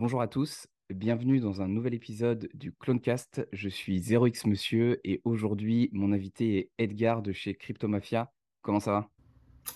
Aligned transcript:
Bonjour 0.00 0.22
à 0.22 0.28
tous, 0.28 0.68
bienvenue 0.94 1.40
dans 1.40 1.60
un 1.60 1.66
nouvel 1.66 1.92
épisode 1.92 2.48
du 2.54 2.70
Clonecast. 2.70 3.48
Je 3.52 3.68
suis 3.68 3.98
0x 3.98 4.48
Monsieur 4.48 5.00
et 5.02 5.20
aujourd'hui, 5.24 5.90
mon 5.92 6.12
invité 6.12 6.56
est 6.56 6.70
Edgar 6.78 7.20
de 7.20 7.32
chez 7.32 7.56
Cryptomafia. 7.56 8.32
Comment 8.62 8.78
ça 8.78 8.92
va? 8.92 9.10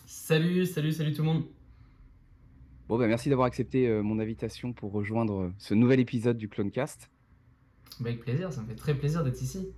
Salut, 0.06 0.64
salut, 0.64 0.92
salut 0.92 1.12
tout 1.12 1.22
le 1.22 1.26
monde. 1.28 1.44
Bon, 2.86 2.98
bah, 2.98 3.08
merci 3.08 3.30
d'avoir 3.30 3.48
accepté 3.48 3.88
euh, 3.88 4.04
mon 4.04 4.20
invitation 4.20 4.72
pour 4.72 4.92
rejoindre 4.92 5.40
euh, 5.40 5.54
ce 5.58 5.74
nouvel 5.74 5.98
épisode 5.98 6.36
du 6.36 6.48
Clonecast. 6.48 7.10
Bah, 7.98 8.10
avec 8.10 8.20
plaisir, 8.20 8.52
ça 8.52 8.62
me 8.62 8.68
fait 8.68 8.76
très 8.76 8.96
plaisir 8.96 9.24
d'être 9.24 9.42
ici. 9.42 9.74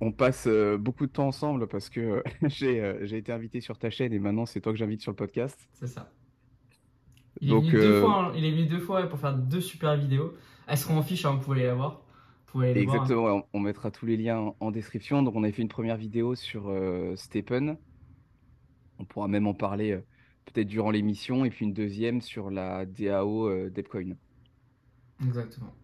On 0.00 0.12
passe 0.12 0.46
euh, 0.46 0.78
beaucoup 0.78 1.06
de 1.06 1.12
temps 1.12 1.26
ensemble 1.26 1.66
parce 1.66 1.90
que 1.90 2.22
euh, 2.62 2.98
j'ai 3.02 3.16
été 3.16 3.32
invité 3.32 3.60
sur 3.60 3.78
ta 3.78 3.90
chaîne 3.90 4.12
et 4.12 4.20
maintenant 4.20 4.46
c'est 4.46 4.60
toi 4.60 4.72
que 4.72 4.78
j'invite 4.78 5.02
sur 5.02 5.10
le 5.10 5.16
podcast. 5.16 5.68
C'est 5.72 5.88
ça. 5.88 6.08
Il 7.40 7.48
Donc, 7.50 7.64
est 7.64 7.70
venu 7.70 7.80
deux 7.80 7.92
euh, 7.92 8.00
fois, 8.02 8.24
hein, 8.26 8.32
il 8.36 8.44
est 8.44 8.50
venu 8.50 8.66
deux 8.66 8.80
fois 8.80 9.02
pour 9.08 9.18
faire 9.18 9.34
deux 9.36 9.60
super 9.60 9.96
vidéos. 9.96 10.34
Elles 10.66 10.78
seront 10.78 10.98
en 10.98 11.02
fiche, 11.02 11.24
hein, 11.24 11.32
vous 11.32 11.40
pouvez 11.40 11.60
aller 11.60 11.68
la 11.68 11.74
voir. 11.74 12.02
Aller 12.54 12.70
hein. 12.70 12.74
Exactement, 12.82 13.26
on, 13.26 13.44
on 13.52 13.60
mettra 13.60 13.90
tous 13.90 14.06
les 14.06 14.16
liens 14.16 14.38
en, 14.38 14.56
en 14.60 14.70
description. 14.70 15.22
Donc 15.22 15.34
on 15.36 15.42
avait 15.42 15.52
fait 15.52 15.60
une 15.62 15.68
première 15.68 15.98
vidéo 15.98 16.34
sur 16.34 16.68
euh, 16.68 17.14
Stephen. 17.16 17.76
On 18.98 19.04
pourra 19.04 19.28
même 19.28 19.46
en 19.46 19.52
parler 19.52 19.92
euh, 19.92 20.00
peut-être 20.46 20.66
durant 20.66 20.90
l'émission. 20.90 21.44
Et 21.44 21.50
puis 21.50 21.66
une 21.66 21.74
deuxième 21.74 22.22
sur 22.22 22.50
la 22.50 22.86
DAO 22.86 23.48
euh, 23.48 23.68
Depcoin. 23.70 24.16
Exactement. 25.22 25.74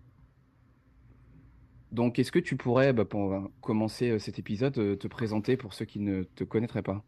Donc 1.91 2.19
est-ce 2.19 2.33
que 2.33 2.39
tu 2.39 2.57
pourrais, 2.57 2.95
bah, 2.95 3.05
pour 3.05 3.35
euh, 3.35 3.41
commencer 3.61 4.19
cet 4.19 4.39
épisode, 4.39 4.79
euh, 4.79 4.97
te 4.97 5.09
présenter 5.09 5.59
pour 5.59 5.75
ceux 5.75 5.85
qui 5.85 6.01
ne 6.01 6.23
te 6.23 6.43
connaîtraient 6.45 6.83
pas? 6.83 7.05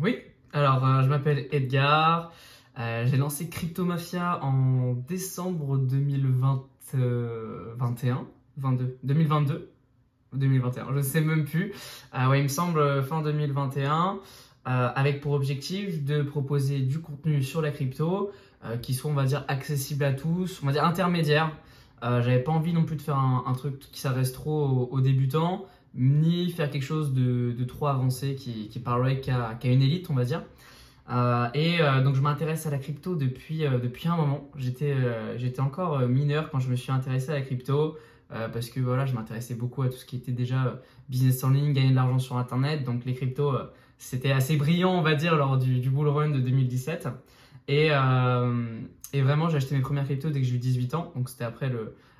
Oui, 0.00 0.18
alors 0.52 1.02
je 1.02 1.08
m'appelle 1.08 1.48
Edgar. 1.50 2.32
Euh, 2.80 3.06
j'ai 3.06 3.18
lancé 3.18 3.48
Cryptomafia 3.48 4.42
en 4.42 4.94
décembre 4.94 5.76
2021. 5.76 8.26
22, 8.56 8.98
2022 9.04 9.70
ou 10.32 10.36
2021, 10.36 10.86
je 10.90 10.96
ne 10.96 11.02
sais 11.02 11.20
même 11.20 11.44
plus. 11.44 11.72
Euh, 12.14 12.36
il 12.36 12.42
me 12.42 12.48
semble 12.48 12.78
euh, 12.78 13.02
fin 13.02 13.22
2021, 13.22 14.18
euh, 14.66 14.88
avec 14.94 15.20
pour 15.20 15.32
objectif 15.32 16.04
de 16.04 16.22
proposer 16.22 16.80
du 16.80 17.00
contenu 17.00 17.42
sur 17.42 17.60
la 17.60 17.70
crypto 17.70 18.30
euh, 18.64 18.76
qui 18.76 18.94
soit, 18.94 19.10
on 19.10 19.14
va 19.14 19.24
dire, 19.24 19.44
accessible 19.48 20.04
à 20.04 20.12
tous, 20.12 20.60
on 20.62 20.66
va 20.66 20.72
dire 20.72 20.84
intermédiaire. 20.84 21.52
Euh, 22.02 22.22
J'avais 22.22 22.40
pas 22.40 22.52
envie 22.52 22.72
non 22.72 22.84
plus 22.84 22.96
de 22.96 23.02
faire 23.02 23.18
un, 23.18 23.52
truc 23.52 23.78
qui 23.78 24.00
s'adresse 24.00 24.32
trop 24.32 24.88
aux, 24.90 25.00
débutants, 25.00 25.66
ni 25.94 26.50
faire 26.50 26.70
quelque 26.70 26.84
chose 26.84 27.12
de, 27.12 27.64
trop 27.64 27.88
avancé 27.88 28.36
qui, 28.36 28.68
qui 28.68 28.78
parlerait 28.78 29.20
qu'à 29.20 29.58
une 29.64 29.82
élite, 29.82 30.08
on 30.08 30.14
va 30.14 30.24
dire. 30.24 30.42
Euh, 31.10 31.48
et 31.54 31.80
euh, 31.80 32.02
donc 32.02 32.14
je 32.14 32.20
m'intéresse 32.20 32.66
à 32.66 32.70
la 32.70 32.78
crypto 32.78 33.16
depuis, 33.16 33.66
euh, 33.66 33.78
depuis 33.78 34.08
un 34.08 34.16
moment. 34.16 34.48
J'étais 34.56 34.94
j'étais 35.36 35.60
encore 35.60 36.00
mineur 36.00 36.50
quand 36.50 36.60
je 36.60 36.70
me 36.70 36.76
suis 36.76 36.92
intéressé 36.92 37.30
à 37.30 37.34
la 37.34 37.42
crypto 37.42 37.98
parce 38.52 38.70
que 38.70 38.78
voilà, 38.78 39.06
je 39.06 39.14
m'intéressais 39.14 39.56
beaucoup 39.56 39.82
à 39.82 39.88
tout 39.88 39.96
ce 39.96 40.04
qui 40.04 40.14
était 40.14 40.30
déjà 40.30 40.80
business 41.08 41.42
en 41.42 41.50
ligne, 41.50 41.72
gagner 41.72 41.90
de 41.90 41.96
l'argent 41.96 42.20
sur 42.20 42.36
Internet. 42.36 42.84
Donc 42.84 43.04
les 43.04 43.14
cryptos, 43.14 43.56
c'était 43.98 44.30
assez 44.30 44.56
brillant, 44.56 44.92
on 44.92 45.02
va 45.02 45.16
dire, 45.16 45.34
lors 45.34 45.58
du, 45.58 45.90
bull 45.90 46.06
run 46.06 46.30
de 46.30 46.38
2017. 46.38 47.08
Et, 47.66 47.86
et 47.86 49.22
vraiment, 49.22 49.48
j'ai 49.48 49.56
acheté 49.56 49.74
mes 49.74 49.80
premières 49.80 50.04
cryptos 50.04 50.30
dès 50.30 50.40
que 50.40 50.46
j'ai 50.46 50.54
eu 50.54 50.60
18 50.60 50.94
ans, 50.94 51.12
donc 51.16 51.28
c'était 51.28 51.42
après, 51.42 51.72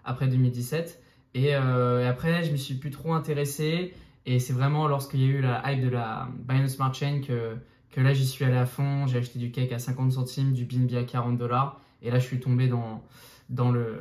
après 0.05 0.27
2017. 0.27 1.01
Et, 1.35 1.55
après, 1.55 2.43
je 2.43 2.51
me 2.51 2.57
suis 2.57 2.75
plus 2.75 2.91
trop 2.91 3.13
intéressé. 3.13 3.95
Et 4.27 4.41
c'est 4.41 4.53
vraiment 4.53 4.89
lorsqu'il 4.89 5.21
y 5.21 5.25
a 5.25 5.29
eu 5.29 5.41
la 5.41 5.63
hype 5.71 5.81
de 5.81 5.91
la 5.91 6.29
Binance 6.49 6.73
Smart 6.73 6.93
Chain 6.93 7.21
que, 7.25 7.55
que 7.91 8.01
là, 8.01 8.13
j'y 8.13 8.27
suis 8.27 8.45
allé 8.45 8.57
à 8.57 8.67
fond. 8.67 9.07
J'ai 9.07 9.19
acheté 9.19 9.39
du 9.39 9.51
cake 9.51 9.73
à 9.73 9.79
50 9.79 10.13
centimes, 10.13 10.53
du 10.53 10.65
BNB 10.65 10.95
à 10.97 11.05
40 11.05 11.37
dollars. 11.39 11.81
Et 12.03 12.11
là, 12.11 12.19
je 12.19 12.27
suis 12.27 12.41
tombé 12.41 12.69
dans, 12.69 13.03
dans, 13.49 13.71
le, 13.71 13.99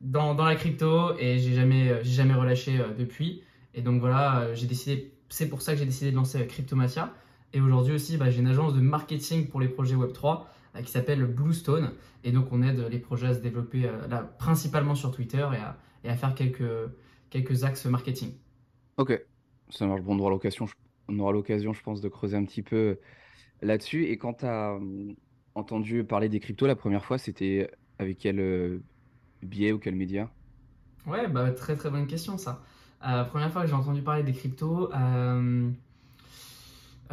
dans, 0.00 0.34
dans 0.34 0.44
la 0.44 0.54
crypto 0.56 1.16
et 1.18 1.38
j'ai 1.38 1.54
jamais, 1.54 2.02
j'ai 2.02 2.12
jamais 2.12 2.34
relâché 2.34 2.78
euh, 2.80 2.88
depuis. 2.96 3.42
Et 3.74 3.82
donc 3.82 4.00
voilà, 4.00 4.40
euh, 4.40 4.54
j'ai 4.54 4.66
décidé, 4.66 5.12
c'est 5.28 5.48
pour 5.48 5.62
ça 5.62 5.72
que 5.72 5.78
j'ai 5.78 5.84
décidé 5.86 6.10
de 6.10 6.16
lancer 6.16 6.38
euh, 6.40 6.46
Cryptomafia. 6.46 7.12
Et 7.52 7.60
aujourd'hui 7.60 7.94
aussi, 7.94 8.16
bah, 8.16 8.30
j'ai 8.30 8.40
une 8.40 8.46
agence 8.48 8.74
de 8.74 8.80
marketing 8.80 9.48
pour 9.48 9.60
les 9.60 9.68
projets 9.68 9.96
Web3 9.96 10.42
euh, 10.76 10.82
qui 10.82 10.90
s'appelle 10.92 11.24
Bluestone. 11.24 11.92
Et 12.22 12.30
donc, 12.32 12.52
on 12.52 12.62
aide 12.62 12.86
les 12.90 12.98
projets 12.98 13.28
à 13.28 13.34
se 13.34 13.40
développer 13.40 13.86
euh, 13.86 14.06
là, 14.08 14.18
principalement 14.38 14.94
sur 14.94 15.10
Twitter 15.10 15.46
et 15.54 15.56
à, 15.56 15.76
et 16.04 16.08
à 16.08 16.14
faire 16.16 16.34
quelques, 16.34 16.62
quelques 17.30 17.64
axes 17.64 17.86
marketing. 17.86 18.32
Ok, 18.96 19.20
ça 19.70 19.86
marche. 19.86 20.02
Bon, 20.02 20.14
on 20.14 20.20
aura 20.20 20.30
l'occasion, 20.30 20.66
je- 20.66 20.74
on 21.08 21.18
aura 21.18 21.32
l'occasion, 21.32 21.72
je 21.72 21.82
pense, 21.82 22.00
de 22.00 22.08
creuser 22.08 22.36
un 22.36 22.44
petit 22.44 22.62
peu 22.62 22.98
là-dessus. 23.62 24.04
Et 24.06 24.18
quand 24.18 24.34
tu 24.34 24.46
as 24.46 24.78
entendu 25.54 26.04
parler 26.04 26.28
des 26.28 26.40
cryptos 26.40 26.66
la 26.66 26.76
première 26.76 27.04
fois, 27.04 27.18
c'était 27.18 27.70
avec 27.98 28.18
quel 28.18 28.40
euh, 28.40 28.82
biais 29.42 29.72
ou 29.72 29.78
quel 29.78 29.94
média? 29.94 30.30
Ouais, 31.06 31.28
bah, 31.28 31.50
très 31.52 31.76
très 31.76 31.90
bonne 31.90 32.06
question 32.06 32.38
ça. 32.38 32.62
Euh, 33.06 33.24
première 33.24 33.52
fois 33.52 33.62
que 33.62 33.68
j'ai 33.68 33.74
entendu 33.74 34.02
parler 34.02 34.22
des 34.22 34.32
cryptos, 34.32 34.90
euh, 34.94 35.70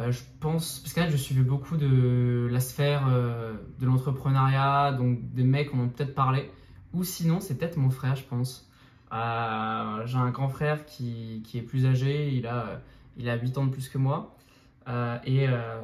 euh, 0.00 0.10
je 0.10 0.20
pense, 0.40 0.78
parce 0.78 0.94
que 0.94 1.00
là, 1.00 1.10
je 1.10 1.16
suivais 1.16 1.42
beaucoup 1.42 1.76
de 1.76 2.48
la 2.50 2.60
sphère 2.60 3.06
euh, 3.08 3.54
de 3.78 3.84
l'entrepreneuriat, 3.86 4.92
donc 4.92 5.34
des 5.34 5.44
mecs 5.44 5.74
en 5.74 5.80
ont 5.80 5.88
peut-être 5.88 6.14
parlé, 6.14 6.50
ou 6.94 7.04
sinon 7.04 7.40
c'est 7.40 7.58
peut-être 7.58 7.76
mon 7.76 7.90
frère, 7.90 8.16
je 8.16 8.24
pense. 8.24 8.70
Euh, 9.12 10.06
j'ai 10.06 10.16
un 10.16 10.30
grand 10.30 10.48
frère 10.48 10.86
qui, 10.86 11.42
qui 11.44 11.58
est 11.58 11.62
plus 11.62 11.84
âgé, 11.84 12.30
il 12.30 12.46
a, 12.46 12.66
euh, 12.66 12.76
il 13.16 13.28
a 13.28 13.36
8 13.36 13.58
ans 13.58 13.66
de 13.66 13.70
plus 13.72 13.88
que 13.88 13.98
moi, 13.98 14.36
Euh, 14.88 15.16
et, 15.24 15.46
euh, 15.48 15.80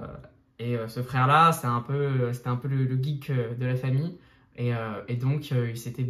et 0.59 0.77
euh, 0.77 0.89
ce 0.89 1.03
frère-là, 1.03 1.53
c'est 1.53 1.69
un 1.69 1.81
peu, 1.81 2.33
c'était 2.33 2.49
un 2.49 2.57
peu 2.57 2.67
le, 2.69 2.85
le 2.85 3.01
geek 3.03 3.31
de 3.31 3.65
la 3.67 3.77
famille, 3.77 4.17
et, 4.57 4.73
et 5.07 5.15
donc 5.17 5.51
il 5.53 5.77
s'était 5.79 6.07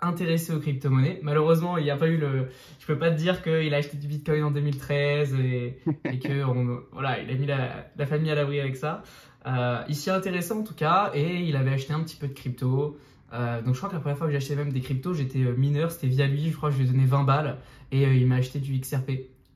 intéressé 0.00 0.52
aux 0.52 0.60
crypto-monnaies. 0.60 1.18
Malheureusement, 1.22 1.78
il 1.78 1.84
n'y 1.84 1.90
a 1.90 1.96
pas 1.96 2.06
eu 2.06 2.16
le. 2.16 2.48
Je 2.78 2.86
peux 2.86 2.98
pas 2.98 3.10
te 3.10 3.16
dire 3.16 3.42
qu'il 3.42 3.72
a 3.74 3.78
acheté 3.78 3.96
du 3.96 4.06
Bitcoin 4.06 4.44
en 4.44 4.50
2013 4.52 5.34
et, 5.34 5.78
et 6.04 6.18
que 6.20 6.44
on- 6.44 6.80
voilà, 6.92 7.20
il 7.20 7.30
a 7.30 7.34
mis 7.34 7.46
la, 7.46 7.86
la 7.96 8.06
famille 8.06 8.30
à 8.30 8.34
l'abri 8.36 8.60
avec 8.60 8.76
ça. 8.76 9.02
Euh, 9.46 9.82
il 9.88 9.94
s'y 9.96 10.10
est 10.10 10.12
intéressé 10.12 10.52
en 10.52 10.62
tout 10.62 10.74
cas 10.74 11.10
et 11.14 11.40
il 11.42 11.56
avait 11.56 11.72
acheté 11.72 11.92
un 11.92 12.00
petit 12.04 12.16
peu 12.16 12.28
de 12.28 12.34
crypto. 12.34 12.98
Euh, 13.32 13.62
donc 13.62 13.74
je 13.74 13.78
crois 13.78 13.88
que 13.88 13.94
la 13.94 14.00
première 14.00 14.18
fois 14.18 14.26
que 14.28 14.32
j'ai 14.32 14.36
acheté 14.38 14.54
même 14.54 14.72
des 14.72 14.80
cryptos, 14.80 15.14
j'étais 15.14 15.40
mineur, 15.40 15.90
c'était 15.90 16.08
via 16.08 16.26
lui. 16.28 16.50
Je 16.50 16.56
crois 16.56 16.68
que 16.70 16.76
je 16.76 16.82
lui 16.82 16.88
ai 16.88 16.92
donné 16.92 17.04
20 17.06 17.24
balles 17.24 17.56
et 17.90 18.06
euh, 18.06 18.14
il 18.14 18.26
m'a 18.28 18.36
acheté 18.36 18.60
du 18.60 18.78
XRP 18.78 19.10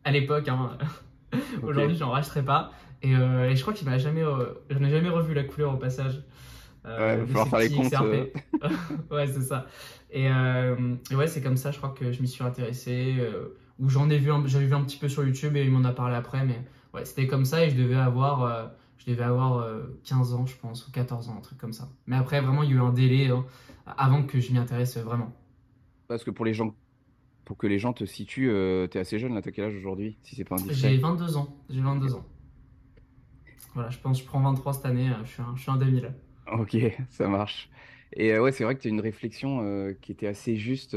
à 0.04 0.10
l'époque. 0.10 0.48
hein. 0.48 0.78
Aujourd'hui, 1.62 1.96
j'en 1.96 2.10
rachèterai 2.10 2.44
pas. 2.44 2.72
Et, 3.02 3.14
euh, 3.16 3.48
et 3.48 3.56
je 3.56 3.62
crois 3.62 3.72
qu'il 3.72 3.88
m'a 3.88 3.98
jamais, 3.98 4.22
euh, 4.22 4.52
j'en 4.68 4.82
ai 4.84 4.90
jamais 4.90 5.08
revu 5.08 5.32
la 5.34 5.44
couleur 5.44 5.74
au 5.74 5.76
passage. 5.76 6.22
Ouais, 6.84 6.90
Euh, 6.92 7.16
va 7.24 7.26
falloir 7.26 7.48
faire 7.48 7.58
les 7.60 7.70
comptes. 7.70 7.92
Euh. 7.94 8.26
Ouais, 9.10 9.26
c'est 9.26 9.42
ça. 9.42 9.66
Et, 10.10 10.28
euh, 10.30 10.94
et 11.10 11.14
ouais, 11.14 11.26
c'est 11.26 11.42
comme 11.42 11.56
ça, 11.56 11.70
je 11.70 11.78
crois 11.78 11.90
que 11.90 12.12
je 12.12 12.20
m'y 12.22 12.28
suis 12.28 12.42
intéressé. 12.44 13.16
euh, 13.18 13.56
ou 13.78 13.88
j'en 13.88 14.10
ai 14.10 14.18
vu, 14.18 14.30
un- 14.30 14.46
j'avais 14.46 14.66
vu 14.66 14.74
un 14.74 14.82
petit 14.84 14.98
peu 14.98 15.08
sur 15.08 15.24
YouTube 15.24 15.56
et 15.56 15.64
il 15.64 15.70
m'en 15.70 15.84
a 15.88 15.92
parlé 15.92 16.14
après. 16.14 16.44
Mais 16.44 16.62
ouais, 16.94 17.04
c'était 17.04 17.26
comme 17.26 17.44
ça 17.46 17.64
et 17.64 17.70
je 17.70 17.76
devais 17.76 17.94
avoir, 17.96 18.42
euh, 18.44 18.66
je 18.98 19.10
devais 19.10 19.24
avoir 19.24 19.58
euh, 19.58 19.98
15 20.04 20.34
ans, 20.34 20.44
je 20.46 20.56
pense, 20.56 20.86
ou 20.86 20.90
14 20.92 21.28
ans, 21.30 21.36
un 21.38 21.40
truc 21.40 21.58
comme 21.58 21.72
ça. 21.72 21.88
Mais 22.06 22.16
après, 22.16 22.40
vraiment, 22.42 22.62
il 22.62 22.70
y 22.70 22.72
a 22.74 22.76
eu 22.76 22.80
un 22.80 22.92
délai 22.92 23.28
hein, 23.30 23.44
avant 23.86 24.22
que 24.24 24.38
je 24.40 24.52
m'y 24.52 24.58
intéresse 24.58 24.96
vraiment. 24.98 25.32
Parce 26.08 26.24
que 26.24 26.30
pour 26.30 26.44
les 26.44 26.52
gens, 26.54 26.74
pour 27.50 27.58
que 27.58 27.66
les 27.66 27.80
gens 27.80 27.92
te 27.92 28.04
situent, 28.04 28.48
euh, 28.48 28.86
t'es 28.86 29.00
assez 29.00 29.18
jeune 29.18 29.34
là, 29.34 29.42
t'as 29.42 29.50
quel 29.50 29.64
âge 29.64 29.74
aujourd'hui, 29.74 30.20
si 30.22 30.36
c'est 30.36 30.44
pas 30.44 30.54
J'ai 30.68 30.86
indiscret? 30.86 30.96
22 30.98 31.36
ans. 31.36 31.64
J'ai 31.68 31.80
22 31.80 32.14
ans. 32.14 32.24
Voilà, 33.74 33.90
je 33.90 33.98
pense 33.98 34.18
que 34.18 34.22
je 34.24 34.28
prends 34.28 34.40
23 34.40 34.72
cette 34.74 34.86
année. 34.86 35.10
euh, 35.10 35.24
Je 35.24 35.30
suis 35.32 35.42
un, 35.42 35.56
je 35.56 35.62
suis 35.62 35.70
un 35.72 35.76
2000. 35.76 36.14
Ok, 36.46 36.76
ça 37.10 37.28
marche. 37.28 37.70
Et 38.12 38.32
euh, 38.32 38.42
ouais, 38.42 38.52
c'est 38.52 38.64
vrai 38.64 38.76
que 38.76 38.80
tu 38.82 38.88
as 38.88 38.90
une 38.90 39.00
réflexion 39.00 39.62
euh, 39.62 39.94
qui 40.00 40.12
était 40.12 40.26
assez 40.26 40.56
juste, 40.56 40.96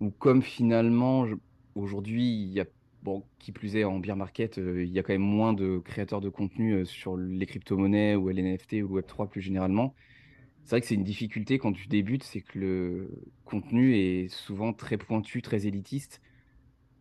où 0.00 0.10
comme 0.10 0.42
finalement, 0.42 1.26
aujourd'hui, 1.74 2.42
il 2.44 2.50
y 2.52 2.60
a, 2.60 2.66
bon, 3.02 3.24
qui 3.38 3.52
plus 3.52 3.76
est 3.76 3.84
en 3.84 3.98
bear 3.98 4.16
market, 4.16 4.58
il 4.58 4.88
y 4.90 4.98
a 4.98 5.02
quand 5.02 5.12
même 5.12 5.22
moins 5.22 5.52
de 5.52 5.78
créateurs 5.78 6.20
de 6.20 6.28
contenu 6.28 6.84
sur 6.86 7.16
les 7.16 7.46
crypto-monnaies 7.46 8.16
ou 8.16 8.28
les 8.28 8.42
NFT 8.42 8.74
ou 8.84 8.96
le 8.96 9.02
Web3 9.02 9.28
plus 9.28 9.40
généralement. 9.40 9.94
C'est 10.64 10.70
vrai 10.70 10.80
que 10.80 10.86
c'est 10.86 10.94
une 10.94 11.04
difficulté 11.04 11.58
quand 11.58 11.72
tu 11.72 11.86
débutes, 11.88 12.22
c'est 12.24 12.40
que 12.40 12.58
le 12.58 13.10
contenu 13.44 13.96
est 13.96 14.28
souvent 14.28 14.72
très 14.72 14.96
pointu, 14.96 15.42
très 15.42 15.66
élitiste, 15.66 16.20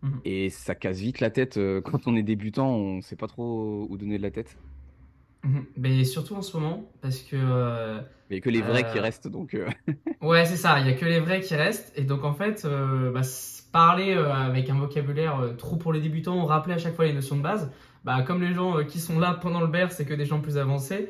Mhm. 0.01 0.19
et 0.25 0.49
ça 0.49 0.75
casse 0.75 0.99
vite 0.99 1.21
la 1.21 1.29
tête. 1.29 1.57
euh, 1.57 1.81
quand 1.81 2.07
on 2.07 2.15
est 2.15 2.23
débutant, 2.23 2.69
on 2.75 3.01
sait 3.01 3.15
pas 3.15 3.27
trop 3.27 3.87
où 3.89 3.97
donner 3.97 4.17
de 4.17 4.23
la 4.23 4.31
tête. 4.31 4.57
Mhm. 5.43 5.65
Mais 5.77 6.03
surtout 6.03 6.35
en 6.35 6.41
ce 6.41 6.57
moment, 6.57 6.89
parce 7.01 7.19
que 7.21 7.35
euh, 7.37 7.99
Mais 8.29 8.35
il 8.35 8.35
y 8.35 8.37
a 8.39 8.41
que 8.41 8.49
les 8.49 8.61
vrais 8.61 8.83
qui 8.91 8.97
euh, 8.97 9.01
restent, 9.01 9.27
donc... 9.27 9.53
euh, 9.53 9.69
Ouais, 10.21 10.45
c'est 10.45 10.55
ça, 10.57 10.79
il 10.79 10.87
y 10.87 10.89
a 10.89 10.93
que 10.93 11.05
les 11.05 11.19
vrais 11.19 11.41
qui 11.41 11.55
restent. 11.55 11.91
Et 11.97 12.03
donc, 12.03 12.23
en 12.23 12.33
fait, 12.33 12.65
bah, 13.13 13.21
parler 13.71 14.13
avec 14.13 14.69
un 14.69 14.77
vocabulaire 14.77 15.55
trop 15.57 15.75
pour 15.77 15.91
les 15.93 15.99
débutants, 15.99 16.45
rappeler 16.45 16.75
à 16.75 16.77
chaque 16.77 16.95
fois 16.95 17.05
les 17.05 17.13
notions 17.13 17.35
de 17.37 17.41
base, 17.41 17.71
bah, 18.05 18.21
comme 18.23 18.41
les 18.41 18.53
gens 18.53 18.83
qui 18.85 18.99
sont 18.99 19.19
là 19.19 19.33
pendant 19.41 19.59
le 19.61 19.67
bear, 19.67 19.91
c'est 19.91 20.05
que 20.05 20.13
des 20.13 20.25
gens 20.25 20.39
plus 20.41 20.57
avancés, 20.57 21.09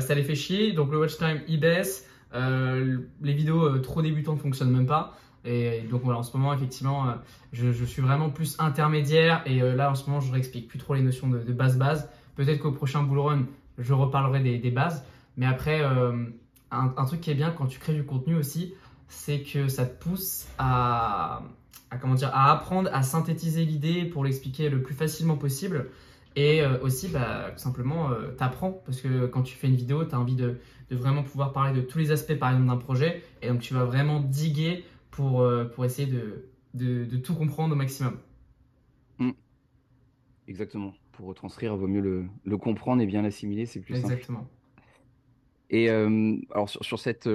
ça 0.00 0.14
les 0.14 0.22
fait 0.22 0.34
chier. 0.34 0.72
Donc, 0.72 0.90
le 0.90 0.98
watch 0.98 1.16
time, 1.18 1.40
il 1.48 1.60
baisse. 1.60 2.08
Euh, 2.34 2.98
les 3.22 3.32
vidéos 3.32 3.64
euh, 3.64 3.78
trop 3.78 4.02
débutantes 4.02 4.40
fonctionnent 4.40 4.72
même 4.72 4.86
pas. 4.86 5.16
Et 5.44 5.82
donc, 5.90 6.02
voilà, 6.02 6.18
en 6.20 6.22
ce 6.22 6.36
moment, 6.36 6.54
effectivement, 6.54 7.08
euh, 7.08 7.12
je, 7.52 7.84
suis 7.84 8.00
vraiment 8.00 8.30
plus 8.30 8.56
intermédiaire. 8.58 9.42
Et 9.46 9.62
euh, 9.62 9.74
là, 9.74 9.90
en 9.90 9.94
ce 9.94 10.06
moment, 10.08 10.20
je 10.20 10.32
réexplique 10.32 10.68
plus 10.68 10.78
trop 10.78 10.94
les 10.94 11.02
notions 11.02 11.28
de, 11.28 11.52
base-base. 11.52 12.08
Peut-être 12.34 12.60
qu'au 12.60 12.72
prochain 12.72 13.02
bull 13.02 13.18
run, 13.18 13.42
je 13.78 13.92
reparlerai 13.92 14.40
des, 14.40 14.70
bases. 14.70 15.04
Mais 15.36 15.46
après, 15.46 15.82
euh, 15.82 16.24
un, 16.70 17.04
truc 17.04 17.20
qui 17.20 17.30
est 17.30 17.34
bien 17.34 17.50
quand 17.50 17.66
tu 17.66 17.78
crées 17.78 17.94
du 17.94 18.04
contenu 18.04 18.36
aussi, 18.36 18.74
c'est 19.08 19.42
que 19.42 19.68
ça 19.68 19.84
te 19.84 20.02
pousse 20.02 20.46
à, 20.58 21.42
comment 22.00 22.14
dire, 22.14 22.30
à 22.32 22.50
apprendre 22.50 22.88
à 22.92 23.02
synthétiser 23.02 23.64
l'idée 23.64 24.04
pour 24.06 24.24
l'expliquer 24.24 24.70
le 24.70 24.80
plus 24.82 24.94
facilement 24.94 25.36
possible. 25.36 25.90
Et 26.36 26.62
euh, 26.62 26.80
aussi, 26.80 27.08
bah, 27.08 27.52
simplement, 27.56 28.10
euh, 28.10 28.32
tu 28.36 28.42
apprends 28.42 28.72
parce 28.72 29.00
que 29.00 29.26
quand 29.26 29.42
tu 29.42 29.54
fais 29.54 29.68
une 29.68 29.76
vidéo, 29.76 30.04
tu 30.04 30.14
as 30.14 30.20
envie 30.20 30.34
de, 30.34 30.58
vraiment 30.90 31.22
pouvoir 31.22 31.52
parler 31.52 31.74
de 31.74 31.84
tous 31.84 31.98
les 31.98 32.12
aspects, 32.12 32.34
par 32.34 32.50
exemple, 32.50 32.68
d'un 32.68 32.76
projet. 32.76 33.22
Et 33.42 33.48
donc, 33.48 33.60
tu 33.60 33.74
vas 33.74 33.84
vraiment 33.84 34.20
diguer 34.20 34.84
pour, 35.10 35.40
euh, 35.40 35.64
pour 35.64 35.84
essayer 35.84 36.10
de, 36.10 36.48
de, 36.74 37.16
tout 37.16 37.34
comprendre 37.34 37.74
au 37.74 37.76
maximum. 37.76 38.18
Mmh. 39.18 39.30
Exactement. 40.48 40.94
Pour 41.12 41.26
retranscrire, 41.26 41.74
il 41.74 41.78
vaut 41.78 41.86
mieux 41.86 42.28
le, 42.44 42.58
comprendre 42.58 43.00
et 43.02 43.06
bien 43.06 43.22
l'assimiler, 43.22 43.66
c'est 43.66 43.80
plus 43.80 43.94
Exactement. 43.94 44.40
simple. 44.40 44.50
Et 45.70 45.88
alors, 45.88 46.68
sur, 46.68 46.84
sur 46.84 46.98
cette 46.98 47.28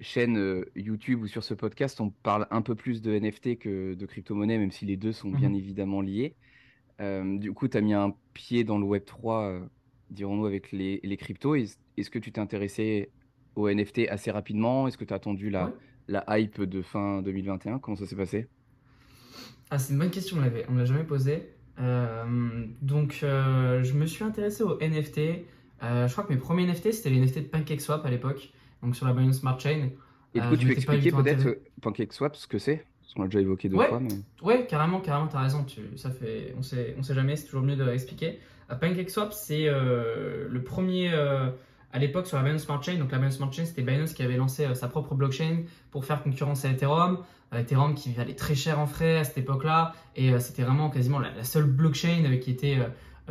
chaîne 0.00 0.64
YouTube 0.74 1.22
ou 1.22 1.26
sur 1.26 1.42
ce 1.42 1.54
podcast, 1.54 2.00
on 2.00 2.10
parle 2.10 2.46
un 2.50 2.60
peu 2.60 2.74
plus 2.74 3.00
de 3.00 3.18
NFT 3.18 3.58
que 3.58 3.94
de 3.94 4.06
crypto-monnaie, 4.06 4.58
même 4.58 4.70
si 4.70 4.84
les 4.84 4.96
deux 4.96 5.12
sont 5.12 5.30
bien 5.30 5.50
mmh 5.50 5.54
évidemment 5.56 6.00
liés. 6.02 6.36
Du 7.00 7.52
coup, 7.52 7.68
tu 7.68 7.76
as 7.76 7.80
mis 7.80 7.94
un 7.94 8.14
pied 8.34 8.64
dans 8.64 8.78
le 8.78 8.86
Web3, 8.86 9.62
dirons-nous, 10.10 10.46
avec 10.46 10.72
les, 10.72 11.00
les 11.02 11.16
cryptos. 11.16 11.54
Est-ce 11.54 12.10
que 12.10 12.18
tu 12.18 12.32
t'es 12.32 12.40
intéressé 12.40 13.10
au 13.54 13.68
NFT 13.68 14.08
assez 14.08 14.30
rapidement? 14.30 14.88
Est-ce 14.88 14.98
que 14.98 15.04
tu 15.04 15.12
as 15.12 15.16
attendu 15.16 15.50
la, 15.50 15.72
la 16.08 16.24
hype 16.38 16.62
de 16.62 16.82
fin 16.82 17.22
2021 17.22 17.78
Comment 17.78 17.96
ça 17.96 18.06
s'est 18.06 18.16
passé? 18.16 18.48
Ah, 19.70 19.78
C'est 19.78 19.92
une 19.92 19.98
bonne 19.98 20.10
question, 20.10 20.38
on 20.38 20.72
ne 20.72 20.78
l'a 20.78 20.84
jamais 20.84 21.04
posée. 21.04 21.50
donc, 21.78 23.18
je 23.20 23.92
me 23.92 24.06
suis 24.06 24.24
intéressé 24.24 24.62
au 24.62 24.78
NFT. 24.78 25.44
je 25.82 26.12
crois 26.12 26.24
que 26.24 26.32
mes 26.32 26.38
premiers 26.38 26.66
NFT, 26.66 26.92
c'était 26.92 27.10
les 27.10 27.20
NFT 27.20 27.38
de 27.38 27.48
PancakeSwap 27.48 28.04
à 28.04 28.10
l'époque 28.10 28.52
donc 28.82 28.96
sur 28.96 29.06
la 29.06 29.12
Binance 29.12 29.40
Smart 29.40 29.58
Chain. 29.58 29.90
Et 30.34 30.40
du 30.40 30.46
coup, 30.46 30.54
euh, 30.54 30.56
tu 30.56 30.66
peux 30.66 30.72
expliquer 30.72 31.10
peut-être 31.12 31.46
euh, 31.46 31.64
PancakeSwap 31.80 32.36
ce 32.36 32.46
que 32.46 32.58
c'est? 32.58 32.86
Qu'on 33.14 33.22
l'a 33.22 33.28
déjà 33.28 33.40
évoqué 33.40 33.68
deux 33.68 33.76
fois. 33.76 34.00
Mais... 34.00 34.08
Ouais, 34.42 34.66
carrément, 34.66 35.00
carrément, 35.00 35.28
tu 35.28 35.36
as 35.36 35.40
raison. 35.40 35.64
Tu, 35.64 35.80
ça 35.96 36.10
fait, 36.10 36.54
on 36.58 36.62
sait, 36.62 36.94
on 36.98 37.02
sait 37.02 37.14
jamais, 37.14 37.36
c'est 37.36 37.46
toujours 37.46 37.62
mieux 37.62 37.76
de 37.76 37.84
l'expliquer. 37.84 38.40
Euh, 38.70 38.74
PancakeSwap, 38.74 39.32
c'est 39.32 39.66
le 39.66 40.62
premier 40.64 41.12
à 41.14 41.98
l'époque 41.98 42.26
sur 42.26 42.36
la 42.36 42.42
Binance 42.42 42.62
Smart 42.64 42.82
Chain. 42.82 42.98
Donc 42.98 43.12
la 43.12 43.18
Binance 43.18 43.36
Smart 43.36 43.52
Chain, 43.52 43.64
c'était 43.64 43.82
Binance 43.82 44.12
qui 44.12 44.22
avait 44.22 44.36
lancé 44.36 44.74
sa 44.74 44.88
propre 44.88 45.14
blockchain 45.14 45.62
pour 45.90 46.04
faire 46.04 46.22
concurrence 46.22 46.64
à 46.64 46.70
Ethereum. 46.70 47.18
Ethereum 47.54 47.94
qui 47.94 48.12
valait 48.12 48.34
très 48.34 48.54
cher 48.54 48.78
en 48.78 48.86
frais 48.86 49.18
à 49.18 49.24
cette 49.24 49.38
époque-là. 49.38 49.94
Et 50.14 50.38
c'était 50.40 50.62
vraiment 50.62 50.90
quasiment 50.90 51.18
la, 51.18 51.44
seule 51.44 51.64
blockchain 51.64 52.36
qui 52.40 52.50
était 52.50 52.78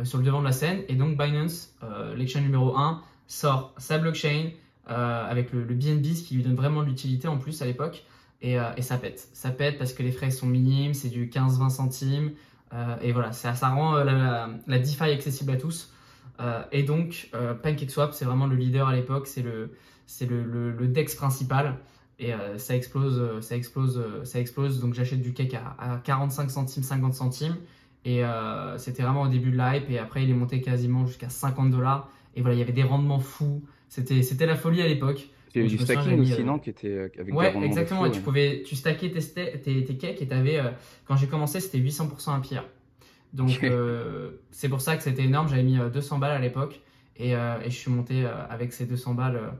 sur 0.02 0.18
le 0.18 0.24
devant 0.24 0.40
de 0.40 0.46
la 0.46 0.52
scène. 0.52 0.82
Et 0.88 0.94
donc 0.94 1.16
Binance, 1.16 1.76
l'exchange 2.16 2.42
numéro 2.42 2.76
1, 2.76 3.02
sort 3.26 3.74
sa 3.76 3.98
blockchain 3.98 4.50
euh, 4.90 5.30
avec 5.30 5.52
le, 5.52 5.64
BNB, 5.64 6.14
ce 6.14 6.22
qui 6.22 6.34
lui 6.36 6.42
donne 6.42 6.54
vraiment 6.54 6.82
de 6.82 6.86
l'utilité 6.86 7.28
en 7.28 7.38
plus 7.38 7.60
à 7.62 7.66
l'époque. 7.66 8.04
Et, 8.42 8.58
euh, 8.58 8.64
et, 8.76 8.82
ça 8.82 8.98
pète. 8.98 9.28
Ça 9.32 9.50
pète 9.50 9.78
parce 9.78 9.92
que 9.92 10.02
les 10.02 10.12
frais 10.12 10.30
sont 10.30 10.46
minimes, 10.46 10.94
c'est 10.94 11.08
du 11.08 11.28
15-20 11.28 11.70
centimes. 11.70 12.32
Euh, 12.72 12.96
et 13.00 13.12
voilà, 13.12 13.32
ça, 13.32 13.52
rend 13.68 13.94
la, 13.96 14.48
la, 14.66 14.78
DeFi 14.78 15.04
accessible 15.04 15.52
à 15.52 15.56
tous. 15.56 15.92
et 16.72 16.82
donc, 16.82 17.30
PancakeSwap, 17.62 18.12
c'est 18.12 18.24
vraiment 18.24 18.46
le 18.46 18.56
leader 18.56 18.88
à 18.88 18.94
l'époque, 18.94 19.26
c'est 19.26 19.42
le, 19.42 19.70
DEX 20.88 21.14
principal. 21.14 21.76
Et 22.18 22.32
ça 22.56 22.74
explose, 22.74 23.40
ça 23.40 23.56
explose, 23.56 24.02
ça 24.24 24.40
explose. 24.40 24.80
Donc 24.80 24.94
j'achète 24.94 25.20
du 25.20 25.32
cake 25.32 25.54
à, 25.54 25.76
à, 25.78 25.98
45 25.98 26.50
centimes, 26.50 26.82
50 26.82 27.14
centimes. 27.14 27.56
Et 28.04 28.22
c'était 28.76 29.02
vraiment 29.02 29.22
au 29.22 29.28
début 29.28 29.50
de 29.50 29.56
la 29.56 29.76
hype. 29.76 29.90
Et 29.90 29.98
après, 29.98 30.24
il 30.24 30.30
est 30.30 30.34
monté 30.34 30.60
quasiment 30.60 31.06
jusqu'à 31.06 31.30
50 31.30 31.70
dollars. 31.70 32.10
Et 32.34 32.42
voilà, 32.42 32.54
il 32.56 32.58
y 32.58 32.62
avait 32.62 32.72
des 32.72 32.82
rendements 32.82 33.20
fous. 33.20 33.62
C'était 33.88 34.46
la 34.46 34.56
folie 34.56 34.82
à 34.82 34.88
l'époque. 34.88 35.30
Il 35.54 35.58
y 35.58 35.60
avait 35.64 35.76
du 35.76 35.82
stacking 35.82 36.20
aussi, 36.20 36.40
euh, 36.40 36.44
non 36.44 36.58
Qui 36.58 36.70
était 36.70 36.88
euh, 36.88 37.08
avec 37.18 37.34
ouais, 37.34 37.54
exactement. 37.64 38.08
tu 38.10 38.20
pouvais, 38.20 38.62
tu 38.66 38.76
stackais 38.76 39.10
tes, 39.10 39.58
tes, 39.60 39.84
tes 39.84 39.96
cakes 39.96 40.20
et 40.20 40.32
avais, 40.32 40.58
euh, 40.58 40.70
quand 41.06 41.16
j'ai 41.16 41.26
commencé, 41.26 41.60
c'était 41.60 41.78
800% 41.78 42.36
à 42.36 42.40
pire. 42.40 42.64
Donc 43.32 43.50
c'est 44.50 44.68
pour 44.68 44.80
ça 44.80 44.96
que 44.96 45.02
c'était 45.02 45.24
énorme. 45.24 45.48
J'avais 45.48 45.62
mis 45.62 45.78
200 45.78 46.18
balles 46.18 46.32
à 46.32 46.38
l'époque 46.38 46.80
et, 47.16 47.32
et, 47.32 47.64
je 47.66 47.76
suis 47.76 47.90
monté 47.90 48.24
avec 48.48 48.72
ces 48.72 48.86
200 48.86 49.14
balles 49.14 49.52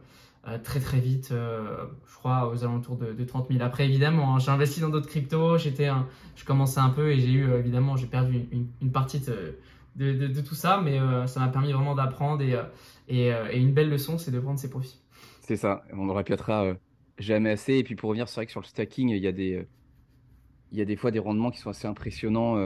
très 0.63 0.81
très 0.81 0.99
vite. 0.99 1.29
je 1.31 2.17
crois 2.17 2.49
aux 2.49 2.65
alentours 2.65 2.97
de, 2.97 3.25
30 3.25 3.49
000. 3.51 3.63
Après 3.63 3.85
évidemment, 3.85 4.35
hein, 4.35 4.39
j'ai 4.39 4.51
investi 4.51 4.81
dans 4.81 4.89
d'autres 4.89 5.09
cryptos. 5.09 5.59
J'étais, 5.59 5.91
je 6.37 6.45
commençais 6.45 6.81
un 6.81 6.91
peu 6.91 7.11
et 7.11 7.21
j'ai 7.21 7.33
eu 7.33 7.53
évidemment, 7.53 7.97
j'ai 7.97 8.07
perdu 8.07 8.47
une, 8.51 8.69
une, 8.81 8.93
partie 8.93 9.21
de, 9.21 9.59
de, 9.97 10.27
de, 10.27 10.41
tout 10.41 10.55
ça, 10.55 10.81
mais 10.83 10.99
ça 11.27 11.41
m'a 11.41 11.49
permis 11.49 11.73
vraiment 11.73 11.95
d'apprendre 11.95 12.41
et 12.43 12.57
et, 13.09 13.31
une 13.55 13.73
belle 13.73 13.91
leçon, 13.91 14.17
c'est 14.19 14.31
de 14.31 14.41
prendre 14.41 14.59
ses 14.59 14.71
profits. 14.71 14.99
C'est 15.47 15.57
ça, 15.57 15.85
on 15.93 16.07
ne 16.07 16.13
répétera 16.13 16.65
euh, 16.65 16.75
jamais 17.19 17.51
assez. 17.51 17.75
Et 17.75 17.85
puis 17.85 17.95
pour 17.95 18.09
revenir, 18.09 18.29
c'est 18.29 18.35
vrai 18.35 18.47
que 18.47 18.51
sur 18.51 18.61
le 18.61 18.67
stacking, 18.67 19.11
il 19.11 19.23
y 19.23 19.29
a 19.29 19.33
des, 19.33 19.55
euh, 19.55 19.69
il 20.73 20.79
y 20.79 20.83
a 20.83 20.85
des 20.85 20.97
fois 20.97 21.13
des 21.13 21.21
rendements 21.21 21.53
qui 21.53 21.61
sont 21.61 21.71
assez 21.71 21.87
impressionnants. 21.87 22.57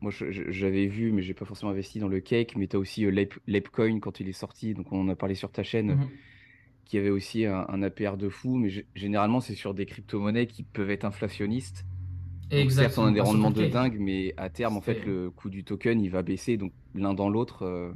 moi, 0.00 0.10
j'avais 0.10 0.86
vu, 0.86 1.12
mais 1.12 1.22
j'ai 1.22 1.34
pas 1.34 1.44
forcément 1.44 1.70
investi 1.70 2.00
dans 2.00 2.08
le 2.08 2.18
cake, 2.18 2.56
mais 2.56 2.66
tu 2.66 2.74
as 2.74 2.80
aussi 2.80 3.06
l'Apecoin 3.46 4.00
quand 4.00 4.18
il 4.18 4.28
est 4.28 4.32
sorti, 4.32 4.74
donc 4.74 4.90
on 4.90 5.02
en 5.02 5.08
a 5.08 5.14
parlé 5.14 5.36
sur 5.36 5.52
ta 5.52 5.62
chaîne, 5.62 5.94
mhm. 5.94 6.08
qui 6.84 6.98
avait 6.98 7.10
aussi 7.10 7.46
un, 7.46 7.82
APR 7.82 8.16
de 8.16 8.28
fou, 8.28 8.56
mais 8.56 8.70
généralement, 8.96 9.40
c'est 9.40 9.54
sur 9.54 9.72
des 9.72 9.86
crypto-monnaies 9.86 10.48
qui 10.48 10.64
peuvent 10.64 10.90
être 10.90 11.04
inflationnistes. 11.04 11.86
Exactement. 12.50 12.88
certes, 12.88 12.98
on 12.98 13.06
a 13.06 13.12
des 13.12 13.20
rendements 13.20 13.52
de 13.52 13.66
dingue, 13.66 13.98
mais 14.00 14.34
à 14.36 14.50
terme, 14.50 14.76
en 14.76 14.80
fait, 14.80 15.06
le 15.06 15.30
coût 15.30 15.48
du 15.48 15.62
token, 15.62 16.00
il 16.00 16.10
va 16.10 16.22
baisser. 16.22 16.56
Donc, 16.56 16.72
l'un 16.96 17.14
dans 17.14 17.28
l'autre, 17.28 17.94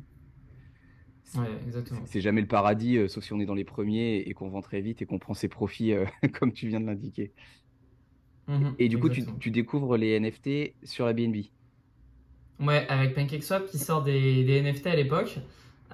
c'est 2.07 2.21
jamais 2.21 2.41
le 2.41 2.47
paradis, 2.47 2.97
euh, 2.97 3.09
sauf 3.09 3.25
si 3.25 3.33
on 3.33 3.41
est 3.41 3.47
dans 3.47 3.55
les 3.55 3.65
premiers 3.65 4.19
et 4.19 4.33
qu'on 4.35 4.49
vend 4.49 4.63
très 4.63 4.81
vite 4.81 5.03
et 5.03 5.07
qu'on 5.07 5.19
prend 5.19 5.35
ses 5.35 5.49
profits, 5.49 5.93
euh, 5.93 6.05
comme 6.39 6.53
tu 6.53 6.69
viens 6.69 6.81
de 6.81 6.87
l'indiquer. 6.87 7.33
Mhm, 8.47 8.75
et, 8.79 8.89
du 8.89 8.99
coup, 8.99 9.11
tu, 9.11 9.51
découvres 9.51 9.99
les 9.99 10.19
NFT 10.19 10.75
sur 10.83 11.05
la 11.05 11.13
BNB. 11.13 11.37
Ouais, 12.61 12.87
avec 12.89 13.15
PancakeSwap 13.15 13.67
qui 13.67 13.79
sort 13.79 14.03
des, 14.03 14.63
NFT 14.63 14.87
à 14.87 14.97
l'époque. 14.97 15.39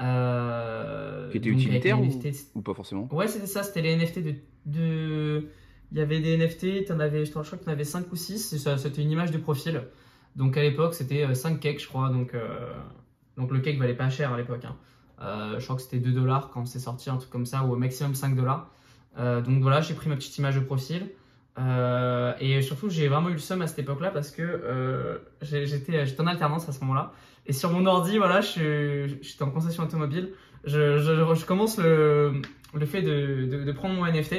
Euh, 0.01 1.31
qui 1.31 1.39
étaient 1.39 1.49
utilitaires 1.49 2.01
ou, 2.01 2.63
pas 2.63 2.75
forcément? 2.75 3.09
Ouais, 3.13 3.29
c'était 3.29 3.47
ça, 3.47 3.63
c'était 3.63 3.83
les 3.83 3.97
NFT 3.97 4.21
de, 4.67 5.49
Il 5.93 5.99
y 5.99 6.01
avait 6.01 6.21
des 6.21 6.37
NFT, 6.37 6.91
en 6.91 7.01
avais, 7.01 7.25
je 7.25 7.31
crois 7.31 7.43
que 7.43 7.57
tu 7.57 7.69
en 7.69 7.73
avais 7.73 7.85
5 7.85 8.11
ou 8.13 8.17
6, 8.17 8.57
c'était 8.77 9.03
une 9.03 9.11
image 9.11 9.33
de 9.33 9.39
profil. 9.39 9.83
Donc 10.37 10.57
à 10.57 10.63
l'époque, 10.63 10.95
c'était 10.95 11.33
5 11.35 11.59
cakes, 11.61 11.81
je 11.81 11.89
crois. 11.89 12.09
Donc, 12.09 12.35
donc 13.37 13.51
le 13.51 13.61
cake 13.61 13.79
valait 13.79 13.95
pas 13.95 14.11
cher 14.11 14.33
à 14.33 14.37
l'époque. 14.37 14.65
Hein. 14.65 14.77
Euh, 15.21 15.59
je 15.59 15.65
crois 15.65 15.77
que 15.77 15.83
c'était 15.83 15.99
2 15.99 16.13
dollars 16.13 16.51
quand 16.53 16.67
c'est 16.67 16.79
sorti, 16.79 17.11
un 17.11 17.17
truc 17.17 17.31
comme 17.31 17.47
ça, 17.47 17.63
ou 17.65 17.73
au 17.73 17.77
maximum 17.77 18.15
5 18.15 18.35
dollars. 18.35 18.71
Euh, 19.19 19.41
donc 19.41 19.63
voilà, 19.63 19.81
j'ai 19.81 19.95
pris 19.95 20.09
ma 20.09 20.17
petite 20.17 20.37
image 20.39 20.57
de 20.57 20.61
profil. 20.61 21.11
Euh, 21.56 22.33
et 22.41 22.63
surtout, 22.63 22.89
j'ai 22.89 23.06
vraiment 23.09 23.29
eu 23.29 23.35
le 23.35 23.39
seum 23.39 23.63
à 23.63 23.69
cette 23.69 23.79
époque-là 23.79 24.11
parce 24.11 24.31
que 24.33 25.21
j'étais 25.43 26.21
en 26.21 26.27
alternance 26.27 26.69
à 26.69 26.73
ce 26.73 26.81
moment-là. 26.81 27.13
Et 27.47 27.53
sur 27.53 27.71
mon 27.71 27.87
ordi, 27.87 28.19
voilà, 28.19 28.41
j'étais 28.41 29.43
en 29.43 29.51
concession 29.51 29.85
automobile. 29.85 30.33
Je, 30.65 31.44
commence 31.44 31.79
le, 31.79 32.43
fait 32.87 33.03
de, 33.03 33.73
prendre 33.73 33.94
mon 33.94 34.06
NFT. 34.06 34.35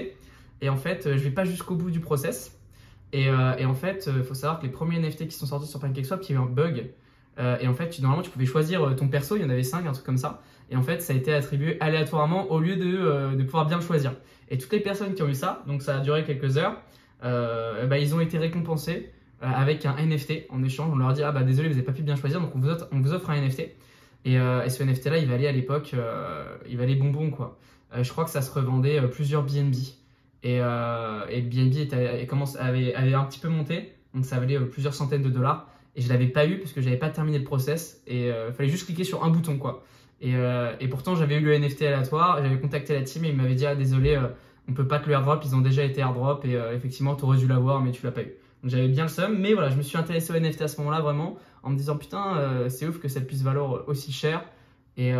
Et 0.61 0.69
en 0.69 0.77
fait, 0.77 1.03
je 1.03 1.23
vais 1.23 1.31
pas 1.31 1.45
jusqu'au 1.45 1.75
bout 1.75 1.91
du 1.91 1.99
process. 1.99 2.59
Et, 3.13 3.29
en 3.31 3.75
fait, 3.75 4.09
il 4.13 4.23
faut 4.23 4.33
savoir 4.33 4.59
que 4.59 4.65
les 4.65 4.71
premiers 4.71 4.99
NFT 4.99 5.27
qui 5.27 5.35
sont 5.35 5.45
sortis 5.45 5.67
sur 5.67 5.79
PancakeSwap, 5.79 6.21
il 6.27 6.33
y 6.33 6.35
a 6.35 6.41
un 6.41 6.45
bug. 6.45 6.91
Et 7.37 7.67
en 7.67 7.73
fait, 7.73 7.99
normalement, 7.99 8.23
tu 8.23 8.29
pouvais 8.29 8.45
choisir 8.45 8.95
ton 8.95 9.07
perso, 9.07 9.35
il 9.35 9.41
y 9.41 9.45
en 9.45 9.49
avait 9.49 9.63
5, 9.63 9.85
un 9.85 9.91
truc 9.91 10.05
comme 10.05 10.17
ça. 10.17 10.41
Et 10.69 10.75
en 10.75 10.81
fait, 10.81 11.01
ça 11.01 11.13
a 11.13 11.15
été 11.15 11.33
attribué 11.33 11.77
aléatoirement 11.79 12.51
au 12.51 12.59
lieu 12.59 12.75
de, 12.75 12.97
euh, 12.97 13.35
de 13.35 13.43
pouvoir 13.43 13.65
bien 13.65 13.77
le 13.77 13.83
choisir. 13.83 14.13
Et 14.49 14.57
toutes 14.57 14.71
les 14.71 14.79
personnes 14.79 15.13
qui 15.13 15.21
ont 15.21 15.27
eu 15.27 15.35
ça, 15.35 15.63
donc 15.67 15.81
ça 15.81 15.97
a 15.97 15.99
duré 15.99 16.23
quelques 16.23 16.57
heures, 16.57 16.81
euh, 17.23 17.85
bah, 17.87 17.97
ils 17.97 18.13
ont 18.15 18.19
été 18.19 18.37
récompensés 18.37 19.11
euh, 19.43 19.47
avec 19.47 19.85
un 19.85 19.95
NFT 19.95 20.47
en 20.49 20.63
échange. 20.63 20.91
On 20.91 20.97
leur 20.97 21.13
dit 21.13 21.23
Ah 21.23 21.31
bah 21.31 21.43
désolé, 21.43 21.69
vous 21.69 21.75
n'avez 21.75 21.85
pas 21.85 21.93
pu 21.93 22.03
bien 22.03 22.15
choisir, 22.15 22.41
donc 22.41 22.55
on 22.55 22.59
vous 22.59 23.13
offre, 23.13 23.29
un 23.29 23.41
NFT. 23.41 23.71
Et, 24.25 24.37
ce 24.37 24.83
NFT 24.83 25.05
là, 25.07 25.17
il 25.19 25.27
valait 25.27 25.47
à 25.47 25.51
l'époque, 25.51 25.95
il 26.67 26.77
valait 26.77 26.95
bonbon 26.95 27.29
quoi. 27.29 27.59
je 27.95 28.09
crois 28.09 28.25
que 28.25 28.31
ça 28.31 28.41
se 28.41 28.51
revendait 28.51 28.99
plusieurs 29.09 29.43
BNB. 29.43 29.75
Et, 30.41 30.55
et 30.55 31.41
BNB 31.41 31.93
avait, 32.57 33.13
un 33.13 33.23
petit 33.25 33.39
peu 33.39 33.49
monté, 33.49 33.93
donc 34.15 34.25
ça 34.25 34.39
valait 34.39 34.59
plusieurs 34.61 34.95
centaines 34.95 35.21
de 35.21 35.29
dollars. 35.29 35.69
Et 35.95 36.01
je 36.01 36.09
l'avais 36.09 36.27
pas 36.27 36.45
eu 36.45 36.59
parce 36.59 36.73
que 36.73 36.81
j'avais 36.81 36.97
pas 36.97 37.09
terminé 37.09 37.37
le 37.37 37.43
process. 37.43 38.01
Et 38.07 38.27
il 38.27 38.53
fallait 38.53 38.69
juste 38.69 38.85
cliquer 38.85 39.03
sur 39.03 39.23
un 39.23 39.29
bouton 39.29 39.57
quoi. 39.57 39.83
Euh, 40.23 40.75
et, 40.79 40.87
pourtant, 40.87 41.15
j'avais 41.15 41.37
eu 41.37 41.41
le 41.41 41.57
NFT 41.57 41.83
aléatoire, 41.83 42.41
j'avais 42.41 42.59
contacté 42.59 42.93
la 42.93 43.01
team 43.01 43.25
et 43.25 43.29
ils 43.29 43.35
m'avaient 43.35 43.55
dit 43.55 43.65
Ah, 43.65 43.75
désolé, 43.75 44.15
euh, 44.15 44.27
on 44.67 44.73
peut 44.73 44.87
pas 44.87 44.99
te 44.99 45.07
le 45.07 45.13
airdrop, 45.13 45.43
ils 45.43 45.55
ont 45.55 45.61
déjà 45.61 45.83
été 45.83 46.01
airdrop 46.01 46.45
et 46.45 46.55
euh, 46.55 46.75
effectivement, 46.75 47.15
tu 47.15 47.25
aurais 47.25 47.37
dû 47.37 47.47
l'avoir, 47.47 47.81
mais 47.81 47.91
tu 47.91 48.05
l'as 48.05 48.11
pas 48.11 48.21
eu. 48.21 48.33
Donc 48.63 48.71
j'avais 48.71 48.87
bien 48.87 49.03
le 49.03 49.09
seum, 49.09 49.37
mais 49.37 49.53
voilà, 49.53 49.69
je 49.69 49.75
me 49.75 49.81
suis 49.81 49.97
intéressé 49.97 50.33
au 50.33 50.39
NFT 50.39 50.61
à 50.63 50.67
ce 50.67 50.77
moment-là 50.79 51.01
vraiment 51.01 51.37
en 51.61 51.69
me 51.69 51.77
disant 51.77 51.97
Putain, 51.97 52.67
c'est 52.69 52.87
ouf 52.87 52.99
que 52.99 53.07
ça 53.07 53.21
puisse 53.21 53.43
valoir 53.43 53.87
aussi 53.87 54.11
cher 54.11 54.43
et 54.97 55.13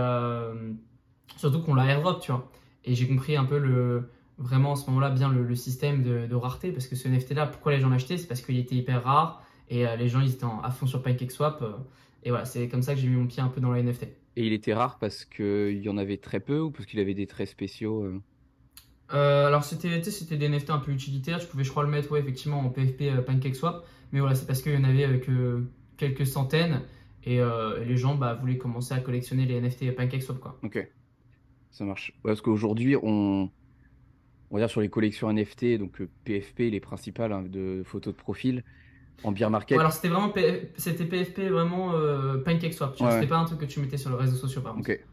surtout 1.38 1.62
qu'on 1.62 1.75
l'a 1.75 1.86
airdrop, 1.86 2.22
tu 2.22 2.32
vois. 2.32 2.50
Et 2.86 2.96
j'ai 2.96 3.08
compris 3.08 3.36
un 3.36 3.46
peu 3.46 3.60
le, 3.60 4.10
vraiment 4.39 4.72
en 4.72 4.75
ce 4.75 4.88
moment-là 4.89 5.12
bien 5.12 5.32
le, 5.32 5.53
système 5.53 6.01
de, 6.01 6.34
rareté 6.34 6.72
parce 6.72 6.88
que 6.88 6.96
ce 6.96 7.08
NFT-là, 7.08 7.46
pourquoi 7.46 7.74
les 7.74 7.79
gens 7.79 7.89
l'achetaient? 7.89 8.17
C'est 8.17 8.27
parce 8.27 8.41
qu'il 8.41 8.58
était 8.58 8.75
hyper 8.75 9.03
rare 9.03 9.44
et 9.70 9.86
les 9.98 10.08
gens 10.08 10.22
ils 10.22 10.34
étaient 10.34 10.46
à 10.64 10.72
fond 10.72 10.86
sur 10.86 11.02
PancakeSwap. 11.02 11.64
et 12.24 12.30
voilà, 12.30 12.46
c'est 12.46 12.68
comme 12.68 12.82
ça 12.82 12.94
que 12.94 13.00
j'ai 13.00 13.08
mis 13.08 13.16
mon 13.16 13.28
pied 13.28 13.42
un 13.42 13.48
peu 13.48 13.62
dans 13.62 13.72
le 13.72 13.82
NFT. 13.82 14.04
Et 14.38 14.46
il 14.46 14.54
était 14.54 14.74
rare 14.74 15.00
parce 15.00 15.26
qu'il 15.26 15.80
y 15.80 15.90
en 15.90 15.98
avait 15.98 16.18
très 16.18 16.40
peu 16.40 16.60
ou 16.60 16.72
parce 16.72 16.86
qu'il 16.86 17.00
avait 17.00 17.14
des 17.14 17.28
traits 17.28 17.50
spéciaux 17.50 18.04
euh? 18.04 18.22
Euh, 19.14 19.46
alors 19.46 19.64
c'était 19.64 20.02
c'était 20.04 20.36
des 20.36 20.50
NFT 20.50 20.72
un 20.72 20.80
peu 20.80 20.92
utilitaires, 20.92 21.40
je 21.40 21.46
pouvais 21.46 21.64
je 21.64 21.70
crois 21.70 21.84
le 21.84 21.90
mettre 21.90 22.12
ouais, 22.12 22.20
effectivement 22.20 22.60
en 22.60 22.70
PFP 22.70 23.04
euh, 23.04 23.22
PancakeSwap, 23.22 23.86
mais 24.12 24.20
voilà 24.20 24.34
c'est 24.34 24.48
parce 24.48 24.64
qu'il 24.64 24.74
y 24.74 24.78
en 24.78 24.84
avait 24.84 25.06
euh, 25.06 25.20
que 25.20 25.64
quelques 25.98 26.26
centaines 26.26 26.82
et, 27.24 27.40
euh, 27.40 27.84
les 27.84 27.98
gens 27.98 28.16
bah, 28.16 28.34
voulaient 28.34 28.58
commencer 28.58 28.94
à 28.94 29.00
collectionner 29.00 29.46
les 29.46 29.62
NFT 29.62 29.96
PancakeSwap 29.96 30.40
quoi. 30.40 30.60
Ok, 30.64 30.88
ça 31.70 31.86
marche. 31.86 32.14
Parce 32.24 32.42
qu'aujourd'hui, 32.42 32.96
on, 32.96 33.50
on 34.50 34.56
va 34.56 34.60
dire 34.60 34.70
sur 34.70 34.82
les 34.82 34.90
collections 34.90 35.32
NFT, 35.32 35.78
donc 35.78 36.02
euh, 36.02 36.10
PFP, 36.24 36.72
les 36.72 36.80
principales 36.80 37.32
hein, 37.32 37.44
de 37.44 37.84
photos 37.86 38.14
de 38.14 38.20
profil, 38.20 38.64
en 39.24 39.34
Ouais, 39.34 39.50
market. 39.50 39.82
alors 39.82 39.94
c'était 39.94 40.10
vraiment 40.10 40.30
P- 40.30 40.72
c'était 40.78 41.06
PFP 41.06 41.50
vraiment 41.50 41.94
euh, 41.94 42.38
PancakeSwap, 42.44 42.96
tu 42.96 43.04
vois, 43.06 43.12
Ouais, 43.12 43.12
c'était 43.12 43.28
pas 43.28 43.38
un 43.38 43.46
truc 43.46 43.60
que 43.60 43.66
tu 43.66 43.80
mettais 43.80 43.98
sur 43.98 44.10
les 44.12 44.16
réseaux 44.18 44.36
sociaux 44.38 44.62
par 44.62 44.76
contre. 44.76 44.90
Ok. 44.90 45.06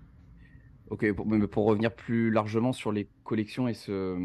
Ok, 0.91 1.13
pour, 1.15 1.27
mais 1.27 1.47
pour 1.49 1.65
revenir 1.67 1.95
plus 1.95 2.31
largement 2.31 2.73
sur 2.73 2.93
les 2.93 3.11
collections 3.25 3.69
et 3.69 3.75
ce, 3.75 4.17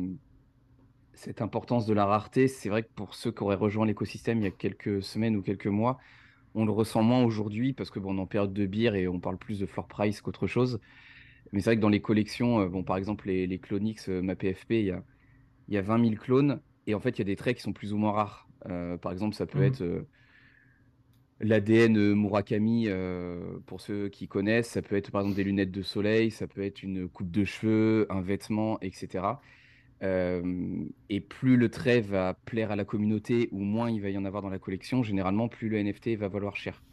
cette 1.13 1.41
importance 1.41 1.85
de 1.85 1.93
la 1.93 2.05
rareté, 2.05 2.47
c'est 2.47 2.69
vrai 2.69 2.83
que 2.83 2.89
pour 2.95 3.15
ceux 3.15 3.31
qui 3.31 3.41
auraient 3.43 3.55
rejoint 3.55 3.85
l'écosystème 3.85 4.39
il 4.39 4.43
y 4.43 4.47
a 4.47 4.51
quelques 4.51 5.01
semaines 5.03 5.35
ou 5.35 5.41
quelques 5.41 5.67
mois, 5.67 5.97
on 6.55 6.65
le 6.65 6.71
ressent 6.71 7.03
moins 7.03 7.23
aujourd'hui 7.23 7.73
parce 7.73 7.91
que 7.91 7.99
bon, 7.99 8.13
on 8.15 8.19
est 8.19 8.21
en 8.21 8.27
période 8.27 8.53
de 8.53 8.65
beer 8.67 8.95
et 8.95 9.07
on 9.07 9.19
parle 9.19 9.37
plus 9.39 9.59
de 9.59 9.65
floor 9.67 9.87
price 9.87 10.21
qu'autre 10.21 10.47
chose. 10.47 10.79
Mais 11.53 11.61
c'est 11.61 11.71
vrai 11.71 11.77
que 11.77 11.81
dans 11.81 11.89
les 11.89 12.01
collections, 12.01 12.61
euh, 12.61 12.69
bon, 12.69 12.83
par 12.83 12.97
exemple, 12.97 13.27
les, 13.27 13.47
les 13.47 13.59
Clonix, 13.59 14.09
euh, 14.09 14.21
ma 14.21 14.35
PFP, 14.35 14.81
il 14.81 14.85
y 14.87 14.91
a, 14.91 15.03
il 15.69 15.75
y 15.75 15.77
a 15.77 15.81
20 15.83 15.97
000 15.99 16.17
clones 16.17 16.61
et 16.87 16.95
en 16.95 16.99
fait, 17.01 17.11
il 17.11 17.19
y 17.19 17.21
a 17.21 17.25
des 17.25 17.35
traits 17.37 17.57
qui 17.57 17.63
sont 17.63 17.73
plus 17.73 17.93
ou 17.93 17.97
moins 17.97 18.13
rares. 18.13 18.46
Euh, 18.65 18.97
par 18.97 19.11
exemple, 19.11 19.35
ça 19.35 19.45
peut 19.45 19.61
être 19.61 19.81
Mhm. 19.81 19.87
euh, 19.87 20.07
l'ADN 21.39 22.13
Murakami, 22.15 22.85
euh, 22.87 23.59
pour 23.65 23.81
ceux 23.81 24.09
qui 24.09 24.27
connaissent, 24.27 24.69
ça 24.71 24.81
peut 24.81 24.95
être 24.95 25.11
par 25.11 25.21
exemple 25.21 25.35
des 25.35 25.43
lunettes 25.43 25.71
de 25.71 25.81
soleil, 25.83 26.31
ça 26.31 26.47
peut 26.47 26.63
être 26.63 26.81
une 26.83 27.07
coupe 27.09 27.31
de 27.31 27.43
cheveux, 27.45 28.07
un 28.09 28.21
vêtement, 28.21 28.79
etc. 28.81 29.41
Euh, 30.03 30.85
et 31.09 31.21
plus 31.21 31.57
le 31.57 31.69
trait 31.69 32.01
va 32.01 32.33
plaire 32.45 32.71
à 32.71 32.75
la 32.75 32.85
communauté 32.85 33.49
ou 33.51 33.59
moins 33.61 33.89
il 33.91 34.01
va 34.01 34.09
y 34.09 34.17
en 34.17 34.25
avoir 34.25 34.41
dans 34.43 34.49
la 34.49 34.59
collection, 34.59 35.03
généralement, 35.03 35.47
plus 35.49 35.69
le 35.69 35.77
NFT 35.77 36.15
va 36.17 36.27
valoir 36.27 36.55
cher. 36.55 36.83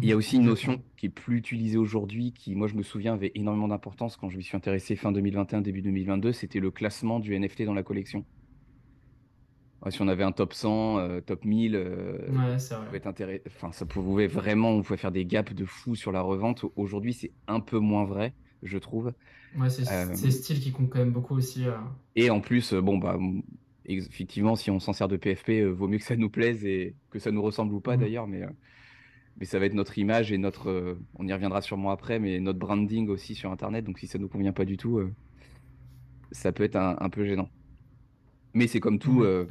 Il 0.00 0.08
y 0.08 0.12
a 0.12 0.16
aussi 0.16 0.36
une 0.36 0.44
notion 0.44 0.84
qui 0.96 1.06
est 1.06 1.08
plus 1.08 1.36
utilisée 1.38 1.76
aujourd'hui, 1.78 2.32
qui, 2.32 2.54
moi, 2.56 2.66
je 2.68 2.74
me 2.74 2.82
souviens, 2.82 3.14
avait 3.14 3.30
énormément 3.34 3.68
d'importance 3.68 4.16
quand 4.16 4.28
je 4.28 4.36
m'y 4.36 4.42
suis 4.44 4.56
intéressé 4.56 4.96
fin 4.96 5.12
2021, 5.12 5.60
début 5.60 5.82
2022, 5.82 6.32
c'était 6.32 6.60
le 6.60 6.70
classement 6.70 7.20
du 7.20 7.34
NFT 7.38 7.62
dans 7.64 7.74
la 7.74 7.82
collection. 7.82 8.26
Ouais, 9.82 9.90
si 9.92 10.02
on 10.02 10.08
avait 10.08 10.24
un 10.24 10.32
top 10.32 10.52
100, 10.54 10.98
euh, 10.98 11.20
top 11.20 11.44
1000, 11.44 11.76
euh, 11.76 12.28
Ouais, 12.28 12.58
ça 12.60 12.78
pouvait 12.84 12.98
être 12.98 13.42
enfin, 13.46 13.72
ça 13.72 13.86
pouvait 13.86 14.26
vraiment, 14.26 14.70
on 14.72 14.82
pouvait 14.82 14.96
faire 14.96 15.12
des 15.12 15.24
gaps 15.26 15.52
de 15.54 15.64
fou 15.64 15.94
sur 15.94 16.10
la 16.12 16.20
revente. 16.22 16.64
Aujourd'hui, 16.76 17.12
c'est 17.14 17.34
un 17.46 17.60
peu 17.60 17.78
moins 17.78 18.04
vrai, 18.04 18.34
je 18.62 18.78
trouve. 18.78 19.12
Ouais, 19.52 19.68
c'est 19.70 19.84
Euh, 19.88 20.16
style 20.30 20.60
qui 20.60 20.72
compte 20.72 20.88
quand 20.90 20.98
même 21.00 21.12
beaucoup 21.12 21.34
aussi. 21.36 21.66
euh. 21.66 21.76
et 22.14 22.30
en 22.30 22.40
plus, 22.40 22.74
bon, 22.74 22.98
bah, 22.98 23.18
effectivement, 23.84 24.56
si 24.56 24.70
on 24.70 24.80
s'en 24.80 24.92
sert 24.92 25.08
de 25.08 25.16
PFP, 25.16 25.64
vaut 25.64 25.88
mieux 25.88 25.98
que 25.98 26.04
ça 26.04 26.16
nous 26.16 26.30
plaise 26.30 26.64
et 26.64 26.96
que 27.10 27.18
ça 27.18 27.30
nous 27.30 27.42
ressemble 27.42 27.74
ou 27.74 27.80
pas 27.80 27.96
Mhm. 27.96 27.96
d'ailleurs, 27.96 28.26
mais, 28.26 28.42
mais 29.36 29.46
ça 29.46 29.58
va 29.58 29.66
être 29.66 29.74
notre 29.74 29.98
image 29.98 30.32
et 30.32 30.38
notre, 30.38 30.98
on 31.14 31.26
y 31.28 31.32
reviendra 31.32 31.62
sûrement 31.62 31.90
après, 31.92 32.18
mais 32.20 32.40
notre 32.40 32.58
branding 32.58 33.08
aussi 33.08 33.34
sur 33.34 33.52
Internet. 33.52 33.84
Donc 33.84 33.98
si 33.98 34.06
ça 34.08 34.18
nous 34.18 34.28
convient 34.28 34.52
pas 34.52 34.64
du 34.66 34.76
tout, 34.76 35.00
ça 36.32 36.52
peut 36.52 36.64
être 36.64 36.76
un, 36.76 36.96
un 37.00 37.10
peu 37.10 37.24
gênant. 37.26 37.50
Mais 38.54 38.66
c'est 38.66 38.80
comme 38.80 38.98
tout, 38.98 39.22
euh, 39.22 39.46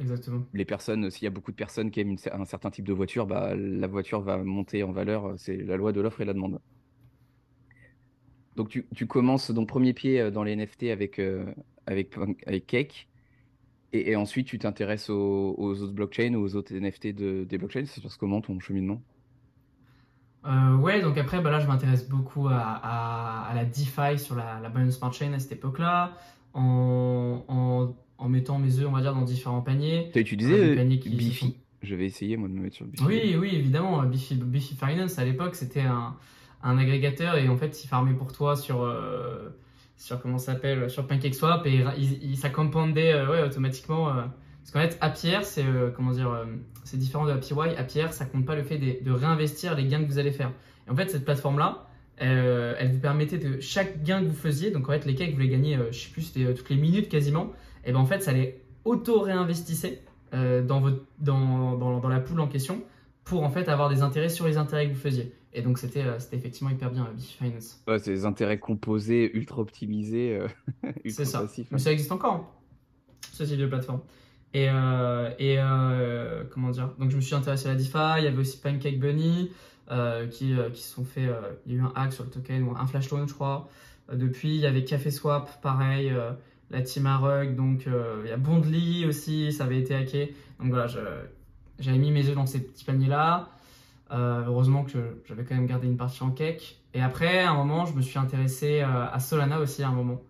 les 0.52 0.64
personnes, 0.64 1.10
s'il 1.10 1.24
y 1.24 1.26
a 1.26 1.30
beaucoup 1.30 1.50
de 1.52 1.56
personnes 1.56 1.90
qui 1.90 2.00
aiment 2.00 2.10
une 2.10 2.18
un 2.32 2.44
certain 2.44 2.70
type 2.70 2.86
de 2.86 2.92
voiture, 2.92 3.26
bah, 3.26 3.54
la 3.56 3.86
voiture 3.86 4.20
va 4.22 4.38
monter 4.42 4.82
en 4.82 4.92
valeur. 4.92 5.34
C'est 5.38 5.56
la 5.56 5.76
loi 5.76 5.92
de 5.92 6.00
l'offre 6.00 6.20
et 6.20 6.24
la 6.24 6.34
demande. 6.34 6.60
Donc 8.56 8.68
tu, 8.68 8.86
tu 8.94 9.06
commences 9.06 9.50
donc 9.50 9.68
premier 9.68 9.92
pied 9.94 10.20
euh, 10.20 10.30
dans 10.30 10.42
les 10.42 10.52
NFT 10.56 10.84
avec, 10.84 11.18
euh, 11.18 11.52
avec, 11.86 12.14
avec 12.46 12.66
Cake. 12.66 13.08
Et, 13.92 14.12
et 14.12 14.16
ensuite, 14.16 14.48
tu 14.48 14.58
t'intéresses 14.58 15.10
aux, 15.10 15.54
aux 15.58 15.82
autres 15.82 15.94
blockchains, 15.94 16.34
aux 16.34 16.56
autres 16.56 16.74
NFT 16.74 17.08
de, 17.08 17.44
des 17.44 17.58
blockchains. 17.58 17.86
Ça 17.86 17.96
se 17.96 18.00
passe 18.02 18.16
comment 18.16 18.40
ton 18.42 18.60
cheminement? 18.60 19.02
Euh, 20.46 20.76
ouais, 20.76 21.02
donc 21.02 21.18
après, 21.18 21.40
bah 21.40 21.50
là, 21.50 21.58
je 21.60 21.66
m'intéresse 21.66 22.08
beaucoup 22.08 22.48
à, 22.48 22.56
à- 22.60 23.48
à 23.50 23.54
la 23.54 23.64
DeFi 23.64 24.18
sur 24.18 24.34
la, 24.36 24.60
la 24.60 24.68
Binance 24.68 24.94
Smart 24.98 25.12
Chain 25.12 25.32
à 25.32 25.38
cette 25.40 25.52
époque-là, 25.52 26.16
en, 26.58 27.44
en, 27.48 27.96
en 28.18 28.28
mettant 28.28 28.58
mes 28.58 28.78
œufs, 28.78 28.86
on 28.88 28.92
va 28.92 29.00
dire, 29.00 29.14
dans 29.14 29.22
différents 29.22 29.62
paniers, 29.62 30.10
T'as 30.12 30.18
euh, 30.18 30.22
utilisé 30.22 30.52
euh, 30.72 30.76
paniers 30.76 30.98
qui. 30.98 31.10
Bifi? 31.10 31.56
Je 31.82 31.94
vais 31.94 32.06
essayer 32.06 32.36
moi 32.36 32.48
de 32.48 32.54
me 32.54 32.62
mettre 32.62 32.76
sur 32.76 32.86
Bifi. 32.86 33.04
Oui, 33.04 33.36
oui, 33.38 33.50
évidemment, 33.54 34.02
euh, 34.02 34.06
Bifi, 34.06 34.34
Bifi 34.34 34.74
Finance 34.74 35.18
à 35.18 35.24
l'époque, 35.24 35.54
c'était 35.54 35.82
un, 35.82 36.16
un 36.62 36.78
agrégateur 36.78 37.36
et 37.36 37.48
en 37.48 37.56
fait, 37.56 37.82
il 37.84 37.86
farmait 37.86 38.14
pour 38.14 38.32
toi 38.32 38.56
sur, 38.56 38.82
euh, 38.82 39.48
sur 39.96 40.20
comment 40.20 40.38
s'appelle, 40.38 40.90
sur 40.90 41.06
PancakeSwap 41.06 41.64
et 41.66 41.84
il, 41.96 42.18
il, 42.22 42.36
ça 42.36 42.48
euh, 42.48 43.30
ouais, 43.30 43.42
automatiquement. 43.44 44.08
euh, 44.08 44.22
parce 44.62 44.72
qu'en 44.72 44.80
fait, 44.80 44.98
APR, 45.00 45.44
c'est 45.44 45.64
euh, 45.64 45.90
comment 45.94 46.10
dire, 46.12 46.44
c'est 46.84 46.98
différent 46.98 47.24
de 47.26 47.30
APY. 47.32 47.74
APR, 47.76 48.12
ça 48.12 48.26
compte 48.26 48.44
pas 48.44 48.54
le 48.56 48.64
fait 48.64 48.78
de, 48.78 49.02
de 49.02 49.10
réinvestir 49.12 49.74
les 49.76 49.86
gains 49.86 50.02
que 50.02 50.08
vous 50.08 50.18
allez 50.18 50.32
faire. 50.32 50.50
Et 50.86 50.90
en 50.90 50.96
fait, 50.96 51.08
cette 51.10 51.24
plateforme-là, 51.24 51.87
euh, 52.22 52.74
elle 52.78 52.92
vous 52.92 52.98
permettait 52.98 53.38
de 53.38 53.60
chaque 53.60 54.02
gain 54.02 54.22
que 54.22 54.28
vous 54.28 54.36
faisiez, 54.36 54.70
donc 54.70 54.88
en 54.88 54.92
fait, 54.92 55.04
les 55.04 55.14
cas 55.14 55.26
que 55.26 55.32
vous 55.32 55.40
les 55.40 55.48
gagnez, 55.48 55.76
euh, 55.76 55.92
je 55.92 55.98
sais 55.98 56.10
plus, 56.10 56.22
c'était 56.22 56.44
euh, 56.44 56.54
toutes 56.54 56.70
les 56.70 56.76
minutes 56.76 57.08
quasiment, 57.08 57.52
et 57.84 57.92
ben 57.92 57.98
en 57.98 58.06
fait, 58.06 58.22
ça 58.22 58.32
les 58.32 58.60
auto-réinvestissait 58.84 60.02
euh, 60.34 60.62
dans, 60.62 60.80
votre, 60.80 61.04
dans, 61.18 61.76
dans, 61.76 62.00
dans 62.00 62.08
la 62.08 62.20
poule 62.20 62.40
en 62.40 62.48
question 62.48 62.82
pour 63.24 63.42
en 63.42 63.50
fait 63.50 63.68
avoir 63.68 63.88
des 63.88 64.02
intérêts 64.02 64.28
sur 64.28 64.46
les 64.46 64.56
intérêts 64.56 64.88
que 64.88 64.94
vous 64.94 65.00
faisiez. 65.00 65.32
Et 65.52 65.62
donc 65.62 65.78
c'était 65.78 66.04
c'était 66.18 66.36
effectivement 66.36 66.70
hyper 66.70 66.90
bien, 66.90 67.08
Finance. 67.18 67.82
Ouais, 67.86 67.98
c'est 67.98 68.12
des 68.12 68.26
intérêts 68.26 68.58
composés, 68.58 69.30
ultra 69.34 69.60
optimisés, 69.60 70.38
C'est 71.06 71.24
ça. 71.24 71.46
Mais 71.70 71.78
ça 71.78 71.90
existe 71.90 72.12
encore, 72.12 72.34
hein, 72.34 72.46
ce 73.32 73.44
type 73.44 73.58
de 73.58 73.66
plateforme. 73.66 74.00
Et, 74.54 74.66
et 74.66 75.58
comment 76.50 76.70
dire? 76.70 76.94
Donc 76.98 77.10
je 77.10 77.16
me 77.16 77.20
suis 77.20 77.34
intéressé 77.34 77.68
à 77.68 77.72
la 77.72 77.78
DeFi, 77.78 78.18
il 78.18 78.24
y 78.24 78.26
avait 78.26 78.38
aussi 78.38 78.60
Pancake 78.60 78.98
Bunny 78.98 79.50
qui, 80.26 80.56
euh, 80.58 80.70
qui 80.70 80.82
se 80.82 80.94
sont 80.94 81.04
fait. 81.04 81.26
euh, 81.26 81.40
il 81.66 81.72
y 81.72 81.76
a 81.76 81.78
eu 81.78 81.82
un 81.82 81.92
hack 81.94 82.12
sur 82.12 82.24
le 82.24 82.30
token 82.30 82.62
ou 82.64 82.76
un 82.76 82.86
flash 82.86 83.10
loan, 83.10 83.26
je 83.26 83.34
crois. 83.34 83.68
Euh, 84.10 84.16
depuis, 84.16 84.54
il 84.54 84.60
y 84.60 84.66
avait 84.66 84.84
Café 84.84 85.10
Swap, 85.10 85.60
pareil, 85.62 86.10
euh, 86.10 86.32
la 86.70 86.82
team 86.82 87.06
Arug, 87.06 87.56
donc 87.56 87.86
euh, 87.86 88.22
il 88.24 88.30
y 88.30 88.32
a 88.32 88.36
Bondly 88.36 89.06
aussi, 89.06 89.52
ça 89.52 89.64
avait 89.64 89.78
été 89.78 89.94
hacké. 89.94 90.34
Donc 90.60 90.70
voilà, 90.70 90.86
j'avais 91.78 91.98
mis 91.98 92.10
mes 92.10 92.28
œufs 92.28 92.34
dans 92.34 92.46
ces 92.46 92.60
petits 92.60 92.84
paniers-là. 92.84 93.48
Euh, 94.10 94.44
heureusement 94.46 94.84
que 94.84 95.20
j'avais 95.26 95.44
quand 95.44 95.54
même 95.54 95.66
gardé 95.66 95.86
une 95.86 95.98
partie 95.98 96.22
en 96.22 96.30
cake. 96.30 96.78
Et 96.94 97.02
après, 97.02 97.40
à 97.40 97.50
un 97.50 97.54
moment, 97.54 97.84
je 97.84 97.94
me 97.94 98.00
suis 98.00 98.18
intéressé 98.18 98.80
euh, 98.80 99.06
à 99.12 99.20
Solana 99.20 99.60
aussi, 99.60 99.82
à 99.82 99.88
un 99.88 99.92
moment. 99.92 100.22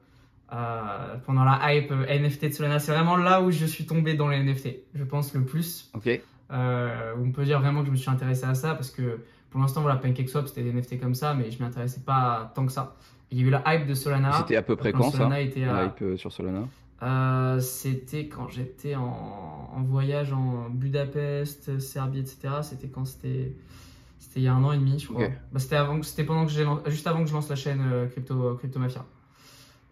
Euh, 0.53 1.17
pendant 1.27 1.45
la 1.45 1.75
hype 1.75 1.93
euh, 1.93 2.07
NFT 2.07 2.47
de 2.47 2.51
Solana, 2.51 2.79
c'est 2.79 2.93
vraiment 2.93 3.17
là 3.17 3.43
où 3.43 3.51
je 3.51 3.67
suis 3.67 3.87
tombé 3.87 4.15
dans 4.15 4.29
les 4.29 4.43
NFT, 4.43 4.69
je 4.95 5.05
pense 5.05 5.35
le 5.35 5.45
plus. 5.45 5.91
Ok. 5.95 6.21
Euh, 6.51 7.15
on 7.23 7.31
peut 7.31 7.45
dire 7.45 7.61
vraiment 7.61 7.81
que 7.81 7.87
je 7.87 7.93
me 7.93 7.97
suis 7.97 8.11
intéressé 8.11 8.45
à 8.47 8.55
ça 8.55 8.75
parce 8.75 8.91
que 8.91 9.21
pour 9.51 9.61
l'instant, 9.61 9.81
voilà, 9.83 9.97
PancakeSwap 9.97 10.49
c'était 10.49 10.63
des 10.63 10.73
NFT 10.73 11.01
comme 11.01 11.15
ça, 11.15 11.35
mais 11.35 11.51
je 11.51 11.59
m'y 11.59 11.65
intéressais 11.65 12.01
pas 12.01 12.53
tant 12.55 12.67
que 12.67 12.73
ça. 12.73 12.97
Il 13.31 13.39
y 13.39 13.45
a 13.45 13.47
eu 13.47 13.51
la 13.51 13.63
hype 13.67 13.87
de 13.87 13.95
Solana. 13.95 14.33
C'était 14.33 14.57
à 14.57 14.63
peu 14.63 14.77
près 14.77 14.93
quand 14.93 15.11
ça? 15.11 15.19
Solana 15.19 15.41
était 15.41 15.67
La 15.67 15.87
hype 15.87 16.03
euh, 16.03 16.17
sur 16.17 16.33
Solana? 16.33 16.67
Euh, 17.03 17.61
c'était 17.61 18.27
quand 18.27 18.49
j'étais 18.49 18.95
en, 18.95 19.71
en 19.73 19.83
voyage 19.83 20.33
en 20.33 20.69
Budapest, 20.71 21.79
Serbie, 21.79 22.21
etc. 22.21 22.55
C'était 22.63 22.89
quand 22.89 23.05
c'était. 23.05 23.53
C'était 24.19 24.41
il 24.41 24.43
y 24.45 24.49
a 24.49 24.55
un 24.55 24.65
an 24.65 24.73
et 24.73 24.79
demi, 24.79 24.99
je 24.99 25.07
crois. 25.09 25.25
Ok. 25.25 25.33
Bah, 25.53 25.61
c'était 25.61 25.77
avant, 25.77 26.03
c'était 26.03 26.25
pendant 26.25 26.45
que 26.45 26.53
j'ai 26.53 26.67
juste 26.87 27.07
avant 27.07 27.23
que 27.23 27.29
je 27.29 27.35
lance 27.35 27.49
la 27.49 27.55
chaîne 27.57 27.81
euh, 27.93 28.07
Crypto, 28.07 28.57
Crypto 28.57 28.81
Mafia. 28.81 29.05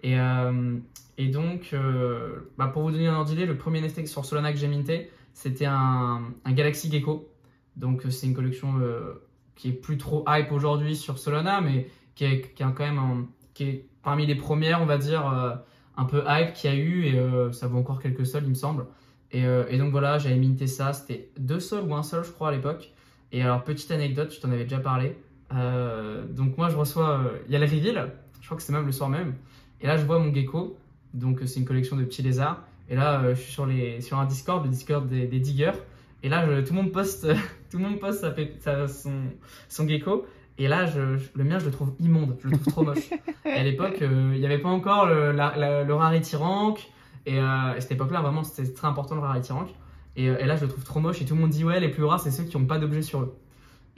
Et, 0.02 0.18
euh, 0.18 0.76
et 1.18 1.28
donc, 1.28 1.70
euh, 1.72 2.50
bah, 2.58 2.66
pour 2.66 2.82
vous 2.82 2.90
donner 2.90 3.06
un 3.06 3.14
ordre 3.14 3.30
d'idée, 3.30 3.46
le 3.46 3.56
premier 3.56 3.80
NFT 3.80 4.06
sur 4.06 4.24
Solana 4.24 4.52
que 4.52 4.58
j'ai 4.58 4.68
minté, 4.68 5.10
c'était 5.32 5.66
un, 5.66 6.22
un 6.44 6.52
Galaxy 6.52 6.90
Gecko. 6.90 7.28
Donc, 7.76 8.02
c'est 8.10 8.26
une 8.26 8.34
collection 8.34 8.78
euh, 8.80 9.14
qui 9.56 9.70
est 9.70 9.72
plus 9.72 9.98
trop 9.98 10.24
hype 10.28 10.52
aujourd'hui 10.52 10.94
sur 10.94 11.18
Solana, 11.18 11.60
mais 11.60 11.88
qui 12.14 12.24
est, 12.24 12.54
qui 12.54 12.62
est 12.62 12.66
quand 12.66 12.84
même 12.84 12.98
un- 12.98 13.26
qui 13.54 13.64
est 13.64 13.86
parmi 14.02 14.26
les 14.26 14.34
premières, 14.36 14.80
on 14.82 14.86
va 14.86 14.98
dire, 14.98 15.26
euh, 15.28 15.54
un 15.96 16.04
peu 16.04 16.22
hype 16.28 16.52
qu'il 16.52 16.70
y 16.70 16.72
a 16.72 16.76
eu. 16.76 17.04
Et 17.06 17.18
euh, 17.18 17.50
ça 17.52 17.66
vaut 17.66 17.78
encore 17.78 18.00
quelques 18.00 18.26
sols, 18.26 18.44
il 18.44 18.50
me 18.50 18.54
semble. 18.54 18.86
Et, 19.32 19.44
euh, 19.44 19.64
et 19.68 19.78
donc 19.78 19.90
voilà, 19.90 20.18
j'avais 20.18 20.36
minté 20.36 20.66
ça. 20.66 20.92
C'était 20.92 21.30
deux 21.38 21.58
sols 21.60 21.84
ou 21.84 21.94
un 21.94 22.02
sol, 22.02 22.22
je 22.24 22.30
crois, 22.30 22.48
à 22.48 22.52
l'époque. 22.52 22.92
Et 23.32 23.42
alors, 23.42 23.64
petite 23.64 23.90
anecdote, 23.90 24.32
je 24.32 24.40
t'en 24.40 24.50
avais 24.52 24.62
déjà 24.64 24.78
parlé. 24.78 25.16
Euh, 25.52 26.24
donc, 26.26 26.56
moi, 26.58 26.68
je 26.68 26.76
reçois. 26.76 27.20
euh, 27.20 27.38
Il 27.46 27.52
y 27.52 27.56
a 27.56 27.58
le 27.58 27.64
reveal, 27.66 28.12
je 28.40 28.46
crois 28.46 28.56
que 28.56 28.62
c'est 28.62 28.72
même 28.72 28.86
le 28.86 28.92
soir 28.92 29.08
même. 29.08 29.34
Et 29.80 29.86
là, 29.86 29.96
je 29.96 30.04
vois 30.04 30.18
mon 30.18 30.32
gecko. 30.32 30.76
Donc, 31.14 31.42
euh, 31.42 31.46
c'est 31.46 31.60
une 31.60 31.66
collection 31.66 31.96
de 31.96 32.04
petits 32.04 32.22
lézards. 32.22 32.62
Et 32.88 32.94
là, 32.94 33.34
je 33.34 33.40
suis 33.40 33.52
sur, 33.52 33.66
les, 33.66 34.00
sur 34.00 34.18
un 34.18 34.26
Discord, 34.26 34.62
le 34.64 34.70
Discord 34.70 35.08
des, 35.08 35.26
diggers. 35.26 35.72
Et 36.22 36.28
là, 36.28 36.46
tout 36.62 36.72
le 36.72 36.82
monde 36.82 36.92
poste, 36.92 37.26
tout 37.70 37.78
le 37.78 37.84
monde 37.84 37.98
poste 38.00 38.20
sa 38.20 38.34
sa- 38.60 38.88
son, 38.88 39.12
son 39.68 39.88
gecko. 39.88 40.26
Et 40.58 40.68
là, 40.68 40.86
je, 40.86 41.16
je- 41.18 41.28
le 41.34 41.44
mien, 41.44 41.58
je 41.58 41.66
le 41.66 41.70
trouve 41.70 41.92
immonde. 42.00 42.36
Je 42.42 42.48
le 42.48 42.56
trouve 42.58 42.72
trop 42.72 42.82
moche. 42.84 43.10
Et 43.44 43.50
à 43.50 43.62
l'époque, 43.62 44.00
euh, 44.02 44.32
il 44.34 44.40
n'y 44.40 44.46
avait 44.46 44.58
pas 44.58 44.70
encore 44.70 45.06
le, 45.06 45.32
la- 45.32 45.54
la- 45.56 45.84
le 45.84 45.94
rarity 45.94 46.36
rank. 46.36 46.88
Et 47.26 47.38
euh, 47.38 47.44
à 47.76 47.80
cette 47.80 47.92
époque-là, 47.92 48.20
vraiment, 48.22 48.42
c'était 48.42 48.72
très 48.72 48.86
important 48.88 49.14
le 49.16 49.20
rarity 49.20 49.52
rank. 49.52 49.68
Et, 50.16 50.30
euh, 50.30 50.38
et 50.38 50.46
là, 50.46 50.56
je 50.56 50.62
le 50.62 50.68
trouve 50.70 50.84
trop 50.84 51.00
moche. 51.00 51.20
Et 51.20 51.24
tout 51.26 51.34
le 51.34 51.40
monde 51.42 51.50
dit, 51.50 51.64
ouais, 51.64 51.78
les 51.80 51.88
plus 51.90 52.04
rares, 52.04 52.20
c'est 52.20 52.30
ceux 52.30 52.44
qui 52.44 52.56
n'ont 52.56 52.64
pas 52.66 52.78
d'objet 52.78 53.02
sur 53.02 53.20
eux. 53.20 53.36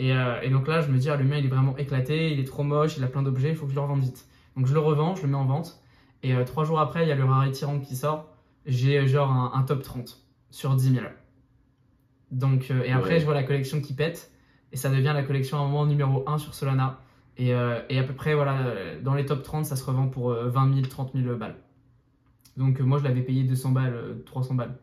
Et, 0.00 0.12
euh, 0.12 0.40
et 0.42 0.50
donc 0.50 0.66
là, 0.66 0.80
je 0.80 0.88
me 0.90 0.98
dis, 0.98 1.08
ah, 1.10 1.16
le 1.16 1.24
mien, 1.24 1.36
il 1.36 1.44
est 1.44 1.48
vraiment 1.48 1.76
éclaté, 1.76 2.32
il 2.32 2.40
est 2.40 2.44
trop 2.44 2.62
moche, 2.64 2.96
il 2.96 3.04
a 3.04 3.08
plein 3.08 3.22
d'objets, 3.22 3.50
il 3.50 3.56
faut 3.56 3.64
que 3.66 3.70
je 3.70 3.76
le 3.76 3.80
revende 3.82 4.00
vite. 4.00 4.26
Donc 4.56 4.66
je 4.66 4.74
le 4.74 4.80
revends, 4.80 5.14
je 5.14 5.22
le 5.22 5.28
mets 5.28 5.36
en 5.36 5.44
vente. 5.44 5.80
Et 6.24 6.34
euh, 6.34 6.44
trois 6.44 6.64
jours 6.64 6.80
après, 6.80 7.04
il 7.04 7.08
y 7.08 7.12
a 7.12 7.14
le 7.14 7.24
Rarity 7.24 7.64
Rank 7.64 7.82
qui 7.82 7.94
sort. 7.94 8.26
J'ai 8.66 9.06
genre 9.06 9.30
un, 9.30 9.52
un 9.54 9.62
top 9.62 9.82
30 9.84 10.18
sur 10.50 10.74
10 10.74 10.94
000. 10.94 11.04
Donc, 12.30 12.70
euh, 12.70 12.82
et 12.84 12.92
après, 12.92 13.14
Ouais. 13.14 13.20
je 13.20 13.24
vois 13.24 13.34
la 13.34 13.42
collection 13.42 13.80
qui 13.80 13.94
pète. 13.94 14.30
Et 14.72 14.76
ça 14.76 14.90
devient 14.90 15.12
la 15.14 15.22
collection 15.22 15.56
à 15.58 15.60
un 15.60 15.64
moment 15.64 15.86
numéro 15.86 16.24
1 16.28 16.38
sur 16.38 16.54
Solana. 16.54 17.00
Et, 17.38 17.54
euh, 17.54 17.80
et 17.88 17.98
à 17.98 18.02
peu 18.02 18.12
près, 18.14 18.34
voilà, 18.34 18.58
euh, 18.66 19.00
dans 19.00 19.14
les 19.14 19.24
top 19.24 19.42
30, 19.42 19.64
ça 19.64 19.76
se 19.76 19.84
revend 19.84 20.08
pour 20.08 20.30
euh, 20.32 20.48
20 20.48 20.74
000, 20.74 20.86
30 20.88 21.12
000 21.14 21.36
balles. 21.36 21.56
Donc 22.56 22.80
moi, 22.80 22.98
je 22.98 23.04
l'avais 23.04 23.22
payé 23.22 23.44
200 23.44 23.70
balles, 23.70 23.94
euh, 23.94 24.14
300 24.26 24.54
balles. 24.56 24.76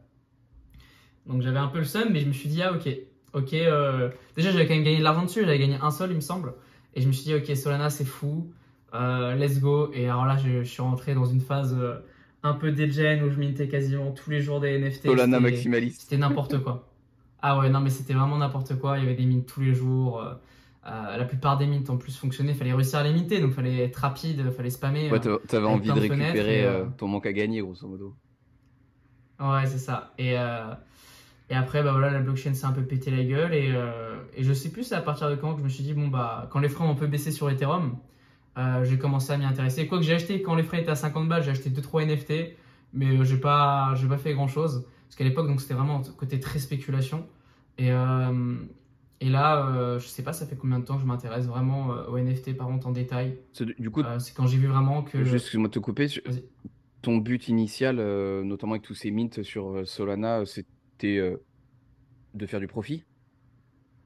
Donc 1.28 1.42
j'avais 1.42 1.60
un 1.60 1.68
peu 1.68 1.80
le 1.80 1.84
seum, 1.86 2.10
mais 2.12 2.20
je 2.22 2.28
me 2.28 2.34
suis 2.34 2.50
dit, 2.50 2.62
ah 2.62 2.72
ok, 2.74 2.88
ok. 3.34 3.54
euh, 3.54 4.10
Déjà, 4.36 4.52
j'avais 4.52 4.68
quand 4.68 4.74
même 4.76 4.84
gagné 4.84 5.00
de 5.00 5.04
l'argent 5.04 5.24
dessus, 5.24 5.42
j'avais 5.42 5.60
gagné 5.60 5.78
un 5.82 5.92
seul, 5.92 6.12
il 6.12 6.16
me 6.16 6.22
semble. 6.22 6.54
Et 6.94 7.02
je 7.02 7.08
me 7.08 7.12
suis 7.12 7.26
dit, 7.26 7.36
ok, 7.36 7.56
Solana, 7.56 7.90
c'est 7.90 8.06
fou, 8.06 8.52
euh, 8.94 9.36
let's 9.36 9.60
go. 9.60 9.92
Et 9.94 10.06
alors 10.08 10.26
là, 10.26 10.38
je, 10.38 10.64
je 10.64 10.70
suis 10.70 10.82
rentré 10.82 11.14
dans 11.14 11.26
une 11.26 11.42
phase 11.42 11.76
euh, 11.78 11.96
un 12.44 12.54
peu 12.54 12.72
dégène 12.72 13.24
où 13.24 13.30
je 13.30 13.38
mintais 13.38 13.68
quasiment 13.68 14.12
tous 14.12 14.30
les 14.30 14.40
jours 14.42 14.60
des 14.62 14.80
NFT. 14.80 15.04
Solana 15.08 15.40
maximaliste. 15.40 16.02
C'était 16.02 16.18
n'importe 16.18 16.64
quoi. 16.64 16.88
Ah 17.48 17.60
ouais, 17.60 17.70
non, 17.70 17.80
mais 17.80 17.92
c'était 17.92 18.14
vraiment 18.14 18.38
n'importe 18.38 18.80
quoi. 18.80 18.98
Il 18.98 19.04
y 19.04 19.08
avait 19.08 19.16
des 19.16 19.26
mints 19.26 19.44
tous 19.46 19.62
les 19.62 19.74
jours. 19.76 20.20
euh, 20.20 20.34
euh, 20.88 21.18
la 21.18 21.26
plupart 21.26 21.58
des 21.58 21.66
mints 21.66 21.90
en 21.90 21.98
plus 21.98 22.16
fonctionnaient. 22.16 22.52
Il 22.52 22.58
fallait 22.58 22.74
réussir 22.74 23.00
à 23.00 23.04
les 23.04 23.14
minter, 23.14 23.40
donc 23.40 23.52
il 23.52 23.56
fallait 23.56 23.84
être 23.86 23.96
rapide, 23.96 24.44
il 24.46 24.52
fallait 24.52 24.70
spammer. 24.70 25.12
Ouais, 25.12 25.28
euh. 25.28 25.38
t'avais 25.48 25.66
envie 25.66 25.92
de 25.92 26.00
récupérer 26.00 26.62
et, 26.62 26.66
euh, 26.66 26.86
ton 26.98 27.08
manque 27.08 27.26
à 27.26 27.34
gagner, 27.34 27.62
grosso 27.62 27.88
modo. 27.88 28.16
Ouais, 29.40 29.66
c'est 29.66 29.80
ça. 29.80 30.14
Et, 30.20 30.34
et 30.34 31.56
après, 31.56 31.84
bah 31.84 31.92
voilà, 31.92 32.12
la 32.12 32.20
blockchain 32.20 32.54
s'est 32.54 32.66
un 32.66 32.72
peu 32.72 32.84
pété 32.84 33.10
la 33.10 33.24
gueule. 33.24 33.54
Et, 33.54 33.74
et 34.36 34.44
je 34.44 34.54
sais 34.54 34.70
plus 34.70 34.84
c'est 34.84 34.96
à 34.96 35.02
partir 35.02 35.30
de 35.30 35.36
quand 35.36 35.54
que 35.54 35.60
je 35.60 35.64
me 35.64 35.70
suis 35.70 35.84
dit, 35.84 35.94
bon, 35.94 36.08
bah, 36.08 36.48
quand 36.52 36.60
les 36.60 36.70
frais 36.70 36.84
ont 36.84 36.92
un 36.92 36.96
peu 36.96 37.08
baissé 37.08 37.32
sur 37.32 37.50
Ethereum, 37.50 37.98
j'ai 38.84 38.98
commencé 38.98 39.34
à 39.34 39.38
m'y 39.38 39.46
intéresser. 39.46 39.88
Quoi 39.88 39.98
que 39.98 40.04
j'ai 40.04 40.14
acheté, 40.14 40.42
quand 40.42 40.56
les 40.56 40.64
frais 40.64 40.82
étaient 40.82 40.92
à 40.92 40.96
50 40.96 41.28
balles, 41.28 41.44
j'ai 41.44 41.52
acheté 41.52 41.70
2-3 41.70 42.06
NFT, 42.06 42.56
mais 42.94 43.26
j'ai 43.26 43.38
pas, 43.38 43.94
j'ai 43.96 44.08
pas 44.08 44.18
fait 44.18 44.34
grand 44.34 44.48
chose. 44.48 44.86
Parce 45.08 45.16
qu'à 45.16 45.24
l'époque, 45.24 45.48
donc 45.48 45.62
c'était 45.62 45.74
vraiment 45.74 46.02
côté 46.18 46.40
très 46.40 46.60
spéculation. 46.60 47.26
Et, 47.78 47.92
euh, 47.92 48.56
et 49.22 49.30
là, 49.30 49.68
euh, 49.68 50.00
je 50.00 50.08
sais 50.08 50.24
pas, 50.24 50.34
ça 50.34 50.46
fait 50.46 50.56
combien 50.56 50.80
de 50.80 50.86
temps 50.86 50.96
que 50.96 51.02
je 51.02 51.06
m'intéresse 51.06 51.46
vraiment 51.48 51.94
euh, 51.94 52.06
aux 52.08 52.18
NFT 52.18 52.54
par 52.54 52.68
contre 52.68 52.88
en 52.88 52.92
détail. 52.92 53.38
C'est- 53.54 53.80
Du 53.80 53.90
coup, 53.90 54.02
Euh, 54.02 54.20
c'est 54.20 54.34
quand 54.36 54.48
j'ai 54.48 54.58
vu 54.58 54.68
vraiment 54.68 55.04
que. 55.04 55.24
juste 55.24 55.36
excuse-moi 55.36 55.68
de 55.70 55.74
te 55.74 55.80
couper. 55.80 56.08
Ton 57.02 57.18
but 57.18 57.48
initial, 57.50 57.98
notamment 58.44 58.74
avec 58.74 58.84
tous 58.84 58.96
ces 58.96 59.12
mints 59.12 59.30
sur 59.44 59.88
Solana, 59.88 60.46
c'était 60.46 61.36
de 62.34 62.46
faire 62.46 62.60
du 62.60 62.68
profit? 62.68 63.04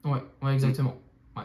Ouais, 0.06 0.24
ouais, 0.42 0.54
exactement. 0.54 0.96
Ouais. 1.36 1.44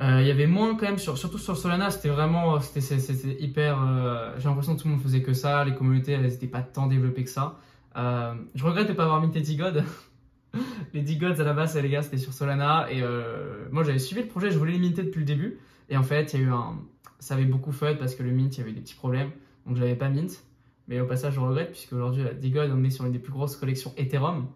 Euh, 0.00 0.20
Il 0.20 0.26
y 0.26 0.30
avait 0.30 0.46
moins 0.46 0.74
quand 0.76 0.84
même, 0.86 0.98
sur, 0.98 1.16
surtout 1.16 1.38
sur 1.38 1.56
Solana, 1.56 1.90
c'était 1.90 2.10
vraiment, 2.10 2.60
c'était 2.60 3.42
hyper. 3.42 3.80
euh, 3.82 4.34
J'ai 4.38 4.44
l'impression 4.48 4.76
que 4.76 4.82
tout 4.82 4.88
le 4.88 4.94
monde 4.94 5.02
faisait 5.02 5.22
que 5.22 5.32
ça, 5.32 5.64
les 5.64 5.74
communautés, 5.74 6.12
elles 6.12 6.22
n'étaient 6.22 6.46
pas 6.46 6.62
tant 6.62 6.86
développées 6.86 7.24
que 7.24 7.30
ça. 7.30 7.58
Euh, 7.96 8.34
je 8.54 8.64
regrette 8.64 8.86
de 8.88 8.92
ne 8.92 8.96
pas 8.96 9.04
avoir 9.04 9.20
minté 9.20 9.40
D-God. 9.40 9.84
les 10.94 11.02
D-Gods 11.02 11.40
à 11.40 11.44
la 11.44 11.52
base, 11.52 11.76
les 11.76 11.88
gars, 11.88 12.02
c'était 12.02 12.18
sur 12.18 12.32
Solana. 12.32 12.86
Et 12.90 13.02
euh, 13.02 13.66
moi, 13.70 13.82
j'avais 13.84 13.98
suivi 13.98 14.22
le 14.22 14.28
projet, 14.28 14.50
je 14.50 14.58
voulais 14.58 14.72
les 14.72 14.78
minter 14.78 15.02
depuis 15.02 15.20
le 15.20 15.26
début. 15.26 15.58
Et 15.88 15.96
en 15.96 16.02
fait, 16.02 16.32
il 16.32 16.40
y 16.40 16.42
a 16.42 16.46
eu 16.46 16.50
un. 16.50 16.78
Ça 17.18 17.34
avait 17.34 17.44
beaucoup 17.44 17.72
fait 17.72 17.96
parce 17.98 18.14
que 18.14 18.22
le 18.22 18.30
mint, 18.30 18.56
il 18.56 18.60
y 18.60 18.62
avait 18.62 18.72
des 18.72 18.80
petits 18.80 18.94
problèmes. 18.94 19.30
Donc, 19.66 19.76
je 19.76 19.80
l'avais 19.80 19.96
pas 19.96 20.08
mint. 20.08 20.44
Mais 20.88 21.00
au 21.00 21.06
passage, 21.06 21.34
je 21.34 21.40
regrette, 21.40 21.72
puisque 21.72 21.92
aujourd'hui, 21.92 22.22
la 22.22 22.32
D-God, 22.32 22.70
on 22.72 22.84
est 22.84 22.90
sur 22.90 23.04
une 23.04 23.12
des 23.12 23.18
plus 23.18 23.32
grosses 23.32 23.56
collections 23.56 23.92
Ethereum. 23.96 24.46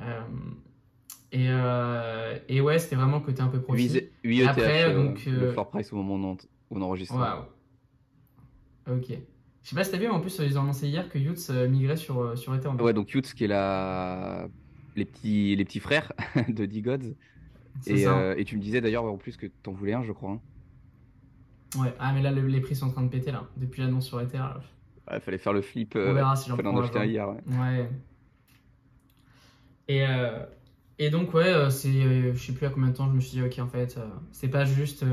Euh, 0.00 0.20
et, 1.32 1.46
euh, 1.48 2.36
et 2.48 2.60
ouais, 2.60 2.78
c'était 2.78 2.96
vraiment 2.96 3.20
côté 3.20 3.40
un 3.40 3.48
peu 3.48 3.60
profit. 3.60 3.88
8, 3.88 4.12
8 4.24 4.40
ETH, 4.40 4.48
Après, 4.48 4.84
euh, 4.84 4.94
donc, 4.94 5.24
le 5.24 5.52
floor 5.52 5.70
price 5.70 5.92
au 5.92 5.96
moment 5.96 6.32
où 6.70 6.76
on, 6.76 6.82
enregistre. 6.82 7.14
Waouh. 7.14 7.44
Ok. 8.90 9.16
Je 9.62 9.68
sais 9.68 9.76
pas 9.76 9.84
si 9.84 9.90
t'as 9.92 9.98
vu, 9.98 10.04
mais 10.04 10.12
en 10.12 10.20
plus, 10.20 10.40
ils 10.40 10.58
ont 10.58 10.62
annoncé 10.62 10.88
hier 10.88 11.08
que 11.08 11.18
euh, 11.18 11.68
migrait 11.68 11.96
sur, 11.96 12.36
sur 12.36 12.54
Ethereum. 12.54 12.80
Ouais, 12.80 12.92
donc 12.92 13.12
Youth, 13.12 13.32
qui 13.34 13.44
est 13.44 13.48
la... 13.48 14.48
les, 14.96 15.04
petits, 15.04 15.54
les 15.56 15.64
petits 15.64 15.80
frères 15.80 16.12
de 16.48 16.66
D-Gods. 16.66 17.14
Et, 17.86 18.06
euh, 18.06 18.34
et 18.36 18.44
tu 18.44 18.56
me 18.56 18.60
disais 18.62 18.80
d'ailleurs 18.80 19.04
en 19.04 19.16
plus 19.16 19.36
que 19.36 19.46
t'en 19.62 19.72
voulais 19.72 19.92
un, 19.94 20.02
je 20.02 20.12
crois. 20.12 20.32
hein. 20.32 20.40
Ouais. 21.80 21.94
Ah, 22.00 22.12
mais 22.12 22.20
là, 22.22 22.32
le- 22.32 22.46
les 22.48 22.60
prix 22.60 22.74
sont 22.74 22.86
en 22.86 22.90
train 22.90 23.02
de 23.02 23.08
péter, 23.08 23.30
là. 23.30 23.48
Depuis 23.56 23.80
l'annonce 23.82 24.06
sur 24.06 24.20
Ether. 24.20 24.38
là. 24.38 24.60
Ouais, 25.10 25.20
fallait 25.20 25.38
faire 25.38 25.52
le 25.52 25.62
flip. 25.62 25.92
On 25.96 26.00
euh, 26.00 26.12
verra 26.12 26.34
si 26.36 26.48
j'en 26.48 26.56
en 26.56 26.58
prends 26.58 26.76
un 26.78 26.82
acheter 26.82 26.98
un 26.98 27.02
jour. 27.04 27.10
hier. 27.10 27.28
ouais. 27.28 27.58
Ouais. 27.58 27.90
Et, 29.88 30.06
euh, 30.06 30.44
et 30.98 31.10
donc, 31.10 31.32
ouais, 31.34 31.70
c'est, 31.70 32.32
je 32.32 32.38
sais 32.38 32.52
plus 32.52 32.66
à 32.66 32.70
combien 32.70 32.90
de 32.90 32.96
temps 32.96 33.08
je 33.08 33.14
me 33.14 33.20
suis 33.20 33.38
dit, 33.38 33.42
ok, 33.42 33.58
en 33.60 33.68
fait, 33.68 33.98
c'est 34.32 34.48
pas 34.48 34.64
juste 34.64 35.04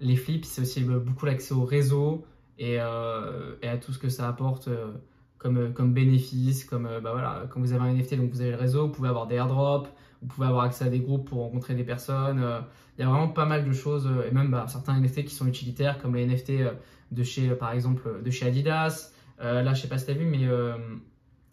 les 0.00 0.16
flips, 0.16 0.44
c'est 0.44 0.60
aussi 0.62 0.84
euh, 0.86 0.98
beaucoup 0.98 1.26
l'accès 1.26 1.54
au 1.54 1.64
réseau 1.64 2.24
et, 2.58 2.74
et 2.74 2.78
à 2.78 3.78
tout 3.80 3.92
ce 3.92 3.98
que 3.98 4.08
ça 4.08 4.28
apporte 4.28 4.68
comme, 5.38 5.58
euh, 5.58 5.70
comme 5.70 5.92
bénéfice. 5.92 6.64
Comme, 6.64 6.86
euh, 6.86 7.00
bah 7.00 7.12
voilà, 7.12 7.44
quand 7.50 7.60
vous 7.60 7.72
avez 7.72 7.82
un 7.82 7.92
NFT, 7.94 8.16
donc 8.16 8.30
vous 8.30 8.40
avez 8.40 8.50
le 8.50 8.56
réseau, 8.56 8.86
vous 8.86 8.92
pouvez 8.92 9.08
avoir 9.08 9.26
des 9.26 9.36
airdrops, 9.36 9.88
vous 10.22 10.28
pouvez 10.28 10.46
avoir 10.46 10.64
accès 10.64 10.84
à 10.84 10.88
des 10.88 11.00
groupes 11.00 11.28
pour 11.28 11.38
rencontrer 11.40 11.74
des 11.74 11.84
personnes. 11.84 12.40
euh, 12.42 12.60
Il 12.98 13.02
y 13.02 13.04
a 13.04 13.08
vraiment 13.08 13.28
pas 13.28 13.46
mal 13.46 13.64
de 13.64 13.72
choses, 13.72 14.08
et 14.28 14.32
même 14.32 14.50
bah, 14.50 14.66
certains 14.68 14.98
NFT 14.98 15.24
qui 15.24 15.34
sont 15.34 15.46
utilitaires, 15.46 15.98
comme 15.98 16.14
les 16.14 16.26
NFT 16.26 16.52
de 17.12 17.22
chez, 17.22 17.50
par 17.50 17.72
exemple, 17.72 18.22
de 18.24 18.30
chez 18.30 18.46
Adidas. 18.46 19.12
Là, 19.38 19.74
je 19.74 19.82
sais 19.82 19.88
pas 19.88 19.98
si 19.98 20.06
tu 20.06 20.12
as 20.12 20.14
vu, 20.14 20.24
mais 20.24 20.48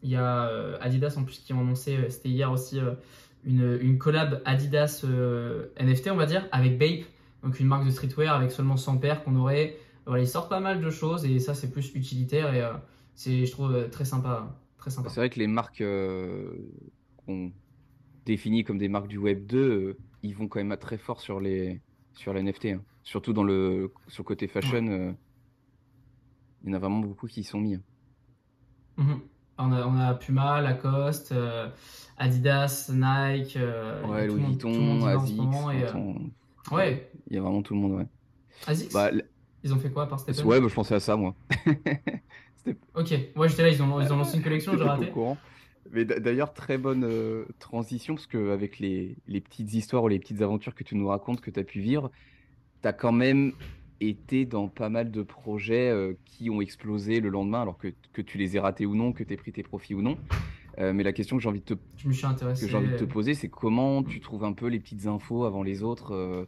il 0.04 0.10
y 0.10 0.15
a 0.15 0.50
Adidas 0.80 1.15
en 1.17 1.24
plus 1.26 1.39
qui 1.39 1.52
ont 1.52 1.60
annoncé, 1.60 1.98
c'était 2.10 2.30
hier 2.30 2.50
aussi, 2.50 2.80
une, 3.43 3.78
une 3.82 3.98
collab 3.98 4.41
Adidas 4.46 5.04
NFT, 5.78 6.12
on 6.12 6.15
va 6.15 6.26
dire, 6.26 6.48
avec 6.54 6.80
Bape, 6.80 7.06
donc 7.43 7.60
une 7.60 7.67
marque 7.67 7.86
de 7.86 7.91
streetwear 7.91 8.34
avec 8.34 8.52
seulement 8.52 8.78
100 8.78 9.00
paires 9.00 9.22
qu'on 9.26 9.36
aurait. 9.36 9.76
Voilà, 10.06 10.24
ils 10.24 10.28
sortent 10.28 10.50
pas 10.50 10.62
mal 10.62 10.80
de 10.80 10.89
choses 10.89 11.26
et 11.26 11.39
ça, 11.39 11.54
c'est 11.54 11.72
plus 11.72 11.91
utilitaire 11.93 12.80
c'est, 13.15 13.45
je 13.45 13.52
trouve, 13.52 13.73
euh, 13.73 13.88
très 13.88 14.06
sympa. 14.06 14.56
Très 14.78 14.89
sympa. 14.91 15.10
C'est 15.10 15.19
vrai 15.19 15.30
que 15.30 15.39
les 15.39 15.47
marques 15.47 15.82
euh, 15.82 16.52
qu'on 17.26 17.52
définit 18.26 18.63
comme 18.63 18.78
des 18.78 18.89
marques 18.89 19.08
du 19.08 19.17
Web 19.17 19.45
2, 19.45 19.58
euh, 19.58 19.97
ils 20.23 20.36
vont 20.36 20.47
quand 20.47 20.63
même 20.63 20.76
très 20.78 20.97
fort 20.97 21.21
sur 21.21 21.39
les, 21.39 21.82
sur 22.13 22.34
les 22.34 22.41
NFT. 22.41 22.65
hein. 22.67 22.82
Surtout 23.04 23.34
dans 23.34 23.43
le, 23.43 23.91
sur 24.08 24.23
le 24.23 24.28
côté 24.28 24.47
fashion, 24.47 25.15
il 26.63 26.69
y 26.69 26.71
en 26.71 26.73
a 26.73 26.80
vraiment 26.80 26.99
beaucoup 26.99 27.28
qui 27.28 27.41
y 27.41 27.43
sont 27.43 27.60
mis. 27.60 27.76
hein. 27.76 27.82
Mhm. 28.97 29.19
On 29.60 29.71
a, 29.71 29.86
on 29.86 29.99
a 29.99 30.13
Puma, 30.15 30.62
Lacoste, 30.62 31.32
euh, 31.32 31.69
Adidas, 32.17 32.89
Nike, 32.91 33.56
euh, 33.58 34.04
Ouais, 34.08 34.26
Louis 34.26 34.43
Vuitton, 34.43 35.06
Asics, 35.06 35.39
euh, 35.39 36.76
ouais, 36.76 37.12
il 37.28 37.36
y 37.36 37.38
a 37.38 37.41
vraiment 37.41 37.62
tout 37.62 37.76
le 37.76 37.80
monde, 37.80 37.91
ouais. 37.93 38.08
Asics, 38.65 38.91
Bah, 38.93 39.12
ils 39.63 39.73
ont 39.73 39.78
fait 39.78 39.91
quoi 39.91 40.08
par 40.08 40.19
Stephen 40.19 40.45
ouais, 40.45 40.60
bah, 40.60 40.67
je 40.67 40.73
pensais 40.73 40.95
à 40.95 40.99
ça, 40.99 41.15
moi. 41.15 41.36
Ok, 42.95 43.13
moi 43.36 43.47
j'étais 43.47 43.63
là, 43.63 43.69
ils 43.69 43.82
ont, 43.82 44.02
ils 44.02 44.12
ont 44.13 44.17
lancé 44.17 44.38
une 44.38 44.43
collection, 44.43 44.78
j'ai 44.78 44.84
raté. 44.84 45.12
Mais 45.91 46.06
d'ailleurs, 46.06 46.54
très 46.54 46.78
bonne 46.78 47.04
euh, 47.04 47.45
transition, 47.60 48.15
parce 48.15 48.26
qu'avec 48.26 48.80
les, 48.80 49.15
les 49.28 49.41
petites 49.41 49.73
histoires 49.73 50.04
ou 50.04 50.08
les 50.08 50.17
petites 50.19 50.41
aventures 50.41 50.73
que 50.73 50.84
tu 50.84 50.95
nous 50.95 51.08
racontes, 51.08 51.41
que 51.41 51.52
tu 51.52 51.60
as 51.60 51.63
pu 51.63 51.82
vivre, 51.82 52.10
tu 52.82 52.88
as 52.88 52.93
quand 52.93 53.12
même 53.12 53.52
été 53.99 54.45
dans 54.45 54.67
pas 54.69 54.89
mal 54.89 55.12
de 55.12 55.21
projets 55.21 55.89
euh, 55.89 56.13
qui 56.26 56.49
ont 56.49 56.62
explosé 56.62 57.19
le 57.19 57.30
lendemain, 57.30 57.62
alors 57.62 57.78
que, 57.78 57.89
que 58.13 58.21
tu 58.21 58.38
les 58.38 58.56
aies 58.56 58.60
ratés 58.60 58.86
ou 58.86 58.95
non, 58.95 59.12
que 59.12 59.23
tu 59.23 59.34
aies 59.34 59.38
pris 59.38 59.52
tes 59.52 59.63
profits 59.63 59.93
ou 59.93 60.02
non. 60.02 60.17
Euh, 60.80 60.93
mais 60.93 61.04
la 61.04 61.13
question 61.13 61.38
que 61.38 61.43
j'ai 61.43 61.49
envie 61.49 61.60
de 61.62 61.76
te, 61.76 61.80
Je 61.97 62.08
me 62.08 62.13
suis 62.13 62.26
intéressé. 62.26 62.65
que 62.65 62.71
j'ai 62.71 62.78
envie 62.78 62.89
de 62.89 62.97
te 62.97 63.04
poser, 63.04 63.36
c'est 63.36 63.49
comment 63.49 64.04
tu 64.04 64.19
trouves 64.19 64.43
un 64.45 64.54
peu 64.54 64.67
les 64.67 64.80
petites 64.80 65.06
infos 65.06 65.43
avant 65.45 65.62
les 65.63 65.84
autres 65.84 66.47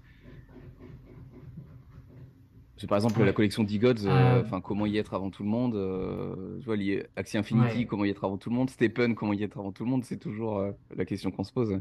C'est 2.77 2.87
par 2.87 2.97
exemple 2.97 3.19
Ouais. 3.19 3.25
la 3.25 3.31
collection 3.33 3.63
d'E-Gods, 3.63 4.05
Euh, 4.05 4.41
enfin 4.41 4.59
comment 4.59 4.85
y 4.85 4.97
être 4.97 5.13
avant 5.13 5.29
tout 5.29 5.43
le 5.43 5.49
monde. 5.49 5.75
euh, 5.75 6.57
tu 6.59 6.65
vois, 6.65 6.75
lié 6.75 7.05
Axie 7.15 7.37
Infinity, 7.37 7.77
Ouais. 7.79 7.85
comment 7.85 8.03
y 8.05 8.09
être 8.09 8.25
avant 8.25 8.37
tout 8.37 8.49
le 8.49 8.55
monde. 8.55 8.69
Stephen, 8.69 9.15
comment 9.15 9.31
y 9.33 9.43
être 9.43 9.57
avant 9.57 9.71
tout 9.71 9.85
le 9.85 9.89
monde. 9.89 10.03
C'est 10.03 10.17
toujours 10.19 10.57
euh, 10.59 10.71
la 10.95 11.05
question 11.05 11.31
qu'on 11.31 11.43
se 11.45 11.53
pose. 11.53 11.79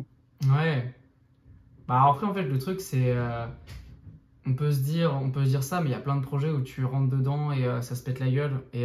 Ouais. 0.49 0.95
Bah 1.89 2.03
après 2.09 2.27
en 2.27 2.33
fait 2.33 2.45
le 2.45 2.59
truc 2.59 2.81
c'est 2.81 3.11
euh, 3.15 3.45
on 4.47 4.55
peut 4.55 4.73
se 4.73 4.81
dire 4.81 5.15
on 5.23 5.31
peut 5.31 5.45
se 5.45 5.51
dire 5.51 5.63
ça 5.63 5.81
mais 5.83 5.89
il 5.89 5.93
y 5.93 5.97
a 5.97 6.01
plein 6.01 6.17
de 6.17 6.23
projets 6.23 6.51
où 6.51 6.63
tu 6.63 6.85
rentres 6.85 7.11
dedans 7.15 7.53
et 7.53 7.63
ça 7.83 7.95
se 7.95 8.03
pète 8.03 8.21
la 8.21 8.31
gueule 8.31 8.61
et 8.73 8.85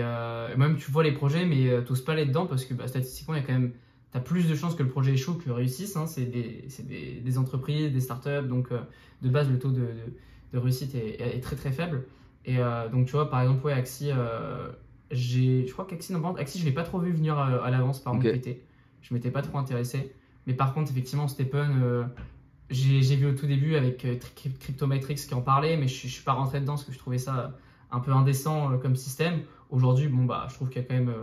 même 0.57 0.75
tu 0.77 0.91
vois 0.91 1.03
les 1.03 1.13
projets 1.13 1.45
mais 1.45 1.69
euh, 1.69 1.81
t'oses 1.81 2.01
pas 2.03 2.11
aller 2.13 2.25
dedans 2.25 2.45
parce 2.45 2.65
que 2.65 2.73
bah, 2.73 2.87
statistiquement 2.87 3.35
il 3.35 3.41
y 3.41 3.43
a 3.43 3.45
quand 3.45 3.53
même 3.53 3.71
t'as 4.11 4.19
plus 4.19 4.49
de 4.49 4.55
chances 4.55 4.75
que 4.75 4.83
le 4.83 4.89
projet 4.89 5.13
échoue 5.13 5.35
que 5.35 5.49
réussisse 5.49 5.95
hein. 5.95 6.07
c'est 6.07 6.25
des, 6.25 6.67
des, 6.83 7.21
des 7.21 7.37
entreprises 7.37 7.93
des 7.93 8.01
startups 8.01 8.47
donc 8.49 8.67
de 9.21 9.29
base 9.29 9.49
le 9.49 9.59
taux 9.59 9.71
de, 9.71 9.79
de, 9.79 9.87
de 10.53 10.57
réussite 10.57 10.95
est, 10.95 11.21
est 11.21 11.39
très 11.41 11.55
très 11.55 11.71
faible 11.71 12.05
et 12.45 12.57
euh, 12.59 12.87
donc 12.89 13.05
tu 13.05 13.11
vois 13.13 13.29
par 13.29 13.41
exemple 13.41 13.65
ouais 13.65 13.73
Axie 13.73 14.09
euh, 14.11 14.69
j'ai 15.11 15.65
je 15.67 15.71
crois 15.73 15.85
qu'Axie 15.85 16.13
non, 16.13 16.35
Axie 16.35 16.59
je 16.59 16.65
l'ai 16.65 16.71
pas 16.71 16.83
trop 16.83 16.99
vu 16.99 17.11
venir 17.11 17.37
euh, 17.39 17.61
à 17.63 17.69
l'avance 17.69 17.99
par 17.99 18.13
Ok. 18.13 18.21
contre 18.21 18.33
péter 18.33 18.63
je 19.01 19.13
m'étais 19.13 19.31
pas 19.31 19.41
trop 19.41 19.57
intéressé 19.57 20.13
mais 20.47 20.55
par 20.55 20.73
contre, 20.73 20.89
effectivement, 20.89 21.27
Stephen, 21.27 22.09
j'ai 22.71 23.15
vu 23.15 23.27
au 23.27 23.33
tout 23.33 23.45
début 23.45 23.75
avec 23.75 23.97
Tri- 24.19 24.51
Cryptomatrix 24.59 25.15
qui 25.15 25.33
en 25.35 25.41
parlait, 25.41 25.77
mais 25.77 25.87
je, 25.87 26.07
je 26.07 26.11
suis 26.11 26.23
pas 26.23 26.31
rentré 26.33 26.59
dedans 26.59 26.73
parce 26.73 26.85
que 26.85 26.91
je 26.91 26.97
trouvais 26.97 27.19
ça 27.19 27.55
un 27.91 27.99
peu 27.99 28.11
indécent 28.11 28.77
comme 28.79 28.95
système. 28.95 29.41
Aujourd'hui, 29.69 30.07
bon, 30.07 30.23
bah, 30.25 30.47
je 30.49 30.55
trouve 30.55 30.69
qu'il 30.69 30.81
y 30.81 30.85
a 30.85 30.87
quand 30.87 30.95
même. 30.95 31.13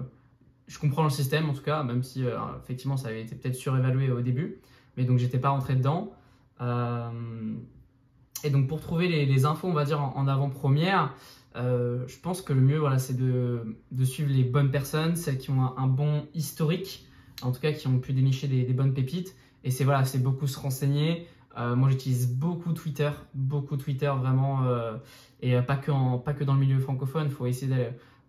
je 0.69 0.79
comprends 0.79 1.03
le 1.03 1.11
système 1.11 1.49
en 1.51 1.55
tout 1.55 1.63
cas, 1.63 1.83
même 1.83 2.05
si 2.05 2.25
euh, 2.25 2.37
effectivement 2.63 2.97
ça 2.97 3.09
avait 3.09 3.23
été 3.23 3.35
peut-être 3.35 3.57
surévalué 3.57 4.13
au 4.13 4.21
début. 4.21 4.59
Mais 4.97 5.03
donc, 5.05 5.19
j'étais 5.19 5.39
pas 5.39 5.49
rentré 5.51 5.75
dedans. 5.75 6.13
Et 8.45 8.51
donc 8.51 8.69
pour 8.69 8.81
trouver 8.81 9.09
les, 9.09 9.45
infos, 9.45 9.69
on 9.69 9.73
va 9.73 9.85
dire 9.85 10.01
en, 10.01 10.27
avant-première, 10.27 11.15
je 11.55 12.21
pense 12.23 12.43
que 12.43 12.53
le 12.53 12.61
mieux, 12.61 12.79
voilà, 12.79 12.99
c'est 12.99 13.17
de, 13.17 13.77
suivre 14.05 14.31
les 14.33 14.45
bonnes 14.45 14.71
personnes, 14.71 15.17
celles 15.17 15.39
qui 15.39 15.51
ont 15.51 15.77
un, 15.77 15.87
bon 15.87 16.27
historique, 16.35 17.07
en 17.43 17.53
tout 17.53 17.61
cas 17.61 17.73
qui 17.73 17.87
ont 17.87 17.99
pu 17.99 18.13
dénicher 18.13 18.47
des, 18.49 18.73
bonnes 18.73 18.95
pépites. 18.95 19.35
Et 19.65 19.71
c'est 19.71 19.85
voilà, 19.85 20.05
c'est 20.05 20.23
beaucoup 20.23 20.47
se 20.47 20.59
renseigner. 20.59 21.27
Euh, 21.59 21.75
moi, 21.75 21.89
j'utilise 21.89 22.29
beaucoup 22.29 22.73
Twitter, 22.73 23.11
beaucoup 23.35 23.77
Twitter 23.77 24.13
vraiment, 24.19 24.65
euh, 24.65 24.97
et 25.41 25.59
pas 25.63 25.77
que, 25.77 25.91
en, 25.91 26.19
pas 26.19 26.35
que 26.35 26.45
dans 26.45 26.55
le 26.55 26.61
milieu 26.61 26.79
francophone. 26.79 27.27
Il 27.27 27.33
faut 27.33 27.47
essayer 27.47 27.73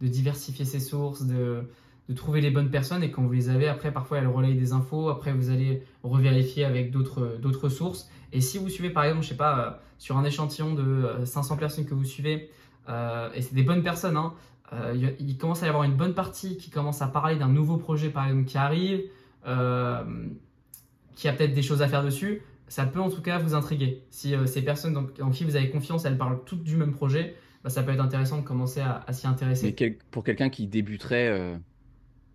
de, 0.02 0.08
diversifier 0.08 0.65
ses 0.65 0.80
sources, 0.80 1.24
de, 1.24 1.67
trouver 2.15 2.39
les 2.39 2.52
bonnes 2.52 2.72
personnes. 2.72 3.04
Et 3.04 3.12
quand 3.12 3.24
vous 3.24 3.34
les 3.34 3.50
avez, 3.50 3.67
après, 3.67 3.91
parfois, 3.91 4.20
elles 4.20 4.28
relayent 4.28 4.56
des 4.56 4.72
infos. 4.72 5.10
Après, 5.10 5.34
vous 5.34 5.50
allez 5.50 5.84
revérifier 6.04 6.63
avec 6.63 6.91
d'autres 6.91 7.70
sources. 7.70 8.10
Et 8.32 8.41
si 8.41 8.58
vous 8.58 8.70
suivez, 8.70 8.89
par 8.89 9.04
exemple, 9.04 9.24
je 9.24 9.30
sais 9.30 9.38
pas, 9.38 9.60
euh, 9.60 9.72
sur 9.97 10.17
un 10.17 10.23
échantillon 10.23 10.73
de 10.73 11.25
500 11.25 11.57
personnes 11.57 11.86
que 11.86 11.93
vous 11.93 12.05
suivez, 12.05 12.49
et 12.89 13.41
c'est 13.41 13.53
des 13.53 13.63
bonnes 13.63 13.83
personnes, 13.83 14.17
hein, 14.17 14.33
il, 14.93 15.38
commence 15.38 15.63
à 15.63 15.65
y 15.65 15.69
avoir 15.69 15.83
une 15.83 15.95
bonne 15.95 16.13
partie 16.13 16.57
qui 16.57 16.69
commence 16.69 17.01
à 17.01 17.07
parler 17.07 17.36
d'un 17.36 17.49
nouveau 17.49 17.77
projet, 17.77 18.10
par 18.10 18.27
exemple, 18.27 18.45
qui 18.45 18.57
arrive, 18.57 19.01
qui 19.43 21.27
a 21.27 21.33
peut-être 21.33 21.53
des 21.53 21.63
choses 21.63 21.81
à 21.81 21.88
faire 21.88 22.03
dessus 22.03 22.41
ça 22.67 22.86
peut 22.86 22.99
en 22.99 23.10
tout 23.10 23.21
cas 23.21 23.39
vous 23.39 23.53
intriguer. 23.53 24.03
Si 24.10 24.36
euh, 24.36 24.45
ces 24.45 24.62
personnes 24.62 24.97
en 24.97 25.29
qui 25.29 25.43
vous 25.43 25.55
avez 25.55 25.69
confiance, 25.69 26.05
elles 26.05 26.17
parlent 26.17 26.43
toutes 26.45 26.63
du 26.63 26.75
même 26.75 26.93
projet, 26.93 27.36
bah, 27.63 27.69
ça 27.69 27.83
peut 27.83 27.91
être 27.91 28.01
intéressant 28.01 28.38
de 28.38 28.45
commencer 28.45 28.81
à, 28.81 29.12
s'y 29.13 29.27
intéresser. 29.27 29.75
Pour 30.12 30.23
quelqu'un 30.23 30.49
qui 30.49 30.67
débuterait, 30.67 31.29
euh, 31.29 31.55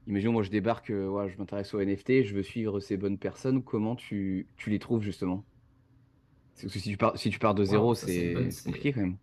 imaginons 0.07 0.33
moi 0.33 0.43
je 0.43 0.51
débarque, 0.51 0.91
euh, 0.91 1.29
je 1.29 1.39
m'intéresse 1.39 1.75
au 1.75 1.81
NFT, 1.81 2.25
je 2.25 2.35
veux 2.35 2.43
suivre 2.43 2.81
ces 2.81 2.97
bonnes 2.97 3.19
personnes, 3.19 3.63
comment 3.63 3.97
tu 3.97 4.47
les 4.67 4.79
trouves 4.79 5.03
justement? 5.03 5.45
Parce 6.55 6.73
que 6.73 6.79
si 6.79 6.91
tu 6.91 6.97
pars, 6.97 7.17
si 7.17 7.31
tu 7.31 7.39
pars 7.39 7.55
de 7.55 7.65
zéro, 7.65 7.95
c'est 7.95 8.49
compliqué 8.65 8.93
quand 8.93 9.01
même. 9.01 9.17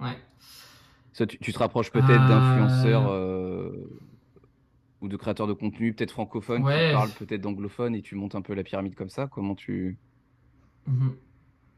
Ouais. 0.00 0.16
Ça, 1.12 1.26
tu, 1.26 1.38
tu, 1.38 1.52
te 1.52 1.58
rapproches 1.58 1.90
peut-être 1.90 2.26
d'influenceurs 2.26 3.12
ou 5.02 5.08
de 5.08 5.16
créateurs 5.16 5.48
de 5.48 5.52
contenu, 5.52 5.92
peut-être 5.92 6.12
francophones, 6.12 6.62
qui 6.62 6.92
parlent 6.92 7.10
peut-être 7.10 7.40
d'anglophones 7.40 7.94
et 7.94 8.02
tu 8.02 8.14
montes 8.14 8.34
un 8.34 8.42
peu 8.42 8.54
la 8.54 8.62
pyramide 8.62 8.94
comme 8.94 9.10
ça 9.10 9.26
Comment 9.26 9.54
tu. 9.54 9.98
Mhm. 10.86 11.16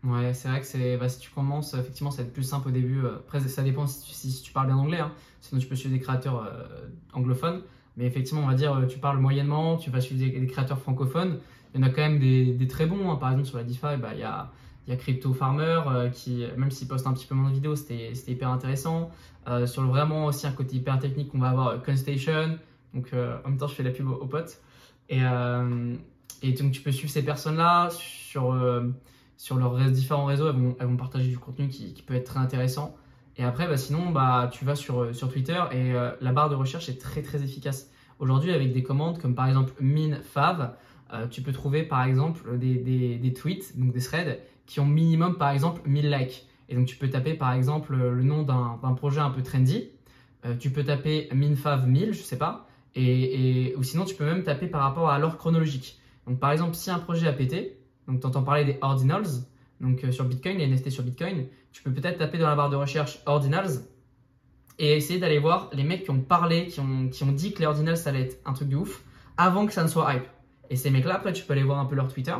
Ouais, 0.04 0.34
c'est 0.34 0.48
vrai 0.48 0.60
que 0.60 0.66
c'est, 0.66 0.98
bah, 0.98 1.08
si 1.08 1.18
tu 1.18 1.30
commences, 1.30 1.72
effectivement, 1.72 2.10
ça 2.10 2.18
va 2.18 2.28
être 2.28 2.34
plus 2.34 2.42
simple 2.42 2.68
au 2.68 2.70
début. 2.70 3.00
Euh, 3.00 3.16
après, 3.16 3.40
ça 3.40 3.62
dépend 3.62 3.86
si 3.86 4.42
tu, 4.42 4.52
parles 4.52 4.66
bien 4.66 4.76
anglais. 4.76 5.00
Hein. 5.00 5.12
Sinon, 5.40 5.60
tu 5.60 5.66
peux 5.66 5.76
suivre 5.76 5.94
des 5.94 6.00
créateurs 6.00 6.44
euh, 6.44 6.86
anglophones. 7.14 7.62
Mais 7.96 8.04
effectivement, 8.04 8.42
on 8.42 8.46
va 8.46 8.54
dire, 8.54 8.74
euh, 8.74 8.86
tu 8.86 8.98
parles 8.98 9.18
moyennement, 9.18 9.78
tu 9.78 9.88
vas 9.88 10.02
suivre 10.02 10.20
des, 10.20 10.46
créateurs 10.46 10.78
francophones. 10.78 11.38
Il 11.74 11.80
y 11.80 11.84
en 11.84 11.86
a 11.86 11.90
quand 11.90 12.02
même 12.02 12.18
des, 12.18 12.66
très 12.68 12.86
bons. 12.86 13.10
Hein. 13.10 13.16
Par 13.16 13.30
exemple, 13.30 13.48
sur 13.48 13.58
la 13.58 13.64
DeFi, 13.64 13.96
bah, 14.00 14.10
il 14.14 14.20
y 14.20 14.22
a, 14.22 14.50
y 14.86 14.92
a 14.92 14.96
Crypto 14.96 15.32
Farmer 15.32 15.80
qui, 16.12 16.44
même 16.56 16.70
s'il 16.70 16.88
poste 16.88 17.06
un 17.06 17.12
petit 17.12 17.26
peu 17.26 17.34
moins 17.34 17.50
de 17.50 17.54
vidéos, 17.54 17.76
c'était, 17.76 18.12
hyper 18.28 18.48
intéressant. 18.48 19.10
sur 19.66 19.82
le 19.82 19.88
vraiment 19.88 20.26
aussi 20.26 20.46
un 20.46 20.52
côté 20.52 20.76
hyper 20.76 20.98
technique, 20.98 21.34
on 21.34 21.38
va 21.38 21.48
avoir 21.48 21.82
Constation. 21.82 22.58
Donc 22.94 23.08
euh, 23.12 23.36
en 23.44 23.50
même 23.50 23.58
temps, 23.58 23.66
je 23.66 23.74
fais 23.74 23.82
la 23.82 23.90
pub 23.90 24.08
aux, 24.08 24.26
potes. 24.26 24.60
Et, 25.08 25.22
euh, 25.22 25.94
et, 26.42 26.52
donc, 26.52 26.72
tu 26.72 26.80
peux 26.80 26.92
suivre 26.92 27.12
ces 27.12 27.24
personnes-là 27.24 27.90
sur, 27.90 28.52
euh, 28.52 28.88
sur 29.36 29.56
leurs 29.56 29.78
différents 29.90 30.24
réseaux. 30.24 30.48
Elles 30.48 30.56
vont, 30.56 30.76
elles 30.78 30.86
vont, 30.86 30.96
partager 30.96 31.28
du 31.28 31.38
contenu 31.38 31.68
qui, 31.68 31.92
qui, 31.92 32.02
peut 32.02 32.14
être 32.14 32.26
très 32.26 32.40
intéressant. 32.40 32.96
Et 33.36 33.44
après, 33.44 33.66
bah, 33.66 33.76
sinon, 33.76 34.10
bah, 34.10 34.48
tu 34.52 34.64
vas 34.64 34.76
sur, 34.76 35.14
sur 35.14 35.30
Twitter 35.30 35.60
et 35.72 35.92
la 35.92 36.32
barre 36.32 36.48
de 36.48 36.54
recherche 36.54 36.88
est 36.88 37.00
très 37.00 37.20
très 37.20 37.42
efficace. 37.42 37.90
Aujourd'hui, 38.20 38.52
avec 38.52 38.72
des 38.72 38.84
commandes 38.84 39.18
comme 39.20 39.34
par 39.34 39.48
exemple 39.48 39.72
minfav, 39.80 40.76
tu 41.30 41.42
peux 41.42 41.52
trouver 41.52 41.82
par 41.82 42.04
exemple 42.04 42.58
des, 42.58 42.76
des, 43.18 43.32
tweets, 43.32 43.78
donc 43.78 43.92
des 43.92 44.00
threads, 44.00 44.38
qui 44.66 44.80
ont 44.80 44.86
minimum 44.86 45.36
par 45.36 45.50
exemple 45.50 45.82
1000 45.86 46.10
likes. 46.10 46.46
Et 46.68 46.74
donc 46.74 46.86
tu 46.86 46.96
peux 46.96 47.10
taper 47.10 47.34
par 47.34 47.52
exemple 47.52 47.94
le 47.94 48.22
nom 48.22 48.42
d'un 48.42 48.94
projet 48.94 49.20
un 49.20 49.30
peu 49.30 49.42
trendy. 49.42 49.90
tu 50.60 50.70
peux 50.70 50.84
taper 50.84 51.28
minfav 51.32 51.86
1000, 51.86 52.14
je 52.14 52.22
sais 52.22 52.38
pas. 52.38 52.68
Et, 52.96 53.74
ou 53.76 53.82
sinon, 53.82 54.04
tu 54.04 54.14
peux 54.14 54.24
même 54.24 54.44
taper 54.44 54.68
par 54.68 54.82
rapport 54.82 55.10
à 55.10 55.18
l'ordre 55.18 55.36
chronologique. 55.36 55.98
Donc, 56.26 56.38
par 56.38 56.52
exemple, 56.52 56.74
si 56.74 56.90
un 56.90 56.98
projet 56.98 57.26
a 57.26 57.32
pété, 57.32 57.76
donc 58.06 58.20
tu 58.20 58.26
entends 58.26 58.42
parler 58.42 58.64
des 58.64 58.78
ordinals, 58.80 59.26
donc 59.80 60.04
euh, 60.04 60.12
sur 60.12 60.24
Bitcoin, 60.24 60.58
les 60.58 60.66
NFT 60.66 60.90
sur 60.90 61.02
Bitcoin, 61.02 61.46
tu 61.72 61.82
peux 61.82 61.92
peut-être 61.92 62.18
taper 62.18 62.38
dans 62.38 62.48
la 62.48 62.54
barre 62.54 62.70
de 62.70 62.76
recherche 62.76 63.18
ordinals 63.26 63.82
et 64.78 64.96
essayer 64.96 65.18
d'aller 65.18 65.38
voir 65.38 65.70
les 65.72 65.82
mecs 65.82 66.04
qui 66.04 66.10
ont 66.10 66.20
parlé, 66.20 66.68
qui 66.68 66.80
ont, 66.80 67.08
qui 67.08 67.24
ont 67.24 67.32
dit 67.32 67.52
que 67.52 67.60
les 67.60 67.66
ordinals 67.66 67.96
ça 67.96 68.10
allait 68.10 68.22
être 68.22 68.40
un 68.44 68.52
truc 68.52 68.68
de 68.68 68.76
ouf 68.76 69.02
avant 69.36 69.66
que 69.66 69.72
ça 69.72 69.82
ne 69.82 69.88
soit 69.88 70.14
hype. 70.14 70.24
Et 70.70 70.76
ces 70.76 70.90
mecs-là, 70.90 71.16
après, 71.16 71.32
tu 71.32 71.44
peux 71.44 71.52
aller 71.52 71.62
voir 71.62 71.78
un 71.78 71.86
peu 71.86 71.94
leur 71.94 72.12
Twitter 72.12 72.34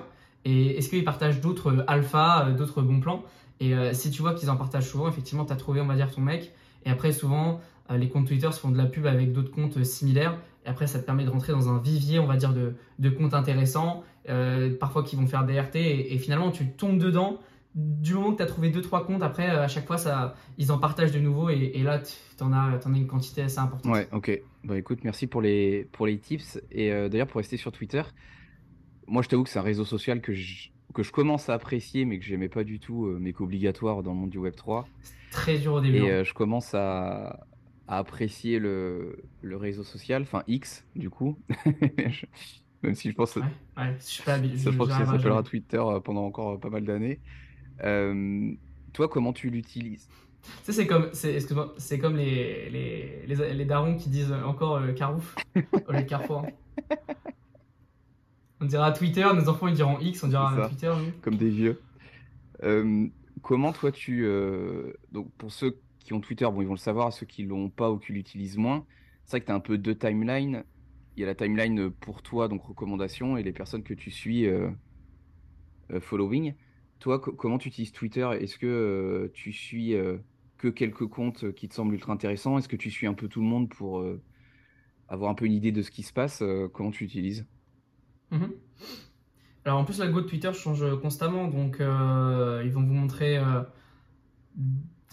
et 0.45 0.77
est-ce 0.77 0.91
qu'ils 0.91 1.05
partagent 1.05 1.41
d'autres 1.41 1.73
euh, 1.73 1.85
alpha, 1.87 2.47
euh, 2.47 2.53
d'autres 2.53 2.83
bons 2.83 3.01
plans? 3.01 3.23
Et 3.61 3.73
si 3.95 4.11
tu 4.11 4.21
vois 4.21 4.35
qu'ils 4.35 4.51
en 4.51 4.57
partagent 4.57 4.89
souvent, 4.89 5.09
effectivement, 5.09 5.45
tu 5.45 5.53
as 5.53 5.57
trouvé, 5.57 5.81
on 5.81 5.87
va 5.87 5.95
dire, 5.95 6.11
ton 6.11 6.21
mec. 6.21 6.53
Et 6.85 6.91
après, 6.91 7.13
souvent, 7.13 7.61
euh, 7.91 7.97
les 7.97 8.09
comptes 8.09 8.27
Twitter 8.27 8.51
se 8.51 8.61
font 8.61 8.71
de 8.71 8.79
la 8.79 8.87
pub 8.87 9.07
avec 9.07 9.33
d'autres 9.33 9.51
comptes 9.51 9.77
euh, 9.77 9.85
similaires. 9.85 10.39
Et 10.65 10.69
après, 10.69 10.87
ça 10.87 10.99
te 10.99 11.05
permet 11.05 11.25
de 11.25 11.31
rentrer 11.31 11.53
dans 11.53 11.69
un 11.69 11.79
vivier, 11.79 12.19
on 12.19 12.27
va 12.27 12.37
dire, 12.37 12.53
de, 12.53 13.11
comptes 13.11 13.35
intéressants, 13.35 14.03
euh, 14.29 14.75
parfois 14.79 15.03
qui 15.03 15.17
vont 15.17 15.27
faire 15.27 15.45
des 15.45 15.61
RT. 15.61 15.77
Et, 15.77 16.19
finalement, 16.19 16.51
tu 16.51 16.71
tombes 16.71 16.99
dedans. 16.99 17.39
Du 17.75 18.15
moment 18.15 18.33
que 18.33 18.37
tu 18.37 18.43
as 18.43 18.47
trouvé 18.47 18.71
2-3 18.71 19.05
comptes, 19.05 19.23
après, 19.23 19.49
à 19.49 19.67
chaque 19.69 19.87
fois, 19.87 19.99
ça, 19.99 20.35
ils 20.59 20.71
en 20.71 20.79
partagent 20.79 21.13
de 21.13 21.19
nouveau. 21.19 21.49
Et, 21.51 21.83
là, 21.83 21.99
tu 21.99 22.43
en 22.43 22.53
as, 22.53 22.79
en 22.87 22.95
as 22.95 22.97
une 22.97 23.07
quantité 23.07 23.43
assez 23.43 23.59
importante. 23.59 23.93
Ouais, 23.93 24.09
ok. 24.13 24.41
Bah 24.63 24.79
écoute, 24.79 25.01
merci 25.03 25.27
pour 25.27 25.43
les, 25.43 25.89
pour 25.93 26.07
les 26.07 26.19
tips. 26.19 26.61
Et 26.71 26.91
d'ailleurs, 27.09 27.27
pour 27.27 27.39
rester 27.39 27.57
sur 27.57 27.73
Twitter, 27.73 28.03
moi, 29.07 29.23
je 29.23 29.29
t'avoue 29.29 29.43
que 29.43 29.51
c'est 29.51 29.59
un 29.59 29.63
réseau 29.63 29.85
social 29.85 30.21
que 30.21 30.33
je, 30.33 30.69
que 30.95 31.03
je 31.03 31.11
commence 31.11 31.49
à 31.49 31.55
apprécier, 31.55 32.05
mais 32.05 32.19
que 32.19 32.25
j'aimais 32.25 32.49
pas 32.49 32.63
du 32.63 32.79
tout, 32.79 33.07
mais 33.19 33.33
qu'obligatoire 33.33 34.03
dans 34.05 34.13
le 34.13 34.19
monde 34.19 34.31
du 34.31 34.39
Web3. 34.39 34.85
Très 35.33 35.59
dur 35.59 35.75
au 35.75 35.81
début. 35.81 35.97
Et 35.97 36.13
hein. 36.13 36.23
je 36.23 36.33
commence 36.33 36.75
à, 36.75 37.45
à 37.89 37.99
apprécier 37.99 38.59
le, 38.59 39.23
le 39.43 39.57
réseau 39.57 39.83
social, 39.83 40.23
enfin 40.23 40.43
X 40.47 40.85
du 40.97 41.11
coup. 41.11 41.39
Même 42.83 42.95
si 42.95 43.11
je 43.11 43.15
pense 43.15 43.33
que 43.33 43.41
ouais, 43.41 43.47
ouais, 43.79 43.97
je 43.99 44.23
pas, 44.23 44.37
ça, 44.37 44.71
je 44.71 44.77
pense 44.77 44.89
que 44.89 44.95
ça 44.95 45.07
s'appellera 45.07 45.43
Twitter 45.43 45.79
euh, 45.79 46.01
pendant 46.01 46.25
encore 46.25 46.61
pas 46.61 46.69
mal 46.69 46.85
d'années. 46.85 47.21
Euh, 47.83 48.53
toi, 48.93 49.09
comment 49.09 49.33
tu 49.33 49.51
l'utilises? 49.51 50.09
C'est 50.63 50.87
comme, 50.87 51.09
c'est, 51.13 51.39
c'est 51.79 51.99
comme 51.99 52.17
les, 52.17 52.69
les, 52.69 53.27
les, 53.27 53.55
les, 53.55 53.65
darons 53.65 53.97
qui 53.97 54.11
disent 54.11 54.33
encore 54.33 54.77
euh, 54.77 54.93
Carouf 54.93 55.35
au 55.57 55.93
lieu 55.93 56.03
de 56.03 56.09
Carrefour. 56.09 56.47
On 58.61 58.67
dira 58.67 58.93
Twitter, 58.93 59.27
nos 59.35 59.49
enfants 59.49 59.69
ils 59.69 59.75
diront 59.75 59.99
X, 60.01 60.23
on 60.23 60.29
dira 60.29 60.69
Twitter. 60.69 60.93
Comme 61.23 61.37
des 61.37 61.49
vieux. 61.49 61.81
Euh, 62.63 63.07
comment 63.43 63.73
toi 63.73 63.91
tu. 63.91 64.29
donc 65.13 65.33
pour 65.39 65.51
ceux 65.51 65.79
qui 66.05 66.13
ont 66.13 66.21
Twitter, 66.21 66.45
bon, 66.45 66.61
ils 66.61 66.67
vont 66.67 66.75
le 66.75 66.79
savoir, 66.79 67.13
ceux 67.13 67.27
qui 67.27 67.43
l'ont 67.43 67.71
pas 67.71 67.91
ou 67.91 67.99
qui 67.99 68.13
l'utilisent 68.13 68.59
moins. 68.59 68.85
C'est 69.25 69.33
vrai 69.33 69.41
que 69.41 69.47
tu 69.47 69.53
as 69.53 69.55
un 69.55 69.61
peu 69.61 69.79
deux 69.79 69.97
timelines. 69.97 70.65
Il 71.17 71.21
y 71.21 71.25
a 71.25 71.27
la 71.27 71.35
timeline 71.35 71.91
pour 71.91 72.23
toi, 72.23 72.49
donc 72.49 72.63
recommandation, 72.63 73.37
et 73.37 73.43
les 73.43 73.53
personnes 73.53 73.83
que 73.83 73.95
tu 73.95 74.11
suis, 74.11 74.47
euh, 74.47 74.69
euh, 75.93 76.01
following. 76.01 76.55
Toi, 77.01 77.21
comment 77.21 77.59
tu 77.59 77.69
utilises 77.69 77.93
Twitter? 77.93 78.29
Est-ce 78.41 78.59
que 78.59 78.67
euh, 78.67 79.31
tu 79.35 79.53
suis 79.53 79.95
que 80.59 80.69
quelques 80.69 81.07
comptes 81.07 81.53
qui 81.53 81.69
te 81.69 81.75
semblent 81.75 81.95
ultra 81.95 82.13
intéressants? 82.13 82.59
Est-ce 82.59 82.69
que 82.69 82.77
tu 82.77 82.91
suis 82.91 83.07
un 83.07 83.15
peu 83.15 83.29
tout 83.29 83.41
le 83.41 83.47
monde 83.47 83.69
pour 83.69 84.05
avoir 85.09 85.31
un 85.31 85.35
peu 85.35 85.45
une 85.45 85.53
idée 85.53 85.73
de 85.73 85.83
ce 85.83 85.91
qui 85.91 86.03
se 86.03 86.13
passe 86.13 86.43
Comment 86.73 86.91
tu 86.91 87.05
utilises 87.05 87.47
mhm. 88.31 88.53
Alors 89.67 89.79
en 89.79 89.85
plus, 89.85 89.99
la 89.99 90.09
go 90.09 90.21
de 90.21 90.27
Twitter 90.27 90.53
change 90.53 90.85
constamment, 91.01 91.49
donc 91.49 91.77
ils 91.81 92.71
vont 92.71 92.83
vous 92.83 92.95
montrer 92.95 93.39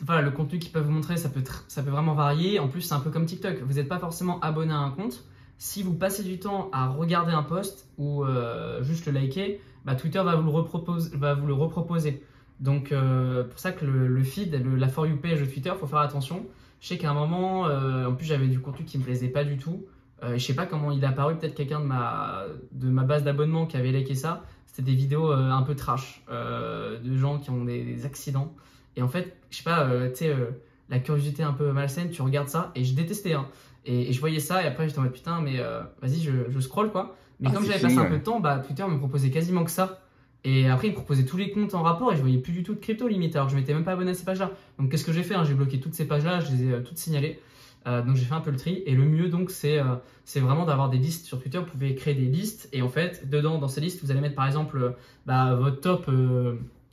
voilà, 0.04 0.22
le 0.22 0.32
contenu 0.32 0.60
qu'ils 0.60 0.72
peuvent 0.72 0.86
vous 0.86 0.91
montrer, 0.91 1.17
ça 1.17 1.30
peut, 1.30 1.44
ça 1.67 1.84
peut 1.84 1.89
vraiment 1.89 2.13
varier. 2.13 2.60
En 2.60 2.67
plus, 2.67 2.82
c'est 2.82 2.94
un 2.94 3.00
peu 3.00 3.10
comme 3.10 3.26
TikTok. 3.26 3.62
Vous 3.62 3.74
n'êtes 3.74 3.88
pas 3.88 4.00
forcément 4.00 4.39
abonné 4.39 4.74
à 4.74 4.78
un 4.78 4.91
compte. 4.91 5.24
Si 5.58 5.84
vous 5.84 5.94
passez 5.94 6.24
du 6.24 6.39
temps 6.39 6.70
à 6.72 6.88
regarder 6.88 7.32
un 7.32 7.44
post 7.44 7.88
ou 7.98 8.24
euh, 8.24 8.82
juste 8.84 9.06
le 9.06 9.12
liker, 9.12 9.62
bah, 9.86 9.96
Twitter 9.96 10.22
va 10.24 10.36
vous 10.36 10.44
le, 10.44 11.17
va 11.17 11.34
vous 11.34 11.48
le 11.48 11.54
reproposer. 11.54 12.24
Donc, 12.60 12.91
euh, 12.91 13.44
pour 13.44 13.60
ça 13.60 13.72
que 13.72 13.86
le, 13.86 14.24
feed, 14.24 14.54
la 14.54 14.88
For 14.88 15.08
You 15.08 15.17
page 15.17 15.39
de 15.39 15.46
Twitter, 15.46 15.72
faut 15.80 15.88
faire 15.88 16.00
attention. 16.00 16.46
Je 16.80 16.88
sais 16.88 16.98
qu'à 16.98 17.12
un 17.12 17.13
moment, 17.13 17.67
euh, 17.67 18.08
en 18.08 18.13
plus, 18.13 18.26
j'avais 18.26 18.48
du 18.48 18.60
contenu 18.60 18.86
qui 18.86 18.98
me 18.98 19.04
plaisait 19.04 19.30
pas 19.30 19.44
du 19.44 19.58
tout. 19.58 19.86
je 20.24 20.38
sais 20.38 20.54
pas 20.54 20.65
comment 20.65 20.91
il 20.91 21.04
est 21.04 21.08
apparu, 21.08 21.36
peut-être 21.36 21.56
quelqu'un 21.56 21.80
de 21.80 21.86
ma, 21.86 22.44
de 22.72 22.89
ma 22.89 23.04
base 23.04 23.24
d'abonnement 23.24 23.65
qui 23.65 23.78
avait 23.78 23.91
liké 23.91 24.15
ça. 24.15 24.44
C'était 24.67 24.84
des 24.84 24.96
vidéos 24.96 25.32
un 25.32 25.62
peu 25.63 25.76
trash 25.76 26.24
de 26.30 27.17
gens 27.17 27.39
qui 27.39 27.50
ont 27.50 27.65
des 27.65 28.06
accidents. 28.06 28.54
Et 28.96 29.02
en 29.02 29.08
fait, 29.08 29.38
je 29.50 29.58
sais 29.58 29.63
pas, 29.63 29.86
euh, 29.86 30.10
tu 30.10 30.17
sais, 30.17 30.30
euh, 30.30 30.52
la 30.89 31.00
curiosité 31.00 31.44
un 31.44 31.54
peu 31.54 31.72
malsaine, 31.72 32.10
tu 32.10 32.22
regardes 32.22 32.50
ça, 32.50 32.72
et 32.76 32.84
je 32.84 32.94
détestais. 32.94 33.34
Hein. 33.34 33.48
Et, 33.86 34.12
je 34.12 34.20
voyais 34.20 34.39
ça, 34.39 34.63
et 34.63 34.67
après 34.67 34.88
j'étais 34.88 35.00
en 35.00 35.04
mode 35.04 35.13
putain, 35.13 35.41
mais 35.41 35.60
euh, 35.60 35.82
vas-y, 36.02 36.20
je, 36.22 36.32
je 36.50 36.60
scroll 36.60 36.91
quoi. 36.91 37.15
Mais 37.41 37.49
ah, 37.49 37.54
comme 37.54 37.65
j'avais 37.65 37.80
passé 37.80 37.97
un 37.97 38.06
peu 38.06 38.17
de 38.17 38.23
temps, 38.23 38.39
bah, 38.39 38.60
Twitter 38.60 38.86
me 38.88 38.97
proposait 38.97 39.32
quasiment 39.32 39.63
que 39.63 39.71
ça. 39.71 39.99
Et 40.43 40.67
après, 40.67 40.88
il 40.88 40.91
me 40.91 40.95
proposait 40.95 41.25
tous 41.25 41.38
les 41.38 41.51
comptes 41.51 41.75
en 41.75 41.84
rapport 41.84 42.12
et 42.13 42.15
je 42.15 42.21
voyais 42.21 42.39
plus 42.39 42.54
du 42.54 42.63
tout 42.63 42.73
de 42.73 42.80
crypto 42.80 43.08
limite. 43.08 43.36
Alors 43.36 43.49
je 43.49 43.56
m'étais 43.56 43.73
même 43.73 43.84
pas 43.84 43.91
abonné 43.91 44.12
à 44.12 44.13
ces 44.13 44.23
pages-là. 44.23 44.51
Donc 44.80 44.89
qu'est-ce 44.89 45.06
que 45.06 45.13
j'ai 45.13 45.23
fait 45.23 45.36
hein? 45.36 45.43
J'ai 45.43 45.54
bloqué 45.54 45.80
toutes 45.80 45.93
ces 45.93 46.08
pages-là, 46.08 46.39
je 46.39 46.51
les 46.51 46.69
ai 46.69 46.84
toutes 46.84 46.97
signalées. 46.97 47.39
Euh, 47.88 48.04
donc 48.04 48.15
j'ai 48.15 48.25
fait 48.25 48.34
un 48.34 48.41
peu 48.41 48.51
le 48.51 48.58
tri. 48.58 48.84
Et 48.86 48.95
le 48.95 49.06
mieux 49.06 49.30
donc 49.30 49.51
c'est 49.51 49.80
euh, 49.80 49.95
c'est 50.25 50.39
vraiment 50.39 50.65
d'avoir 50.65 50.89
des 50.89 50.97
listes 50.97 51.25
sur 51.25 51.39
Twitter. 51.39 51.60
Vous 51.60 51.65
pouvez 51.65 51.95
créer 51.95 52.15
des 52.15 52.25
listes 52.25 52.69
et 52.73 52.82
en 52.82 52.89
fait 52.89 53.30
dedans 53.30 53.60
dans 53.60 53.67
ces 53.67 53.82
listes 53.82 54.04
vous 54.04 54.12
allez 54.12 54.21
mettre 54.21 54.36
par 54.36 54.47
exemple 54.47 54.77
euh, 54.77 54.89
bah, 55.25 55.56
votre 55.56 55.80
top 55.80 56.10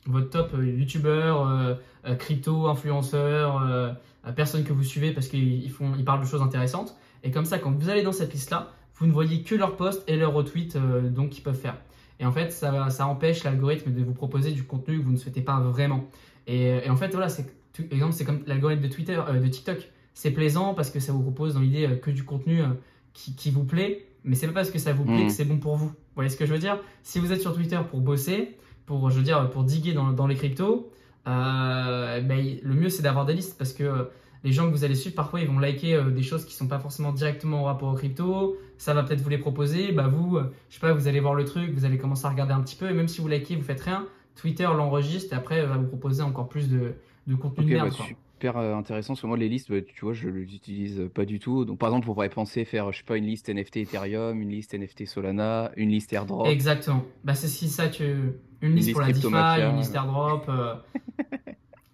votre 0.05 0.29
top 0.29 0.53
youtubeur, 0.53 1.77
crypto 2.17 2.67
influenceur, 2.67 3.95
personne 4.35 4.63
que 4.63 4.73
vous 4.73 4.83
suivez 4.83 5.11
parce 5.11 5.27
qu'ils 5.27 5.69
font 5.69 5.93
ils 5.97 6.05
parlent 6.05 6.21
de 6.21 6.25
choses 6.25 6.41
intéressantes. 6.41 6.95
Et 7.23 7.31
comme 7.31 7.45
ça 7.45 7.59
quand 7.59 7.71
vous 7.71 7.89
allez 7.89 8.01
dans 8.01 8.11
cette 8.11 8.33
liste 8.33 8.49
là 8.49 8.71
vous 8.99 9.07
ne 9.07 9.11
voyez 9.11 9.43
que 9.43 9.55
leurs 9.55 9.75
posts 9.75 10.03
et 10.07 10.15
leurs 10.15 10.33
retweets 10.33 10.77
donc 11.13 11.29
qu'ils 11.29 11.43
peuvent 11.43 11.59
faire. 11.59 11.77
Et 12.19 12.25
en 12.25 12.31
fait 12.31 12.51
ça, 12.51 12.89
ça 12.89 13.07
empêche 13.07 13.43
l'algorithme 13.43 13.93
de 13.93 14.03
vous 14.03 14.13
proposer 14.13 14.51
du 14.51 14.63
contenu 14.63 14.99
que 14.99 15.03
vous 15.03 15.11
ne 15.11 15.17
souhaitez 15.17 15.41
pas 15.41 15.59
vraiment. 15.59 16.05
Et, 16.47 16.85
et 16.85 16.89
en 16.89 16.97
fait 16.97 17.09
voilà 17.11 17.29
c'est 17.29 17.45
exemple 17.91 18.13
c'est 18.13 18.25
comme 18.25 18.41
l'algorithme 18.45 18.83
de 18.83 18.89
Twitter 18.89 19.21
de 19.33 19.47
TikTok 19.47 19.89
c'est 20.19 20.31
plaisant 20.31 20.73
parce 20.73 20.89
que 20.89 20.99
ça 20.99 21.13
vous 21.13 21.21
propose 21.21 21.53
dans 21.53 21.61
l'idée 21.61 21.87
euh, 21.87 21.95
que 21.95 22.11
du 22.11 22.23
contenu 22.23 22.61
euh, 22.61 22.67
qui, 23.13 23.51
vous 23.51 23.63
plaît, 23.63 24.05
mais 24.25 24.35
c'est 24.35 24.47
pas 24.47 24.53
parce 24.53 24.69
que 24.69 24.77
ça 24.77 24.91
vous 24.91 25.05
plaît 25.05 25.23
mm. 25.23 25.27
que 25.27 25.31
c'est 25.31 25.45
bon 25.45 25.59
pour 25.59 25.77
vous. 25.77 25.87
Vous 25.87 25.95
voyez 26.15 26.29
ce 26.29 26.35
que 26.35 26.45
je 26.45 26.51
veux 26.51 26.59
dire? 26.59 26.77
Si 27.03 27.19
vous 27.19 27.31
êtes 27.31 27.39
sur 27.39 27.53
Twitter 27.53 27.79
pour 27.89 28.01
bosser, 28.01 28.57
pour, 28.85 29.09
je 29.09 29.17
veux 29.17 29.23
dire, 29.23 29.49
pour 29.49 29.63
diguer 29.63 29.93
dans, 29.93 30.27
les 30.27 30.35
cryptos, 30.35 30.91
euh, 31.25 32.19
ben, 32.19 32.57
le 32.61 32.73
mieux 32.73 32.89
c'est 32.89 33.01
d'avoir 33.01 33.25
des 33.25 33.33
listes 33.33 33.57
parce 33.57 33.71
que 33.71 34.09
les 34.43 34.51
gens 34.51 34.67
que 34.67 34.71
vous 34.71 34.83
allez 34.83 34.95
suivre, 34.95 35.15
parfois 35.15 35.41
ils 35.41 35.47
vont 35.47 35.59
liker 35.59 36.01
des 36.15 36.23
choses 36.23 36.45
qui 36.45 36.53
sont 36.53 36.67
pas 36.67 36.79
forcément 36.79 37.11
directement 37.11 37.61
en 37.61 37.63
rapport 37.65 37.91
aux 37.91 37.95
crypto. 37.95 38.57
Ça 38.77 38.93
va 38.93 39.03
peut-être 39.03 39.21
vous 39.21 39.29
les 39.29 39.37
proposer. 39.37 39.91
Bah 39.91 40.07
vous, 40.07 40.39
je 40.69 40.75
sais 40.75 40.79
pas, 40.79 40.93
vous 40.93 41.07
allez 41.07 41.19
voir 41.19 41.35
le 41.35 41.43
truc, 41.43 41.71
vous 41.73 41.83
allez 41.83 41.97
commencer 41.97 42.25
à 42.25 42.29
regarder 42.29 42.53
un 42.53 42.61
petit 42.61 42.77
peu. 42.77 42.89
Et 42.89 42.93
même 42.93 43.09
si 43.09 43.19
vous 43.19 43.27
likez, 43.27 43.57
vous 43.57 43.63
faites 43.63 43.81
rien, 43.81 44.07
Twitter 44.39 44.63
l'enregistre 44.63 45.33
et 45.33 45.35
après 45.35 45.65
va 45.65 45.77
vous 45.77 45.87
proposer 45.87 46.23
encore 46.23 46.47
plus 46.47 46.69
de, 46.69 46.95
contenu 47.35 47.65
de 47.65 47.69
merde. 47.71 47.89
Bah, 47.89 48.05
super 48.39 48.57
euh, 48.57 48.73
intéressant 48.75 49.13
parce 49.13 49.21
que 49.21 49.27
moi 49.27 49.37
les 49.37 49.49
listes 49.49 49.69
bah, 49.69 49.81
tu 49.81 50.05
vois 50.05 50.13
je 50.13 50.29
les 50.29 50.55
utilise 50.55 51.09
pas 51.13 51.25
du 51.25 51.39
tout. 51.39 51.65
Donc 51.65 51.77
par 51.77 51.89
exemple 51.89 52.09
on 52.09 52.13
pourrait 52.13 52.29
penser 52.29 52.63
faire 52.63 52.91
je 52.91 52.99
sais 52.99 53.03
pas 53.03 53.17
une 53.17 53.25
liste 53.25 53.49
NFT 53.49 53.77
Ethereum 53.77 54.41
une 54.41 54.49
liste 54.49 54.73
NFT 54.73 55.05
Solana 55.05 55.71
une 55.75 55.89
liste 55.89 56.13
airdrop. 56.13 56.47
Exactement. 56.47 57.03
Bah 57.23 57.35
c'est 57.35 57.47
si 57.47 57.67
ça 57.67 57.89
que 57.89 58.33
une 58.61 58.75
liste, 58.75 58.93
pour 58.93 59.01
la 59.01 59.11
DeFi 59.11 59.27
une 59.27 59.77
liste 59.77 59.93
airdrop 59.93 60.45
euh, 60.47 60.75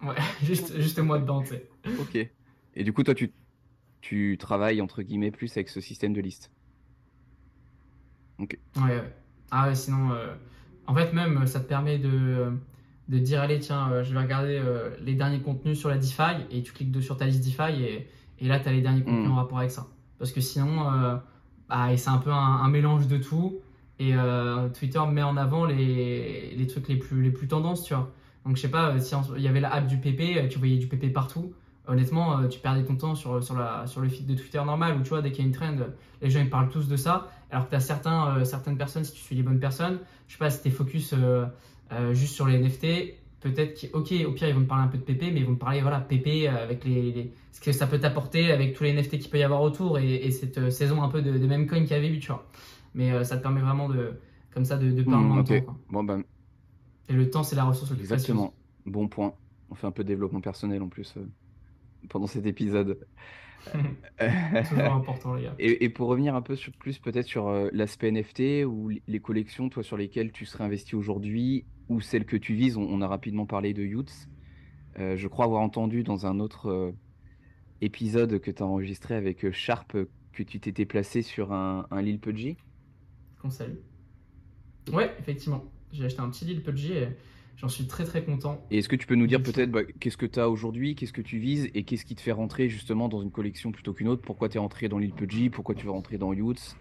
ouais 0.06 0.14
juste 0.44 0.78
juste 0.80 1.00
moi 1.00 1.18
dedans 1.18 1.42
tu 1.42 1.48
sais. 1.48 1.68
Ok 2.00 2.28
et 2.76 2.84
du 2.84 2.92
coup 2.92 3.02
toi 3.02 3.14
tu 3.14 3.32
tu 4.00 4.36
travailles 4.38 4.80
entre 4.80 5.02
guillemets 5.02 5.32
plus 5.32 5.50
avec 5.56 5.68
ce 5.68 5.80
système 5.80 6.12
de 6.12 6.20
liste. 6.20 6.52
Ok. 8.38 8.58
Ouais, 8.76 8.82
ouais. 8.82 9.14
ah 9.50 9.68
ouais 9.68 9.74
sinon 9.74 10.12
euh, 10.12 10.34
en 10.86 10.94
fait 10.94 11.12
même 11.12 11.46
ça 11.46 11.60
te 11.60 11.66
permet 11.66 11.98
de 11.98 12.52
de 13.08 13.18
dire 13.18 13.40
allez 13.40 13.58
tiens 13.58 13.90
euh, 13.90 14.04
je 14.04 14.12
vais 14.12 14.20
regarder 14.20 14.60
euh, 14.62 14.90
les 15.00 15.14
derniers 15.14 15.40
contenus 15.40 15.78
sur 15.78 15.88
la 15.88 15.98
DeFi 15.98 16.44
et 16.50 16.62
tu 16.62 16.72
cliques 16.72 17.02
sur 17.02 17.16
ta 17.16 17.26
liste 17.26 17.44
DeFi 17.44 17.82
et, 17.82 18.08
et 18.40 18.48
là 18.48 18.60
tu 18.60 18.68
as 18.68 18.72
les 18.72 18.82
derniers 18.82 19.02
contenus 19.02 19.28
mm. 19.28 19.32
en 19.32 19.36
rapport 19.36 19.58
avec 19.58 19.70
ça. 19.70 19.86
Parce 20.18 20.32
que 20.32 20.40
sinon 20.40 20.92
euh, 20.92 21.16
bah, 21.68 21.96
c'est 21.96 22.10
un 22.10 22.18
peu 22.18 22.30
un, 22.30 22.68
mélange 22.68 23.06
de 23.06 23.16
tout 23.16 23.58
et 23.98 24.12
Twitter 24.78 25.00
met 25.10 25.22
en 25.22 25.38
avant 25.38 25.64
les, 25.64 26.54
les, 26.54 26.66
trucs 26.66 26.86
les 26.88 26.96
plus 26.96 27.22
les 27.22 27.30
plus 27.30 27.48
tendances 27.48 27.82
tu 27.84 27.94
vois. 27.94 28.12
Donc 28.44 28.56
je 28.56 28.60
sais 28.60 28.70
pas 28.70 28.98
si 29.00 29.14
il 29.36 29.42
y 29.42 29.48
avait 29.48 29.60
la 29.60 29.72
app 29.72 29.86
du 29.86 29.96
PP 29.96 30.48
tu 30.50 30.58
voyais 30.58 30.76
du 30.76 30.86
PP 30.86 31.12
partout 31.14 31.54
honnêtement 31.86 32.48
tu 32.48 32.58
perdais 32.58 32.84
ton 32.84 32.96
temps 32.96 33.14
sur, 33.14 33.42
sur, 33.42 33.56
la, 33.56 33.86
sur 33.86 34.00
le 34.00 34.08
feed 34.08 34.26
de 34.26 34.34
Twitter 34.34 34.62
normal 34.64 34.96
où 34.98 35.02
tu 35.02 35.10
vois 35.10 35.22
dès 35.22 35.30
qu'il 35.30 35.44
y 35.44 35.46
a 35.46 35.48
une 35.48 35.54
trend 35.54 35.76
les 36.20 36.30
gens 36.30 36.40
ils 36.40 36.50
parlent 36.50 36.68
tous 36.68 36.88
de 36.88 36.96
ça 36.96 37.28
alors 37.50 37.66
que 37.66 37.70
tu 37.70 37.76
as 37.76 37.80
certains, 37.80 38.44
certaines 38.44 38.76
personnes 38.76 39.04
si 39.04 39.12
tu 39.12 39.20
suis 39.20 39.36
les 39.36 39.42
bonnes 39.42 39.60
personnes 39.60 40.00
je 40.26 40.32
sais 40.32 40.38
pas 40.38 40.50
si 40.50 40.62
tu 40.62 40.68
es 40.68 40.70
focus 40.70 41.14
euh, 41.92 42.14
juste 42.14 42.34
sur 42.34 42.46
les 42.46 42.58
NFT, 42.58 43.14
peut-être 43.40 43.88
ok, 43.92 44.12
au 44.26 44.32
pire 44.32 44.48
ils 44.48 44.54
vont 44.54 44.60
me 44.60 44.66
parler 44.66 44.84
un 44.84 44.88
peu 44.88 44.98
de 44.98 45.04
PP, 45.04 45.32
mais 45.32 45.40
ils 45.40 45.44
vont 45.44 45.52
me 45.52 45.58
parler 45.58 45.80
voilà 45.80 46.00
PP 46.00 46.46
euh, 46.46 46.64
avec 46.64 46.84
les, 46.84 47.32
ce 47.52 47.60
que 47.60 47.70
ça 47.70 47.86
peut 47.86 48.00
t'apporter 48.00 48.50
avec 48.50 48.74
tous 48.74 48.84
les 48.84 48.92
NFT 48.92 49.18
qu'il 49.18 49.30
peut 49.30 49.38
y 49.38 49.44
avoir 49.44 49.62
autour 49.62 49.98
et, 49.98 50.30
cette 50.32 50.58
euh, 50.58 50.70
saison 50.70 51.02
un 51.02 51.08
peu 51.08 51.22
de, 51.22 51.46
même 51.46 51.68
coin 51.68 51.80
qu'il 51.82 51.92
y 51.92 51.94
avait 51.94 52.08
eu, 52.08 52.18
tu 52.18 52.28
vois. 52.28 52.46
Mais 52.94 53.22
ça 53.24 53.36
te 53.36 53.42
permet 53.42 53.60
vraiment 53.60 53.88
de 53.88 54.14
comme 54.52 54.64
ça 54.64 54.78
de, 54.78 54.90
de 54.90 55.02
parler 55.02 55.30
en 55.30 55.44
temps. 55.44 55.76
Bon, 55.90 56.02
ben... 56.02 56.24
Et 57.08 57.12
le 57.12 57.30
temps 57.30 57.42
c'est 57.42 57.56
la 57.56 57.64
ressource 57.64 57.92
Exactement. 57.92 58.54
Bon 58.86 59.06
point. 59.06 59.34
On 59.70 59.74
fait 59.74 59.86
un 59.86 59.92
peu 59.92 60.02
de 60.02 60.08
développement 60.08 60.40
personnel 60.40 60.82
en 60.82 60.88
plus 60.88 61.14
pendant 62.08 62.26
cet 62.26 62.46
épisode. 62.46 62.98
Toujours 64.68 64.92
important, 64.92 65.34
les 65.34 65.44
gars. 65.44 65.54
Et, 65.58 65.88
pour 65.88 66.08
revenir 66.08 66.34
un 66.34 66.42
peu 66.42 66.54
sur, 66.54 66.72
plus 66.72 66.98
peut-être 66.98 67.26
sur 67.26 67.50
l'aspect 67.72 68.10
NFT 68.10 68.64
ou 68.64 68.90
les 69.06 69.20
collections, 69.20 69.68
toi, 69.68 69.82
sur 69.82 69.96
lesquelles 69.96 70.30
tu 70.30 70.46
serais 70.46 70.64
investi 70.64 70.94
aujourd'hui, 70.94 71.64
ou 71.88 72.00
celles 72.00 72.24
que 72.24 72.36
tu 72.36 72.54
vises, 72.54 72.76
on, 72.76 73.00
a 73.00 73.08
rapidement 73.08 73.46
parlé 73.46 73.74
de 73.74 73.84
Youths. 73.84 74.28
Euh, 74.98 75.16
je 75.16 75.28
crois 75.28 75.44
avoir 75.44 75.62
entendu 75.62 76.02
dans 76.02 76.26
un 76.26 76.40
autre 76.40 76.70
euh, 76.70 76.92
épisode 77.80 78.38
que 78.40 78.50
tu 78.50 78.62
as 78.62 78.66
enregistré 78.66 79.14
avec 79.14 79.44
euh, 79.44 79.52
Sharp 79.52 79.96
que 80.32 80.42
tu 80.42 80.58
t'étais 80.58 80.86
placé 80.86 81.22
sur 81.22 81.52
un, 81.52 81.86
un 81.90 82.02
Lil 82.02 82.18
Pudgy. 82.18 82.56
Qu'on 83.40 83.50
salue. 83.50 83.76
Ouais, 84.92 85.14
effectivement. 85.18 85.64
J'ai 85.92 86.04
acheté 86.04 86.20
un 86.20 86.30
petit 86.30 86.44
Lil 86.44 86.62
Pudgy 86.62 86.92
et 86.92 87.08
j'en 87.56 87.68
suis 87.68 87.86
très 87.86 88.04
très 88.04 88.24
content. 88.24 88.64
Et 88.70 88.78
est-ce 88.78 88.88
que 88.88 88.96
tu 88.96 89.06
peux 89.06 89.14
nous 89.14 89.26
dire 89.26 89.42
peut-être 89.42 89.70
bah, 89.70 89.84
qu'est-ce 89.84 90.16
que 90.16 90.26
tu 90.26 90.38
as 90.38 90.48
aujourd'hui, 90.48 90.94
qu'est-ce 90.94 91.12
que 91.12 91.22
tu 91.22 91.38
vises 91.38 91.68
et 91.74 91.84
qu'est-ce 91.84 92.04
qui 92.04 92.14
te 92.14 92.20
fait 92.20 92.32
rentrer 92.32 92.68
justement 92.68 93.08
dans 93.08 93.22
une 93.22 93.30
collection 93.30 93.72
plutôt 93.72 93.92
qu'une 93.92 94.08
autre? 94.08 94.22
Pourquoi 94.22 94.48
tu 94.48 94.56
es 94.56 94.60
rentré 94.60 94.88
dans 94.88 94.98
Lil 94.98 95.12
Pudgy 95.12 95.50
Pourquoi 95.50 95.74
tu 95.74 95.84
veux 95.84 95.92
rentrer 95.92 96.18
dans 96.18 96.32
Youths? 96.32 96.76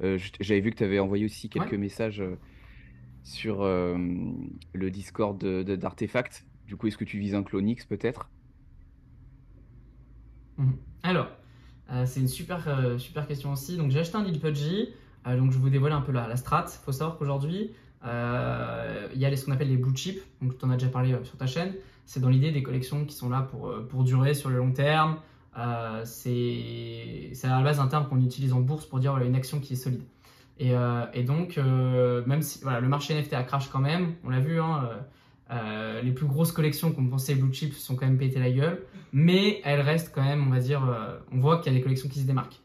J'avais 0.00 0.60
vu 0.60 0.70
que 0.70 0.76
tu 0.76 0.84
avais 0.84 0.98
envoyé 0.98 1.24
aussi 1.24 1.48
quelques 1.48 1.74
messages 1.74 2.22
sur 3.24 3.62
euh, 3.62 3.96
le 4.74 4.90
Discord 4.90 5.42
d'Artefact. 5.42 6.46
Du 6.66 6.76
coup, 6.76 6.86
est-ce 6.86 6.98
que 6.98 7.04
tu 7.04 7.18
vises 7.18 7.34
un 7.34 7.42
Clonix 7.42 7.84
peut-être? 7.86 8.30
Mhm. 10.58 10.76
Alors, 11.02 11.28
euh, 11.90 12.06
c'est 12.06 12.20
une 12.20 12.28
super, 12.28 12.68
euh, 12.68 12.98
super 12.98 13.26
question 13.26 13.52
aussi. 13.52 13.76
Donc, 13.76 13.90
j'ai 13.90 13.98
acheté 13.98 14.16
un 14.16 14.24
Lil 14.24 14.38
Pudgy. 14.38 14.90
donc, 15.26 15.52
je 15.52 15.58
vous 15.58 15.70
dévoile 15.70 15.92
un 15.92 16.02
peu 16.02 16.12
la, 16.12 16.28
la 16.28 16.36
strat. 16.36 16.66
Il 16.68 16.84
faut 16.84 16.92
savoir 16.92 17.18
qu'aujourd'hui, 17.18 17.70
il 18.04 19.20
y 19.20 19.24
a 19.24 19.36
ce 19.36 19.44
qu'on 19.44 19.52
appelle 19.52 19.68
les 19.68 19.76
blue 19.76 19.94
chips. 19.94 20.22
Donc, 20.42 20.58
tu 20.58 20.64
en 20.64 20.70
as 20.70 20.76
déjà 20.76 20.88
parlé 20.88 21.16
sur 21.24 21.36
ta 21.36 21.46
chaîne. 21.46 21.72
C'est 22.06 22.20
dans 22.20 22.28
l'idée 22.28 22.52
des 22.52 22.62
collections 22.62 23.04
qui 23.06 23.14
sont 23.14 23.30
là 23.30 23.42
pour, 23.42 23.72
pour 23.88 24.04
durer 24.04 24.34
sur 24.34 24.50
le 24.50 24.58
long 24.58 24.72
terme. 24.72 25.16
c'est 26.04 27.32
à 27.44 27.48
la 27.48 27.62
base 27.62 27.80
un 27.80 27.86
terme 27.88 28.08
qu'on 28.08 28.20
utilise 28.20 28.52
en 28.52 28.60
bourse 28.60 28.86
pour 28.86 28.98
dire 28.98 29.16
une 29.18 29.34
action 29.34 29.60
qui 29.60 29.72
est 29.72 29.76
solide. 29.76 30.02
Euh, 30.60 31.06
et, 31.12 31.22
donc, 31.22 31.58
euh, 31.58 32.24
même 32.26 32.42
si 32.42 32.60
voilà, 32.62 32.80
le 32.80 32.88
marché 32.88 33.14
NFT 33.14 33.34
a 33.34 33.42
crash 33.42 33.68
quand 33.68 33.80
même, 33.80 34.14
on 34.24 34.30
l'a 34.30 34.40
vu, 34.40 34.60
hein, 34.60 34.88
euh, 35.50 36.00
les 36.02 36.12
plus 36.12 36.26
grosses 36.26 36.52
collections 36.52 36.92
qu'on 36.92 37.06
pensait 37.06 37.34
blue 37.34 37.52
chip 37.52 37.74
sont 37.74 37.96
quand 37.96 38.06
même 38.06 38.18
pété 38.18 38.38
la 38.38 38.50
gueule, 38.50 38.82
mais 39.12 39.60
elles 39.64 39.80
restent 39.80 40.12
quand 40.14 40.22
même, 40.24 40.46
on 40.46 40.50
va 40.50 40.60
dire, 40.60 40.82
on 41.32 41.38
voit 41.38 41.58
qu'il 41.58 41.72
y 41.72 41.74
a 41.74 41.78
des 41.78 41.82
collections 41.82 42.08
qui 42.08 42.20
se 42.20 42.26
démarquent. 42.26 42.60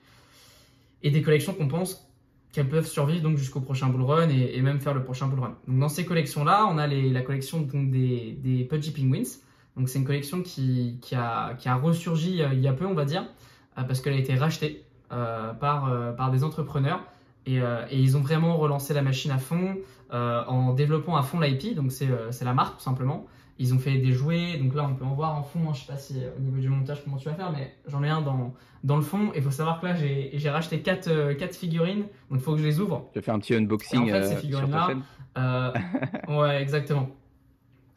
Et 1.02 1.12
des 1.12 1.22
collections 1.22 1.54
qu'on 1.54 1.68
pense 1.68 2.09
qu'elles 2.52 2.70
peuvent 2.70 2.88
survivre 2.88 3.22
donc 3.22 3.38
jusqu'au 3.38 3.62
prochain 3.62 3.88
bull 3.88 4.02
run 4.02 4.30
et, 4.30 4.62
même 4.62 4.80
faire 4.80 4.94
le 4.94 5.04
prochain 5.04 5.28
bull 5.28 5.40
run. 5.40 5.56
Donc 5.68 5.80
dans 5.80 5.90
ces 5.90 6.06
collections-là, 6.06 6.68
on 6.70 6.78
a 6.78 6.88
la 6.88 7.22
collection 7.22 7.62
des, 7.62 8.68
Pudgy 8.70 8.92
Penguins. 8.92 9.30
Donc 9.78 9.88
c'est 9.88 10.00
une 10.00 10.06
collection 10.06 10.42
qui, 10.42 11.00
a, 11.16 11.54
qui 11.56 11.70
ressurgi 11.70 12.42
il 12.52 12.60
y 12.60 12.68
a 12.68 12.74
peu, 12.74 12.86
on 12.86 12.96
va 12.96 13.06
dire, 13.06 13.26
parce 13.76 14.02
qu'elle 14.02 14.14
a 14.14 14.18
été 14.18 14.36
rachetée 14.36 14.84
par, 15.10 16.16
par 16.16 16.32
des 16.32 16.44
entrepreneurs 16.44 17.02
euh, 17.58 17.86
et, 17.90 18.00
ils 18.00 18.18
ont 18.18 18.22
vraiment 18.22 18.58
relancé 18.58 18.94
la 18.94 19.02
machine 19.02 19.32
à 19.32 19.38
fond 19.38 19.78
euh, 20.14 20.44
en 20.46 20.74
développant 20.74 21.16
à 21.16 21.24
fond 21.24 21.40
l'IP, 21.40 21.76
donc 21.76 21.92
euh, 22.02 22.28
c'est 22.32 22.46
la 22.46 22.54
marque 22.54 22.78
tout 22.78 22.84
simplement. 22.84 23.26
Ils 23.62 23.74
ont 23.74 23.80
fait 23.80 23.98
des 23.98 24.14
jouets, 24.14 24.58
donc 24.58 24.74
là 24.74 24.88
on 24.90 24.96
peut 24.96 25.04
en 25.04 25.14
voir 25.14 25.38
en 25.38 25.44
fond, 25.44 25.60
hein, 25.68 25.74
je 25.74 25.82
sais 25.82 25.92
pas 25.92 25.98
si 25.98 26.16
au 26.38 26.40
niveau 26.42 26.60
du 26.60 26.70
montage 26.70 27.04
comment 27.04 27.18
tu 27.18 27.28
vas 27.28 27.36
faire, 27.36 27.52
mais 27.52 27.76
j'en 27.88 28.02
ai 28.04 28.10
un 28.10 28.22
dans, 28.22 28.54
dans 28.86 28.96
le 28.96 29.02
fond. 29.02 29.32
Et 29.34 29.40
il 29.40 29.44
faut 29.44 29.52
savoir 29.52 29.82
que 29.82 29.86
là 29.86 29.96
j'ai 29.96 30.50
racheté 30.50 30.80
4, 30.80 31.34
quatre 31.34 31.56
figurines, 31.56 32.06
donc 32.30 32.40
il 32.40 32.40
faut 32.40 32.54
que 32.54 32.60
je 32.60 32.66
les 32.66 32.80
ouvre. 32.80 33.10
Tu 33.14 33.22
faire 33.22 33.36
un 33.36 33.40
petit 33.40 33.54
unboxing 33.56 34.04
en 34.04 34.08
fait, 34.08 34.24
ces 34.24 34.36
figurines-là. 34.38 34.94
ouais, 36.30 36.62
exactement. 36.62 37.10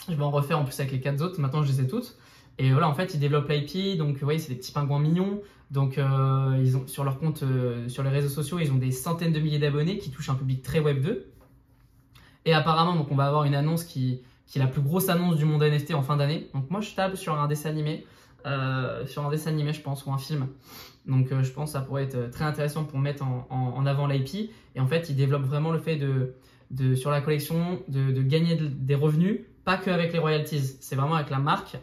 Je 0.08 0.14
vais 0.14 0.22
en 0.22 0.30
refaire 0.30 0.58
en 0.58 0.64
plus 0.64 0.78
avec 0.80 0.92
les 0.92 1.00
4 1.00 1.22
autres, 1.22 1.40
maintenant 1.40 1.62
je 1.62 1.70
les 1.70 1.80
ai 1.82 1.86
toutes. 1.86 2.16
Et 2.58 2.70
voilà, 2.70 2.88
en 2.88 2.94
fait, 2.94 3.14
ils 3.14 3.20
développent 3.20 3.48
l'IP, 3.48 3.96
donc 3.96 4.14
vous 4.16 4.24
voyez, 4.24 4.38
c'est 4.38 4.50
des 4.50 4.58
petits 4.58 4.72
pingouins 4.72 5.00
mignons. 5.00 5.40
Donc, 5.70 5.96
euh, 5.96 6.60
ils 6.62 6.76
ont, 6.76 6.86
sur 6.86 7.02
leur 7.02 7.18
compte, 7.18 7.42
euh, 7.42 7.88
sur 7.88 8.02
les 8.02 8.10
réseaux 8.10 8.28
sociaux, 8.28 8.58
ils 8.58 8.70
ont 8.70 8.76
des 8.76 8.90
centaines 8.90 9.32
de 9.32 9.40
milliers 9.40 9.58
d'abonnés 9.58 9.98
qui 9.98 10.10
touchent 10.10 10.28
un 10.28 10.34
public 10.34 10.62
très 10.62 10.80
Web 10.80 11.00
2. 11.00 11.26
Et 12.44 12.52
apparemment, 12.52 12.94
donc, 12.94 13.10
on 13.10 13.14
va 13.14 13.26
avoir 13.26 13.44
une 13.44 13.54
annonce 13.54 13.84
qui, 13.84 14.20
qui 14.52 14.58
est 14.58 14.62
la 14.62 14.68
plus 14.68 14.82
grosse 14.82 15.08
annonce 15.08 15.36
du 15.36 15.46
monde 15.46 15.62
NFT 15.62 15.94
en 15.94 16.02
fin 16.02 16.16
d'année. 16.18 16.50
Donc, 16.52 16.70
moi, 16.70 16.82
je 16.82 16.94
table 16.94 17.16
sur 17.16 17.40
un 17.40 17.48
dessin 17.48 17.70
animé, 17.70 18.04
euh, 18.44 19.06
sur 19.06 19.26
un 19.26 19.30
dessin 19.30 19.50
animé, 19.50 19.72
je 19.72 19.80
pense, 19.80 20.04
ou 20.04 20.12
un 20.12 20.18
film. 20.18 20.46
Donc, 21.06 21.28
je 21.30 21.50
pense 21.50 21.70
que 21.70 21.78
ça 21.78 21.80
pourrait 21.80 22.04
être 22.04 22.30
très 22.30 22.44
intéressant 22.44 22.84
pour 22.84 22.98
mettre 22.98 23.24
en, 23.24 23.86
avant 23.86 24.06
l'IP. 24.06 24.50
Et 24.74 24.80
en 24.80 24.86
fait, 24.86 25.08
ils 25.08 25.16
développent 25.16 25.46
vraiment 25.46 25.70
le 25.70 25.78
fait 25.78 25.96
de, 25.96 26.34
de 26.70 26.94
sur 26.94 27.10
la 27.10 27.22
collection, 27.22 27.80
de, 27.88 28.12
de 28.12 28.22
gagner 28.22 28.56
des 28.56 28.94
revenus, 28.94 29.40
pas 29.64 29.78
que 29.78 29.90
avec 29.90 30.12
les 30.12 30.18
royalties. 30.18 30.76
C'est 30.80 30.96
vraiment 30.96 31.14
avec 31.14 31.30
la 31.30 31.38
marque. 31.38 31.78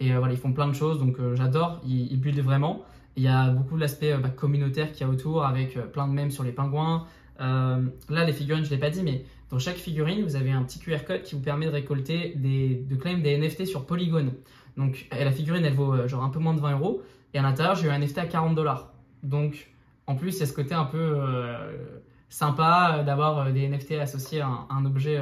Et 0.00 0.12
voilà, 0.16 0.32
ils 0.32 0.40
font 0.40 0.52
plein 0.52 0.66
de 0.66 0.72
choses, 0.72 0.98
donc 0.98 1.18
j'adore, 1.34 1.80
ils, 1.86 2.10
ils 2.10 2.42
vraiment. 2.42 2.84
Il 3.16 3.22
y 3.22 3.28
a 3.28 3.50
beaucoup 3.50 3.76
l'aspect 3.76 4.12
euh, 4.12 4.18
bah, 4.18 4.28
communautaire 4.28 4.92
qu'il 4.92 5.06
y 5.06 5.10
a 5.10 5.12
autour 5.12 5.44
avec 5.44 5.76
euh, 5.76 5.82
plein 5.82 6.08
de 6.08 6.12
mèmes 6.12 6.30
sur 6.30 6.42
les 6.42 6.52
pingouins. 6.52 7.06
Euh, 7.40 7.80
là, 8.08 8.24
les 8.24 8.32
figurines, 8.32 8.64
je 8.64 8.70
ne 8.70 8.74
l'ai 8.74 8.80
pas 8.80 8.90
dit, 8.90 9.02
mais 9.02 9.24
dans 9.50 9.58
chaque 9.58 9.76
figurine, 9.76 10.22
vous 10.24 10.36
avez 10.36 10.50
un 10.50 10.62
petit 10.62 10.78
QR 10.78 11.04
code 11.06 11.22
qui 11.22 11.34
vous 11.34 11.40
permet 11.40 11.66
de 11.66 11.70
récolter 11.70 12.34
des, 12.36 12.74
de 12.74 12.96
claim 12.96 13.18
des 13.18 13.36
NFT 13.38 13.66
sur 13.66 13.86
Polygon. 13.86 14.32
Donc, 14.76 15.06
la 15.12 15.30
figurine, 15.30 15.64
elle 15.64 15.74
vaut 15.74 16.08
genre 16.08 16.24
un 16.24 16.30
peu 16.30 16.38
moins 16.38 16.54
de 16.54 16.60
20 16.60 16.72
euros. 16.72 17.02
Et 17.32 17.38
à 17.38 17.42
l'intérieur, 17.42 17.74
j'ai 17.74 17.86
eu 17.86 17.90
un 17.90 17.98
NFT 17.98 18.18
à 18.18 18.26
40 18.26 18.54
dollars. 18.54 18.92
Donc, 19.22 19.70
en 20.06 20.16
plus, 20.16 20.36
il 20.36 20.40
y 20.40 20.42
a 20.42 20.46
ce 20.46 20.52
côté 20.52 20.74
un 20.74 20.84
peu 20.84 20.98
euh, 20.98 22.00
sympa 22.28 23.02
d'avoir 23.04 23.52
des 23.52 23.68
NFT 23.68 23.92
associés 23.92 24.40
à 24.40 24.66
un, 24.70 24.84
objet 24.84 25.20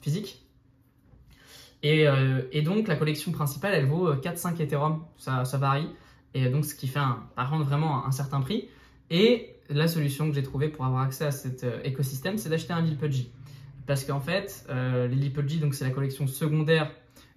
physique. 0.00 0.44
Et, 1.82 2.62
donc, 2.62 2.88
la 2.88 2.96
collection 2.96 3.32
principale, 3.32 3.74
elle 3.74 3.86
vaut 3.86 4.12
4-5 4.14 4.60
Ethereum, 4.60 5.04
ça, 5.16 5.42
varie. 5.58 5.88
Et 6.34 6.48
donc, 6.48 6.64
ce 6.64 6.74
qui 6.74 6.88
fait 6.88 7.00
par 7.34 7.50
contre 7.50 7.64
vraiment 7.64 8.06
un, 8.06 8.10
certain 8.10 8.40
prix. 8.40 8.68
Et 9.10 9.55
la 9.70 9.88
solution 9.88 10.28
que 10.28 10.34
j'ai 10.34 10.42
trouvée 10.42 10.68
pour 10.68 10.84
avoir 10.84 11.02
accès 11.02 11.24
à 11.24 11.30
cet 11.30 11.66
écosystème, 11.84 12.38
c'est 12.38 12.48
d'acheter 12.48 12.72
un 12.72 12.82
Lil 12.82 12.96
Pudgy. 12.96 13.30
Parce 13.86 14.04
qu'en 14.04 14.20
fait, 14.20 14.66
les 14.68 15.08
Lil 15.08 15.32
Pudgy, 15.32 15.58
donc 15.58 15.74
c'est 15.74 15.84
la 15.84 15.90
collection 15.90 16.26
secondaire 16.26 16.90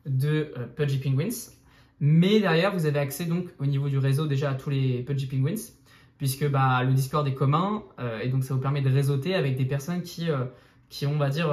de 0.05 0.51
euh, 0.57 0.67
Pudgy 0.75 0.97
Penguins. 0.97 1.51
Mais 1.99 2.39
derrière, 2.39 2.73
vous 2.73 2.85
avez 2.85 2.99
accès 2.99 3.25
donc 3.25 3.47
au 3.59 3.65
niveau 3.65 3.89
du 3.89 3.97
réseau 3.97 4.25
déjà 4.25 4.51
à 4.51 4.55
tous 4.55 4.69
les 4.69 5.03
Pudgy 5.03 5.27
Penguins, 5.27 5.61
puisque 6.17 6.49
bah, 6.49 6.83
le 6.83 6.93
Discord 6.93 7.27
est 7.27 7.33
commun, 7.33 7.83
euh, 7.99 8.19
et 8.19 8.29
donc 8.29 8.43
ça 8.43 8.53
vous 8.53 8.61
permet 8.61 8.81
de 8.81 8.89
réseauter 8.89 9.35
avec 9.35 9.57
des 9.57 9.65
personnes 9.65 10.01
qui, 10.01 10.29
euh, 10.29 10.45
qui 10.89 11.05
ont, 11.05 11.13
on 11.13 11.17
va 11.17 11.29
dire, 11.29 11.49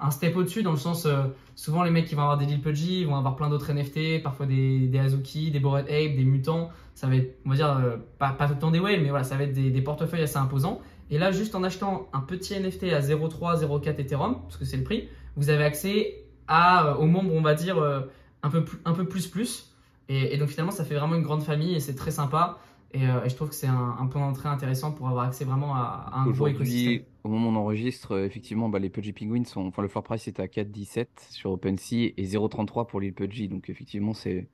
un 0.00 0.10
step 0.10 0.36
au-dessus, 0.36 0.62
dans 0.62 0.72
le 0.72 0.76
sens, 0.76 1.06
souvent 1.54 1.82
les 1.82 1.90
mecs 1.90 2.06
qui 2.06 2.14
vont 2.14 2.22
avoir 2.22 2.38
des 2.38 2.46
Lil 2.46 2.60
Pudgy 2.60 3.04
vont 3.04 3.16
avoir 3.16 3.36
plein 3.36 3.48
d'autres 3.48 3.72
NFT, 3.72 4.22
parfois 4.22 4.46
des, 4.46 4.90
Azuki, 4.98 5.50
des 5.50 5.60
Bored 5.60 5.84
Ape, 5.84 6.16
des 6.16 6.24
mutants, 6.24 6.70
ça 6.94 7.06
va 7.06 7.16
être, 7.16 7.38
on 7.46 7.50
va 7.50 7.56
dire, 7.56 7.98
pas, 8.18 8.30
pas, 8.30 8.48
tout 8.48 8.54
le 8.54 8.58
temps 8.58 8.70
des 8.70 8.80
whales, 8.80 9.00
mais 9.02 9.10
voilà, 9.10 9.24
ça 9.24 9.36
va 9.36 9.44
être 9.44 9.52
des, 9.52 9.82
portefeuilles 9.82 10.22
assez 10.22 10.36
imposants. 10.36 10.80
Et 11.10 11.18
là, 11.18 11.30
juste 11.30 11.54
en 11.54 11.62
achetant 11.62 12.08
un 12.12 12.20
petit 12.20 12.58
NFT 12.58 12.84
à 12.92 13.00
0,3, 13.00 13.64
0,4 13.64 14.00
Ethereum, 14.00 14.42
parce 14.42 14.56
que 14.56 14.64
c'est 14.64 14.78
le 14.78 14.84
prix, 14.84 15.08
vous 15.36 15.50
avez 15.50 15.64
accès 15.64 16.24
à, 16.48 16.98
au 16.98 17.06
membre, 17.06 17.32
on 17.34 17.42
va 17.42 17.54
dire, 17.54 17.78
euh, 17.78 18.00
un 18.42 18.50
peu, 18.50 18.64
plus, 18.64 18.78
un 18.84 18.92
peu 18.92 19.06
plus 19.06 19.26
plus. 19.28 19.72
Et, 20.08 20.36
donc 20.36 20.48
finalement, 20.48 20.72
ça 20.72 20.84
fait 20.84 20.94
vraiment 20.94 21.14
une 21.14 21.22
grande 21.22 21.42
famille 21.42 21.74
et 21.74 21.80
c'est 21.80 21.94
très 21.94 22.10
sympa. 22.10 22.58
Et, 22.94 23.06
euh, 23.08 23.28
je 23.28 23.34
trouve 23.34 23.48
que 23.48 23.54
c'est 23.54 23.66
un, 23.66 24.06
point 24.06 24.20
d'entrée 24.20 24.48
intéressant 24.48 24.92
pour 24.92 25.08
avoir 25.08 25.26
accès 25.26 25.44
vraiment 25.44 25.74
à, 25.74 26.10
un 26.14 26.26
gros 26.26 26.46
écosystème. 26.46 27.02
Au 27.24 27.28
moment 27.28 27.48
où 27.48 27.52
on 27.52 27.56
enregistre, 27.56 28.12
euh, 28.12 28.26
effectivement, 28.26 28.68
bah, 28.68 28.78
les 28.78 28.90
Pudgy 28.90 29.12
Penguins 29.12 29.44
sont. 29.44 29.66
Enfin, 29.66 29.82
le 29.82 29.88
floor 29.88 30.04
price 30.04 30.28
est 30.28 30.40
à 30.40 30.46
4,17 30.46 31.06
sur 31.30 31.52
OpenSea 31.52 32.12
et 32.16 32.24
0,33 32.24 32.86
pour 32.86 33.00
les 33.00 33.12
Pudgy. 33.12 33.48
Donc 33.48 33.70
effectivement, 33.70 34.12
c'est 34.12 34.48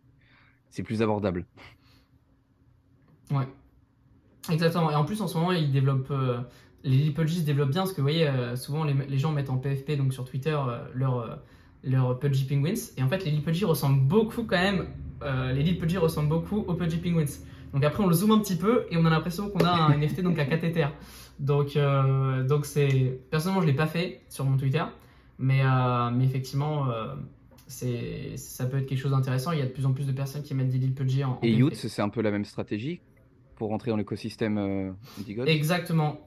plus 0.85 1.03
abordable. 1.03 1.47
Ouais. 3.31 3.49
Exactement. 4.51 4.91
Et 4.91 4.95
en 4.95 5.05
plus, 5.05 5.21
en 5.21 5.27
ce 5.27 5.37
moment, 5.37 5.53
ils 5.53 5.73
développent. 5.73 6.13
les 6.85 6.97
Lil 6.97 7.15
Pudgy 7.15 7.41
se 7.41 7.45
développent 7.45 7.71
bien 7.71 7.83
parce 7.83 7.93
que 7.93 8.01
vous 8.01 8.09
voyez, 8.09 8.31
souvent 8.57 8.85
les, 8.85 8.95
les, 8.95 9.19
gens 9.19 9.33
mettent 9.33 9.51
en 9.51 9.59
PFP, 9.59 9.93
donc 9.97 10.13
sur 10.15 10.25
Twitter, 10.25 10.57
leur 10.95 11.41
leurs 11.85 12.19
Pudgy 12.19 12.45
Penguins. 12.45 12.81
Et 12.97 13.03
en 13.03 13.09
fait, 13.09 13.25
les 13.25 13.33
Pudgy 13.41 13.65
ressemblent 13.65 14.03
beaucoup 14.03 14.45
quand 14.45 14.61
même. 14.61 14.89
Euh, 15.23 15.53
les 15.53 15.75
Pudgy 15.75 15.99
ressemblent 15.99 16.29
beaucoup 16.29 16.59
aux 16.59 16.75
Pudgy 16.75 16.99
Penguins. 16.99 17.25
Donc 17.73 17.85
après, 17.85 18.03
on 18.03 18.07
le 18.07 18.15
zoome 18.15 18.33
un 18.33 18.39
petit 18.39 18.57
peu 18.57 18.87
et 18.91 18.97
on 18.97 19.05
a 19.05 19.11
l'impression 19.11 19.51
qu'on 19.51 19.65
a 19.65 19.71
un 19.71 19.97
NFT 19.97 20.23
donc 20.23 20.39
à 20.39 20.45
4 20.45 20.65
Ethers. 20.65 20.93
Donc, 21.39 21.77
euh, 21.77 22.43
donc 22.43 22.67
c'est 22.67 23.21
personnellement, 23.31 23.63
je 23.63 23.67
l'ai 23.67 23.75
pas 23.77 23.87
fait 23.87 24.23
sur 24.29 24.45
mon 24.45 24.57
Twitter, 24.57 24.83
mais, 25.39 25.63
euh, 25.63 26.11
mais 26.11 26.25
effectivement, 26.25 26.91
euh, 26.91 27.15
c'est 27.67 28.37
ça 28.37 28.67
peut 28.67 28.79
être 28.79 28.87
quelque 28.87 28.99
chose 28.99 29.13
d'intéressant. 29.13 29.53
Il 29.53 29.59
y 29.59 29.63
a 29.63 29.67
de 29.67 29.71
plus 29.71 29.87
en 29.87 29.93
plus 29.93 30.07
de 30.07 30.13
personnes 30.13 30.43
qui 30.43 30.55
mettent 30.55 30.71
des 30.71 30.79
Lil 30.79 30.95
Pudgy 30.95 31.23
en. 31.23 31.39
Et 31.43 31.53
Youth, 31.53 31.75
c'est 31.75 32.03
un 32.03 32.09
peu 32.09 32.23
la 32.23 32.31
même 32.31 32.45
stratégie 32.45 33.01
pour 33.57 33.69
rentrer 33.69 33.91
dans 33.91 33.97
l'écosystème 33.97 34.95
D-Gods 35.19 35.47
Exactement. 35.47 36.21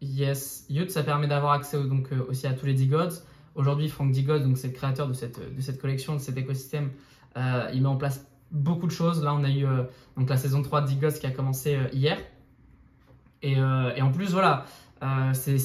Yes, 0.00 0.66
Youth, 0.68 0.90
ça 0.90 1.02
permet 1.02 1.26
d'avoir 1.26 1.52
accès 1.52 1.82
donc 1.82 2.10
aussi 2.28 2.46
à 2.46 2.52
tous 2.52 2.66
les 2.66 2.74
D-Gods. 2.74 3.22
Aujourd'hui, 3.54 3.88
Frank 3.88 4.10
Digod, 4.10 4.42
donc 4.42 4.58
c'est 4.58 4.66
le 4.66 4.72
créateur 4.72 5.06
de 5.06 5.12
cette, 5.12 5.38
de 5.54 5.60
cette 5.60 5.80
collection, 5.80 6.14
de 6.14 6.18
cet 6.18 6.36
écosystème, 6.36 6.90
il 7.36 7.82
met 7.82 7.86
en 7.86 7.96
place 7.96 8.26
beaucoup 8.50 8.86
de 8.86 8.92
choses. 8.92 9.22
Là, 9.22 9.34
on 9.34 9.44
a 9.44 9.50
eu 9.50 9.66
euh, 9.66 9.84
donc 10.16 10.28
la 10.28 10.36
saison 10.36 10.62
3 10.62 10.82
de 10.82 10.86
Digod 10.88 11.12
qui 11.12 11.26
a 11.26 11.30
commencé 11.30 11.76
euh, 11.76 11.88
hier. 11.92 12.18
Et, 13.42 13.52
et, 13.52 14.00
en 14.00 14.10
plus, 14.10 14.32
voilà, 14.32 14.64
c'est 15.34 15.58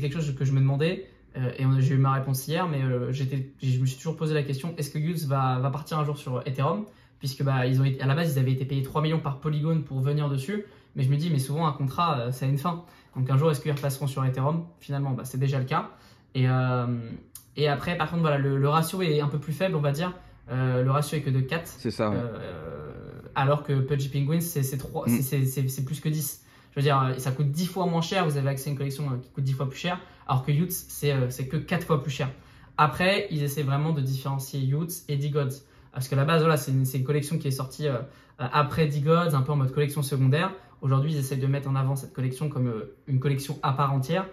quelque 0.00 0.14
chose 0.14 0.34
que 0.34 0.46
je 0.46 0.52
me 0.52 0.60
demandais. 0.60 1.06
et 1.36 1.64
j'ai 1.80 1.94
eu 1.94 1.98
ma 1.98 2.14
réponse 2.14 2.48
hier, 2.48 2.66
mais 2.66 2.80
je 3.10 3.78
me 3.78 3.84
suis 3.84 3.98
toujours 3.98 4.16
posé 4.16 4.32
la 4.32 4.42
question 4.42 4.72
est-ce 4.78 4.88
que 4.88 4.98
Gus 4.98 5.26
va, 5.26 5.58
va, 5.58 5.68
partir 5.68 5.98
un 5.98 6.04
jour 6.06 6.16
sur 6.16 6.40
Ethereum? 6.46 6.86
Puisque 7.18 7.42
bah, 7.42 7.66
ils 7.66 7.78
ont 7.78 7.84
à 7.84 8.06
la 8.06 8.14
base, 8.14 8.34
ils 8.34 8.38
avaient 8.38 8.52
été 8.52 8.64
payés 8.64 8.80
3 8.80 9.02
millions 9.02 9.20
par 9.20 9.38
Polygon 9.38 9.82
pour 9.82 10.00
venir 10.00 10.30
dessus. 10.30 10.64
Mais 10.96 11.02
je 11.02 11.10
me 11.10 11.16
dis, 11.16 11.28
mais 11.28 11.38
souvent, 11.38 11.66
un 11.66 11.72
contrat, 11.72 12.32
ça 12.32 12.46
a 12.46 12.48
une 12.48 12.56
fin. 12.56 12.84
Donc 13.14 13.28
un 13.28 13.36
jour, 13.36 13.50
est-ce 13.50 13.60
qu'ils 13.60 13.72
repasseront 13.72 14.06
sur 14.06 14.24
Ethereum? 14.24 14.64
Finalement, 14.80 15.10
bah, 15.10 15.26
c'est 15.26 15.38
déjà 15.38 15.58
le 15.58 15.66
cas. 15.66 15.90
Et, 16.34 16.48
euh, 16.48 16.86
et 17.56 17.68
après, 17.68 17.96
par 17.96 18.10
contre, 18.10 18.22
voilà, 18.22 18.38
le, 18.38 18.68
ratio 18.68 19.02
est 19.02 19.20
un 19.20 19.28
peu 19.28 19.38
plus 19.38 19.52
faible, 19.52 19.76
on 19.76 19.80
va 19.80 19.92
dire. 19.92 20.12
Euh, 20.50 20.82
le 20.82 20.90
ratio 20.90 21.18
est 21.18 21.22
que 21.22 21.30
de 21.30 21.40
4. 21.40 21.66
C'est 21.78 21.90
ça. 21.90 22.10
Euh, 22.12 23.20
alors 23.34 23.62
que 23.62 23.80
Pudgy 23.80 24.08
Penguins, 24.08 24.40
c'est 24.40 24.62
mm. 24.62 25.84
plus 25.84 26.00
que 26.00 26.08
10. 26.08 26.44
Je 26.72 26.76
veux 26.76 26.82
dire, 26.82 27.14
ça 27.18 27.32
coûte 27.32 27.50
10 27.50 27.66
fois 27.66 27.86
moins 27.86 28.00
cher. 28.00 28.24
Vous 28.24 28.36
avez 28.36 28.48
accès 28.48 28.68
à 28.68 28.72
une 28.72 28.78
collection 28.78 29.18
qui 29.18 29.30
coûte 29.30 29.44
10 29.44 29.52
fois 29.52 29.68
plus 29.68 29.78
cher. 29.78 29.98
Alors 30.26 30.44
que 30.44 30.52
Youths, 30.52 30.70
c'est 30.70 31.48
que 31.48 31.56
4 31.56 31.86
fois 31.86 32.02
plus 32.02 32.12
cher. 32.12 32.30
Après, 32.76 33.26
ils 33.30 33.42
essaient 33.42 33.62
vraiment 33.62 33.92
de 33.92 34.00
différencier 34.00 34.60
Youths 34.60 35.04
et 35.08 35.16
D-Gods. 35.16 35.62
Parce 35.92 36.08
que 36.08 36.14
la 36.14 36.24
base, 36.24 36.40
voilà, 36.40 36.56
c'est 36.56 36.70
une, 36.70 36.84
une, 36.92 37.04
collection 37.04 37.38
qui 37.38 37.48
est 37.48 37.52
sortie 37.52 37.88
après 38.38 38.86
D-Gods, 38.86 39.34
un 39.34 39.42
peu 39.42 39.52
en 39.52 39.56
mode 39.56 39.72
collection 39.72 40.02
secondaire. 40.02 40.52
Aujourd'hui, 40.80 41.12
ils 41.12 41.18
essaient 41.18 41.36
de 41.36 41.46
mettre 41.46 41.68
en 41.68 41.74
avant 41.74 41.96
cette 41.96 42.12
collection 42.12 42.48
comme 42.48 42.72
une 43.06 43.20
collection 43.20 43.58
à 43.62 43.72
part 43.72 43.92
entière. 43.92 44.26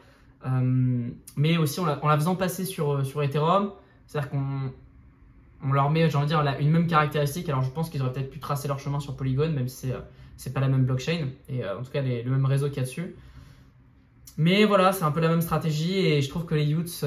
Euh, 0.45 1.09
mais 1.35 1.57
aussi 1.57 1.79
en 1.79 1.85
la, 1.85 2.17
faisant 2.17 2.35
passer 2.35 2.65
sur, 2.65 2.93
euh, 2.93 3.03
sur 3.03 3.23
Ethereum, 3.23 3.71
c'est-à-dire 4.05 4.29
qu'on 4.29 4.71
on 5.63 5.71
leur 5.71 5.89
met, 5.89 6.09
j'ai 6.09 6.17
envie 6.17 6.25
de 6.25 6.31
dire, 6.31 6.57
une 6.59 6.69
même 6.69 6.87
caractéristique. 6.87 7.49
Alors 7.49 7.63
je 7.63 7.69
pense 7.69 7.89
qu'ils 7.89 8.01
auraient 8.01 8.13
peut-être 8.13 8.29
pu 8.29 8.39
tracer 8.39 8.67
leur 8.67 8.79
chemin 8.79 8.99
sur 8.99 9.15
Polygon, 9.15 9.49
même 9.51 9.67
si 9.67 9.89
c'est, 10.35 10.53
pas 10.53 10.59
la 10.59 10.67
même 10.67 10.85
blockchain, 10.85 11.29
et 11.49 11.63
euh, 11.63 11.79
en 11.79 11.83
tout 11.83 11.91
cas 11.91 12.01
le 12.01 12.29
même 12.29 12.45
réseau 12.45 12.67
qu'il 12.67 12.77
y 12.77 12.79
a 12.79 12.83
dessus. 12.83 13.15
Mais 14.37 14.65
voilà, 14.65 14.91
c'est 14.91 15.03
un 15.03 15.11
peu 15.11 15.19
la 15.19 15.29
même 15.29 15.41
stratégie, 15.41 15.97
et 15.97 16.21
je 16.21 16.29
trouve 16.29 16.45
que 16.45 16.55
les 16.55 16.65
youths, 16.65 17.03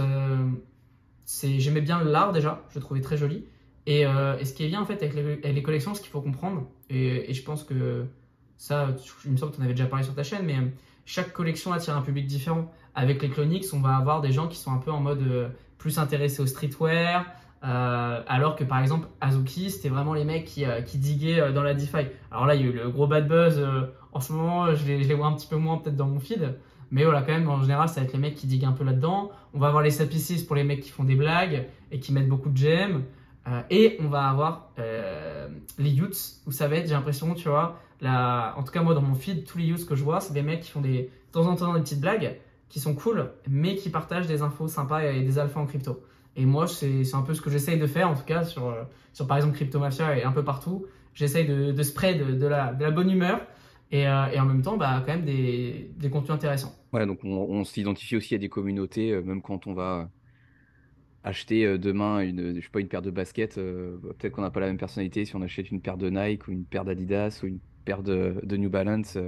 c'est, 1.24 1.60
j'aimais 1.60 1.80
bien 1.80 2.02
l'art 2.02 2.32
déjà, 2.32 2.64
je 2.70 2.76
le 2.76 2.80
trouvais 2.80 3.00
très 3.00 3.16
joli. 3.16 3.44
Et, 3.86 4.04
ce 4.04 4.52
qui 4.52 4.64
est 4.64 4.68
bien 4.68 4.80
en 4.80 4.86
fait 4.86 5.02
avec 5.02 5.14
les, 5.14 5.62
collections, 5.62 5.94
ce 5.94 6.00
qu'il 6.00 6.10
faut 6.10 6.20
comprendre, 6.20 6.66
et, 6.88 7.32
je 7.32 7.42
pense 7.42 7.62
que 7.62 8.06
ça, 8.56 8.88
il 9.24 9.30
me 9.30 9.36
semble 9.36 9.52
que 9.52 9.56
tu 9.56 9.62
en 9.62 9.64
avais 9.64 9.74
déjà 9.74 9.86
parlé 9.86 10.04
sur 10.04 10.14
ta 10.14 10.24
chaîne, 10.24 10.44
mais 10.44 10.56
chaque 11.10 11.32
collection 11.32 11.72
attire 11.72 11.96
un 11.96 12.02
public 12.02 12.26
différent. 12.26 12.70
Avec 12.94 13.22
les 13.22 13.30
Clonix, 13.30 13.72
on 13.72 13.80
va 13.80 13.96
avoir 13.96 14.20
des 14.20 14.32
gens 14.32 14.46
qui 14.46 14.56
sont 14.56 14.72
un 14.72 14.78
peu 14.78 14.92
en 14.92 15.00
mode 15.00 15.22
euh, 15.22 15.48
plus 15.76 15.98
intéressés 15.98 16.40
au 16.40 16.46
streetwear, 16.46 17.24
euh, 17.62 18.22
alors 18.26 18.56
que 18.56 18.64
par 18.64 18.80
exemple 18.80 19.08
Azuki, 19.20 19.70
c'était 19.70 19.88
vraiment 19.88 20.14
les 20.14 20.24
mecs 20.24 20.46
qui, 20.46 20.64
euh, 20.64 20.80
diguaient 20.94 21.52
dans 21.52 21.62
la 21.62 21.74
DeFi. 21.74 22.06
Alors 22.30 22.46
là, 22.46 22.54
il 22.54 22.62
y 22.62 22.64
a 22.64 22.68
eu 22.68 22.72
le 22.72 22.90
gros 22.90 23.06
bad 23.06 23.28
buzz. 23.28 23.62
en 24.12 24.20
ce 24.20 24.32
moment, 24.32 24.74
je 24.74 24.84
les, 24.86 25.14
vois 25.14 25.26
un 25.26 25.34
petit 25.34 25.46
peu 25.46 25.56
moins 25.56 25.78
peut-être 25.78 25.96
dans 25.96 26.06
mon 26.06 26.20
feed. 26.20 26.56
Mais 26.90 27.04
voilà, 27.04 27.22
quand 27.22 27.32
même, 27.32 27.48
en 27.48 27.60
général, 27.60 27.88
ça 27.88 28.00
va 28.00 28.06
être 28.06 28.12
les 28.12 28.18
mecs 28.18 28.34
qui 28.34 28.46
diguent 28.46 28.64
un 28.64 28.72
peu 28.72 28.84
là-dedans. 28.84 29.30
On 29.54 29.58
va 29.58 29.68
avoir 29.68 29.82
les 29.82 29.90
Sapicis 29.90 30.44
pour 30.44 30.56
les 30.56 30.64
mecs 30.64 30.80
qui 30.80 30.90
font 30.90 31.04
des 31.04 31.14
blagues 31.14 31.66
et 31.92 32.00
qui 32.00 32.12
mettent 32.12 32.28
beaucoup 32.28 32.50
de 32.50 32.56
gemmes. 32.56 33.04
et 33.70 33.96
on 34.00 34.08
va 34.08 34.28
avoir 34.28 34.70
les 35.78 35.90
youths 35.90 36.40
où 36.46 36.52
ça 36.52 36.66
va 36.66 36.76
être, 36.76 36.88
j'ai 36.88 36.94
l'impression, 36.94 37.34
tu 37.34 37.48
vois, 37.48 37.78
la... 38.00 38.54
en 38.56 38.62
tout 38.62 38.72
cas 38.72 38.82
moi 38.82 38.94
dans 38.94 39.02
mon 39.02 39.14
feed, 39.14 39.44
tous 39.44 39.58
les 39.58 39.64
youths 39.64 39.86
que 39.86 39.94
je 39.94 40.02
vois, 40.02 40.20
c'est 40.20 40.32
des 40.32 40.42
mecs 40.42 40.60
qui 40.60 40.70
font 40.70 40.80
des, 40.80 41.02
de 41.02 41.32
temps 41.32 41.46
en 41.46 41.56
temps 41.56 41.74
des 41.74 41.80
petites 41.80 42.00
blagues 42.00 42.38
qui 42.70 42.80
sont 42.80 42.94
cool, 42.94 43.30
mais 43.48 43.74
qui 43.74 43.90
partagent 43.90 44.28
des 44.28 44.42
infos 44.42 44.68
sympas 44.68 45.02
et 45.02 45.22
des 45.22 45.38
alphas 45.38 45.60
en 45.60 45.66
crypto. 45.66 46.02
Et 46.36 46.46
moi, 46.46 46.66
c'est 46.66 47.14
un 47.14 47.22
peu 47.22 47.34
ce 47.34 47.40
que 47.40 47.50
j'essaye 47.50 47.78
de 47.78 47.86
faire, 47.86 48.08
en 48.08 48.14
tout 48.14 48.24
cas, 48.24 48.44
sur, 48.44 48.68
euh, 48.68 48.84
sur 49.12 49.26
par 49.26 49.36
exemple 49.36 49.56
Crypto 49.56 49.78
Mafia 49.78 50.16
et 50.16 50.22
un 50.22 50.32
peu 50.32 50.44
partout. 50.44 50.86
J'essaye 51.14 51.46
de, 51.46 51.72
de 51.72 51.82
spread 51.82 52.38
de, 52.38 52.46
la, 52.46 52.72
de 52.72 52.84
la 52.84 52.90
bonne 52.90 53.10
humeur 53.10 53.40
et, 53.90 54.06
euh, 54.06 54.26
et, 54.26 54.38
en 54.38 54.46
même 54.46 54.62
temps, 54.62 54.76
bah, 54.76 55.02
quand 55.04 55.12
même 55.12 55.24
des, 55.24 55.90
des 55.96 56.08
contenus 56.08 56.30
intéressants. 56.30 56.74
Ouais, 56.92 57.04
donc 57.06 57.24
on, 57.24 57.30
on 57.30 57.64
s'identifie 57.64 58.16
aussi 58.16 58.34
à 58.36 58.38
des 58.38 58.48
communautés, 58.48 59.10
euh, 59.12 59.22
même 59.22 59.42
quand 59.42 59.66
on 59.66 59.74
va 59.74 60.08
acheter 61.22 61.76
demain 61.76 62.20
une, 62.20 62.54
je 62.56 62.60
sais 62.62 62.70
pas, 62.70 62.80
une 62.80 62.88
paire 62.88 63.02
de 63.02 63.10
baskets. 63.10 63.56
Peut-être 63.56 64.32
qu'on 64.32 64.40
n'a 64.40 64.50
pas 64.50 64.60
la 64.60 64.68
même 64.68 64.78
personnalité 64.78 65.26
si 65.26 65.36
on 65.36 65.42
achète 65.42 65.70
une 65.70 65.82
paire 65.82 65.98
de 65.98 66.08
Nike 66.08 66.48
ou 66.48 66.52
une 66.52 66.64
paire 66.64 66.86
d'Adidas 66.86 67.40
ou 67.42 67.46
une 67.46 67.58
paire 67.84 68.02
de, 68.02 68.40
de 68.42 68.56
New 68.56 68.70
Balance. 68.70 69.18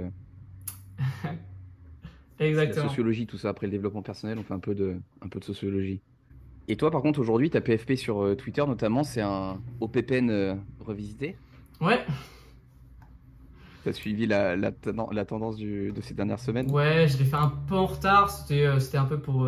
Exactement. 2.39 2.83
La 2.85 2.89
sociologie, 2.89 3.27
tout 3.27 3.37
ça. 3.37 3.49
Après 3.49 3.67
le 3.67 3.71
développement 3.71 4.01
personnel, 4.01 4.39
on 4.39 4.43
fait 4.43 4.55
un 4.55 4.59
peu 4.59 4.73
de, 4.73 4.95
un 5.21 5.27
peu 5.27 5.39
de 5.39 5.45
sociologie. 5.45 6.01
Et 6.67 6.77
toi, 6.77 6.91
par 6.91 7.01
contre, 7.01 7.19
aujourd'hui, 7.19 7.49
ta 7.49 7.61
PFP 7.61 7.95
sur 7.95 8.23
euh, 8.23 8.35
Twitter, 8.35 8.65
notamment, 8.65 9.03
c'est 9.03 9.21
un 9.21 9.61
OPPN 9.81 10.29
euh, 10.29 10.55
revisité? 10.79 11.35
Ouais. 11.81 12.05
Tu 13.83 13.89
as 13.89 13.93
suivi 13.93 14.25
la, 14.27 14.55
la, 14.55 14.71
la 15.11 15.25
tendance 15.25 15.57
du, 15.57 15.91
de 15.91 16.01
ces 16.01 16.13
dernières 16.13 16.39
semaines? 16.39 16.71
Ouais, 16.71 17.07
je 17.09 17.17
l'ai 17.17 17.25
fait 17.25 17.35
un 17.35 17.51
peu 17.67 17.75
en 17.75 17.85
retard. 17.85 18.29
C'était 18.29 18.65
euh, 18.65 18.79
un 18.93 19.05
peu 19.05 19.19
pour, 19.19 19.45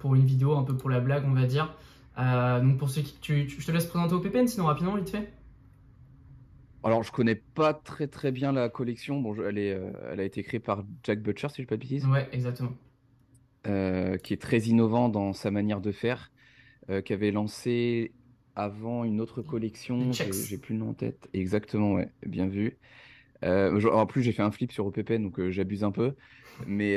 pour 0.00 0.14
une 0.16 0.24
vidéo, 0.24 0.56
un 0.56 0.64
peu 0.64 0.76
pour 0.76 0.90
la 0.90 0.98
blague, 0.98 1.24
on 1.26 1.32
va 1.32 1.46
dire. 1.46 1.72
donc, 2.16 2.78
pour 2.78 2.90
ceux 2.90 3.02
qui. 3.02 3.14
Tu, 3.20 3.48
je 3.48 3.64
te 3.64 3.70
laisse 3.70 3.86
présenter 3.86 4.14
OPPN, 4.14 4.48
sinon 4.48 4.66
rapidement, 4.66 4.96
vite 4.96 5.10
fait. 5.10 5.32
Alors, 6.82 7.04
je 7.04 7.12
connais 7.12 7.36
pas 7.36 7.72
très 7.72 8.08
très 8.08 8.32
bien 8.32 8.50
la 8.50 8.68
collection. 8.68 9.20
Bon, 9.20 9.36
elle, 9.40 9.58
est, 9.58 9.80
elle 10.10 10.18
a 10.18 10.24
été 10.24 10.42
créée 10.42 10.58
par 10.58 10.82
Jack 11.04 11.22
Butcher, 11.22 11.48
si 11.50 11.58
je 11.58 11.62
ne 11.62 11.66
pas 11.68 11.76
de 11.76 11.80
bêtises. 11.82 12.06
Ouais, 12.06 12.28
exactement. 12.32 12.72
Euh, 13.68 14.16
qui 14.18 14.32
est 14.34 14.42
très 14.42 14.58
innovant 14.62 15.08
dans 15.08 15.32
sa 15.32 15.52
manière 15.52 15.80
de 15.80 15.92
faire, 15.92 16.32
euh, 16.90 17.00
qui 17.00 17.12
avait 17.12 17.30
lancé 17.30 18.12
avant 18.56 19.04
une 19.04 19.20
autre 19.20 19.40
collection, 19.40 20.10
j'ai 20.12 20.58
plus 20.58 20.74
le 20.74 20.80
nom 20.80 20.90
en 20.90 20.94
tête. 20.94 21.28
Exactement, 21.32 21.92
ouais, 21.92 22.08
bien 22.26 22.48
vu. 22.48 22.76
Euh, 23.44 23.80
en 23.92 24.04
plus, 24.06 24.22
j'ai 24.22 24.32
fait 24.32 24.42
un 24.42 24.50
flip 24.50 24.72
sur 24.72 24.86
OPPN, 24.86 25.22
donc 25.22 25.40
j'abuse 25.50 25.84
un 25.84 25.92
peu. 25.92 26.14
Mais 26.66 26.96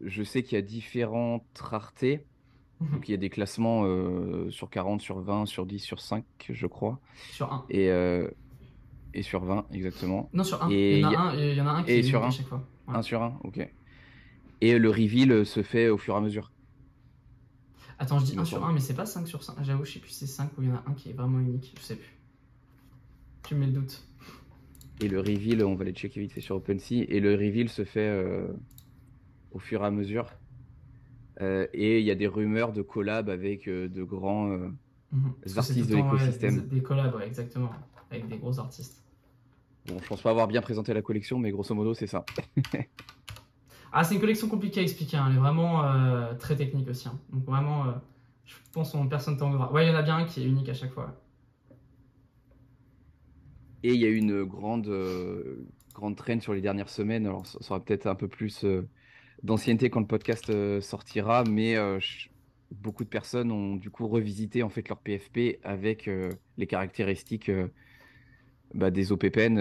je 0.00 0.22
sais 0.22 0.42
qu'il 0.42 0.56
y 0.56 0.58
a 0.58 0.62
différentes 0.62 1.44
raretés. 1.58 2.24
Mhm. 2.80 2.92
Donc, 2.92 3.08
il 3.08 3.12
y 3.12 3.14
a 3.14 3.18
des 3.18 3.30
classements 3.30 3.84
sur 4.50 4.70
40, 4.70 5.02
sur 5.02 5.20
20, 5.20 5.44
sur 5.46 5.66
10, 5.66 5.80
sur 5.80 6.00
5, 6.00 6.24
je 6.48 6.66
crois. 6.66 6.98
Sur 7.30 7.52
un. 7.52 7.66
Et, 7.68 7.90
et 9.14 9.22
sur 9.22 9.44
20, 9.44 9.66
exactement. 9.72 10.30
Non, 10.32 10.44
sur 10.44 10.62
un. 10.62 10.68
Il 10.70 10.74
Et, 10.74 11.00
y 11.00 11.04
en 11.04 11.08
a 11.08 11.12
y 11.12 11.14
a- 11.14 11.20
un, 11.20 11.36
il 11.36 11.54
y 11.56 11.60
en 11.60 11.66
a 11.66 11.70
un 11.70 11.82
qui 11.82 11.90
et 11.92 11.98
est 11.98 12.02
sur 12.02 12.20
unique 12.20 12.24
à 12.24 12.26
un, 12.26 12.30
chaque 12.30 12.46
fois. 12.48 12.62
Ouais. 12.88 12.94
un 12.96 13.02
sur 13.02 13.22
un, 13.22 13.38
ok. 13.44 13.68
Et 14.62 14.78
le 14.78 14.88
reveal 14.90 15.44
se 15.44 15.62
fait 15.62 15.88
au 15.90 15.98
fur 15.98 16.14
et 16.14 16.16
à 16.16 16.20
mesure, 16.20 16.50
Attends, 17.98 18.18
je 18.20 18.24
dis 18.24 18.32
il 18.32 18.38
un 18.38 18.40
me 18.40 18.46
sur 18.46 18.58
semble. 18.58 18.70
un, 18.70 18.72
mais 18.74 18.80
c'est 18.80 18.94
pas 18.94 19.06
5 19.06 19.26
sur 19.28 19.42
5. 19.44 19.56
J'avoue, 19.62 19.84
je 19.84 19.92
sais 19.92 19.98
plus 20.00 20.10
si 20.10 20.20
c'est 20.20 20.26
5 20.26 20.56
ou 20.56 20.62
il 20.62 20.68
y 20.68 20.72
en 20.72 20.76
a 20.76 20.84
un 20.86 20.94
qui 20.94 21.10
est 21.10 21.12
vraiment 21.12 21.38
unique. 21.40 21.74
Je 21.78 21.84
sais 21.84 21.96
plus. 21.96 22.16
Tu 23.46 23.54
mets 23.54 23.66
le 23.66 23.72
doute. 23.72 24.02
Et 25.00 25.08
le 25.08 25.20
reveal, 25.20 25.64
on 25.64 25.74
va 25.74 25.84
les 25.84 25.92
checker 25.92 26.20
vite 26.20 26.32
fait 26.32 26.40
sur 26.40 26.56
OpenSea. 26.56 27.04
Et 27.08 27.20
le 27.20 27.32
reveal 27.34 27.68
se 27.68 27.84
fait 27.84 28.08
euh, 28.08 28.48
au 29.52 29.58
fur 29.58 29.82
et 29.82 29.86
à 29.86 29.90
mesure. 29.90 30.26
Euh, 31.40 31.66
et 31.72 31.98
il 32.00 32.06
y 32.06 32.10
a 32.10 32.14
des 32.14 32.26
rumeurs 32.28 32.72
de 32.72 32.82
collab 32.82 33.28
avec 33.30 33.68
euh, 33.68 33.88
de 33.88 34.02
grands 34.02 34.50
euh, 34.52 34.68
Mhm. 35.12 35.32
Artistes 35.56 35.76
de 35.76 35.82
ouais, 35.82 35.86
des, 35.86 35.96
l'écosystème. 35.96 36.68
des 36.68 36.82
collabs, 36.82 37.14
ouais, 37.14 37.26
exactement. 37.26 37.70
Avec 38.10 38.28
des 38.28 38.38
gros 38.38 38.58
artistes. 38.58 39.02
Bon, 39.86 39.98
je 40.02 40.06
pense 40.08 40.22
pas 40.22 40.30
avoir 40.30 40.46
bien 40.48 40.62
présenté 40.62 40.94
la 40.94 41.02
collection, 41.02 41.38
mais 41.38 41.50
grosso 41.50 41.74
modo, 41.74 41.92
c'est 41.92 42.06
ça. 42.06 42.24
Ah, 43.92 44.04
c'est 44.04 44.14
une 44.14 44.20
collection 44.20 44.48
compliquée 44.48 44.80
à 44.80 44.82
expliquer. 44.82 45.16
hein. 45.18 45.26
Elle 45.28 45.36
est 45.36 45.40
vraiment 45.40 45.84
euh, 45.84 46.34
très 46.34 46.56
technique 46.56 46.88
aussi. 46.88 47.08
hein. 47.08 47.18
Donc 47.32 47.44
vraiment, 47.44 47.86
euh, 47.86 47.92
je 48.46 48.54
pense 48.72 48.92
que 48.92 49.06
personne 49.08 49.36
t'en 49.36 49.50
voudra. 49.50 49.70
Ouais, 49.72 49.86
il 49.86 49.88
y 49.88 49.92
en 49.92 49.96
a 49.98 50.02
bien 50.02 50.16
un 50.16 50.24
qui 50.24 50.42
est 50.42 50.46
unique 50.46 50.68
à 50.68 50.74
chaque 50.74 50.92
fois. 50.92 51.14
Et 53.82 53.92
il 53.94 54.00
y 54.00 54.04
a 54.04 54.08
eu 54.08 54.16
une 54.16 54.44
grande, 54.44 54.88
euh, 54.88 55.66
grande 55.94 56.16
traîne 56.16 56.40
sur 56.40 56.54
les 56.54 56.60
dernières 56.60 56.88
semaines. 56.88 57.26
Alors, 57.26 57.46
ça 57.46 57.58
aura 57.70 57.84
peut-être 57.84 58.06
un 58.06 58.14
peu 58.14 58.28
plus 58.28 58.64
d'ancienneté 59.42 59.90
quand 59.90 60.00
le 60.00 60.06
podcast 60.06 60.52
sortira, 60.80 61.44
mais 61.44 61.74
je- 62.00 62.28
beaucoup 62.70 63.04
de 63.04 63.08
personnes 63.10 63.52
ont 63.52 63.76
du 63.76 63.90
coup 63.90 64.08
revisité 64.08 64.62
en 64.62 64.70
fait 64.70 64.88
leur 64.88 64.98
PFP 65.00 65.60
avec 65.62 66.08
les 66.56 66.66
caractéristiques 66.66 67.50
bah, 68.74 68.90
des 68.90 69.12
OPPN 69.12 69.58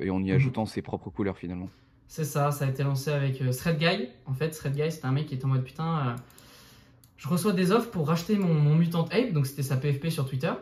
et 0.00 0.10
en 0.10 0.22
y 0.22 0.30
Mhm. 0.30 0.36
ajoutant 0.36 0.66
ses 0.66 0.82
propres 0.82 1.10
couleurs 1.10 1.38
finalement. 1.38 1.68
C'est 2.08 2.24
ça, 2.24 2.50
ça 2.50 2.64
a 2.64 2.68
été 2.68 2.82
lancé 2.82 3.10
avec 3.10 3.40
euh, 3.42 3.52
Thread 3.52 3.78
Guy. 3.78 4.08
En 4.24 4.32
fait, 4.32 4.48
Thread 4.48 4.74
Guy, 4.74 4.90
c'était 4.90 5.06
un 5.06 5.12
mec 5.12 5.26
qui 5.26 5.34
était 5.34 5.44
en 5.44 5.48
mode 5.48 5.62
putain, 5.62 5.98
euh, 5.98 6.14
je 7.18 7.28
reçois 7.28 7.52
des 7.52 7.70
offres 7.70 7.90
pour 7.90 8.08
racheter 8.08 8.36
mon, 8.36 8.74
Mutant 8.74 9.04
Ape, 9.12 9.32
donc 9.32 9.46
c'était 9.46 9.62
sa 9.62 9.76
PFP 9.76 10.08
sur 10.08 10.26
Twitter. 10.26 10.52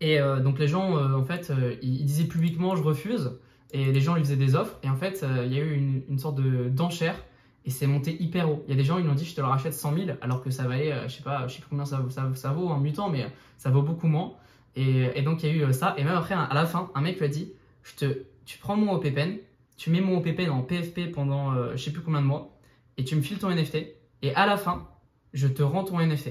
Et 0.00 0.20
euh, 0.20 0.38
donc 0.38 0.60
les 0.60 0.68
gens, 0.68 0.96
euh, 0.96 1.16
en 1.16 1.24
fait, 1.24 1.52
ils, 1.82 2.04
disaient 2.04 2.28
publiquement 2.28 2.76
je 2.76 2.84
refuse, 2.84 3.32
et 3.72 3.90
les 3.92 4.00
gens 4.00 4.14
lui 4.14 4.22
faisaient 4.22 4.36
des 4.36 4.54
offres. 4.54 4.78
Et 4.84 4.88
en 4.88 4.94
fait, 4.94 5.26
il 5.44 5.52
y 5.52 5.58
a 5.58 5.62
eu 5.62 5.74
une, 6.08 6.18
sorte 6.20 6.36
de 6.36 6.68
d'enchère, 6.68 7.16
et 7.64 7.70
c'est 7.70 7.88
monté 7.88 8.16
hyper 8.22 8.48
haut. 8.48 8.62
Il 8.68 8.70
y 8.70 8.74
a 8.74 8.76
des 8.76 8.84
gens, 8.84 8.98
ils 8.98 9.04
lui 9.04 9.10
ont 9.10 9.14
dit 9.14 9.24
je 9.24 9.34
te 9.34 9.40
le 9.40 9.48
rachète 9.48 9.74
100 9.74 9.94
000, 9.94 10.10
alors 10.20 10.40
que 10.40 10.50
ça 10.50 10.68
valait, 10.68 10.94
je 11.08 11.16
sais 11.16 11.22
pas, 11.24 11.48
je 11.48 11.54
sais 11.54 11.60
plus 11.60 11.70
combien 11.70 11.84
ça, 11.84 12.00
ça, 12.10 12.30
ça 12.34 12.52
vaut 12.52 12.68
en 12.68 12.78
mutant, 12.78 13.10
mais 13.10 13.26
ça 13.56 13.70
vaut 13.70 13.82
beaucoup 13.82 14.06
moins. 14.06 14.34
Et, 14.76 15.20
donc 15.22 15.42
il 15.42 15.56
y 15.56 15.64
a 15.64 15.68
eu 15.68 15.72
ça, 15.72 15.96
et 15.98 16.04
même 16.04 16.16
après, 16.16 16.34
à 16.34 16.54
la 16.54 16.64
fin, 16.64 16.90
un 16.94 17.00
mec 17.00 17.18
lui 17.18 17.24
a 17.24 17.28
dit 17.28 17.52
tu 18.46 18.58
prends 18.58 18.76
mon 18.76 18.92
OPPN, 18.92 19.38
tu 19.78 19.88
mets 19.90 20.02
mon 20.02 20.18
OPPN 20.18 20.50
en 20.50 20.60
PFP 20.60 21.12
pendant 21.12 21.52
euh, 21.52 21.72
je 21.72 21.84
sais 21.84 21.92
plus 21.92 22.02
combien 22.02 22.20
de 22.20 22.26
mois, 22.26 22.58
et 22.98 23.04
tu 23.04 23.16
me 23.16 23.22
files 23.22 23.38
ton 23.38 23.48
NFT, 23.48 23.76
et 24.22 24.34
à 24.34 24.44
la 24.44 24.58
fin, 24.58 24.86
je 25.32 25.46
te 25.48 25.62
rends 25.62 25.84
ton 25.84 25.98
NFT. 25.98 26.30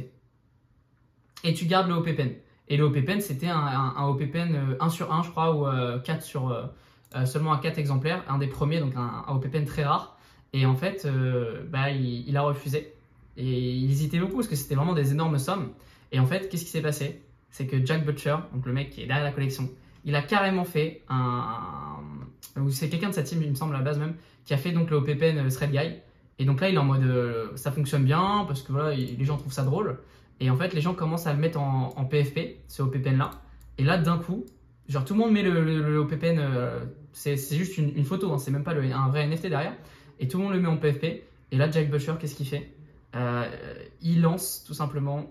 Et 1.44 1.54
tu 1.54 1.66
gardes 1.66 1.88
le 1.88 1.96
OPPN. 1.96 2.32
Et 2.68 2.76
le 2.76 2.84
OPPN, 2.84 3.22
c'était 3.22 3.48
un, 3.48 3.58
un, 3.58 3.96
un 3.96 4.08
OPPN 4.08 4.56
euh, 4.56 4.78
1 4.82 4.90
sur 4.90 5.12
1, 5.14 5.24
je 5.24 5.30
crois, 5.30 5.56
ou 5.56 5.66
euh, 5.66 6.00
4 6.00 6.22
sur, 6.22 6.52
euh, 6.52 7.26
seulement 7.26 7.54
à 7.54 7.60
4 7.60 7.80
exemplaires, 7.80 8.24
un 8.28 8.38
des 8.38 8.48
premiers, 8.48 8.80
donc 8.80 8.94
un, 8.96 9.24
un 9.28 9.66
très 9.66 9.86
rare. 9.86 10.18
Et 10.54 10.66
en 10.66 10.76
fait, 10.76 11.08
bah, 11.70 11.90
il, 11.90 12.28
il 12.28 12.38
a 12.38 12.42
refusé. 12.42 12.94
Et 13.38 13.44
il 13.44 13.92
hésitait 13.92 14.20
beaucoup 14.20 14.36
parce 14.36 14.48
que 14.48 14.56
c'était 14.56 14.76
vraiment 14.76 14.94
des 14.94 15.12
énormes 15.12 15.38
sommes. 15.38 15.72
Et 16.12 16.20
en 16.20 16.26
fait, 16.26 16.50
qu'est-ce 16.50 16.64
qui 16.64 16.72
s'est 16.72 16.82
passé? 16.82 17.22
C'est 17.50 17.68
que 17.68 17.86
Jack 17.86 18.06
Butcher, 18.06 18.36
donc 18.54 18.66
le 18.66 18.74
mec 18.74 18.90
qui 18.90 19.02
est 19.02 19.08
derrière 19.08 19.26
la 19.26 19.32
collection, 19.32 19.70
il 20.06 20.16
a 20.16 20.22
carrément 20.22 20.64
fait 20.64 21.04
un. 21.10 21.97
C'est 22.72 22.90
quelqu'un 22.90 23.10
de 23.10 23.14
sa 23.14 23.24
team, 23.24 23.42
il 23.44 23.50
me 23.50 23.56
semble, 23.56 23.76
à 23.76 23.80
la 23.80 23.84
base 23.84 24.00
même, 24.00 24.16
qui 24.46 24.54
a 24.54 24.58
fait 24.58 24.72
donc 24.72 24.90
le 24.90 24.98
OPPN 24.98 25.38
euh, 25.38 25.50
Thread 25.50 25.72
Guy. 25.72 25.96
Et 26.40 26.46
donc 26.46 26.62
là, 26.62 26.70
il 26.70 26.76
est 26.76 26.80
en 26.80 26.86
mode 26.86 27.04
euh, 27.04 27.48
ça 27.56 27.72
fonctionne 27.72 28.04
bien 28.04 28.46
parce 28.48 28.62
que 28.62 28.72
voilà, 28.72 28.94
il- 28.94 29.18
les 29.18 29.26
gens 29.26 29.38
trouvent 29.38 29.54
ça 29.54 29.64
drôle. 29.64 29.98
Et 30.40 30.50
en 30.50 30.56
fait, 30.56 30.74
les 30.74 30.82
gens 30.82 30.94
commencent 30.94 31.28
à 31.28 31.34
le 31.34 31.40
mettre 31.40 31.60
en, 31.60 32.06
PFP, 32.06 32.58
ce 32.68 32.84
OPPN 32.84 33.18
là. 33.18 33.32
Et 33.80 33.84
là, 33.84 33.98
d'un 33.98 34.18
coup, 34.20 34.46
genre 34.88 35.04
tout 35.04 35.14
le 35.14 35.20
monde 35.20 35.32
met 35.32 35.42
le, 35.42 35.64
le, 35.64 35.82
le 35.82 35.98
OPPN, 35.98 36.38
euh, 36.40 36.80
c'est 37.12 37.36
juste 37.56 37.78
une, 37.80 38.04
photo, 38.04 38.32
hein, 38.32 38.38
c'est 38.38 38.52
même 38.52 38.64
pas 38.64 38.74
un 38.76 39.10
vrai 39.10 39.26
NFT 39.28 39.48
derrière. 39.48 39.74
Et 40.20 40.28
tout 40.28 40.38
le 40.38 40.44
monde 40.44 40.54
le 40.54 40.60
met 40.60 40.68
en 40.68 40.78
PFP. 40.78 41.24
Et 41.52 41.58
là, 41.58 41.70
Jack 41.72 41.90
Butcher, 41.90 42.14
qu'est-ce 42.20 42.36
qu'il 42.36 42.48
fait? 42.48 42.72
Il 44.02 44.22
lance 44.22 44.64
tout 44.68 44.76
simplement 44.76 45.26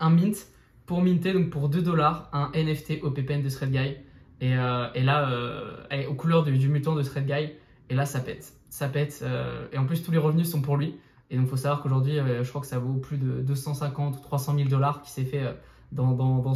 un 0.00 0.10
mint 0.10 0.46
pour 0.84 1.00
minter, 1.02 1.32
donc 1.32 1.48
pour 1.50 1.68
2 1.70 1.80
dollars, 1.80 2.28
un 2.34 2.50
NFT 2.54 3.02
OPPN 3.02 3.42
de 3.42 3.48
Thread 3.48 3.70
Guy. 3.70 3.96
Et, 4.40 4.56
euh, 4.56 4.86
et 4.94 5.02
là, 5.02 5.30
euh, 5.30 6.06
aux 6.08 6.14
couleurs 6.14 6.44
du, 6.44 6.68
mutant 6.68 6.94
de 6.94 7.02
Thread 7.02 7.26
Guy. 7.26 7.52
Et 7.90 7.94
là, 7.94 8.04
ça 8.04 8.20
pète. 8.20 8.52
Ça 8.70 8.88
pète. 8.88 9.20
euh, 9.22 9.66
et 9.72 9.78
en 9.78 9.86
plus, 9.86 10.02
tous 10.02 10.10
les 10.10 10.18
revenus 10.18 10.50
sont 10.50 10.60
pour 10.60 10.76
lui. 10.76 10.96
Et 11.30 11.36
donc, 11.36 11.46
il 11.46 11.50
faut 11.50 11.56
savoir 11.56 11.82
qu'aujourd'hui, 11.82 12.18
euh, 12.18 12.42
je 12.42 12.48
crois 12.48 12.60
que 12.60 12.66
ça 12.66 12.78
vaut 12.78 12.94
plus 12.94 13.18
de 13.18 13.40
250 13.40 14.16
ou 14.16 14.20
300 14.20 14.56
000 14.56 14.68
dollars 14.68 15.02
qui 15.02 15.10
s'est 15.10 15.24
fait 15.24 15.42
dans, 15.92 16.54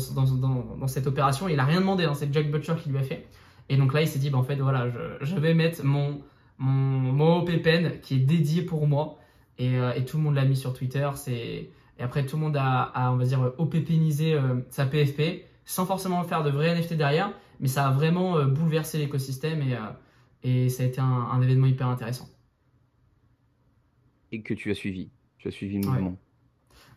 cette 0.86 1.06
opération. 1.06 1.48
Il 1.48 1.58
a 1.60 1.64
rien 1.64 1.80
demandé, 1.80 2.04
hein, 2.04 2.14
c'est 2.14 2.32
Jack 2.32 2.50
Butcher 2.50 2.74
qui 2.82 2.90
lui 2.90 2.98
a 2.98 3.02
fait. 3.02 3.26
Et 3.68 3.76
donc 3.76 3.94
là, 3.94 4.02
il 4.02 4.08
s'est 4.08 4.18
dit, 4.18 4.30
bah, 4.30 4.38
en 4.38 4.42
fait, 4.42 4.56
voilà, 4.56 4.88
je, 5.20 5.36
vais 5.36 5.54
mettre 5.54 5.84
mon, 5.84 6.20
mon, 6.58 6.70
mon 6.70 7.44
qui 7.44 8.14
est 8.14 8.18
dédié 8.18 8.62
pour 8.62 8.86
moi. 8.86 9.18
Et, 9.58 9.78
tout 10.06 10.16
le 10.16 10.22
monde 10.22 10.34
l'a 10.34 10.44
mis 10.44 10.56
sur 10.56 10.72
Twitter. 10.72 11.08
Et 11.28 11.70
après, 12.02 12.26
tout 12.26 12.36
le 12.36 12.42
monde 12.42 12.56
a, 12.58 12.92
on 13.12 13.16
va 13.16 13.24
dire, 13.24 13.52
OPPnisé 13.58 14.34
euh, 14.34 14.56
sa 14.70 14.86
PFP 14.86 15.44
sans 15.64 15.86
forcément 15.86 16.22
faire 16.24 16.42
de 16.42 16.50
vrais 16.50 16.74
NFT 16.74 16.94
derrière. 16.94 17.32
Mais 17.62 17.68
ça 17.68 17.86
a 17.88 17.90
vraiment 17.92 18.36
euh, 18.36 18.44
bouleversé 18.46 18.98
l'écosystème 18.98 19.62
et, 19.62 19.74
euh, 19.74 19.78
et 20.42 20.68
ça 20.68 20.82
a 20.82 20.86
été 20.86 21.00
un, 21.00 21.04
un 21.06 21.40
événement 21.40 21.66
hyper 21.66 21.86
intéressant. 21.88 22.28
Et 24.32 24.42
que 24.42 24.52
tu 24.54 24.70
as 24.70 24.74
suivi. 24.74 25.10
Tu 25.38 25.48
as 25.48 25.50
suivi 25.50 25.80
le 25.80 25.86
Ouais. 25.88 25.94
mouvement. 25.94 26.16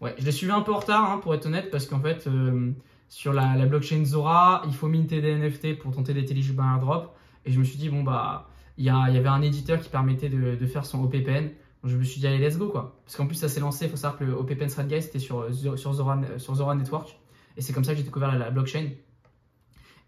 Ouais, 0.01 0.15
je 0.17 0.25
l'ai 0.25 0.31
suivi 0.31 0.51
un 0.51 0.61
peu 0.61 0.73
en 0.73 0.79
retard, 0.79 1.09
hein, 1.09 1.19
pour 1.19 1.33
être 1.33 1.45
honnête, 1.45 1.69
parce 1.71 1.85
qu'en 1.85 1.99
fait, 2.01 2.27
euh, 2.27 2.71
sur 3.07 3.31
la, 3.33 3.55
la 3.55 3.65
blockchain 3.65 4.03
Zora, 4.03 4.63
il 4.65 4.73
faut 4.73 4.87
minter 4.87 5.21
des 5.21 5.35
NFT 5.35 5.77
pour 5.79 5.93
tenter 5.95 6.11
à 6.13 6.15
un 6.63 6.75
airdrop. 6.75 7.15
Et 7.45 7.51
je 7.51 7.59
me 7.59 7.63
suis 7.63 7.77
dit, 7.77 7.89
bon, 7.89 8.03
bah, 8.03 8.49
il 8.77 8.83
y, 8.83 8.87
y 8.87 8.89
avait 8.89 9.27
un 9.27 9.41
éditeur 9.41 9.79
qui 9.79 9.89
permettait 9.89 10.29
de, 10.29 10.55
de 10.55 10.65
faire 10.65 10.85
son 10.85 11.03
OPPN. 11.03 11.49
Je 11.83 11.95
me 11.95 12.03
suis 12.03 12.19
dit, 12.19 12.27
allez, 12.27 12.39
let's 12.39 12.57
go, 12.57 12.69
quoi. 12.69 12.99
Parce 13.05 13.15
qu'en 13.15 13.27
plus, 13.27 13.35
ça 13.35 13.47
s'est 13.47 13.59
lancé, 13.59 13.85
il 13.85 13.91
faut 13.91 13.97
savoir 13.97 14.17
que 14.19 14.23
le 14.25 14.33
OPPN 14.33 14.67
Guy, 14.87 15.01
c'était 15.01 15.19
sur, 15.19 15.53
sur, 15.77 15.93
Zora, 15.93 16.19
sur 16.37 16.55
Zora 16.55 16.73
Network. 16.75 17.15
Et 17.55 17.61
c'est 17.61 17.71
comme 17.71 17.83
ça 17.83 17.91
que 17.93 17.99
j'ai 17.99 18.03
découvert 18.03 18.31
la, 18.31 18.37
la 18.39 18.51
blockchain. 18.51 18.89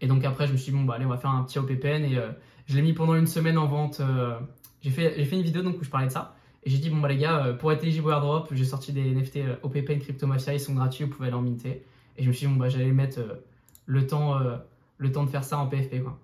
Et 0.00 0.06
donc 0.06 0.24
après, 0.24 0.46
je 0.46 0.52
me 0.52 0.56
suis 0.56 0.72
dit, 0.72 0.78
bon, 0.78 0.84
bah, 0.84 0.94
allez, 0.94 1.04
on 1.06 1.08
va 1.10 1.16
faire 1.18 1.30
un 1.30 1.42
petit 1.44 1.58
OPPN. 1.58 2.04
Et 2.04 2.16
euh, 2.16 2.30
je 2.66 2.76
l'ai 2.76 2.82
mis 2.82 2.92
pendant 2.92 3.14
une 3.14 3.26
semaine 3.26 3.58
en 3.58 3.66
vente. 3.66 4.00
euh, 4.00 4.38
j'ai 4.82 4.90
fait, 4.90 5.14
j'ai 5.16 5.24
fait 5.24 5.36
une 5.36 5.42
vidéo 5.42 5.62
donc, 5.62 5.80
où 5.80 5.84
je 5.84 5.90
parlais 5.90 6.06
de 6.06 6.12
ça. 6.12 6.34
Et 6.64 6.70
j'ai 6.70 6.78
dit, 6.78 6.90
bon, 6.90 6.98
bah, 6.98 7.08
les 7.08 7.16
gars, 7.18 7.44
euh, 7.46 7.52
pour 7.54 7.72
être 7.72 7.82
éligible 7.82 8.06
au 8.08 8.10
airdrop, 8.10 8.48
j'ai 8.52 8.64
sorti 8.64 8.92
des 8.92 9.02
NFT 9.12 9.38
OPPN 9.62 9.98
Crypto 9.98 10.26
Mafia, 10.26 10.52
ils 10.54 10.60
sont 10.60 10.74
gratuits, 10.74 11.04
vous 11.04 11.10
pouvez 11.10 11.28
aller 11.28 11.36
en 11.36 11.42
minter. 11.42 11.84
Et 12.16 12.22
je 12.22 12.28
me 12.28 12.32
suis 12.32 12.46
dit, 12.46 12.52
bon, 12.52 12.58
bah, 12.58 12.68
j'allais 12.68 12.92
mettre 12.92 13.20
le, 13.86 14.06
temps, 14.06 14.38
le 14.98 15.12
temps 15.12 15.24
de 15.24 15.30
faire 15.30 15.44
ça 15.44 15.58
en 15.58 15.66
PFP, 15.66 16.02
quoi. 16.02 16.18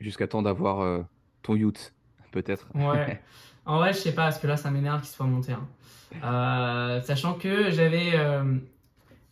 Jusqu'à 0.00 0.28
temps 0.28 0.42
d'avoir 0.42 1.04
ton 1.42 1.56
youth, 1.56 1.92
peut-être. 2.30 2.66
Ouais. 2.74 3.20
En 3.66 3.76
vrai, 3.76 3.92
je 3.92 3.98
sais 3.98 4.14
pas, 4.14 4.22
parce 4.22 4.38
que 4.38 4.46
là, 4.46 4.56
ça 4.56 4.70
m'énerve 4.70 5.00
qu'il 5.02 5.10
soit 5.10 5.26
monté. 5.26 5.52
hein. 5.52 5.66
Euh, 6.24 7.02
sachant 7.02 7.34
que 7.34 7.70
j'avais. 7.70 8.12
euh, 8.14 8.54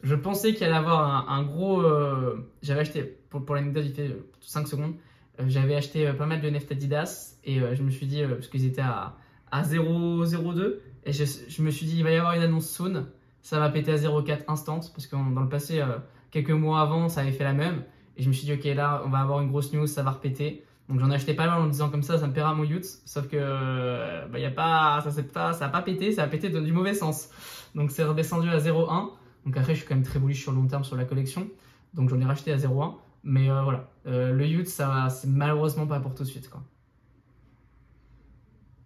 je 0.06 0.14
pensais 0.14 0.54
qu'il 0.54 0.64
allait 0.64 0.76
avoir 0.76 1.28
un, 1.30 1.42
gros. 1.42 1.82
euh, 1.82 2.48
j'avais 2.62 2.80
acheté, 2.80 3.02
pour, 3.28 3.44
pour 3.44 3.54
l'anecdote, 3.56 3.84
il 3.86 3.92
fait 3.92 4.16
5 4.40 4.68
secondes. 4.68 4.94
euh, 5.40 5.44
j'avais 5.48 5.74
acheté 5.74 6.06
euh, 6.06 6.12
pas 6.12 6.26
mal 6.26 6.40
de 6.40 6.48
NFT 6.48 6.72
Adidas 6.72 7.36
et 7.44 7.60
euh, 7.60 7.74
je 7.74 7.82
me 7.82 7.90
suis 7.90 8.06
dit, 8.06 8.22
euh, 8.22 8.36
parce 8.36 8.48
qu'ils 8.48 8.64
étaient 8.66 8.80
à, 8.82 9.16
à 9.50 9.62
0,02, 9.62 10.76
et 11.04 11.12
je, 11.12 11.62
me 11.62 11.70
suis 11.70 11.86
dit, 11.86 11.98
il 11.98 12.04
va 12.04 12.10
y 12.12 12.16
avoir 12.16 12.34
une 12.34 12.42
annonce 12.42 12.68
soon, 12.70 13.06
ça 13.42 13.58
va 13.58 13.68
péter 13.68 13.92
à 13.92 13.96
0,4 13.96 14.44
instant, 14.48 14.80
parce 14.94 15.06
que 15.06 15.16
dans 15.16 15.40
le 15.40 15.48
passé, 15.48 15.80
euh, 15.80 15.98
quelques 16.30 16.50
mois 16.50 16.80
avant, 16.80 17.08
ça 17.08 17.20
avait 17.22 17.32
fait 17.32 17.44
la 17.44 17.52
même. 17.52 17.82
Et 18.16 18.22
je 18.22 18.28
me 18.28 18.32
suis 18.32 18.46
dit, 18.46 18.52
ok, 18.52 18.64
là, 18.76 19.02
on 19.04 19.10
va 19.10 19.18
avoir 19.18 19.40
une 19.40 19.48
grosse 19.48 19.72
news, 19.72 19.86
ça 19.86 20.02
va 20.02 20.12
repéter. 20.12 20.64
Donc 20.88 21.00
j'en 21.00 21.10
ai 21.10 21.14
acheté 21.16 21.34
pas 21.34 21.46
mal 21.46 21.60
en 21.60 21.64
me 21.64 21.70
disant 21.70 21.90
comme 21.90 22.02
ça, 22.02 22.16
ça 22.18 22.26
me 22.28 22.32
paiera 22.32 22.54
mon 22.54 22.62
youth. 22.64 22.86
Sauf 23.04 23.26
que 23.28 23.36
euh, 23.38 24.26
bah, 24.28 24.38
a 24.44 24.50
pas, 24.50 25.00
ça, 25.02 25.10
c'est 25.10 25.32
pas, 25.32 25.52
ça 25.52 25.68
pas 25.68 25.82
pété, 25.82 26.12
ça 26.12 26.22
a 26.22 26.26
pété 26.28 26.48
dans 26.48 26.60
du 26.62 26.72
mauvais 26.72 26.94
sens. 26.94 27.28
Donc 27.74 27.90
c'est 27.90 28.04
redescendu 28.04 28.48
à 28.48 28.58
0,1. 28.58 29.10
Donc 29.46 29.56
après, 29.56 29.74
je 29.74 29.78
suis 29.80 29.88
quand 29.88 29.94
même 29.94 30.04
très 30.04 30.18
bullish 30.18 30.42
sur 30.42 30.52
le 30.52 30.58
long 30.58 30.66
terme 30.66 30.84
sur 30.84 30.96
la 30.96 31.04
collection. 31.04 31.48
Donc 31.94 32.08
j'en 32.10 32.20
ai 32.20 32.24
racheté 32.24 32.52
à 32.52 32.56
0,1. 32.58 32.96
Mais 33.24 33.50
euh, 33.50 33.62
voilà, 33.62 33.90
Euh, 34.06 34.32
le 34.32 34.46
youth, 34.46 34.66
ça 34.68 35.08
c'est 35.10 35.28
malheureusement 35.28 35.86
pas 35.86 35.98
pour 36.00 36.14
tout 36.14 36.22
de 36.24 36.28
suite. 36.28 36.48
Quoi. 36.50 36.62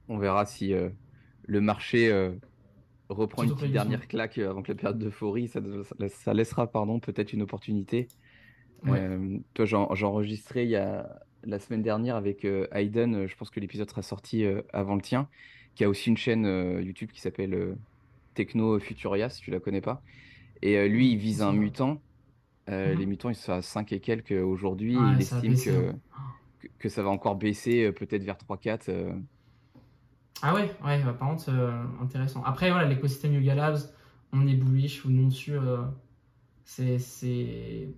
On 0.08 0.18
verra 0.18 0.44
si 0.46 0.72
euh, 0.72 0.88
le 1.46 1.60
marché 1.60 2.10
reprend 3.08 3.42
une 3.42 3.54
petite 3.54 3.72
dernière 3.72 4.08
claque 4.08 4.38
avant 4.38 4.62
que 4.62 4.72
la 4.72 4.76
période 4.78 4.98
d'euphorie, 4.98 5.48
ça, 5.48 5.60
ça- 5.84 6.08
ça 6.08 6.34
laissera 6.34 6.70
pardon, 6.70 7.00
peut-être 7.00 7.32
une 7.32 7.42
opportunité. 7.42 8.08
Ouais. 8.84 9.40
Toi, 9.54 9.64
j'en- 9.66 9.94
j'ai 9.94 10.06
enregistré 10.06 10.64
il 10.64 10.70
y 10.70 10.76
a 10.76 11.20
la 11.44 11.58
semaine 11.58 11.82
dernière 11.82 12.16
avec 12.16 12.46
Hayden. 12.72 13.26
Je 13.26 13.36
pense 13.36 13.50
que 13.50 13.60
l'épisode 13.60 13.88
sera 13.90 14.02
sorti 14.02 14.44
avant 14.72 14.94
le 14.94 15.02
tien, 15.02 15.28
qui 15.74 15.84
a 15.84 15.88
aussi 15.88 16.08
une 16.10 16.16
chaîne 16.16 16.44
YouTube 16.82 17.10
qui 17.12 17.20
s'appelle 17.20 17.76
Techno 18.34 18.78
Futuria, 18.80 19.28
si 19.28 19.42
tu 19.42 19.50
la 19.50 19.60
connais 19.60 19.80
pas. 19.82 20.02
Et 20.62 20.76
euh, 20.78 20.88
lui, 20.88 21.12
il 21.12 21.18
vise 21.18 21.42
un 21.42 21.52
mutant. 21.52 22.00
Euh, 22.68 22.94
les 22.94 23.06
Mhm. 23.06 23.10
mutants, 23.10 23.30
ils 23.30 23.34
sont 23.36 23.52
à 23.52 23.62
5 23.62 23.92
et 23.92 24.00
quelques 24.00 24.32
aujourd'hui. 24.32 24.94
il 25.14 25.20
estime 25.20 25.40
baissé. 25.52 25.70
que, 25.70 25.90
hein. 25.90 25.98
que, 26.60 26.68
que 26.78 26.88
ça 26.88 27.02
va 27.02 27.10
encore 27.10 27.36
baisser, 27.36 27.84
euh, 27.86 27.92
peut-être 27.92 28.24
vers 28.24 28.38
3-4. 28.38 28.88
euh. 28.90 29.12
Ah 30.42 30.54
ouais, 30.54 30.70
ouais, 30.84 31.02
bah, 31.04 31.12
par 31.12 31.28
contre, 31.28 31.50
euh, 31.50 31.82
intéressant. 32.00 32.42
Après, 32.44 32.70
voilà, 32.70 32.88
l'écosystème 32.88 33.34
Yuga 33.34 33.54
Labs, 33.54 33.78
on 34.32 34.46
est 34.46 34.54
bullish 34.54 35.04
ou 35.04 35.10
non 35.10 35.28
euh, 35.48 35.84
c'est, 36.64 36.98
c'est... 36.98 37.88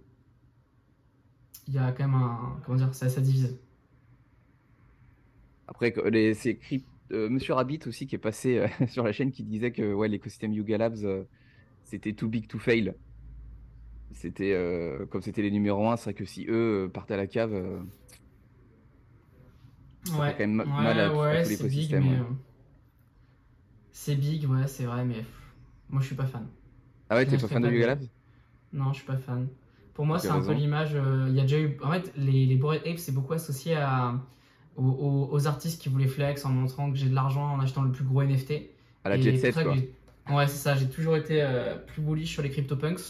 Il 1.68 1.74
y 1.74 1.78
a 1.78 1.90
quand 1.92 2.04
même 2.04 2.14
un... 2.14 2.60
Comment 2.64 2.78
dire, 2.78 2.94
ça, 2.94 3.08
ça 3.08 3.20
divise. 3.20 3.58
Après, 5.66 5.92
les, 6.10 6.34
c'est 6.34 6.58
Monsieur 7.10 7.54
Rabbit 7.54 7.80
aussi 7.86 8.06
qui 8.06 8.14
est 8.14 8.18
passé 8.18 8.66
sur 8.88 9.04
la 9.04 9.12
chaîne 9.12 9.32
qui 9.32 9.42
disait 9.44 9.72
que 9.72 9.92
ouais, 9.94 10.08
l'écosystème 10.08 10.52
Yuga 10.52 10.78
Labs, 10.78 11.26
c'était 11.84 12.12
too 12.12 12.28
big 12.28 12.46
to 12.46 12.58
fail. 12.58 12.94
C'était 14.12 14.52
euh, 14.52 15.06
comme 15.06 15.22
c'était 15.22 15.42
les 15.42 15.50
numéros 15.50 15.88
1, 15.88 15.96
c'est 15.96 16.04
vrai 16.04 16.14
que 16.14 16.24
si 16.24 16.46
eux 16.48 16.84
euh, 16.84 16.88
partaient 16.88 17.14
à 17.14 17.16
la 17.16 17.26
cave, 17.26 17.54
euh, 17.54 17.80
ça 20.04 20.18
Ouais, 20.18 20.32
quand 20.32 20.46
même 20.46 20.60
ouais, 20.60 20.66
mal 20.66 21.00
à, 21.00 21.08
big, 21.68 21.94
mais... 21.94 22.18
euh, 22.18 22.24
C'est 23.92 24.16
big, 24.16 24.48
ouais, 24.50 24.66
c'est 24.66 24.84
vrai, 24.84 25.04
mais 25.04 25.24
moi, 25.88 26.00
je 26.00 26.06
suis 26.06 26.16
pas 26.16 26.26
fan. 26.26 26.46
Ah 27.08 27.16
ouais, 27.16 27.26
t'es 27.26 27.38
pas 27.38 27.48
fan 27.48 27.62
de 27.62 27.70
Yuga 27.70 27.86
Labs? 27.88 28.04
Non, 28.72 28.92
je 28.92 28.98
suis 28.98 29.06
pas 29.06 29.16
fan. 29.16 29.48
Pour 29.94 30.06
moi, 30.06 30.18
c'est 30.18 30.28
un 30.28 30.40
peu 30.40 30.52
l'image. 30.52 30.96
Il 31.28 31.34
y 31.34 31.38
a 31.40 31.42
déjà 31.42 31.60
eu. 31.60 31.78
En 31.82 31.92
fait, 31.92 32.12
les, 32.16 32.46
les 32.46 32.56
Bored 32.56 32.80
Apes, 32.86 32.98
c'est 32.98 33.12
beaucoup 33.12 33.34
associé 33.34 33.76
à, 33.76 34.14
aux, 34.76 35.46
artistes 35.46 35.80
qui 35.80 35.88
voulaient 35.88 36.08
flex 36.08 36.44
en 36.44 36.50
montrant 36.50 36.90
que 36.90 36.96
j'ai 36.96 37.08
de 37.08 37.14
l'argent 37.14 37.52
en 37.52 37.60
achetant 37.60 37.82
le 37.82 37.92
plus 37.92 38.04
gros 38.04 38.22
NFT. 38.22 38.52
À 39.04 39.10
la 39.10 39.16
Et 39.16 39.22
Jet 39.22 39.36
Set, 39.36 39.54
que 39.54 39.62
quoi. 39.62 39.74
Ouais, 40.30 40.46
c'est 40.46 40.56
ça. 40.56 40.74
J'ai 40.76 40.88
toujours 40.88 41.16
été 41.16 41.42
euh, 41.42 41.76
plus 41.76 42.00
bullish 42.02 42.30
sur 42.32 42.42
les 42.42 42.50
CryptoPunks. 42.50 43.00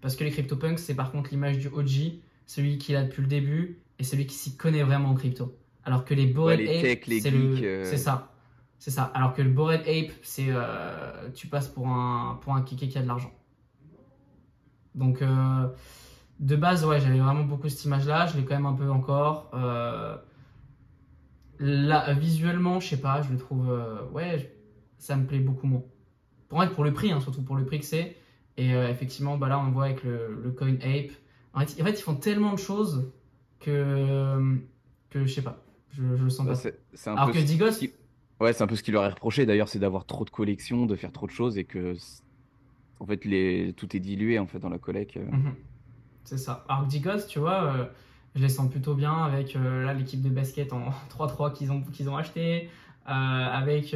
Parce 0.00 0.16
que 0.16 0.24
les 0.24 0.30
CryptoPunks, 0.30 0.78
c'est 0.78 0.94
par 0.94 1.10
contre 1.12 1.30
l'image 1.30 1.58
du 1.58 1.68
OG, 1.68 2.20
celui 2.46 2.78
qui 2.78 2.92
l'a 2.92 3.04
depuis 3.04 3.22
le 3.22 3.28
début 3.28 3.78
et 3.98 4.04
celui 4.04 4.26
qui 4.26 4.34
s'y 4.34 4.56
connaît 4.56 4.82
vraiment 4.82 5.10
en 5.10 5.14
crypto. 5.14 5.56
Alors 5.84 6.04
que 6.04 6.14
les 6.14 6.26
Bored 6.26 6.60
Ouais, 6.60 6.64
les 6.82 6.82
les 7.06 7.20
c'est 7.20 7.30
le- 7.30 7.56
euh. 7.62 7.84
c'est 7.84 7.96
ça. 7.96 8.30
C'est 8.78 8.90
ça. 8.90 9.04
Alors 9.14 9.32
que 9.34 9.42
le 9.42 9.50
Bored 9.50 9.80
Ape, 9.82 10.12
c'est 10.22 10.46
euh, 10.48 11.30
tu 11.34 11.46
passes 11.46 11.68
pour 11.68 11.88
un 11.88 12.38
pour 12.42 12.54
un 12.54 12.62
kéké 12.62 12.88
qui 12.88 12.98
a 12.98 13.02
de 13.02 13.06
l'argent. 13.08 13.32
Donc 14.94 15.22
euh, 15.22 15.68
de 16.40 16.56
base, 16.56 16.84
ouais, 16.84 17.00
j'avais 17.00 17.18
vraiment 17.18 17.44
beaucoup 17.44 17.68
cette 17.68 17.84
image-là. 17.84 18.26
Je 18.26 18.36
l'ai 18.36 18.44
quand 18.44 18.54
même 18.54 18.66
un 18.66 18.74
peu 18.74 18.90
encore. 18.90 19.50
Là, 21.60 22.12
visuellement, 22.14 22.80
je 22.80 22.88
sais 22.88 23.00
pas, 23.00 23.22
je 23.22 23.30
le 23.32 23.38
trouve, 23.38 23.72
ouais, 24.12 24.54
ça 24.98 25.16
me 25.16 25.24
plaît 25.26 25.38
beaucoup 25.38 25.66
moins. 25.66 25.82
Pour 26.54 26.62
être 26.62 26.72
pour 26.72 26.84
le 26.84 26.92
prix, 26.92 27.10
hein, 27.10 27.20
surtout 27.20 27.42
pour 27.42 27.56
le 27.56 27.64
prix 27.64 27.80
que 27.80 27.84
c'est. 27.84 28.14
Et 28.56 28.74
euh, 28.74 28.88
effectivement, 28.88 29.36
bah 29.36 29.48
là, 29.48 29.58
on 29.58 29.72
voit 29.72 29.86
avec 29.86 30.04
le, 30.04 30.40
le 30.44 30.50
Coin 30.52 30.74
Ape. 30.76 31.10
En 31.52 31.58
fait, 31.66 31.82
en 31.82 31.84
fait, 31.84 31.98
ils 31.98 32.02
font 32.02 32.14
tellement 32.14 32.52
de 32.52 32.58
choses 32.60 33.10
que 33.58 34.56
que 35.10 35.24
je 35.26 35.32
sais 35.34 35.42
pas, 35.42 35.58
je, 35.92 36.02
je 36.14 36.22
le 36.22 36.30
sens 36.30 36.46
Bah, 36.46 36.54
pas. 36.54 37.10
un 37.10 37.14
Alors 37.16 37.26
peu 37.32 37.40
que 37.40 37.44
Digos, 37.44 37.70
qui- 37.72 37.92
Ouais, 38.38 38.52
c'est 38.52 38.62
un 38.62 38.68
peu 38.68 38.76
ce 38.76 38.84
qui 38.84 38.92
leur 38.92 39.04
est 39.04 39.08
reproché 39.08 39.46
d'ailleurs, 39.46 39.68
c'est 39.68 39.80
d'avoir 39.80 40.06
trop 40.06 40.24
de 40.24 40.30
collections, 40.30 40.86
de 40.86 40.94
faire 40.94 41.10
trop 41.10 41.26
de 41.26 41.32
choses 41.32 41.58
et 41.58 41.64
que 41.64 41.94
en 43.00 43.06
fait 43.06 43.24
les... 43.24 43.72
tout 43.76 43.96
est 43.96 44.00
dilué 44.00 44.38
en 44.38 44.46
fait 44.46 44.60
dans 44.60 44.68
la 44.68 44.78
collecte. 44.78 45.16
euh. 45.16 45.24
Mhm. 45.32 45.54
C'est 46.22 46.38
ça. 46.38 46.64
Alors 46.68 46.84
que 46.84 46.88
Digos, 46.88 47.26
tu 47.28 47.40
vois, 47.40 47.64
euh, 47.64 47.84
je 48.36 48.42
les 48.42 48.48
sens 48.48 48.70
plutôt 48.70 48.94
bien 48.94 49.24
avec 49.24 49.56
euh, 49.56 49.84
là 49.84 49.92
l'équipe 49.92 50.22
de 50.22 50.30
basket 50.30 50.72
en 50.72 50.90
3-3 51.10 51.52
qu'ils 51.52 51.72
ont, 51.72 51.80
qu'ils 51.82 52.08
ont 52.08 52.16
acheté, 52.16 52.68
avec 53.06 53.94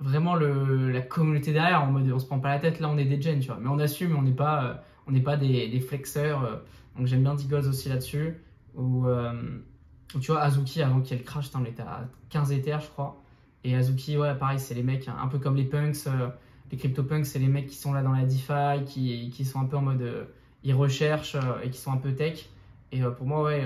vraiment 0.00 0.34
le, 0.34 0.90
la 0.90 1.00
communauté 1.00 1.52
derrière, 1.52 1.82
en 1.82 1.90
mode 1.90 2.10
on 2.10 2.18
se 2.18 2.26
prend 2.26 2.38
pas 2.38 2.50
la 2.50 2.58
tête, 2.58 2.80
là 2.80 2.88
on 2.88 2.98
est 2.98 3.04
des 3.04 3.20
gens, 3.20 3.38
tu 3.38 3.48
vois. 3.48 3.58
Mais 3.60 3.68
on 3.68 3.78
assume, 3.78 4.16
on 4.16 4.22
n'est 4.22 4.32
pas, 4.32 4.64
euh, 4.64 4.74
on 5.06 5.12
n'est 5.12 5.20
pas 5.20 5.36
des, 5.36 5.80
flexeurs. 5.80 6.44
euh. 6.44 6.56
donc 6.96 7.06
j'aime 7.06 7.22
bien 7.22 7.34
Digos 7.34 7.68
aussi 7.68 7.88
là-dessus. 7.88 8.36
Ou 8.74 9.06
euh, 9.06 9.32
ou 10.14 10.20
tu 10.20 10.32
vois, 10.32 10.40
Azuki, 10.40 10.82
avant 10.82 11.00
qu'il 11.00 11.16
y 11.16 11.20
ait 11.20 11.22
le 11.22 11.26
crash, 11.26 11.46
putain, 11.46 11.60
on 11.62 11.64
était 11.66 11.82
à 11.82 12.08
15 12.30 12.52
Ethers, 12.52 12.80
je 12.80 12.88
crois. 12.88 13.22
Et 13.64 13.74
Azuki, 13.74 14.16
ouais, 14.16 14.34
pareil, 14.34 14.58
c'est 14.58 14.74
les 14.74 14.82
mecs 14.82 15.08
un 15.08 15.26
peu 15.28 15.38
comme 15.38 15.56
les 15.56 15.64
punks. 15.64 15.96
les 16.70 16.76
CryptoPunks, 16.78 17.26
c'est 17.26 17.38
les 17.38 17.48
mecs 17.48 17.66
qui 17.66 17.76
sont 17.76 17.92
là 17.92 18.02
dans 18.02 18.12
la 18.12 18.24
DeFi, 18.24 18.84
qui, 18.86 19.30
qui 19.30 19.44
sont 19.44 19.60
un 19.60 19.66
peu 19.66 19.76
en 19.76 19.82
mode. 19.82 20.28
ils 20.64 20.74
recherchent 20.74 21.36
et 21.62 21.68
qui 21.68 21.78
sont 21.78 21.92
un 21.92 21.98
peu 21.98 22.14
tech. 22.14 22.48
Et 22.92 23.02
pour 23.02 23.26
moi, 23.26 23.42
ouais, 23.42 23.62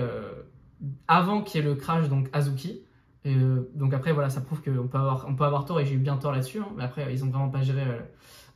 avant 1.07 1.41
qu'il 1.43 1.61
y 1.61 1.63
ait 1.63 1.67
le 1.67 1.75
crash, 1.75 2.09
donc 2.09 2.27
Azuki. 2.33 2.81
Euh, 3.25 3.69
donc 3.75 3.93
après, 3.93 4.11
voilà, 4.13 4.29
ça 4.29 4.41
prouve 4.41 4.61
qu'on 4.61 4.87
peut 4.87 4.97
avoir, 4.97 5.25
on 5.27 5.35
peut 5.35 5.45
avoir 5.45 5.65
tort 5.65 5.79
et 5.79 5.85
j'ai 5.85 5.95
eu 5.95 5.97
bien 5.99 6.17
tort 6.17 6.31
là-dessus. 6.31 6.59
hein, 6.59 6.67
mais 6.75 6.83
après, 6.83 7.11
ils 7.13 7.23
ont 7.25 7.29
vraiment 7.29 7.49
pas 7.49 7.61
géré 7.63 7.81
euh, 7.83 7.99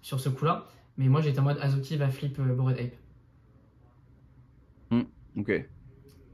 sur 0.01 0.19
ce 0.19 0.29
coup-là. 0.29 0.65
Mais 0.97 1.07
moi, 1.09 1.21
j'étais 1.21 1.39
en 1.39 1.43
mode 1.43 1.59
Azuki 1.61 1.95
va 1.97 2.09
flip 2.09 2.39
euh, 2.39 2.53
Bored 2.55 2.77
Ape. 2.79 2.93
Hmm, 4.89 5.05
Ok. 5.35 5.49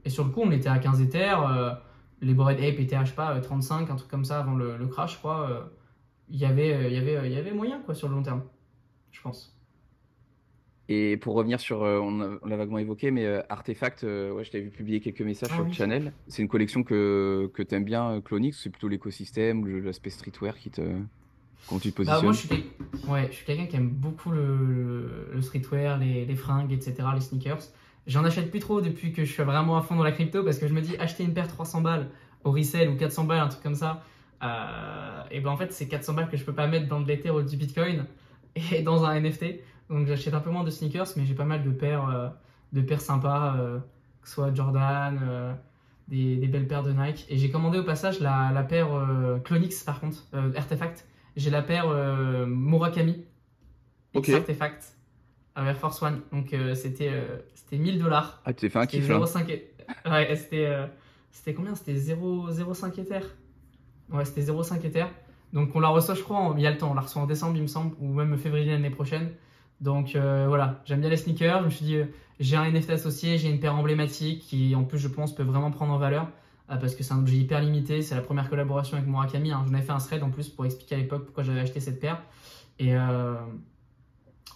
Et 0.04 0.10
sur 0.10 0.24
le 0.24 0.30
coup, 0.30 0.42
on 0.42 0.50
était 0.50 0.68
à 0.68 0.78
15 0.78 1.00
Ethers. 1.00 1.42
euh, 1.48 1.74
les 2.20 2.34
Bored 2.34 2.56
Ape 2.58 2.78
étaient 2.78 2.96
à, 2.96 3.04
je 3.04 3.10
sais 3.10 3.16
pas, 3.16 3.34
euh, 3.36 3.40
35, 3.40 3.90
un 3.90 3.96
truc 3.96 4.10
comme 4.10 4.24
ça 4.24 4.38
avant 4.40 4.54
le, 4.54 4.76
le 4.76 4.86
crash, 4.86 5.14
je 5.14 5.18
crois. 5.18 5.48
euh, 5.50 5.64
Il 6.30 6.38
y 6.38 6.44
avait, 6.46 6.92
y 6.92 6.98
avait, 6.98 7.26
il 7.28 7.32
y 7.32 7.38
avait 7.38 7.52
moyen, 7.52 7.80
quoi, 7.82 7.94
sur 7.94 8.08
le 8.08 8.14
long 8.16 8.22
terme. 8.22 8.42
Je 9.12 9.20
pense. 9.22 9.53
Et 10.88 11.16
pour 11.16 11.34
revenir 11.34 11.60
sur, 11.60 11.82
euh, 11.82 11.98
on 11.98 12.46
l'a 12.46 12.56
vaguement 12.56 12.78
évoqué, 12.78 13.10
mais 13.10 13.24
euh, 13.24 13.40
Artefact, 13.48 14.04
euh, 14.04 14.32
ouais, 14.32 14.44
je 14.44 14.50
t'avais 14.50 14.64
vu 14.64 14.70
publier 14.70 15.00
quelques 15.00 15.22
messages 15.22 15.50
Ah 15.52 15.54
sur 15.54 15.64
le 15.64 15.70
channel. 15.70 16.12
C'est 16.28 16.42
une 16.42 16.48
collection 16.48 16.82
que, 16.82 17.50
que 17.54 17.62
t'aimes 17.62 17.84
bien, 17.84 18.10
euh, 18.12 18.20
Clonix, 18.20 18.60
c'est 18.62 18.68
plutôt 18.70 18.88
l'écosystème, 18.88 19.66
l'aspect 19.82 20.10
streetwear 20.10 20.58
qui 20.58 20.70
te. 20.70 20.82
Comment 21.66 21.80
tu 21.80 21.90
te 21.90 22.02
Bah, 22.02 22.20
positionnes? 22.20 22.24
moi, 22.24 22.32
je 22.32 22.38
suis, 22.40 22.74
ouais, 23.08 23.32
suis 23.32 23.46
quelqu'un 23.46 23.66
qui 23.66 23.76
aime 23.76 23.88
beaucoup 23.88 24.30
le, 24.30 25.30
le 25.32 25.40
streetwear, 25.40 25.96
les, 25.98 26.26
les 26.26 26.36
fringues, 26.36 26.72
etc., 26.72 27.08
les 27.14 27.20
sneakers. 27.22 27.62
J'en 28.06 28.24
achète 28.24 28.50
plus 28.50 28.60
trop 28.60 28.82
depuis 28.82 29.12
que 29.14 29.24
je 29.24 29.32
suis 29.32 29.42
vraiment 29.42 29.78
à 29.78 29.82
fond 29.82 29.96
dans 29.96 30.02
la 30.02 30.12
crypto 30.12 30.44
parce 30.44 30.58
que 30.58 30.68
je 30.68 30.74
me 30.74 30.82
dis 30.82 30.94
acheter 30.98 31.24
une 31.24 31.32
paire 31.32 31.48
300 31.48 31.80
balles 31.80 32.10
au 32.44 32.50
resell 32.52 32.90
ou 32.90 32.96
400 32.96 33.24
balles, 33.24 33.40
un 33.40 33.48
truc 33.48 33.62
comme 33.62 33.74
ça. 33.74 34.02
euh, 34.42 35.22
et 35.30 35.40
ben 35.40 35.50
en 35.50 35.56
fait, 35.56 35.72
c'est 35.72 35.88
400 35.88 36.12
balles 36.12 36.28
que 36.28 36.36
je 36.36 36.44
peux 36.44 36.52
pas 36.52 36.66
mettre 36.66 36.86
dans 36.86 37.00
de 37.00 37.08
l'Ether 37.08 37.30
ou 37.30 37.40
du 37.42 37.56
Bitcoin 37.56 38.04
et 38.72 38.82
dans 38.82 39.04
un 39.04 39.18
NFT. 39.18 39.60
Donc 39.90 40.06
j'achète 40.06 40.34
un 40.34 40.40
peu 40.40 40.50
moins 40.50 40.64
de 40.64 40.70
sneakers, 40.70 41.06
mais 41.16 41.24
j'ai 41.26 41.34
pas 41.34 41.44
mal 41.44 41.62
de 41.62 41.70
paires, 41.70 42.08
euh, 42.08 42.28
de 42.72 42.80
paires 42.80 43.00
sympas, 43.00 43.56
euh, 43.56 43.78
que 44.22 44.28
ce 44.28 44.34
soit 44.34 44.54
Jordan, 44.54 45.20
euh, 45.22 45.52
des, 46.08 46.36
des 46.36 46.48
belles 46.48 46.66
paires 46.66 46.82
de 46.82 46.92
Nike. 46.92 47.26
Et 47.28 47.36
j'ai 47.38 47.50
commandé 47.50 47.78
au 47.78 47.84
passage 47.84 48.20
la, 48.20 48.50
la 48.52 48.62
paire 48.62 48.88
Clonix 49.44 49.82
par 49.84 50.00
contre, 50.00 50.24
Artefact. 50.56 51.06
J'ai 51.36 51.50
la 51.50 51.62
paire 51.62 51.86
Murakami, 52.46 53.24
Ok. 54.14 54.28
X 54.28 54.36
Artefact, 54.36 54.96
Air 55.56 55.76
Force 55.76 56.00
One. 56.02 56.20
Donc 56.32 56.54
c'était 56.74 57.12
c'était 57.54 57.78
1000 57.78 57.98
dollars. 57.98 58.40
Ah, 58.44 58.52
tu 58.52 58.60
t'es 58.60 58.68
fait 58.68 58.78
un 58.78 58.86
kiff 58.86 59.08
là. 59.08 59.18
0,5 59.18 59.48
et- 59.50 59.70
Ouais, 60.06 60.34
c'était 60.36 60.68
c'était 61.30 61.54
combien? 61.54 61.74
C'était 61.74 61.96
0 61.96 62.50
0,5 62.50 62.98
Ether. 62.98 63.20
Ouais, 64.10 64.24
c'était 64.24 64.42
0,5 64.42 64.84
Ether. 64.84 65.06
Donc 65.52 65.70
on 65.74 65.80
la 65.80 65.88
reçoit, 65.88 66.14
je 66.14 66.22
crois, 66.22 66.38
en- 66.38 66.56
il 66.56 66.62
y 66.62 66.66
a 66.66 66.70
le 66.70 66.78
temps. 66.78 66.90
On 66.90 66.94
la 66.94 67.00
reçoit 67.02 67.22
en 67.22 67.26
décembre, 67.26 67.56
il 67.56 67.62
me 67.62 67.66
semble, 67.66 67.94
ou 68.00 68.12
même 68.12 68.36
février 68.38 68.70
l'année 68.72 68.90
prochaine. 68.90 69.30
Donc 69.80 70.16
euh, 70.16 70.46
voilà, 70.48 70.80
j'aime 70.86 71.00
bien 71.00 71.10
les 71.10 71.16
sneakers. 71.16 71.60
Je 71.60 71.64
me 71.66 71.70
suis 71.70 71.84
dit, 71.84 71.96
euh, 71.96 72.04
j'ai 72.40 72.56
un 72.56 72.70
NFT 72.70 72.90
associé, 72.90 73.38
j'ai 73.38 73.50
une 73.50 73.60
paire 73.60 73.74
emblématique 73.76 74.40
qui, 74.42 74.74
en 74.74 74.84
plus, 74.84 74.98
je 74.98 75.08
pense, 75.08 75.34
peut 75.34 75.42
vraiment 75.42 75.70
prendre 75.70 75.92
en 75.92 75.98
valeur. 75.98 76.28
euh, 76.70 76.76
parce 76.76 76.94
que 76.94 77.02
c'est 77.02 77.12
un 77.14 77.18
objet 77.18 77.36
hyper 77.36 77.60
limité. 77.60 78.02
C'est 78.02 78.14
la 78.14 78.22
première 78.22 78.48
collaboration 78.48 78.96
avec 78.96 79.08
Murakami. 79.08 79.52
Hein. 79.52 79.64
J'en 79.66 79.74
avais 79.74 79.82
fait 79.82 79.92
un 79.92 79.98
thread 79.98 80.22
en 80.22 80.30
plus 80.30 80.48
pour 80.48 80.64
expliquer 80.66 80.94
à 80.96 80.98
l'époque 80.98 81.24
pourquoi 81.26 81.42
j'avais 81.44 81.60
acheté 81.60 81.80
cette 81.80 82.00
paire. 82.00 82.22
Et, 82.78 82.94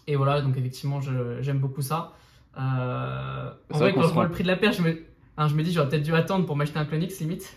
et 0.06 0.16
voilà, 0.16 0.40
donc 0.40 0.56
effectivement, 0.56 1.00
j'aime 1.00 1.58
beaucoup 1.58 1.82
ça. 1.82 2.14
En 2.56 3.78
vrai, 3.78 3.92
quand 3.94 4.02
je 4.02 4.12
vois 4.12 4.24
le 4.24 4.30
prix 4.30 4.42
de 4.42 4.48
la 4.48 4.56
paire, 4.56 4.72
je 4.72 4.82
me, 4.82 5.06
hein, 5.36 5.48
je 5.48 5.54
me 5.54 5.62
dis, 5.62 5.72
j'aurais 5.72 5.88
peut-être 5.88 6.02
dû 6.02 6.14
attendre 6.14 6.46
pour 6.46 6.56
m'acheter 6.56 6.78
un 6.78 6.84
Clonix 6.84 7.20
limite. 7.20 7.56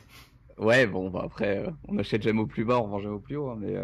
Ouais, 0.57 0.85
bon, 0.85 1.09
bah 1.09 1.21
après, 1.25 1.65
on 1.87 1.97
achète 1.97 2.21
jamais 2.23 2.41
au 2.41 2.47
plus 2.47 2.65
bas, 2.65 2.79
on 2.79 2.87
vend 2.87 2.99
jamais 2.99 3.15
au 3.15 3.19
plus 3.19 3.35
haut, 3.37 3.49
hein, 3.49 3.57
mais 3.59 3.75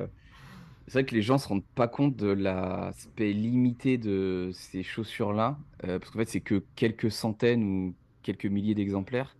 c'est 0.87 0.93
vrai 0.93 1.05
que 1.05 1.13
les 1.15 1.21
gens 1.21 1.37
se 1.37 1.47
rendent 1.47 1.65
pas 1.75 1.87
compte 1.87 2.15
de 2.15 2.27
l'aspect 2.27 3.33
limité 3.33 3.97
de 3.97 4.51
ces 4.53 4.83
chaussures-là, 4.83 5.57
euh, 5.85 5.99
parce 5.99 6.11
qu'en 6.11 6.19
fait, 6.19 6.29
c'est 6.29 6.41
que 6.41 6.63
quelques 6.75 7.11
centaines 7.11 7.63
ou 7.63 7.95
quelques 8.23 8.45
milliers 8.45 8.75
d'exemplaires, 8.75 9.35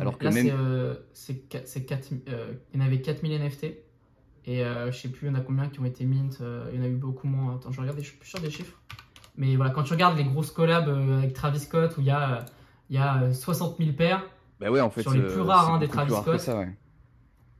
alors 0.00 0.16
que 0.18 0.24
Là, 0.24 0.30
même. 0.30 0.46
c'est, 0.46 0.52
euh, 0.52 0.94
c'est 1.14 1.92
euh, 2.28 2.54
il 2.72 2.80
y 2.80 2.82
en 2.82 2.86
avait 2.86 3.00
4000 3.00 3.32
NFT. 3.32 3.64
Et 4.46 4.64
euh, 4.64 4.90
je 4.90 4.96
sais 4.98 5.08
plus, 5.08 5.26
il 5.26 5.30
y 5.30 5.32
en 5.32 5.38
a 5.38 5.40
combien 5.40 5.68
qui 5.68 5.80
ont 5.80 5.84
été 5.84 6.04
mint. 6.06 6.38
euh, 6.40 6.70
il 6.72 6.78
y 6.78 6.80
en 6.80 6.84
a 6.84 6.88
eu 6.88 6.94
beaucoup 6.96 7.26
moins. 7.26 7.56
Attends, 7.56 7.70
je 7.72 7.80
regarde, 7.80 7.98
je 8.00 8.04
suis 8.08 8.16
plus 8.16 8.28
sûr 8.28 8.40
des 8.40 8.50
chiffres. 8.50 8.80
Mais 9.36 9.56
voilà, 9.56 9.72
quand 9.72 9.82
tu 9.82 9.92
regardes 9.92 10.16
les 10.16 10.24
grosses 10.24 10.50
collabs 10.50 10.88
avec 10.88 11.32
Travis 11.34 11.60
Scott 11.60 11.96
où 11.98 12.00
il 12.00 12.06
y 12.06 12.10
a, 12.10 12.44
il 12.88 12.96
y 12.96 12.98
a 12.98 13.24
euh, 13.24 13.32
60 13.32 13.76
000 13.78 13.92
paires. 13.92 14.24
Bah 14.60 14.70
ouais, 14.70 14.80
en 14.80 14.90
fait, 14.90 15.02
sur 15.02 15.12
les 15.12 15.20
plus 15.22 15.40
rares, 15.42 15.74
hein, 15.74 15.78
des 15.78 15.88
Travis 15.88 16.10
que 16.12 16.16
Scott. 16.16 16.40
ça, 16.40 16.58
ouais. 16.58 16.68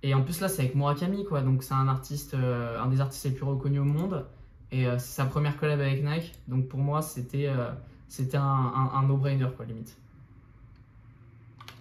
Et 0.03 0.14
en 0.14 0.22
plus, 0.22 0.40
là, 0.40 0.49
c'est 0.49 0.62
avec 0.62 0.74
Murakami, 0.74 1.24
quoi. 1.24 1.42
Donc, 1.42 1.62
c'est 1.62 1.74
un 1.74 1.88
artiste, 1.88 2.34
euh, 2.34 2.80
un 2.80 2.86
des 2.86 3.01
artistes 3.01 3.24
les 3.24 3.32
plus 3.32 3.44
reconnus 3.44 3.80
au 3.80 3.84
monde. 3.84 4.26
Et 4.70 4.86
euh, 4.86 4.99
c'est 4.99 5.14
sa 5.16 5.24
première 5.24 5.57
collab 5.57 5.80
avec 5.80 6.05
Nike. 6.05 6.34
Donc 6.46 6.68
pour 6.68 6.78
moi, 6.78 7.01
c'était 7.01 7.46
euh, 7.46 7.70
c'était 8.07 8.36
un, 8.36 8.42
un, 8.42 8.90
un 8.94 9.03
no-brainer, 9.07 9.49
quoi, 9.57 9.64
limite. 9.64 9.96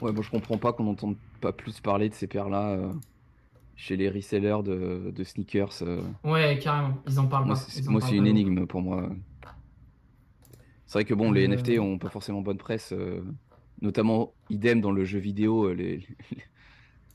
Ouais, 0.02 0.12
bon, 0.12 0.22
je 0.22 0.32
comprends 0.32 0.58
pas 0.58 0.72
qu'on 0.74 0.86
n'entende 0.86 1.18
pas 1.42 1.52
plus 1.52 1.80
parler 1.82 2.08
de 2.08 2.14
ces 2.14 2.28
paires-là 2.28 2.78
chez 3.76 3.98
les 3.98 4.10
resellers 4.10 4.64
de, 4.64 5.12
de 5.14 5.24
sneakers. 5.24 5.84
Ouais, 6.24 6.58
carrément. 6.60 6.98
Ils 7.08 7.20
en 7.20 7.28
parlent 7.28 7.46
Moi, 7.46 7.56
pas. 7.56 7.92
moi, 7.92 8.02
c'est 8.02 8.16
une 8.16 8.28
énigme 8.28 8.66
pour 8.66 8.82
moi. 8.82 9.10
C'est 10.86 11.00
vrai 11.00 11.06
que 11.06 11.14
bon, 11.14 11.32
les 11.32 11.48
NFT 11.48 11.80
ont 11.80 11.98
pas 11.98 12.10
forcément 12.10 12.42
bonne 12.42 12.58
presse, 12.58 12.94
notamment 13.82 14.34
idem 14.50 14.80
dans 14.80 14.92
le 14.92 15.04
jeu 15.04 15.20
vidéo. 15.20 15.74
Les, 15.74 16.08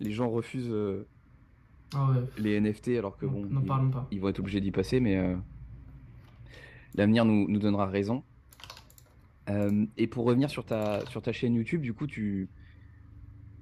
les 0.03 0.13
gens 0.13 0.29
refusent 0.29 0.71
euh, 0.71 1.07
Ah 1.95 2.11
ouais, 2.11 2.19
les 2.39 2.61
NFT 2.61 2.89
alors 2.99 3.17
que 3.17 3.27
bon, 3.27 3.47
ils, 3.51 3.67
parlons 3.67 3.91
pas. 3.91 4.07
ils 4.11 4.21
vont 4.21 4.29
être 4.29 4.41
obligés 4.41 4.61
d'y 4.61 4.71
passer, 4.71 5.01
mais 5.01 5.17
euh, 5.17 5.37
l'avenir 6.95 7.25
nous, 7.25 7.49
nous 7.49 7.59
donnera 7.59 7.87
raison. 7.87 8.23
Euh, 9.49 9.87
et 9.97 10.07
pour 10.07 10.25
revenir 10.25 10.51
sur 10.51 10.65
ta, 10.65 11.05
sur 11.07 11.23
ta 11.23 11.33
chaîne 11.33 11.55
YouTube, 11.55 11.83
du 11.83 11.95
coup, 11.95 12.07
tu, 12.07 12.49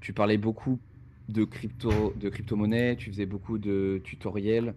tu 0.01 0.13
parlais 0.13 0.39
beaucoup 0.39 0.79
de 1.29 1.45
crypto, 1.45 2.13
de 2.17 2.29
crypto-monnaie, 2.29 2.97
tu 2.97 3.11
faisais 3.11 3.27
beaucoup 3.27 3.59
de 3.59 4.01
tutoriels, 4.03 4.75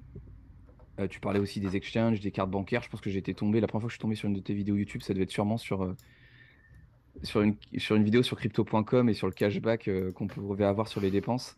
tu 1.09 1.19
parlais 1.19 1.39
aussi 1.39 1.59
des 1.59 1.75
exchanges, 1.75 2.19
des 2.19 2.29
cartes 2.29 2.51
bancaires. 2.51 2.83
Je 2.83 2.89
pense 2.89 3.01
que 3.01 3.09
j'étais 3.09 3.33
tombé, 3.33 3.59
la 3.59 3.67
première 3.67 3.81
fois 3.81 3.87
que 3.87 3.93
je 3.93 3.97
suis 3.97 4.01
tombé 4.01 4.15
sur 4.15 4.27
une 4.29 4.35
de 4.35 4.39
tes 4.39 4.53
vidéos 4.53 4.75
YouTube, 4.75 5.01
ça 5.01 5.13
devait 5.13 5.23
être 5.23 5.31
sûrement 5.31 5.57
sur, 5.57 5.95
sur 7.21 7.41
une, 7.41 7.55
sur 7.77 7.95
une 7.95 8.03
vidéo 8.03 8.23
sur 8.23 8.37
crypto.com 8.37 9.09
et 9.09 9.13
sur 9.13 9.27
le 9.27 9.33
cashback 9.33 9.87
euh, 9.87 10.11
qu'on 10.11 10.27
pouvait 10.27 10.65
avoir 10.65 10.87
sur 10.87 10.99
les 11.01 11.11
dépenses. 11.11 11.57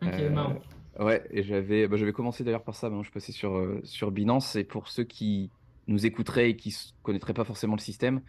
Ok, 0.00 0.18
Euh, 0.18 0.30
marrant. 0.30 0.56
ouais, 0.98 1.22
et 1.30 1.42
j'avais 1.42 1.86
bah, 1.88 1.96
j'avais 1.96 2.12
commencé 2.12 2.42
d'ailleurs 2.44 2.64
par 2.64 2.74
ça, 2.74 2.88
maintenant 2.88 3.02
je 3.02 3.08
suis 3.08 3.14
passé 3.14 3.32
sur, 3.32 3.56
euh, 3.56 3.80
sur 3.84 4.10
Binance. 4.10 4.56
Et 4.56 4.64
pour 4.64 4.88
ceux 4.88 5.04
qui 5.04 5.50
nous 5.86 6.06
écouteraient 6.06 6.50
et 6.50 6.56
qui 6.56 6.70
ne 6.70 7.02
connaîtraient 7.02 7.34
pas 7.34 7.44
forcément 7.44 7.74
le 7.76 7.80
système, 7.80 8.22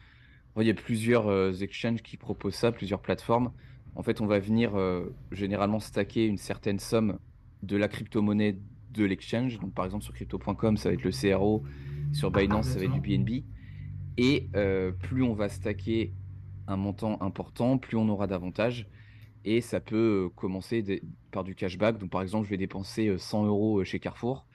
il 0.60 0.68
y 0.68 0.70
a 0.70 0.74
plusieurs 0.76 1.28
euh, 1.28 1.52
exchanges 1.54 2.04
qui 2.04 2.18
proposent 2.18 2.56
ça, 2.56 2.72
plusieurs 2.72 3.02
plateformes. 3.02 3.52
En 3.96 4.04
fait, 4.04 4.22
on 4.22 4.26
va 4.26 4.40
venir 4.40 4.74
généralement 5.32 5.80
stacker 5.80 6.26
une 6.26 6.38
certaine 6.38 6.80
somme 6.80 7.20
de 7.62 7.78
la 7.78 7.88
crypto-monnaie 7.88 8.58
de 8.92 9.06
l'exchange. 9.06 9.60
Donc, 9.60 9.72
par 9.76 9.86
exemple, 9.86 10.04
sur 10.04 10.16
crypto.com, 10.16 10.78
ça 10.78 10.90
va 10.90 10.94
être 10.96 11.04
le 11.04 11.12
CRO. 11.12 11.64
Sur 12.12 12.32
Binance, 12.32 12.70
ça 12.70 12.80
va 12.80 12.86
être 12.86 12.92
du. 12.92 13.00
BNB. 13.02 13.44
Et 14.18 14.50
plus 15.00 15.22
on 15.22 15.34
va 15.36 15.48
stacker 15.48 16.12
un 16.68 16.78
montant 16.78 17.22
important, 17.22 17.78
plus 17.78 17.98
on 17.98 18.10
aura 18.10 18.28
d'avantages. 18.28 18.88
Et 19.46 19.62
ça 19.62 19.80
peut 19.82 20.28
euh, 20.28 20.30
commencer 20.36 21.02
par 21.32 21.44
du 21.44 21.56
cashback. 21.56 21.98
Donc, 21.98 22.10
par 22.12 22.22
exemple, 22.22 22.46
je 22.46 22.50
vais 22.52 22.58
dépenser 22.58 23.08
euh, 23.10 23.18
100 23.18 23.46
euros 23.46 23.80
euh, 23.82 23.84
chez 23.84 24.00
Carrefour. 24.00 24.48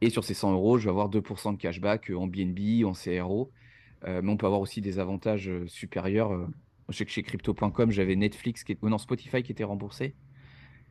Et 0.00 0.10
sur 0.10 0.24
ces 0.24 0.34
100 0.34 0.52
euros, 0.52 0.78
je 0.78 0.84
vais 0.84 0.90
avoir 0.90 1.10
2% 1.10 1.52
de 1.52 1.58
cashback 1.58 2.10
euh, 2.10 2.16
en 2.16 2.26
BNB, 2.26 2.84
en 2.86 2.92
CRO. 2.92 3.52
Euh, 4.06 4.22
mais 4.22 4.30
on 4.32 4.36
peut 4.36 4.46
avoir 4.46 4.60
aussi 4.62 4.80
des 4.80 4.98
avantages 4.98 5.48
euh, 5.50 5.66
supérieurs. 5.68 6.32
euh. 6.32 6.46
Je 6.88 6.96
sais 6.96 7.04
que 7.04 7.10
chez 7.12 7.22
crypto.com, 7.22 7.90
j'avais 7.90 8.16
Netflix, 8.16 8.64
qui 8.64 8.72
est... 8.72 8.78
oh 8.82 8.88
non, 8.88 8.98
Spotify 8.98 9.42
qui 9.42 9.52
était 9.52 9.64
remboursé. 9.64 10.16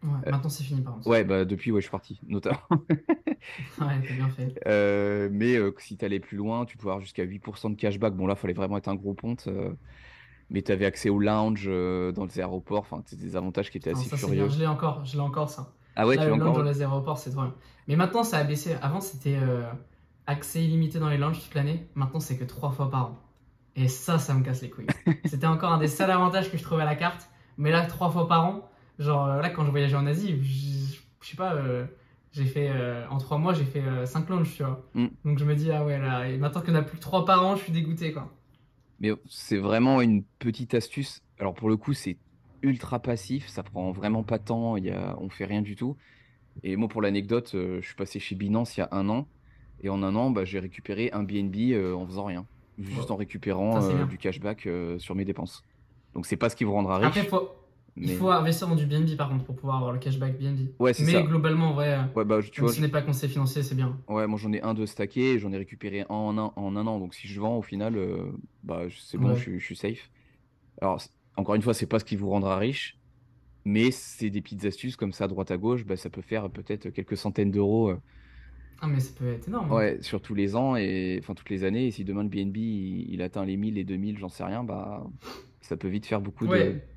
Ouais, 0.04 0.10
euh, 0.28 0.32
maintenant 0.32 0.50
c'est 0.50 0.64
fini 0.64 0.82
par 0.82 0.94
contre. 0.96 1.08
Ouais, 1.08 1.24
bah 1.26 1.44
depuis, 1.44 1.72
ouais, 1.72 1.82
je 1.82 1.86
suis 1.88 1.92
parti, 1.92 2.20
notamment. 2.28 2.60
Ouais, 3.80 4.02
t'as 4.06 4.14
bien 4.14 4.30
fait. 4.30 4.54
Euh, 4.68 5.30
mais 5.32 5.56
euh, 5.56 5.74
si 5.80 5.98
tu 5.98 6.06
allais 6.06 6.20
plus 6.20 6.38
loin, 6.38 6.66
tu 6.66 6.78
pouvais 6.78 6.92
avoir 6.92 7.02
jusqu'à 7.02 7.24
8% 7.24 7.70
de 7.70 7.76
cashback. 7.76 8.14
Bon, 8.14 8.28
là, 8.28 8.34
il 8.38 8.40
fallait 8.40 8.54
vraiment 8.54 8.78
être 8.78 8.90
un 8.90 8.96
gros 8.96 9.14
ponte. 9.14 9.48
Mais 10.50 10.62
tu 10.62 10.72
avais 10.72 10.86
accès 10.86 11.10
au 11.10 11.20
lounge 11.20 11.66
euh, 11.68 12.12
dans 12.12 12.26
les 12.26 12.40
aéroports. 12.40 12.80
Enfin, 12.80 13.02
c'était 13.06 13.22
des 13.24 13.36
avantages 13.36 13.70
qui 13.72 13.78
étaient 13.78 13.92
assez 13.92 14.10
ça 14.10 14.18
c'est 14.18 14.26
bien, 14.28 14.36
furieux. 14.36 14.50
je 14.50 14.60
l'ai 14.60 14.68
encore, 14.68 15.06
je 15.06 15.14
l'ai 15.14 15.22
encore 15.22 15.50
ça. 15.50 15.74
Ah 15.96 16.08
ouais, 16.08 16.16
Là, 16.16 16.24
tu 16.24 16.28
le 16.30 16.32
l'as 16.32 16.38
lounge 16.38 16.50
encore? 16.50 16.64
dans 16.64 16.70
les 16.70 16.82
aéroports, 16.82 17.18
c'est 17.18 17.34
bien. 17.34 17.54
Mais 17.88 17.96
maintenant, 17.96 18.24
ça 18.24 18.38
a 18.38 18.44
baissé. 18.44 18.76
Avant, 18.82 19.02
c'était 19.02 19.38
euh, 19.42 19.64
accès 20.28 20.64
illimité 20.64 21.00
dans 21.00 21.10
les 21.10 21.18
lounges 21.18 21.42
toute 21.44 21.56
l'année. 21.56 21.88
Maintenant, 21.96 22.20
c'est 22.20 22.38
que 22.38 22.46
trois 22.46 22.72
fois 22.72 22.90
par 22.90 23.06
an. 23.08 23.20
Et 23.76 23.88
ça, 23.88 24.20
ça 24.20 24.34
me 24.34 24.44
casse 24.44 24.62
les 24.62 24.70
couilles. 24.70 24.88
C'était 25.26 25.48
encore 25.48 25.72
un 25.72 25.78
des 25.78 25.88
seuls 25.88 26.12
avantages 26.12 26.52
que 26.52 26.58
je 26.58 26.64
trouvais 26.64 26.82
à 26.82 26.86
la 26.86 26.96
carte. 26.96 27.30
Mais 27.58 27.72
là, 27.72 27.86
trois 27.86 28.10
fois 28.10 28.28
par 28.28 28.46
an, 28.46 28.70
genre 28.98 29.28
euh, 29.28 29.42
là, 29.42 29.50
quand 29.50 29.66
je 29.66 29.72
voyageais 29.72 29.96
en 29.96 30.06
Asie, 30.06 30.36
je 31.22 31.30
sais 31.30 31.38
pas, 31.38 31.54
euh, 31.54 31.86
j'ai 32.32 32.46
fait 32.46 32.70
euh, 32.70 33.08
en 33.10 33.18
trois 33.18 33.38
mois, 33.38 33.54
j'ai 33.54 33.66
fait 33.66 33.82
euh, 33.82 34.06
cinq 34.06 34.30
lounges, 34.30 34.54
tu 34.56 34.64
vois. 34.64 34.86
Mm. 34.94 35.08
Donc 35.26 35.40
je 35.40 35.46
me 35.46 35.56
dis, 35.56 35.72
ah 35.72 35.84
ouais, 35.84 35.98
là, 36.00 36.28
et 36.28 36.38
maintenant 36.38 36.62
en 36.68 36.76
a 36.76 36.82
plus 36.82 36.98
que 36.98 37.02
trois 37.02 37.26
par 37.26 37.46
an, 37.46 37.56
je 37.56 37.64
suis 37.64 37.72
dégoûté, 37.72 38.12
quoi. 38.12 38.32
Mais 39.00 39.12
c'est 39.30 39.58
vraiment 39.58 40.02
une 40.02 40.24
petite 40.40 40.74
astuce. 40.74 41.22
Alors 41.40 41.54
pour 41.54 41.70
le 41.70 41.78
coup, 41.78 41.94
c'est 41.94 42.18
ultra 42.62 43.00
passif, 43.00 43.48
ça 43.48 43.64
prend 43.64 43.92
vraiment 43.92 44.24
pas 44.24 44.38
de 44.38 44.44
temps, 44.44 44.76
y 44.78 44.90
a... 44.90 45.16
on 45.20 45.30
fait 45.30 45.46
rien 45.46 45.62
du 45.62 45.76
tout. 45.76 45.96
Et 46.64 46.76
moi, 46.76 46.90
pour 46.90 47.02
l'anecdote, 47.02 47.52
euh, 47.56 47.80
je 47.82 47.88
suis 47.88 47.96
passé 47.96 48.20
chez 48.20 48.36
Binance 48.36 48.76
il 48.78 48.82
y 48.82 48.84
a 48.84 48.90
un 48.92 49.08
an. 49.10 49.28
Et 49.82 49.90
en 49.90 50.04
un 50.04 50.16
an, 50.16 50.30
bah, 50.30 50.44
j'ai 50.44 50.60
récupéré 50.60 51.10
un 51.14 51.24
BNB 51.24 51.72
euh, 51.72 51.94
en 51.96 52.06
faisant 52.06 52.26
rien. 52.26 52.46
Juste 52.78 53.12
en 53.12 53.16
récupérant 53.16 53.82
Ça, 53.82 53.88
euh, 53.88 54.06
du 54.06 54.18
cashback 54.18 54.68
sur 55.00 55.16
mes 55.16 55.26
dépenses. 55.26 55.64
Donc 56.14 56.26
c'est 56.26 56.38
pas 56.38 56.50
ce 56.50 56.56
qui 56.56 56.64
vous 56.64 56.72
rendra 56.72 56.96
Après, 56.98 57.22
riche. 57.22 57.30
Il 58.04 58.12
faut 58.12 58.30
investir 58.32 58.68
dans 58.68 58.76
du 58.76 58.86
BNB 58.86 59.16
par 59.16 59.30
contre 59.30 59.46
pour 59.46 59.56
pouvoir 59.56 59.78
avoir 59.78 59.92
le 59.94 60.00
cashback 60.00 60.38
BNB. 60.38 60.76
ouais, 60.80 60.94
c'est 60.94 61.06
Mais 61.06 61.06
ça. 61.06 61.26
globalement, 61.26 61.80
euh, 61.80 62.02
Ouais, 62.16 62.26
bah, 62.26 62.40
tu 62.52 62.62
vois, 62.62 62.74
si 62.74 62.76
ce 62.76 62.82
n'est 62.82 62.90
pas 62.90 63.02
conseil 63.02 63.30
financier, 63.30 63.64
c'est 63.64 63.76
bien. 63.76 63.98
Ouais, 64.08 64.26
moi 64.26 64.40
j'en 64.40 64.52
ai 64.54 64.62
un 64.62 64.74
de 64.74 64.88
stacké, 64.88 65.38
j'en 65.38 65.52
ai 65.52 65.58
récupéré 65.58 66.02
un 66.02 66.06
en 66.10 66.38
un, 66.40 66.52
en 66.56 66.76
un 66.76 66.88
an. 66.88 66.98
Donc 67.00 67.14
si 67.14 67.28
je 67.28 67.40
vends 67.40 67.58
au 67.58 67.62
final, 67.62 67.96
euh, 67.96 68.32
bah 68.64 68.84
c'est 68.90 69.20
bon, 69.20 69.36
Ouais. 69.36 69.36
je, 69.36 69.42
suis- 69.42 69.60
je 69.60 69.66
suis 69.66 69.76
safe. 69.76 70.10
Alors 70.82 71.02
encore 71.38 71.56
une 71.56 71.62
fois, 71.64 71.74
c'est 71.76 71.88
pas 71.88 72.00
ce 72.00 72.06
qui 72.06 72.16
vous 72.18 72.30
rendra 72.30 72.58
riche, 72.58 73.00
mais 73.66 73.92
c'est 73.92 74.30
des 74.32 74.42
petites 74.42 74.66
astuces 74.66 74.96
comme 74.98 75.14
ça 75.14 75.26
à 75.26 75.28
droite 75.30 75.52
à 75.52 75.58
gauche, 75.58 75.86
bah, 75.86 75.98
ça 75.98 76.10
peut 76.10 76.22
faire 76.22 76.52
peut-être 76.52 76.90
quelques 76.92 77.18
centaines 77.18 77.52
d'euros 77.52 77.90
euh, 77.92 78.02
Ah, 78.82 78.88
mais 78.88 79.00
ça 79.00 79.14
peut 79.18 79.32
être 79.32 79.48
énorme. 79.48 79.72
hein. 79.72 79.88
ouais, 79.88 80.02
sur 80.02 80.22
tous 80.22 80.36
les 80.36 80.56
ans 80.56 80.76
et 80.76 81.20
enfin 81.22 81.34
toutes 81.36 81.50
les 81.50 81.64
années. 81.64 81.88
Et 81.88 81.92
si 81.92 82.04
demain 82.06 82.24
le 82.24 82.30
BNB 82.30 82.60
il, 82.62 83.14
il 83.14 83.22
atteint 83.22 83.46
les 83.46 83.58
1000, 83.58 83.76
les 83.76 83.84
2000, 83.84 84.18
j'en 84.18 84.30
sais 84.30 84.44
rien, 84.44 84.64
bah 84.64 85.06
ça 85.62 85.78
peut 85.78 85.88
vite 85.88 86.06
faire 86.06 86.22
beaucoup 86.22 86.48
de 86.48 86.78
Ouais, 86.78 86.90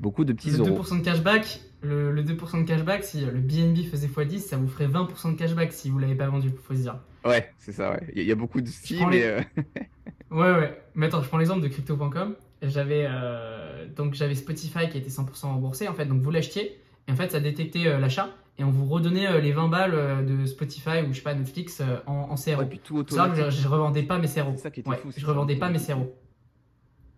beaucoup 0.00 0.24
de 0.24 0.32
petits 0.32 0.50
le 0.50 0.58
euros. 0.58 0.82
2% 0.82 0.98
de 1.00 1.04
cashback, 1.04 1.60
le, 1.82 2.10
le 2.10 2.22
2% 2.24 2.62
de 2.62 2.66
cashback, 2.66 3.04
si 3.04 3.20
le 3.24 3.32
BNB 3.40 3.84
faisait 3.90 4.08
x10, 4.08 4.38
ça 4.38 4.56
vous 4.56 4.66
ferait 4.68 4.88
20% 4.88 5.32
de 5.34 5.38
cashback 5.38 5.72
si 5.72 5.90
vous 5.90 5.98
l'avez 5.98 6.14
pas 6.16 6.26
vendu, 6.28 6.50
faut 6.62 6.74
se 6.74 6.80
dire. 6.80 6.98
Ouais, 7.24 7.50
c'est 7.58 7.72
ça. 7.72 7.92
Ouais. 7.92 8.00
Il 8.12 8.16
y, 8.16 8.20
a- 8.20 8.22
il 8.24 8.28
y 8.28 8.32
a 8.32 8.34
beaucoup 8.34 8.60
de 8.60 8.66
styles, 8.68 9.06
les- 9.10 9.22
euh, 9.22 9.40
Ouais, 10.30 10.52
ouais. 10.52 10.82
Mais 10.94 11.06
attends, 11.06 11.22
je 11.22 11.28
prends 11.28 11.38
l'exemple 11.38 11.60
de 11.62 11.68
crypto.com. 11.68 12.34
J'avais 12.62 13.06
euh, 13.08 13.86
donc 13.96 14.14
j'avais 14.14 14.34
Spotify 14.34 14.88
qui 14.90 14.98
était 14.98 15.08
100% 15.10 15.42
remboursé 15.46 15.88
en 15.88 15.94
fait. 15.94 16.04
Donc 16.06 16.20
vous 16.22 16.30
l'achetiez 16.30 16.78
et 17.08 17.12
en 17.12 17.16
fait 17.16 17.30
ça 17.32 17.40
détectait 17.40 17.86
euh, 17.88 17.98
l'achat 17.98 18.28
et 18.58 18.64
on 18.64 18.70
vous 18.70 18.84
redonnait 18.86 19.26
euh, 19.26 19.40
les 19.40 19.50
20 19.52 19.68
balles 19.68 20.26
de 20.26 20.44
Spotify 20.46 21.02
ou 21.02 21.12
je 21.12 21.16
sais 21.16 21.22
pas 21.22 21.34
Netflix 21.34 21.82
en, 22.06 22.12
en 22.30 22.34
CRO. 22.36 22.60
ouais, 22.60 22.66
puis 22.66 22.78
tout 22.78 23.02
C'est 23.08 23.16
vrai 23.16 23.28
que 23.28 23.32
automatique. 23.32 23.58
je, 23.58 23.62
je 23.62 23.68
revendais 23.68 24.02
pas 24.02 24.18
mes 24.18 24.28
CRO. 24.28 24.52
C'est 24.56 24.62
ça 24.62 24.70
qui 24.70 24.80
était 24.80 24.90
Ouais, 24.90 24.96
fou, 24.98 25.08
je 25.16 25.24
revendais 25.26 25.56
pas 25.56 25.68
mes. 25.70 25.78
CRO. 25.78 26.14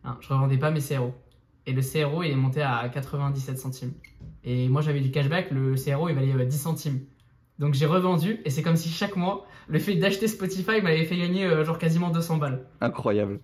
Hein, 0.04 0.16
je 0.20 0.28
revendais 0.28 0.56
pas 0.58 0.70
mes 0.70 0.80
CRO. 0.80 1.12
Et 1.66 1.72
le 1.72 1.82
CRO 1.82 2.22
il 2.22 2.30
est 2.30 2.36
monté 2.36 2.62
à 2.62 2.88
97 2.88 3.58
centimes. 3.58 3.92
Et 4.44 4.68
moi 4.68 4.82
j'avais 4.82 5.00
du 5.00 5.10
cashback, 5.10 5.50
le 5.50 5.74
CRO 5.76 6.08
il 6.08 6.14
valait 6.14 6.32
euh, 6.34 6.44
10 6.44 6.58
centimes. 6.58 7.00
Donc 7.58 7.74
j'ai 7.74 7.86
revendu 7.86 8.40
et 8.44 8.50
c'est 8.50 8.62
comme 8.62 8.76
si 8.76 8.88
chaque 8.88 9.14
mois 9.16 9.46
le 9.68 9.78
fait 9.78 9.94
d'acheter 9.94 10.26
Spotify 10.26 10.80
m'avait 10.82 11.04
fait 11.04 11.16
gagner 11.16 11.44
euh, 11.46 11.64
genre 11.64 11.78
quasiment 11.78 12.10
200 12.10 12.38
balles. 12.38 12.66
Incroyable. 12.80 13.38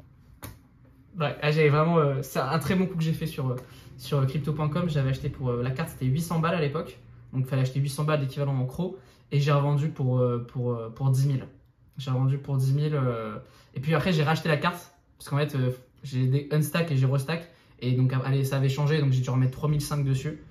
Ouais, 1.19 1.37
ah, 1.43 1.51
j'avais 1.51 1.69
vraiment. 1.69 1.99
euh, 1.99 2.19
c'est 2.23 2.39
un 2.39 2.59
très 2.59 2.75
bon 2.75 2.87
coup 2.87 2.97
que 2.97 3.03
j'ai 3.03 3.13
fait 3.13 3.27
sur, 3.27 3.51
euh, 3.51 3.57
sur 3.97 4.19
euh, 4.19 4.27
crypto.com. 4.27 4.89
J'avais 4.89 5.11
acheté 5.11 5.29
pour 5.29 5.51
euh, 5.51 5.63
la 5.63 5.71
carte, 5.71 5.91
c'était 5.91 6.07
800 6.07 6.39
balles 6.39 6.55
à 6.55 6.61
l'époque. 6.61 6.99
Donc 7.33 7.43
il 7.45 7.49
fallait 7.49 7.63
acheter 7.63 7.81
800 7.81 8.05
balles 8.05 8.21
d'équivalent 8.21 8.57
en 8.57 8.67
CRO. 8.67 8.97
Et 9.33 9.41
j'ai 9.41 9.53
revendu 9.53 9.89
pour, 9.89 10.19
euh, 10.21 10.47
pour, 10.53 10.73
euh, 10.73 10.91
pour 10.91 11.11
10 11.11 11.23
000. 11.33 11.39
J'ai 11.99 12.11
revendu 12.11 12.39
pour 12.39 12.57
10 12.57 12.73
000. 12.91 12.95
euh, 12.95 13.37
Et 13.75 13.81
puis 13.81 13.95
après, 13.95 14.13
j'ai 14.13 14.23
racheté 14.23 14.49
la 14.49 14.57
carte. 14.57 14.93
Parce 15.19 15.29
qu'en 15.29 15.39
fait, 15.39 15.55
euh, 15.57 15.71
j'ai 16.05 16.27
des 16.27 16.49
unstack 16.53 16.91
et 16.93 16.97
j'ai 16.97 17.07
restack. 17.07 17.49
Et 17.81 17.93
donc, 17.93 18.13
allez, 18.25 18.45
ça 18.45 18.57
avait 18.57 18.69
changé. 18.69 19.01
Donc 19.01 19.13
j'ai 19.13 19.21
dû 19.23 19.31
remettre 19.31 19.53
3005 19.53 20.05
dessus. 20.05 20.43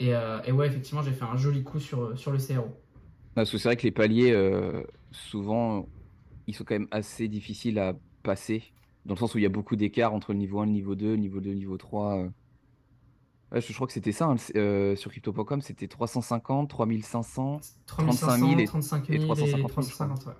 Et, 0.00 0.14
euh, 0.14 0.40
et 0.44 0.52
ouais, 0.52 0.66
effectivement, 0.66 1.02
j'ai 1.02 1.12
fait 1.12 1.24
un 1.24 1.36
joli 1.36 1.62
coup 1.62 1.78
sur, 1.78 2.02
euh, 2.02 2.16
sur 2.16 2.32
le 2.32 2.38
CRO. 2.38 2.76
Parce 3.34 3.50
que 3.50 3.58
c'est 3.58 3.68
vrai 3.68 3.76
que 3.76 3.82
les 3.84 3.90
paliers, 3.92 4.32
euh, 4.32 4.82
souvent, 5.12 5.88
ils 6.46 6.54
sont 6.54 6.64
quand 6.64 6.74
même 6.74 6.88
assez 6.90 7.28
difficiles 7.28 7.78
à 7.78 7.94
passer, 8.22 8.62
dans 9.06 9.14
le 9.14 9.18
sens 9.18 9.34
où 9.34 9.38
il 9.38 9.42
y 9.42 9.46
a 9.46 9.50
beaucoup 9.50 9.76
d'écart 9.76 10.12
entre 10.14 10.32
le 10.32 10.38
niveau 10.38 10.60
1, 10.60 10.66
le 10.66 10.72
niveau 10.72 10.94
2, 10.94 11.10
le 11.12 11.16
niveau 11.16 11.40
2, 11.40 11.50
le 11.50 11.56
niveau 11.56 11.76
3. 11.76 12.18
euh. 12.18 12.28
Ouais, 13.52 13.60
je, 13.60 13.68
je 13.68 13.74
crois 13.74 13.86
que 13.86 13.92
c'était 13.92 14.12
ça, 14.12 14.26
hein, 14.26 14.36
euh, 14.56 14.96
sur 14.96 15.10
crypto.com, 15.10 15.60
c'était 15.60 15.86
350, 15.88 16.68
3500, 16.70 17.60
35 17.86 18.38
000 18.38 18.58
et, 18.58 18.64
35 18.64 19.10
et 19.10 19.12
000 19.12 19.22
et 19.22 19.26
350 19.26 19.70
000, 19.72 19.82
je 19.86 19.92
crois. 19.94 20.06
350, 20.06 20.26
ouais. 20.26 20.32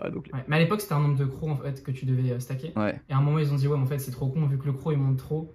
Ah, 0.00 0.10
donc, 0.10 0.30
Ouais. 0.32 0.44
Mais 0.48 0.56
à 0.56 0.58
l'époque, 0.60 0.80
c'était 0.80 0.94
un 0.94 1.00
nombre 1.00 1.16
de 1.18 1.24
crocs 1.24 1.50
en 1.50 1.56
fait, 1.56 1.82
que 1.82 1.90
tu 1.90 2.06
devais 2.06 2.30
euh, 2.32 2.40
stacker. 2.40 2.72
ouais, 2.76 3.00
Et 3.08 3.12
à 3.12 3.18
un 3.18 3.20
moment, 3.20 3.38
ils 3.38 3.52
ont 3.52 3.56
dit, 3.56 3.66
ouais, 3.66 3.76
mais 3.76 3.82
en 3.82 3.86
fait, 3.86 3.98
c'est 3.98 4.10
trop 4.12 4.28
con, 4.28 4.46
vu 4.46 4.58
que 4.58 4.66
le 4.66 4.72
croc 4.72 4.92
il 4.92 4.98
monte 4.98 5.18
trop, 5.18 5.52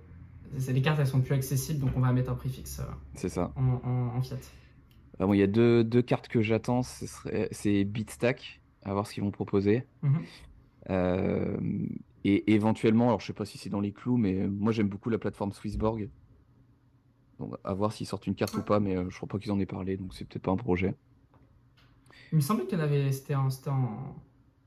c'est- 0.58 0.74
les 0.74 0.82
cartes 0.82 1.00
elles 1.00 1.08
sont 1.08 1.22
plus 1.22 1.34
accessibles, 1.34 1.80
donc 1.80 1.92
on 1.96 2.02
va 2.02 2.12
mettre 2.12 2.30
un 2.32 2.36
prix 2.36 2.50
fixe 2.50 2.80
euh, 2.80 2.84
c'est 3.16 3.30
ça. 3.30 3.52
en, 3.56 3.82
en, 3.88 4.18
en 4.18 4.22
fiat. 4.22 4.38
Ah, 5.20 5.26
bon, 5.26 5.34
il 5.34 5.40
y 5.40 5.44
a 5.44 5.48
deux, 5.48 5.84
deux 5.84 6.02
cartes 6.02 6.28
que 6.28 6.42
j'attends, 6.42 6.84
ce 6.84 7.06
c'est 7.52 7.84
Bitstack, 7.86 8.62
à 8.84 8.94
voir 8.94 9.08
ce 9.08 9.14
qu'ils 9.14 9.24
vont 9.24 9.32
proposer. 9.32 9.88
Mhm. 10.02 10.22
Euh, 10.90 11.58
et 12.26 12.54
éventuellement, 12.54 13.08
alors 13.08 13.20
je 13.22 13.28
sais 13.28 13.34
pas 13.34 13.46
si 13.46 13.58
c'est 13.58 13.70
dans 13.70 13.80
les 13.80 13.92
clous, 13.94 14.18
mais 14.18 14.48
moi 14.48 14.72
j'aime 14.72 14.90
beaucoup 14.90 15.10
la 15.10 15.18
plateforme 15.18 15.54
Swissborg. 15.54 16.10
Donc 17.40 17.56
à 17.64 17.74
voir 17.74 17.92
s'ils 17.94 18.08
sortent 18.08 18.28
une 18.28 18.36
carte 18.36 18.56
ou 18.58 18.62
pas, 18.62 18.80
mais 18.80 18.96
je 19.10 19.16
crois 19.16 19.28
pas 19.28 19.40
qu'ils 19.40 19.52
en 19.52 19.60
aient 19.60 19.66
parlé, 19.66 19.98
donc 19.98 20.14
c'est 20.14 20.26
peut-être 20.26 20.44
pas 20.44 20.52
un 20.52 20.58
projet. 20.58 20.94
Il 22.32 22.38
me 22.38 22.42
semblait 22.42 22.66
qu'il 22.66 22.78
y 22.78 22.82
en 22.82 22.84
avait, 22.84 23.12
c'était 23.12 23.36
en, 23.36 23.50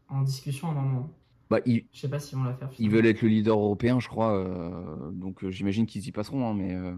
en, 0.08 0.22
discussion 0.22 0.68
à 0.68 0.72
un 0.72 0.74
moment. 0.74 1.10
Bah, 1.50 1.60
ils, 1.64 1.84
Je 1.92 2.00
sais 2.00 2.10
pas 2.10 2.18
si 2.18 2.34
on 2.34 2.42
la 2.44 2.54
faire. 2.54 2.68
ils 2.78 2.90
veulent 2.90 3.06
être 3.06 3.22
le 3.22 3.28
leader 3.28 3.56
européen, 3.58 4.00
je 4.00 4.08
crois. 4.08 4.36
euh, 4.36 5.10
donc 5.12 5.44
euh, 5.44 5.50
j'imagine 5.50 5.86
qu'ils 5.86 6.06
y 6.06 6.12
passeront. 6.12 6.48
hein, 6.48 6.54
mais 6.54 6.74
euh, 6.74 6.92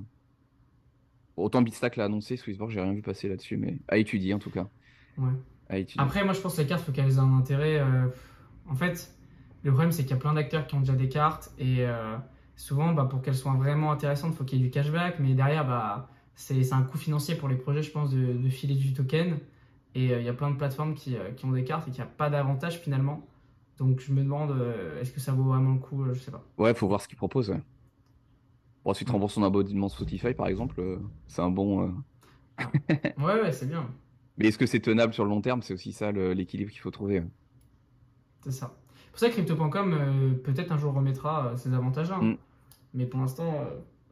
autant 1.36 1.60
Bitstack 1.62 1.96
l'a 1.96 2.04
annoncé, 2.04 2.36
Swissborg, 2.36 2.70
j'ai 2.70 2.80
rien 2.80 2.94
vu 2.94 3.02
passer 3.02 3.28
là-dessus. 3.28 3.56
Mais 3.56 3.78
à 3.88 3.98
étudier 3.98 4.32
en 4.34 4.38
tout 4.38 4.50
cas. 4.50 4.68
Ouais. 5.18 5.32
À 5.68 5.78
étudier. 5.78 6.02
Après, 6.02 6.24
moi, 6.24 6.32
je 6.32 6.40
pense 6.40 6.56
que 6.56 6.62
les 6.62 6.66
cartes, 6.66 6.82
faut 6.84 6.92
qu'elles 6.92 7.16
aient 7.16 7.18
un 7.18 7.36
intérêt. 7.36 7.82
En 8.70 8.74
fait, 8.74 9.14
le 9.62 9.70
problème, 9.70 9.92
c'est 9.92 10.02
qu'il 10.02 10.12
y 10.12 10.14
a 10.14 10.18
plein 10.18 10.32
d'acteurs 10.32 10.66
qui 10.66 10.74
ont 10.76 10.80
déjà 10.80 10.94
des 10.94 11.08
cartes 11.10 11.52
et 11.58 11.84
souvent, 12.56 12.92
bah, 12.94 13.04
pour 13.04 13.20
qu'elles 13.20 13.34
soient 13.36 13.52
vraiment 13.52 13.92
intéressantes, 13.92 14.32
il 14.32 14.36
faut 14.36 14.44
qu'il 14.44 14.58
y 14.58 14.62
ait 14.62 14.64
du 14.64 14.70
cashback. 14.70 15.18
Mais 15.20 15.34
derrière, 15.34 15.66
bah, 15.66 16.08
c'est 16.34 16.62
c'est 16.62 16.74
un 16.74 16.82
coût 16.82 16.96
financier 16.96 17.34
pour 17.34 17.48
les 17.48 17.56
projets, 17.56 17.82
je 17.82 17.90
pense, 17.90 18.10
de, 18.10 18.32
de 18.32 18.48
filer 18.48 18.74
du 18.76 18.94
token. 18.94 19.38
Et 19.94 20.12
euh, 20.12 20.20
il 20.20 20.24
y 20.24 20.28
a 20.28 20.34
plein 20.34 20.50
de 20.50 20.56
plateformes 20.56 20.94
qui, 20.94 21.16
euh, 21.16 21.30
qui 21.32 21.44
ont 21.46 21.52
des 21.52 21.64
cartes 21.64 21.88
et 21.88 21.90
qui 21.90 22.00
n'ont 22.00 22.06
pas 22.16 22.30
d'avantage 22.30 22.78
finalement. 22.80 23.26
Donc, 23.78 24.00
je 24.00 24.12
me 24.12 24.22
demande, 24.22 24.50
euh, 24.50 25.00
est-ce 25.00 25.12
que 25.12 25.20
ça 25.20 25.32
vaut 25.32 25.44
vraiment 25.44 25.72
le 25.74 25.78
coup 25.78 26.04
Je 26.12 26.18
sais 26.18 26.30
pas. 26.30 26.44
Ouais, 26.58 26.74
faut 26.74 26.88
voir 26.88 27.00
ce 27.00 27.08
qu'ils 27.08 27.16
proposent. 27.16 27.50
Ouais. 27.50 27.62
Bon, 28.84 28.92
si 28.94 29.04
tu 29.04 29.10
rembourses 29.12 29.34
ton 29.34 29.42
abonnement 29.44 29.88
Spotify, 29.88 30.34
par 30.34 30.46
exemple, 30.48 30.80
euh, 30.80 30.98
c'est 31.26 31.42
un 31.42 31.50
bon. 31.50 31.82
euh, 31.88 31.90
Ouais, 33.18 33.40
ouais, 33.42 33.52
c'est 33.52 33.66
bien. 33.66 33.88
Mais 34.36 34.48
est-ce 34.48 34.58
que 34.58 34.66
c'est 34.66 34.80
tenable 34.80 35.12
sur 35.14 35.24
le 35.24 35.30
long 35.30 35.40
terme? 35.40 35.62
C'est 35.62 35.74
aussi 35.74 35.92
ça 35.92 36.12
l'équilibre 36.12 36.70
qu'il 36.70 36.80
faut 36.80 36.90
trouver. 36.90 37.22
C'est 38.44 38.52
ça. 38.52 38.74
C'est 39.04 39.10
pour 39.10 39.18
ça 39.20 39.28
que 39.30 39.34
Crypto.com, 39.34 39.92
euh, 39.94 40.34
peut-être 40.34 40.70
un 40.72 40.78
jour 40.78 40.92
remettra 40.94 41.56
ces 41.56 41.72
avantages-là. 41.74 42.16
hein. 42.20 42.24
Mm. 42.24 42.36
Mais 42.94 43.06
pour 43.06 43.20
l'instant, 43.20 43.52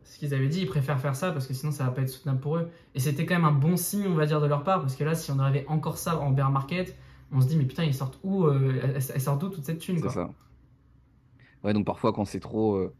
ce 0.06 0.18
qu'ils 0.18 0.34
avaient 0.34 0.48
dit, 0.48 0.60
ils 0.62 0.66
préfèrent 0.66 1.00
faire 1.00 1.16
ça 1.16 1.32
parce 1.32 1.46
que 1.46 1.54
sinon 1.54 1.72
ça 1.72 1.84
va 1.84 1.90
pas 1.90 2.02
être 2.02 2.08
soutenable 2.08 2.40
pour 2.40 2.56
eux. 2.56 2.70
Et 2.94 3.00
c'était 3.00 3.26
quand 3.26 3.34
même 3.34 3.44
un 3.44 3.52
bon 3.52 3.76
signe, 3.76 4.06
on 4.06 4.14
va 4.14 4.26
dire, 4.26 4.40
de 4.40 4.46
leur 4.46 4.62
part. 4.62 4.80
Parce 4.80 4.94
que 4.94 5.04
là, 5.04 5.14
si 5.14 5.30
on 5.30 5.38
avait 5.40 5.66
encore 5.66 5.98
ça 5.98 6.18
en 6.18 6.30
bear 6.30 6.50
market, 6.50 6.96
on 7.32 7.40
se 7.40 7.48
dit, 7.48 7.56
mais 7.56 7.64
putain, 7.64 7.84
ils 7.84 7.94
sortent 7.94 8.18
où 8.22 8.44
euh, 8.44 8.80
Elle 8.82 8.96
elle 8.96 9.20
sort 9.20 9.36
d'où 9.36 9.48
toute 9.48 9.64
cette 9.64 9.80
thune 9.80 9.98
C'est 10.00 10.08
ça. 10.10 10.30
Ouais, 11.64 11.72
donc 11.72 11.84
parfois 11.84 12.12
quand 12.12 12.24
c'est 12.24 12.40
trop, 12.40 12.76
euh, 12.76 12.94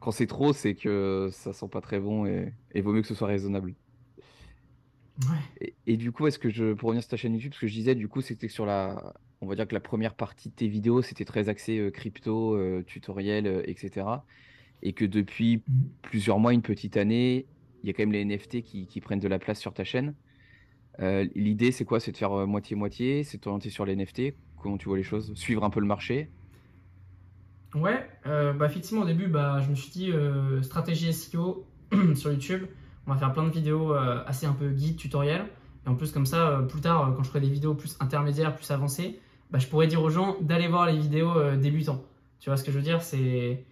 quand 0.00 0.10
c'est 0.10 0.26
trop, 0.26 0.52
c'est 0.52 0.74
que 0.74 1.28
ça 1.32 1.52
sent 1.52 1.68
pas 1.68 1.80
très 1.80 2.00
bon 2.00 2.26
et 2.26 2.52
et 2.72 2.80
vaut 2.80 2.92
mieux 2.92 3.02
que 3.02 3.08
ce 3.08 3.14
soit 3.14 3.28
raisonnable. 3.28 3.74
Ouais. 5.22 5.38
Et, 5.60 5.74
et 5.86 5.96
du 5.96 6.10
coup, 6.10 6.26
est-ce 6.26 6.38
que 6.40 6.50
je, 6.50 6.74
pour 6.74 6.88
revenir 6.88 7.02
sur 7.02 7.10
ta 7.10 7.16
chaîne 7.16 7.34
YouTube, 7.34 7.54
ce 7.54 7.60
que 7.60 7.66
je 7.68 7.72
disais, 7.72 7.94
du 7.94 8.08
coup, 8.08 8.20
c'était 8.20 8.48
que 8.48 8.52
sur 8.52 8.66
la, 8.66 9.14
on 9.40 9.46
va 9.46 9.54
dire 9.54 9.68
que 9.68 9.74
la 9.74 9.80
première 9.80 10.14
partie 10.14 10.50
de 10.50 10.54
tes 10.54 10.66
vidéos, 10.66 11.02
c'était 11.02 11.24
très 11.24 11.48
axé 11.48 11.78
euh, 11.78 11.90
crypto, 11.90 12.58
tutoriel, 12.82 13.62
etc. 13.66 14.04
Et 14.82 14.92
que 14.94 15.04
depuis 15.04 15.64
Mhm. 15.66 15.96
plusieurs 16.02 16.38
mois, 16.38 16.52
une 16.54 16.62
petite 16.62 16.96
année, 16.96 17.48
il 17.82 17.88
y 17.88 17.90
a 17.90 17.94
quand 17.94 18.02
même 18.02 18.12
les 18.12 18.20
NFT 18.22 18.62
qui, 18.62 18.86
qui 18.86 19.00
prennent 19.00 19.20
de 19.20 19.28
la 19.28 19.38
place 19.38 19.60
sur 19.60 19.74
ta 19.74 19.84
chaîne. 19.84 20.16
Euh, 21.00 21.26
l'idée, 21.34 21.72
c'est 21.72 21.84
quoi? 21.84 22.00
C'est 22.00 22.12
de 22.12 22.16
faire 22.18 22.32
euh, 22.32 22.46
moitié-moitié, 22.46 23.24
c'est 23.24 23.38
de 23.38 23.42
t'orienter 23.42 23.70
sur 23.70 23.84
les 23.86 23.94
NFT. 23.94 24.38
Comment 24.56 24.78
tu 24.78 24.88
vois 24.88 24.98
les 24.98 25.04
choses? 25.04 25.34
Suivre 25.34 25.64
un 25.64 25.70
peu 25.70 25.80
le 25.80 25.86
marché? 25.86 26.32
Ouais, 27.74 28.08
euh, 28.26 28.52
bah 28.54 28.66
effectivement 28.66 29.02
au 29.02 29.06
début 29.06 29.26
bah, 29.28 29.60
je 29.60 29.68
me 29.70 29.74
suis 29.74 29.90
dit 29.90 30.10
euh, 30.12 30.62
stratégie 30.62 31.08
SEO 31.08 31.66
sur 32.14 32.32
YouTube, 32.32 32.66
on 33.06 33.12
va 33.12 33.18
faire 33.18 33.32
plein 33.32 33.44
de 33.44 33.50
vidéos 33.50 33.92
assez 33.92 34.46
un 34.46 34.52
peu 34.52 34.70
guide, 34.70 34.96
tutoriel, 34.96 35.46
et 35.84 35.88
en 35.88 35.94
plus 35.94 36.10
comme 36.12 36.26
ça 36.26 36.64
plus 36.68 36.80
tard 36.80 37.12
quand 37.14 37.22
je 37.22 37.28
ferai 37.28 37.40
des 37.40 37.50
vidéos 37.50 37.74
plus 37.74 37.96
intermédiaires, 38.00 38.54
plus 38.56 38.70
avancées, 38.70 39.20
bah, 39.50 39.58
je 39.58 39.66
pourrais 39.66 39.86
dire 39.88 40.02
aux 40.02 40.10
gens 40.10 40.36
d'aller 40.40 40.68
voir 40.68 40.86
les 40.86 40.96
vidéos 40.98 41.34
débutants. 41.56 42.02
Tu 42.40 42.48
vois 42.50 42.56
ce 42.56 42.64
que 42.64 42.70
je 42.72 42.76
veux 42.78 42.82
dire? 42.82 43.02
C'est 43.02 43.64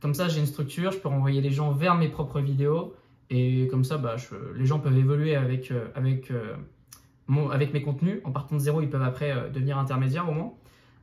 comme 0.00 0.14
ça 0.14 0.28
j'ai 0.28 0.40
une 0.40 0.46
structure, 0.46 0.92
je 0.92 0.98
peux 0.98 1.08
renvoyer 1.08 1.40
les 1.40 1.50
gens 1.50 1.72
vers 1.72 1.94
mes 1.94 2.08
propres 2.08 2.40
vidéos, 2.40 2.94
et 3.30 3.68
comme 3.68 3.84
ça 3.84 3.98
bah, 3.98 4.16
les 4.54 4.66
gens 4.66 4.78
peuvent 4.78 4.96
évoluer 4.96 5.34
avec, 5.34 5.70
euh, 5.70 5.88
euh, 5.96 7.48
avec 7.50 7.72
mes 7.72 7.82
contenus. 7.82 8.20
En 8.24 8.30
partant 8.30 8.56
de 8.56 8.60
zéro, 8.60 8.80
ils 8.82 8.90
peuvent 8.90 9.02
après 9.02 9.32
euh, 9.32 9.48
devenir 9.48 9.78
intermédiaires 9.78 10.28
au 10.28 10.32
moins. 10.32 10.52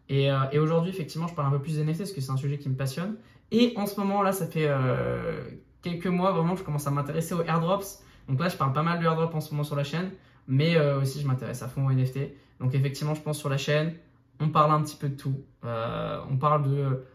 Et, 0.10 0.30
aujourd'hui, 0.60 0.92
effectivement, 0.92 1.28
je 1.28 1.34
parle 1.34 1.48
un 1.48 1.52
peu 1.58 1.62
plus 1.62 1.78
des 1.78 1.84
NFT 1.84 2.00
parce 2.00 2.12
que 2.12 2.22
c'est 2.22 2.32
un 2.32 2.38
sujet 2.38 2.60
qui 2.60 2.70
me 2.70 2.76
passionne. 2.76 3.16
Et 3.52 3.74
en 3.78 3.88
ce 3.88 4.00
moment, 4.00 4.22
là, 4.22 4.32
ça 4.32 4.46
fait 4.46 4.70
quelques 5.82 6.08
mois 6.08 6.34
vraiment 6.34 6.56
je 6.56 6.64
commence 6.64 6.86
à 6.86 6.92
m'intéresser 6.92 7.34
aux 7.34 7.42
airdrops. 7.42 8.04
Donc 8.28 8.40
là, 8.40 8.50
je 8.50 8.58
parle 8.58 8.74
pas 8.74 8.84
mal 8.84 9.00
de 9.00 9.06
airdrops 9.06 9.34
en 9.34 9.40
ce 9.40 9.52
moment 9.52 9.64
sur 9.64 9.76
la 9.76 9.84
chaîne, 9.84 10.12
mais 10.48 10.78
aussi 10.96 11.20
je 11.20 11.26
m'intéresse 11.26 11.64
à 11.64 11.68
fond 11.68 11.88
aux 11.88 11.92
NFT. 11.92 12.20
Donc 12.60 12.76
effectivement, 12.76 13.16
je 13.16 13.22
pense 13.22 13.40
sur 13.40 13.50
la 13.50 13.58
chaîne, 13.58 13.94
on 14.40 14.50
parle 14.50 14.74
un 14.74 14.84
petit 14.84 14.98
peu 14.98 15.10
de 15.10 15.16
tout. 15.16 15.42
On 15.64 16.38
parle 16.38 16.70
de, 16.70 17.06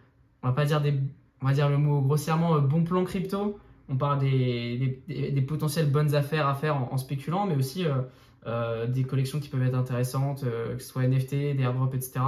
on 0.43 0.49
va 0.49 0.55
pas 0.55 0.65
dire 0.65 0.81
des, 0.81 0.95
on 1.43 1.47
va 1.47 1.53
dire 1.53 1.69
le 1.69 1.79
mot 1.79 2.01
grossièrement, 2.01 2.57
euh, 2.57 2.61
bon 2.61 2.85
plan 2.85 3.05
crypto. 3.05 3.59
On 3.91 3.97
parle 3.97 4.19
des, 4.19 5.01
des, 5.09 5.43
potentielles 5.43 5.91
bonnes 5.91 6.15
affaires 6.15 6.47
à 6.47 6.55
faire 6.55 6.77
en, 6.77 6.99
spéculant, 6.99 7.47
mais 7.47 7.57
aussi 7.57 7.87
euh, 7.87 8.03
euh, 8.47 8.87
des 8.87 9.05
collections 9.05 9.41
qui 9.41 9.49
peuvent 9.49 9.63
être 9.63 9.75
intéressantes, 9.75 10.45
que 10.45 10.83
ce 10.83 10.87
soit 10.87 11.05
NFT, 11.07 11.31
des 11.57 11.61
airdrops, 11.63 11.95
etc. 11.95 12.21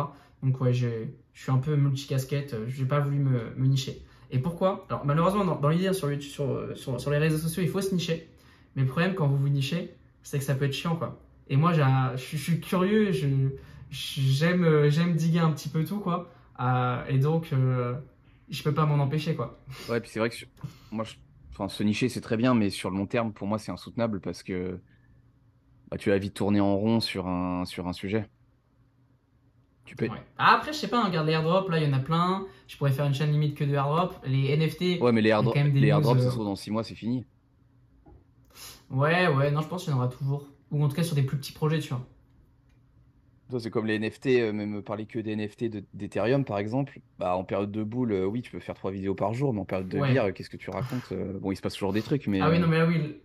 Donc 0.43 0.59
ouais, 0.63 0.73
je 0.73 0.89
suis 1.35 1.53
un 1.53 1.59
peu 1.59 1.77
multicasquette, 1.77 2.55
euh, 2.55 2.65
j'ai 2.67 2.87
pas 2.87 3.01
voulu 3.01 3.19
me, 3.19 3.67
nicher. 3.67 4.03
Et 4.31 4.39
pourquoi? 4.39 4.87
Alors 4.89 5.05
malheureusement, 5.05 5.45
dans, 5.45 5.69
l'idée 5.69 5.93
sur, 5.93 6.09
sur, 6.23 7.01
sur, 7.01 7.11
les 7.11 7.19
réseaux 7.19 7.37
sociaux, 7.37 7.63
il 7.63 7.69
faut 7.69 7.83
se 7.83 7.95
nicher. 7.95 8.31
Mais 8.75 8.83
le 8.83 8.89
problème 8.89 9.15
quand 9.15 9.27
vous 9.27 9.37
vous 9.37 9.49
nichez, 9.51 9.95
c'est 10.23 10.39
que 10.39 10.45
ça 10.45 10.55
peut 10.55 10.65
être 10.65 10.73
chiant 10.73 10.97
quoi. 10.97 11.21
Et 11.49 11.57
moi, 11.57 11.73
je, 11.73 11.83
suis- 12.17 12.39
je 12.39 12.55
curieux, 12.55 13.13
je, 13.13 13.27
je- 13.91 14.21
j'aime 14.21 14.89
j'aime 14.89 15.15
diguer 15.15 15.41
un 15.41 15.51
petit 15.51 15.69
peu 15.69 15.85
tout 15.85 15.99
quoi. 15.99 16.31
Et 17.09 17.19
donc, 17.19 17.53
je 18.51 18.63
peux 18.63 18.75
pas 18.75 18.87
m'en 18.87 19.03
empêcher 19.03 19.35
quoi. 19.35 19.59
Ouais, 19.89 20.01
puis 20.01 20.11
c'est 20.11 20.19
vrai 20.21 20.31
que 20.31 20.37
moi, 20.91 21.05
je- 21.05 21.17
enfin, 21.53 21.69
se 21.69 21.83
nicher, 21.83 22.09
c'est 22.09 22.21
très 22.21 22.37
bien, 22.37 22.55
mais 22.55 22.71
sur 22.71 22.91
le 22.91 22.97
long 22.97 23.07
terme, 23.07 23.33
pour 23.33 23.47
moi, 23.49 23.59
c'est 23.59 23.73
insoutenable 23.73 24.21
parce 24.21 24.43
que 24.43 24.81
bah, 25.91 25.99
tu 25.99 26.11
vas 26.11 26.19
vite 26.19 26.35
tourner 26.35 26.61
en 26.61 26.77
rond 26.77 27.01
sur 27.01 27.27
un, 27.27 27.65
sur 27.65 27.87
un 27.89 27.93
sujet. 27.93 28.29
Tu 29.85 29.97
peux... 29.97 30.07
Ouais. 30.09 30.23
Ah, 30.39 30.55
après, 30.57 30.73
je 30.73 30.79
sais 30.79 30.89
pas, 30.89 31.01
hein, 31.03 31.07
regarde 31.09 31.27
les 31.27 31.33
airdrops, 31.33 31.69
là 31.71 31.79
il 31.79 31.85
y 31.85 31.93
en 31.93 31.97
a 31.97 31.99
plein. 32.01 32.47
Je 32.69 32.77
pourrais 32.77 32.93
faire 32.93 33.07
une 33.07 33.15
chaîne 33.15 33.33
limite 33.33 33.57
que 33.57 33.65
de 33.65 33.75
airdrops. 33.75 34.15
Les 34.25 34.51
NFT, 34.51 35.01
Ouais, 35.01 35.13
mais 35.13 35.21
les, 35.23 35.31
airdro- 35.31 35.55
les 35.75 35.89
airdrops, 35.89 36.19
ça 36.21 36.27
euh, 36.27 36.31
se 36.31 36.35
trouve, 36.35 36.45
dans 36.47 36.57
6 36.57 36.71
mois, 36.71 36.85
c'est 36.85 36.95
fini. 36.95 37.27
ouais, 38.91 39.27
ouais, 39.29 39.51
non, 39.51 39.61
je 39.63 39.69
pense 39.69 39.85
qu'il 39.85 39.93
y 39.93 39.95
en 39.95 39.99
aura 39.99 40.09
toujours. 40.09 40.47
Ou 40.71 40.85
en 40.85 40.89
tout 40.89 40.95
cas 40.97 41.03
sur 41.03 41.17
des 41.17 41.23
plus 41.23 41.37
petits 41.39 41.53
projets, 41.53 41.81
tu 41.81 41.89
vois. 41.91 42.07
C'est 43.59 43.71
comme 43.71 43.87
les 43.87 43.95
NFT, 43.97 44.41
euh, 44.41 44.53
même 44.53 44.83
parler 44.83 45.07
que 45.07 45.19
des 45.19 45.33
NFT 45.33 45.69
de- 45.69 45.87
d'Ethereum, 45.93 46.45
par 46.45 46.59
exemple. 46.59 47.01
Bah, 47.19 47.37
en 47.37 47.45
période 47.45 47.71
de 47.73 47.83
boule, 47.83 48.13
euh, 48.13 48.27
oui, 48.27 48.43
tu 48.43 48.51
peux 48.51 48.61
faire 48.61 48.75
trois 48.75 48.91
vidéos 48.93 49.15
par 49.15 49.35
jour, 49.35 49.53
mais 49.53 49.61
en 49.61 49.65
période 49.65 49.89
de 49.89 50.01
Ouais. 50.01 50.01
bière, 50.01 50.25
euh, 50.27 50.33
qu'est-ce 50.33 50.51
que 50.51 50.57
tu 50.57 50.71
racontes? 50.71 51.13
Euh, 51.13 51.39
Bon, 51.41 51.51
il 51.53 51.57
se 51.57 51.63
passe 51.63 51.75
toujours 51.75 51.93
des 51.93 52.03
trucs, 52.03 52.27
mais 52.27 52.41
Ah 52.41 52.51
oui, 52.51 52.59
euh, 52.59 52.61
non, 52.61 52.67
mais 52.69 52.79
là, 52.79 52.87
oui. 52.87 52.99
le- 52.99 53.23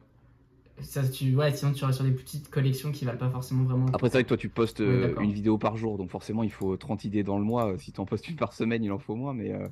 Ça, 0.84 1.07
tu... 1.09 1.36
Ouais, 1.36 1.55
sinon 1.55 1.73
tu 1.73 1.82
iras 1.82 1.93
sur 1.93 2.03
des 2.05 2.11
petites 2.13 2.49
collections 2.49 2.91
qui 2.91 3.05
valent 3.05 3.19
pas 3.19 3.32
forcément 3.32 3.65
vraiment. 3.65 3.88
le 3.88 3.93
après, 3.93 4.09
c'est 4.09 4.17
vrai 4.17 4.23
que 4.23 4.28
toi, 4.30 4.38
tu 4.38 4.49
postes 4.49 4.82
Oui, 4.86 4.99
euh, 4.99 5.15
d'accord. 5.15 5.19
une 5.19 5.32
vidéo 5.34 5.57
par 5.57 5.78
jour, 5.78 5.97
donc 5.97 6.09
forcément, 6.11 6.43
il 6.43 6.51
faut 6.51 6.76
30 6.78 7.03
idées 7.05 7.23
dans 7.23 7.38
le 7.38 7.43
mois. 7.45 7.73
Euh, 7.73 7.78
Si 7.78 7.93
tu 7.93 7.99
en 8.01 8.05
postes 8.05 8.28
une 8.28 8.36
par 8.36 8.53
semaine, 8.53 8.84
il 8.84 8.91
en 8.91 8.99
faut 8.99 9.15
moins, 9.15 9.34
mais, 9.34 9.53
euh, 9.53 9.67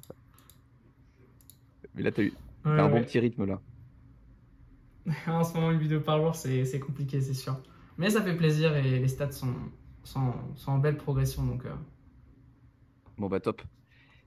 mais 1.94 2.04
là, 2.04 2.12
t'as 2.12 2.24
eu... 2.24 2.40
t'as 2.76 2.84
un 2.84 2.90
Ouais, 2.90 2.90
bon 2.90 3.02
petit 3.04 3.20
rythme, 3.20 3.46
là. 3.46 3.62
en 5.28 5.44
ce 5.44 5.54
moment, 5.54 5.72
une 5.72 5.80
vidéo 5.80 6.02
par 6.02 6.20
jour, 6.22 6.36
c'est 6.36 6.66
c'est 6.66 6.80
compliqué, 6.80 7.22
c'est 7.22 7.34
sûr. 7.34 7.62
Mais 7.98 8.10
ça 8.10 8.22
fait 8.24 8.36
plaisir 8.36 8.76
et 8.76 9.00
les 9.00 9.08
stats 9.08 9.32
sont, 9.32 9.54
sont, 10.04 10.34
sont 10.56 10.72
en 10.72 10.80
belle 10.80 10.98
progression. 10.98 11.46
Donc, 11.46 11.66
euh, 11.66 11.74
Bon, 13.18 13.28
bah, 13.28 13.40
top. 13.40 13.62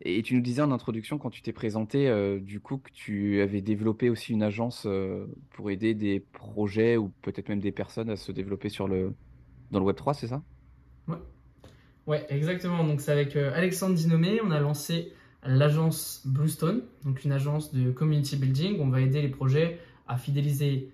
Et 0.03 0.22
tu 0.22 0.35
nous 0.35 0.43
disais 0.43 0.62
en 0.62 0.72
introduction, 0.72 1.18
quand 1.18 1.31
tu 1.31 1.43
t'es 1.43 1.53
présenté, 1.53 2.09
euh, 2.09 2.39
du 2.39 2.61
coup, 2.61 2.79
que 2.79 2.91
tu 2.93 3.41
avais 3.41 3.62
développé 3.62 4.11
aussi 4.11 4.33
une 4.33 4.43
agence 4.43 4.85
euh, 4.87 5.27
pour 5.51 5.70
aider 5.70 5.95
des 5.95 6.20
projets 6.20 6.97
ou 6.97 7.09
peut-être 7.22 7.49
même 7.49 7.61
des 7.61 7.72
personnes 7.72 8.11
à 8.11 8.16
se 8.16 8.31
développer 8.31 8.68
sur 8.68 8.89
le... 8.89 9.14
dans 9.70 9.81
le 9.81 9.87
Web3, 9.87 10.14
c'est 10.14 10.29
ça? 10.29 10.43
ouais. 11.09 11.16
Ouais, 12.07 12.27
exactement. 12.29 12.85
Donc, 12.85 13.01
c'est 13.01 13.11
avec 13.11 13.37
euh, 13.37 13.53
Alexandre 13.55 13.95
Dinomé, 13.95 14.41
on 14.45 14.51
a 14.51 14.61
lancé 14.61 15.12
l'agence 15.45 16.22
Bluestone, 16.27 16.83
donc 17.05 17.24
une 17.24 17.33
agence 17.33 17.72
de 17.72 17.91
community 17.91 18.37
building. 18.37 18.79
On 18.81 18.89
va 18.89 19.01
aider 19.01 19.22
les 19.22 19.29
projets 19.29 19.81
à 20.07 20.18
fidéliser 20.18 20.93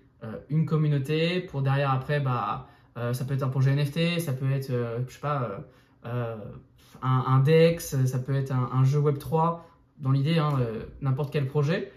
une 0.49 0.65
communauté 0.65 1.41
pour 1.41 1.61
derrière, 1.61 1.91
après, 1.91 2.21
bah, 2.21 2.69
ça 2.95 3.25
peut 3.25 3.33
être 3.33 3.43
un 3.43 3.49
projet 3.49 3.75
NFT, 3.75 4.19
ça 4.19 4.33
peut 4.33 4.51
être, 4.51 4.69
euh, 4.69 4.99
je 5.07 5.13
sais 5.13 5.19
pas, 5.19 5.43
euh, 5.43 5.57
euh, 6.05 6.35
un, 7.01 7.39
DEX, 7.39 8.05
ça 8.05 8.19
peut 8.19 8.35
être 8.35 8.51
un, 8.51 8.83
jeu 8.83 8.99
Web3, 8.99 9.59
dans 9.99 10.11
l'idée, 10.11 10.37
hein, 10.37 10.57
euh, 10.59 10.83
n'importe 11.01 11.31
quel 11.31 11.47
projet 11.47 11.91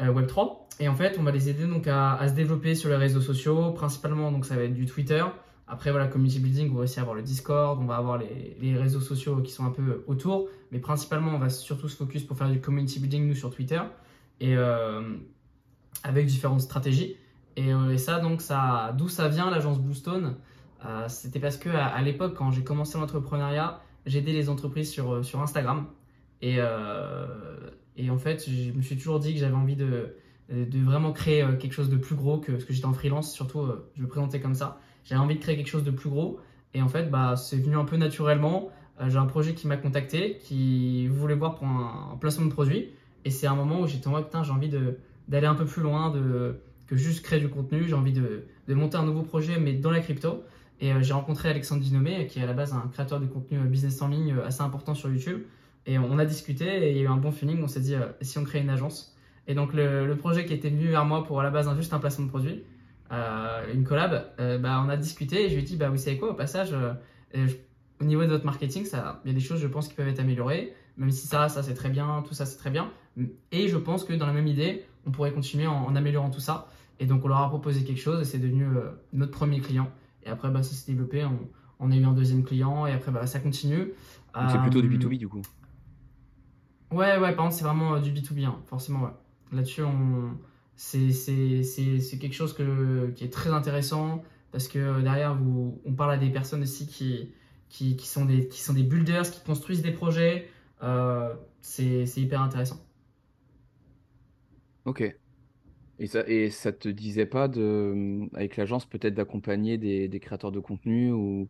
euh, 0.00 0.12
Web3. 0.12 0.58
Et 0.80 0.88
en 0.88 0.94
fait, 0.94 1.16
on 1.18 1.22
va 1.22 1.30
les 1.30 1.48
aider 1.48 1.66
donc 1.66 1.86
à, 1.86 2.26
se 2.28 2.34
développer 2.34 2.74
sur 2.74 2.90
les 2.90 2.96
réseaux 2.96 3.20
sociaux, 3.20 3.72
principalement, 3.72 4.30
donc 4.30 4.44
ça 4.44 4.56
va 4.56 4.62
être 4.62 4.74
du 4.74 4.86
Twitter. 4.86 5.24
Après, 5.68 5.90
voilà, 5.90 6.06
community 6.06 6.38
building, 6.38 6.70
on 6.70 6.76
va 6.76 6.82
aussi 6.82 7.00
avoir 7.00 7.16
le 7.16 7.22
Discord, 7.22 7.78
on 7.80 7.86
va 7.86 7.96
avoir 7.96 8.18
les, 8.18 8.76
réseaux 8.76 9.00
sociaux 9.00 9.38
qui 9.38 9.50
sont 9.50 9.64
un 9.64 9.70
peu 9.70 10.04
autour, 10.06 10.48
mais 10.70 10.78
principalement, 10.78 11.34
on 11.34 11.38
va 11.38 11.48
surtout 11.48 11.88
se 11.88 11.96
focus 11.96 12.22
pour 12.22 12.36
faire 12.36 12.50
du 12.50 12.60
community 12.60 13.00
building, 13.00 13.26
nous, 13.26 13.34
sur 13.34 13.52
Twitter, 13.52 13.80
et 14.40 14.56
euh, 14.56 15.02
avec 16.04 16.26
différentes 16.26 16.60
stratégies. 16.60 17.16
Et, 17.56 17.72
euh, 17.72 17.90
et 17.90 17.98
ça, 17.98 18.20
donc, 18.20 18.42
ça, 18.42 18.94
d'où 18.96 19.08
ça 19.08 19.28
vient, 19.28 19.50
l'agence 19.50 19.80
Bluestone 19.80 20.36
Euh, 20.84 21.08
C'était 21.08 21.40
parce 21.40 21.56
que 21.56 21.70
à, 21.70 22.00
l'époque, 22.02 22.34
quand 22.34 22.50
j'ai 22.50 22.62
commencé 22.62 22.98
l'entrepreneuriat, 22.98 23.80
j'aidais 24.04 24.32
les 24.32 24.48
entreprises 24.48 24.90
sur, 24.90 25.14
euh, 25.14 25.22
sur 25.22 25.40
Instagram. 25.40 25.86
Et, 26.42 26.58
et 27.96 28.10
en 28.10 28.18
fait, 28.18 28.44
je 28.46 28.70
me 28.72 28.82
suis 28.82 28.96
toujours 28.96 29.18
dit 29.18 29.32
que 29.32 29.40
j'avais 29.40 29.54
envie 29.54 29.74
de, 29.74 30.14
de 30.50 30.84
vraiment 30.84 31.12
créer 31.12 31.46
quelque 31.58 31.72
chose 31.72 31.88
de 31.88 31.96
plus 31.96 32.14
gros 32.14 32.38
que 32.38 32.58
ce 32.58 32.66
que 32.66 32.74
j'étais 32.74 32.86
en 32.86 32.92
freelance, 32.92 33.32
surtout, 33.32 33.66
je 33.96 34.02
me 34.02 34.06
présentais 34.06 34.38
comme 34.38 34.54
ça. 34.54 34.78
J'avais 35.04 35.20
envie 35.22 35.36
de 35.36 35.40
créer 35.40 35.56
quelque 35.56 35.70
chose 35.70 35.82
de 35.82 35.90
plus 35.90 36.10
gros. 36.10 36.38
Et 36.74 36.82
en 36.82 36.88
fait, 36.88 37.10
bah, 37.10 37.36
c'est 37.36 37.56
venu 37.56 37.74
un 37.74 37.86
peu 37.86 37.96
naturellement. 37.96 38.68
j'ai 39.08 39.16
un 39.16 39.24
projet 39.24 39.54
qui 39.54 39.66
m'a 39.66 39.78
contacté, 39.78 40.36
qui 40.42 41.08
voulait 41.08 41.34
voir 41.34 41.54
pour 41.54 41.66
un, 41.66 42.18
placement 42.20 42.44
de 42.44 42.52
produit. 42.52 42.90
Et 43.24 43.30
c'est 43.30 43.46
un 43.46 43.56
moment 43.56 43.80
où 43.80 43.86
j'étais 43.86 44.08
en 44.08 44.10
mode, 44.10 44.26
putain, 44.26 44.42
j'ai 44.42 44.52
envie 44.52 44.70
d'aller 45.26 45.46
un 45.46 45.54
peu 45.54 45.64
plus 45.64 45.82
loin, 45.82 46.10
de, 46.10 46.60
que 46.86 46.96
juste 46.96 47.24
créer 47.24 47.40
du 47.40 47.48
contenu. 47.48 47.84
J'ai 47.86 47.94
envie 47.94 48.12
de, 48.12 48.44
monter 48.68 48.96
un 48.96 49.04
nouveau 49.04 49.22
projet, 49.22 49.58
mais 49.58 49.72
dans 49.72 49.90
la 49.90 50.00
crypto. 50.00 50.44
Et 50.80 50.92
j'ai 51.00 51.14
rencontré 51.14 51.48
Alexandre 51.48 51.82
Dinomé, 51.82 52.26
qui 52.26 52.38
est 52.38 52.42
à 52.42 52.46
la 52.46 52.52
base 52.52 52.74
un 52.74 52.88
créateur 52.92 53.18
de 53.18 53.26
contenu 53.26 53.58
business 53.60 54.02
en 54.02 54.08
ligne 54.08 54.36
assez 54.44 54.60
important 54.60 54.94
sur 54.94 55.08
YouTube. 55.08 55.42
Et 55.86 55.98
on 55.98 56.18
a 56.18 56.26
discuté 56.26 56.66
et 56.66 56.90
il 56.90 56.96
y 56.96 57.00
a 57.00 57.04
eu 57.04 57.06
un 57.06 57.16
bon 57.16 57.32
feeling. 57.32 57.62
On 57.62 57.68
s'est 57.68 57.80
dit, 57.80 57.94
si 58.20 58.38
on 58.38 58.44
crée 58.44 58.60
une 58.60 58.68
agence 58.68 59.16
Et 59.48 59.54
donc, 59.54 59.72
le, 59.72 60.14
projet 60.16 60.44
qui 60.44 60.52
était 60.52 60.68
venu 60.68 60.88
vers 60.88 61.06
moi 61.06 61.24
pour 61.24 61.40
à 61.40 61.44
la 61.44 61.50
base 61.50 61.74
juste 61.76 61.94
un 61.94 61.98
placement 61.98 62.26
de 62.26 62.30
produit, 62.30 62.62
euh, 63.12 63.72
une 63.72 63.84
collab, 63.84 64.26
euh, 64.40 64.58
bah, 64.58 64.82
on 64.84 64.88
a 64.88 64.96
discuté 64.96 65.44
et 65.44 65.48
je 65.48 65.54
lui 65.54 65.62
ai 65.62 65.64
dit, 65.64 65.76
bah, 65.76 65.88
vous 65.88 65.96
savez 65.96 66.18
quoi, 66.18 66.30
au 66.30 66.34
passage, 66.34 66.72
euh, 66.72 67.46
au 68.00 68.04
niveau 68.04 68.22
de 68.22 68.28
votre 68.28 68.44
marketing, 68.44 68.84
il 68.84 69.28
y 69.28 69.30
a 69.30 69.34
des 69.34 69.40
choses, 69.40 69.60
je 69.60 69.68
pense, 69.68 69.88
qui 69.88 69.94
peuvent 69.94 70.08
être 70.08 70.20
améliorées, 70.20 70.74
même 70.96 71.10
si 71.10 71.26
ça, 71.26 71.48
ça 71.48 71.62
c'est 71.62 71.74
très 71.74 71.88
bien, 71.88 72.24
tout 72.26 72.34
ça 72.34 72.46
c'est 72.46 72.58
très 72.58 72.70
bien. 72.70 72.90
Et 73.52 73.68
je 73.68 73.76
pense 73.76 74.04
que 74.04 74.12
dans 74.12 74.26
la 74.26 74.32
même 74.32 74.46
idée, 74.46 74.84
on 75.06 75.10
pourrait 75.10 75.32
continuer 75.32 75.66
en, 75.66 75.94
améliorant 75.94 76.30
tout 76.30 76.40
ça. 76.40 76.68
Et 76.98 77.06
donc, 77.06 77.24
on 77.24 77.28
leur 77.28 77.38
a 77.38 77.48
proposé 77.48 77.84
quelque 77.84 78.00
chose 78.00 78.20
et 78.20 78.24
c'est 78.24 78.38
devenu 78.38 78.66
notre 79.12 79.32
premier 79.32 79.60
client. 79.60 79.90
Et 80.24 80.28
après, 80.28 80.50
bah, 80.50 80.62
ça 80.62 80.74
s'est 80.74 80.90
développé, 80.90 81.24
on, 81.24 81.38
on, 81.78 81.90
a 81.90 81.96
eu 81.96 82.04
un 82.04 82.12
deuxième 82.12 82.42
client 82.42 82.86
et 82.86 82.92
après, 82.92 83.12
bah, 83.12 83.26
ça 83.26 83.38
continue. 83.38 83.92
c'est 84.50 84.58
plutôt 84.60 84.80
du 84.80 84.88
B2B 84.88 85.18
du 85.18 85.28
coup 85.28 85.42
Ouais, 86.90 87.18
ouais, 87.18 87.34
par 87.34 87.44
contre, 87.44 87.54
c'est 87.54 87.64
vraiment 87.64 87.98
du 88.00 88.10
B2B, 88.10 88.46
hein, 88.46 88.56
forcément, 88.66 89.02
ouais. 89.02 89.10
Là-dessus, 89.52 89.82
on 89.82 90.36
c'est 90.76 92.18
quelque 92.18 92.34
chose 92.34 92.52
que, 92.52 93.10
qui 93.12 93.24
est 93.24 93.32
très 93.32 93.50
intéressant 93.50 94.22
parce 94.52 94.68
que 94.68 95.00
derrière, 95.00 95.34
vous, 95.34 95.80
on 95.84 95.92
parle 95.92 96.12
à 96.12 96.16
des 96.18 96.30
personnes 96.30 96.62
aussi 96.62 96.86
qui, 96.86 97.30
qui, 97.68 97.96
qui, 97.96 98.06
sont, 98.06 98.24
des, 98.24 98.48
qui 98.48 98.60
sont 98.60 98.74
des 98.74 98.82
builders, 98.82 99.30
qui 99.30 99.42
construisent 99.42 99.82
des 99.82 99.90
projets. 99.90 100.48
Euh, 100.82 101.34
c'est 101.60 102.06
hyper 102.16 102.42
intéressant. 102.42 102.80
Ok. 104.86 105.14
Et 105.98 106.06
ça, 106.06 106.28
et 106.28 106.50
ça 106.50 106.72
te 106.72 106.88
disait 106.88 107.26
pas 107.26 107.48
de, 107.48 108.28
avec 108.34 108.56
l'agence 108.56 108.86
peut-être 108.86 109.14
d'accompagner 109.14 109.78
des, 109.78 110.08
des, 110.08 110.20
créateurs 110.20 110.52
de 110.52 110.60
contenu 110.60 111.10
ou 111.10 111.48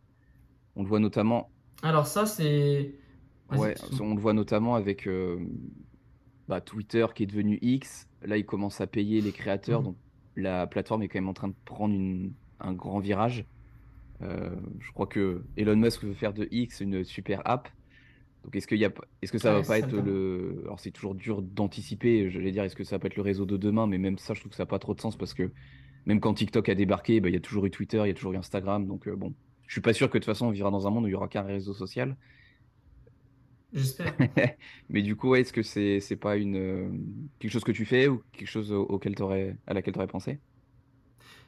on 0.77 0.83
le 0.83 0.89
voit 0.89 1.01
notamment. 1.01 1.51
Alors 1.83 2.07
ça 2.07 2.27
c'est. 2.27 2.95
Ouais, 3.53 3.75
on 4.01 4.15
le 4.15 4.21
voit 4.21 4.33
notamment 4.33 4.75
avec 4.75 5.07
euh, 5.07 5.39
bah, 6.49 6.61
Twitter 6.61 7.07
qui 7.15 7.25
est 7.25 7.27
devenu 7.27 7.59
X. 7.63 8.09
Là, 8.23 8.37
il 8.37 8.45
commence 8.45 8.81
à 8.81 8.87
payer 8.87 9.21
les 9.21 9.33
créateurs. 9.33 9.81
Mhm. 9.81 9.87
Donc, 9.87 9.97
la 10.35 10.67
plateforme 10.67 11.03
est 11.03 11.09
quand 11.09 11.19
même 11.19 11.29
en 11.29 11.35
train 11.35 11.49
de 11.49 11.55
prendre 11.65 11.97
un 12.61 12.73
grand 12.73 12.99
virage. 12.99 13.47
Euh, 14.23 14.55
je 14.81 14.91
crois 14.93 15.07
que 15.07 15.45
Elon 15.57 15.77
Musk 15.77 16.03
veut 16.03 16.15
faire 16.15 16.33
de 16.33 16.49
X 16.51 16.81
une 16.81 17.05
super 17.05 17.41
app. 17.45 17.69
Donc, 18.47 18.55
est-ce, 18.55 18.69
qu'il 18.69 18.79
y 18.79 18.85
a, 18.85 18.93
est-ce 19.23 19.33
que 19.33 19.39
ça 19.39 19.53
va 19.53 19.63
pas 19.63 19.77
être 19.77 19.97
le. 19.97 20.61
Alors, 20.67 20.79
c'est 20.79 20.93
toujours 20.93 21.17
dur 21.17 21.43
d'anticiper. 21.43 22.31
J'allais 22.31 22.53
dire, 22.53 22.63
est-ce 22.63 22.77
que 22.77 22.85
ça 22.85 22.95
va 22.95 23.01
pas 23.01 23.09
être 23.09 23.17
le 23.17 23.23
réseau 23.23 23.45
de 23.45 23.57
demain 23.57 23.89
Mais 23.89 23.99
même 23.99 24.19
ça, 24.19 24.35
je 24.35 24.41
trouve 24.41 24.51
que 24.51 24.57
ça 24.57 24.63
n'a 24.63 24.69
pas 24.69 24.79
trop 24.79 24.95
de 24.95 25.01
sens 25.01 25.17
parce 25.17 25.35
que 25.35 25.51
même 26.07 26.21
quand 26.21 26.33
TikTok 26.33 26.69
a 26.69 26.77
débarqué, 26.77 27.19
bah, 27.19 27.29
il 27.29 27.33
y 27.33 27.37
a 27.37 27.41
toujours 27.41 27.67
eu 27.67 27.73
Twitter, 27.73 28.01
il 28.05 28.07
y 28.07 28.11
a 28.11 28.15
toujours 28.15 28.35
eu 28.35 28.37
Instagram. 28.37 28.87
Donc, 28.87 29.09
euh, 29.09 29.17
bon, 29.17 29.35
je 29.67 29.73
suis 29.73 29.81
pas 29.81 29.93
sûr 29.93 30.09
que 30.09 30.17
de 30.17 30.23
toute 30.23 30.33
façon, 30.33 30.47
on 30.47 30.51
vivra 30.53 30.71
dans 30.71 30.87
un 30.87 30.91
monde 30.91 31.03
où 31.03 31.07
il 31.09 31.11
n'y 31.11 31.17
aura 31.17 31.27
qu'un 31.27 31.43
réseau 31.43 31.75
social. 31.75 32.17
J'espère. 33.73 34.15
Mais 34.91 35.03
du 35.03 35.17
coup, 35.17 35.35
est-ce 35.35 35.53
que 35.53 35.65
c'est 35.65 35.99
c'est 35.99 36.15
pas 36.15 36.37
une 36.37 36.57
euh, 36.57 36.89
quelque 37.41 37.51
chose 37.51 37.65
que 37.65 37.73
tu 37.73 37.85
fais 37.85 38.07
ou 38.07 38.23
quelque 38.31 38.49
chose 38.49 38.71
auquel 38.71 39.17
à 39.67 39.75
laquelle 39.75 39.93
tu 39.93 39.99
aurais 39.99 40.07
pensé? 40.07 40.39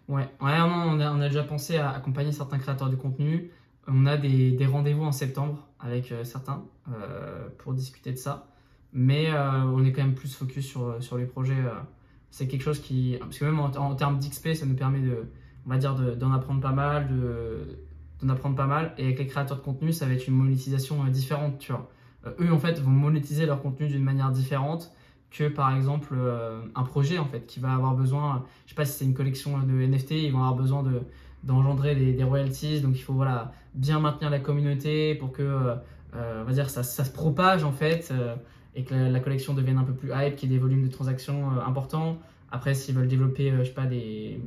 Ouais, 0.09 0.23
ouais 0.41 0.59
on, 0.61 0.99
a, 0.99 1.13
on 1.13 1.21
a 1.21 1.29
déjà 1.29 1.45
pensé 1.45 1.77
à 1.77 1.93
accompagner 1.93 2.33
certains 2.33 2.59
créateurs 2.59 2.91
de 2.91 2.97
contenu. 2.97 3.53
On 3.89 4.07
a 4.07 4.17
des, 4.17 4.53
des 4.53 4.67
rendez-vous 4.67 5.05
en 5.05 5.13
septembre 5.13 5.67
avec 5.81 6.13
euh, 6.13 6.25
certains 6.25 6.65
euh, 6.93 7.49
pour 7.59 7.75
discuter 7.75 8.13
de 8.13 8.19
ça. 8.19 8.49
Mais 8.93 9.31
on 9.31 9.85
est 9.85 9.93
quand 9.93 10.03
même 10.03 10.15
plus 10.15 10.35
focus 10.35 10.67
sur, 10.67 10.97
sur 11.01 11.19
les 11.19 11.27
projets. 11.27 11.63
c'est 12.31 12.49
quelque 12.49 12.63
chose 12.63 12.81
qui. 12.81 13.19
Parce 13.21 13.39
que 13.39 13.45
même 13.45 13.61
en, 13.61 13.95
termes 13.97 14.19
d'XP, 14.19 14.55
ça 14.55 14.65
nous 14.65 14.77
permet 14.77 15.01
de, 15.01 15.27
on 15.67 15.69
va 15.69 15.77
dire, 15.77 15.95
d'en 16.17 16.33
apprendre 16.33 16.63
pas 16.63 16.73
mal, 16.73 17.07
de, 17.07 18.31
apprendre 18.31 18.57
pas 18.57 18.67
mal. 18.67 18.95
Et 18.97 19.05
avec 19.05 19.19
les 19.19 19.27
créateurs 19.27 19.59
de 19.59 19.63
contenu, 19.63 19.93
ça 19.93 20.07
va 20.07 20.15
être 20.15 20.27
une 20.27 20.37
monétisation 20.37 21.05
différente, 21.09 21.59
tu 21.59 21.73
vois. 21.73 21.91
Euh, 22.27 22.33
eux 22.41 22.53
en 22.53 22.59
fait 22.59 22.81
vont 22.81 22.91
monétiser 22.91 23.47
leur 23.47 23.63
contenu 23.63 23.89
d'une 23.89 24.03
manière 24.03 24.31
différente 24.31 24.93
que 25.31 25.49
par 25.49 25.75
exemple 25.77 26.15
euh, 26.17 26.63
un 26.75 26.83
projet 26.85 27.19
en 27.19 27.27
fait 27.27 27.47
qui 27.47 27.61
va 27.61 27.75
avoir 27.75 27.95
besoin, 27.95 28.45
je 28.65 28.71
sais 28.71 28.75
pas 28.75 28.85
si 28.85 28.99
c'est 28.99 29.05
une 29.05 29.15
collection 29.15 29.59
de 29.59 29.73
NFT, 29.73 30.13
ils 30.13 30.33
vont 30.33 30.39
avoir 30.39 30.55
besoin 30.55 30.83
de 30.83 31.03
d'engendrer 31.45 31.95
des, 31.95 32.25
royalties, 32.25 32.81
donc 32.81 32.97
il 32.97 33.03
faut 33.03 33.15
voilà 33.15 33.53
bien 33.75 34.01
maintenir 34.01 34.31
la 34.31 34.41
communauté 34.41 35.15
pour 35.15 35.33
que 35.33 35.43
euh, 35.43 36.43
on 36.43 36.45
va 36.45 36.53
dire 36.53 36.69
ça, 36.71 36.83
se 36.83 37.11
propage 37.11 37.65
en 37.65 37.73
fait 37.73 38.13
et 38.75 38.85
que 38.85 38.95
la, 38.95 39.21
collection 39.21 39.55
devienne 39.55 39.79
un 39.79 39.85
peu 39.85 39.93
plus 39.93 40.11
hype, 40.15 40.37
qu'il 40.37 40.51
y 40.51 40.55
ait 40.55 40.57
des 40.57 40.63
volumes 40.63 40.87
de 40.87 40.93
transactions 40.93 41.51
importants. 41.67 42.19
Après, 42.51 42.75
s'ils 42.75 42.95
veulent 42.95 43.09
développer, 43.09 43.53
je 43.59 43.65
sais 43.65 43.71
pas, 43.71 43.87
des 43.87 44.41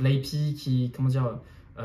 l'IP 0.00 0.22
qui, 0.22 0.90
comment 0.94 1.08
dire, 1.08 1.38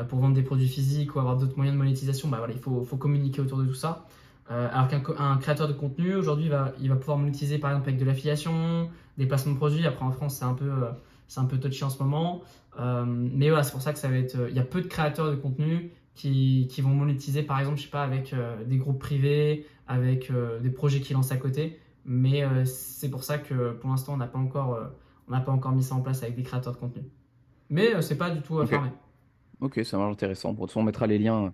pour 0.08 0.18
vendre 0.18 0.34
des 0.34 0.42
produits 0.42 0.68
physiques 0.68 1.14
ou 1.14 1.18
avoir 1.18 1.36
d'autres 1.36 1.56
moyens 1.56 1.76
de 1.76 1.82
monétisation, 1.82 2.28
bah 2.28 2.38
voilà, 2.38 2.54
il 2.54 2.60
faut, 2.60 2.84
communiquer 2.96 3.40
autour 3.40 3.58
de 3.58 3.66
tout 3.66 3.74
ça. 3.74 4.06
Euh, 4.50 4.68
alors 4.72 4.88
qu'un 4.88 5.36
créateur 5.36 5.68
de 5.68 5.74
contenu, 5.74 6.14
aujourd'hui, 6.14 6.48
va, 6.48 6.72
il 6.80 6.88
va 6.88 6.96
pouvoir 6.96 7.18
monétiser 7.18 7.58
par 7.58 7.70
exemple 7.70 7.88
avec 7.90 8.00
de 8.00 8.06
l'affiliation, 8.06 8.88
des 9.18 9.26
placements 9.26 9.52
de 9.52 9.58
produits. 9.58 9.86
Après, 9.86 10.04
en 10.04 10.12
France, 10.12 10.36
c'est 10.36 10.44
un 10.44 10.54
peu, 10.54 10.70
euh, 10.70 10.90
c'est 11.28 11.40
un 11.40 11.44
peu 11.44 11.58
touchy 11.58 11.84
en 11.84 11.90
ce 11.90 12.02
moment. 12.02 12.42
Euh, 12.80 13.04
mais 13.06 13.48
voilà, 13.48 13.62
c'est 13.62 13.72
pour 13.72 13.82
ça 13.82 13.92
que 13.92 13.98
ça 13.98 14.08
va 14.08 14.16
être. 14.16 14.36
Il 14.48 14.56
y 14.56 14.58
a 14.58 14.64
peu 14.64 14.80
de 14.80 14.88
créateurs 14.88 15.30
de 15.30 15.36
contenu 15.36 15.92
qui, 16.14 16.66
qui 16.70 16.80
vont 16.80 16.90
monétiser, 16.90 17.42
par 17.44 17.60
exemple, 17.60 17.78
je 17.78 17.84
sais 17.84 17.90
pas, 17.90 18.02
avec 18.02 18.34
des 18.66 18.76
groupes 18.76 18.98
privés, 18.98 19.66
avec 19.86 20.32
des 20.60 20.70
projets 20.70 21.00
qui 21.00 21.12
lancent 21.12 21.30
à 21.30 21.36
côté. 21.36 21.78
Mais 22.04 22.42
c'est 22.64 23.08
pour 23.08 23.22
ça 23.22 23.38
que 23.38 23.72
pour 23.74 23.90
l'instant, 23.90 24.14
on 24.14 24.16
n'a 24.16 24.26
pas 24.26 24.38
encore, 24.38 24.90
on 25.28 25.30
n'a 25.30 25.40
pas 25.40 25.52
encore 25.52 25.72
mis 25.72 25.84
ça 25.84 25.94
en 25.94 26.00
place 26.00 26.24
avec 26.24 26.34
des 26.34 26.42
créateurs 26.42 26.72
de 26.72 26.78
contenu. 26.78 27.02
Mais 27.70 28.02
c'est 28.02 28.18
pas 28.18 28.30
du 28.30 28.40
tout 28.42 28.56
okay. 28.56 28.70
fermé. 28.70 28.88
Ok, 29.60 29.80
ça 29.84 29.96
marche 29.96 30.12
intéressant. 30.12 30.48
Bon, 30.48 30.54
de 30.54 30.60
toute 30.62 30.70
façon, 30.70 30.80
on 30.80 30.84
mettra 30.84 31.06
les 31.06 31.18
liens 31.18 31.52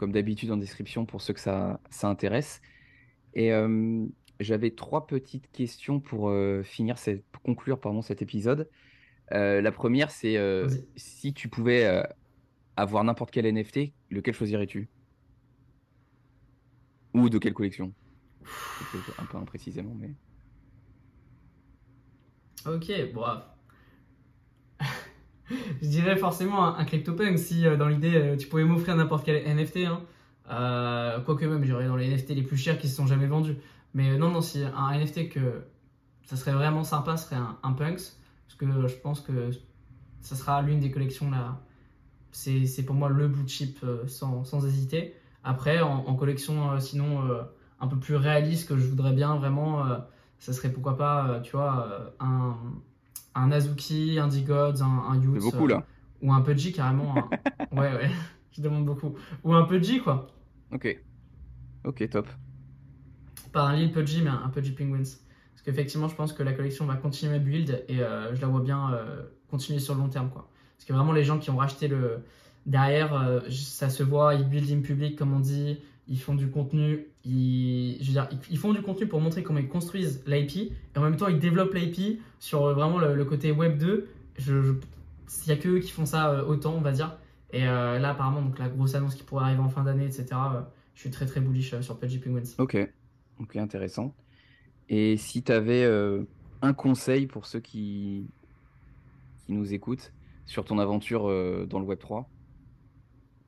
comme 0.00 0.12
d'habitude 0.12 0.50
en 0.50 0.56
description 0.56 1.04
pour 1.04 1.20
ceux 1.20 1.34
que 1.34 1.40
ça, 1.40 1.78
ça 1.90 2.08
intéresse. 2.08 2.62
Et 3.34 3.52
euh, 3.52 4.06
j'avais 4.40 4.70
trois 4.70 5.06
petites 5.06 5.50
questions 5.52 6.00
pour 6.00 6.30
euh, 6.30 6.62
finir, 6.62 6.96
cette, 6.96 7.24
pour 7.26 7.42
conclure 7.42 7.78
pardon, 7.78 8.00
cet 8.00 8.22
épisode. 8.22 8.68
Euh, 9.32 9.60
la 9.60 9.72
première, 9.72 10.10
c'est 10.10 10.36
si 10.96 11.32
tu 11.34 11.48
pouvais 11.48 12.04
avoir 12.76 13.04
n'importe 13.04 13.30
quel 13.30 13.52
NFT, 13.52 13.92
lequel 14.10 14.34
choisirais-tu? 14.34 14.88
Ou 17.14 17.28
de 17.28 17.38
quelle 17.38 17.54
collection? 17.54 17.92
Un 19.18 19.24
peu 19.26 19.38
imprécisément, 19.38 19.94
mais. 19.98 20.14
Ok, 22.66 22.92
bon, 23.14 23.24
je 25.82 25.88
dirais 25.88 26.16
forcément 26.16 26.76
un, 26.76 26.84
CryptoPunk 26.84 27.38
si 27.38 27.66
euh, 27.66 27.76
dans 27.76 27.88
l'idée 27.88 28.14
euh, 28.14 28.36
tu 28.36 28.48
pouvais 28.48 28.64
m'offrir 28.64 28.96
n'importe 28.96 29.24
quel 29.24 29.42
NFT. 29.44 29.78
Hein. 29.86 30.02
Euh, 30.50 31.20
quoique 31.20 31.44
même, 31.44 31.64
j'irais 31.64 31.86
dans 31.86 31.96
les 31.96 32.08
NFT 32.08 32.30
les 32.30 32.42
plus 32.42 32.56
chers 32.56 32.78
qui 32.78 32.88
se 32.88 32.96
sont 32.96 33.06
jamais 33.06 33.26
vendus. 33.26 33.56
Mais 33.94 34.16
non, 34.18 34.30
non, 34.30 34.40
si 34.40 34.62
un 34.62 34.98
NFT 34.98 35.30
que 35.30 35.62
ça 36.24 36.36
serait 36.36 36.52
vraiment 36.52 36.84
sympa 36.84 37.16
serait 37.16 37.36
un, 37.62 37.72
Punks. 37.72 38.16
Parce 38.50 38.56
que 38.56 38.88
je 38.88 38.96
pense 38.96 39.20
que 39.20 39.50
ça 40.20 40.34
sera 40.34 40.60
l'une 40.62 40.80
des 40.80 40.90
collections 40.90 41.30
là. 41.30 41.60
C'est 42.32 42.84
pour 42.84 42.94
moi 42.94 43.08
le 43.08 43.28
blue 43.28 43.48
chip 43.48 43.84
sans, 44.06 44.44
sans 44.44 44.66
hésiter. 44.66 45.14
Après, 45.42 45.80
en, 45.80 46.14
collection 46.14 46.78
sinon 46.78 47.22
un 47.80 47.86
peu 47.86 47.98
plus 47.98 48.16
réaliste 48.16 48.68
que 48.68 48.76
je 48.76 48.86
voudrais 48.86 49.12
bien 49.12 49.36
vraiment, 49.36 49.84
ça 50.38 50.52
serait 50.52 50.70
pourquoi 50.70 50.96
pas, 50.96 51.40
tu 51.42 51.52
vois, 51.52 52.12
un 52.20 52.56
un 53.34 53.52
Azuki, 53.52 54.18
un 54.18 54.28
D-Gods, 54.28 54.82
un, 54.82 55.10
un 55.10 55.20
Youth. 55.20 55.40
beaucoup 55.40 55.66
là. 55.66 55.76
Euh, 55.76 56.26
ou 56.26 56.32
un 56.32 56.42
Pudgy 56.42 56.72
carrément. 56.72 57.14
ouais, 57.72 57.94
ouais, 57.94 58.10
je 58.52 58.60
demande 58.60 58.84
beaucoup. 58.84 59.14
Ou 59.44 59.54
un 59.54 59.64
Pudgy 59.64 60.00
quoi. 60.00 60.28
Ok. 60.72 60.98
Ok, 61.84 62.08
top. 62.10 62.26
Pas 63.52 63.62
un 63.62 63.76
Lil 63.76 63.90
Pudgy, 63.90 64.22
mais 64.22 64.30
un, 64.30 64.48
Pudgy 64.48 64.72
Penguins. 64.72 65.02
Parce 65.60 65.76
qu'effectivement, 65.76 66.08
je 66.08 66.14
pense 66.14 66.32
que 66.32 66.42
la 66.42 66.52
collection 66.52 66.86
va 66.86 66.96
continuer 66.96 67.36
à 67.36 67.38
build 67.38 67.84
et 67.88 68.00
euh, 68.00 68.34
je 68.34 68.40
la 68.40 68.46
vois 68.46 68.60
bien 68.60 68.94
euh, 68.94 69.22
continuer 69.50 69.78
sur 69.78 69.94
le 69.94 70.00
long 70.00 70.08
terme. 70.08 70.30
Quoi. 70.30 70.48
Parce 70.76 70.86
que 70.86 70.92
vraiment, 70.92 71.12
les 71.12 71.24
gens 71.24 71.38
qui 71.38 71.50
ont 71.50 71.56
racheté 71.56 71.88
le. 71.88 72.18
Derrière, 72.66 73.42
ça 73.50 73.88
se 73.88 74.02
voit, 74.02 74.34
ils 74.34 74.46
build 74.46 74.70
in 74.70 74.82
public, 74.82 75.16
comme 75.16 75.32
on 75.32 75.40
dit 75.40 75.78
ils 76.10 76.18
font 76.18 76.34
du 76.34 76.48
contenu, 76.48 77.06
ils, 77.24 77.96
font 78.58 78.72
du 78.72 78.82
contenu 78.82 79.06
pour 79.06 79.20
montrer 79.20 79.44
comment 79.44 79.60
ils 79.60 79.68
construisent 79.68 80.22
l'IP, 80.26 80.56
et 80.56 80.98
en 80.98 81.02
même 81.02 81.16
temps 81.16 81.28
ils 81.28 81.38
développent 81.38 81.72
l'IP 81.72 82.20
sur 82.40 82.64
euh, 82.64 82.74
vraiment 82.74 82.98
le, 82.98 83.24
côté 83.24 83.52
Web 83.52 83.78
2. 83.78 84.08
Je, 84.36 84.74
il 85.46 85.46
n'y 85.46 85.52
a 85.52 85.56
que 85.56 85.68
eux 85.68 85.78
qui 85.78 85.92
font 85.92 86.06
ça 86.06 86.30
euh, 86.30 86.44
autant, 86.44 86.74
on 86.74 86.80
va 86.80 86.90
dire. 86.90 87.16
Et 87.52 87.66
euh, 87.66 88.00
là, 88.00 88.10
apparemment, 88.10 88.42
donc 88.42 88.58
la 88.58 88.68
grosse 88.68 88.96
annonce 88.96 89.14
qui 89.14 89.22
pourrait 89.22 89.44
arriver 89.44 89.60
en 89.60 89.68
fin 89.68 89.84
d'année, 89.84 90.04
etc. 90.04 90.26
je 90.94 91.00
suis 91.00 91.10
très 91.10 91.26
très 91.26 91.40
bullish 91.40 91.80
sur 91.80 91.98
Pudgy 91.98 92.18
Penguins. 92.18 92.42
Ok, 92.58 92.76
ok, 93.38 93.56
intéressant. 93.56 94.12
Et 94.90 95.16
si 95.16 95.42
tu 95.42 95.52
avais 95.52 95.84
un 96.62 96.72
conseil 96.74 97.26
pour 97.26 97.46
ceux 97.46 97.60
qui, 97.60 98.28
qui 99.46 99.52
nous 99.52 99.72
écoutent 99.72 100.12
sur 100.46 100.64
ton 100.64 100.78
aventure 100.78 101.22
dans 101.66 101.78
le 101.78 101.84
Web 101.86 101.98
3, 102.00 102.28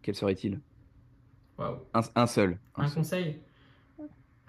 quel 0.03 0.15
serait-il? 0.15 0.61
Waouh. 1.59 1.77
Un, 1.95 2.01
un 2.15 2.27
seul. 2.27 2.59
Un, 2.77 2.87
seul. 2.87 2.95
conseil? 2.95 3.41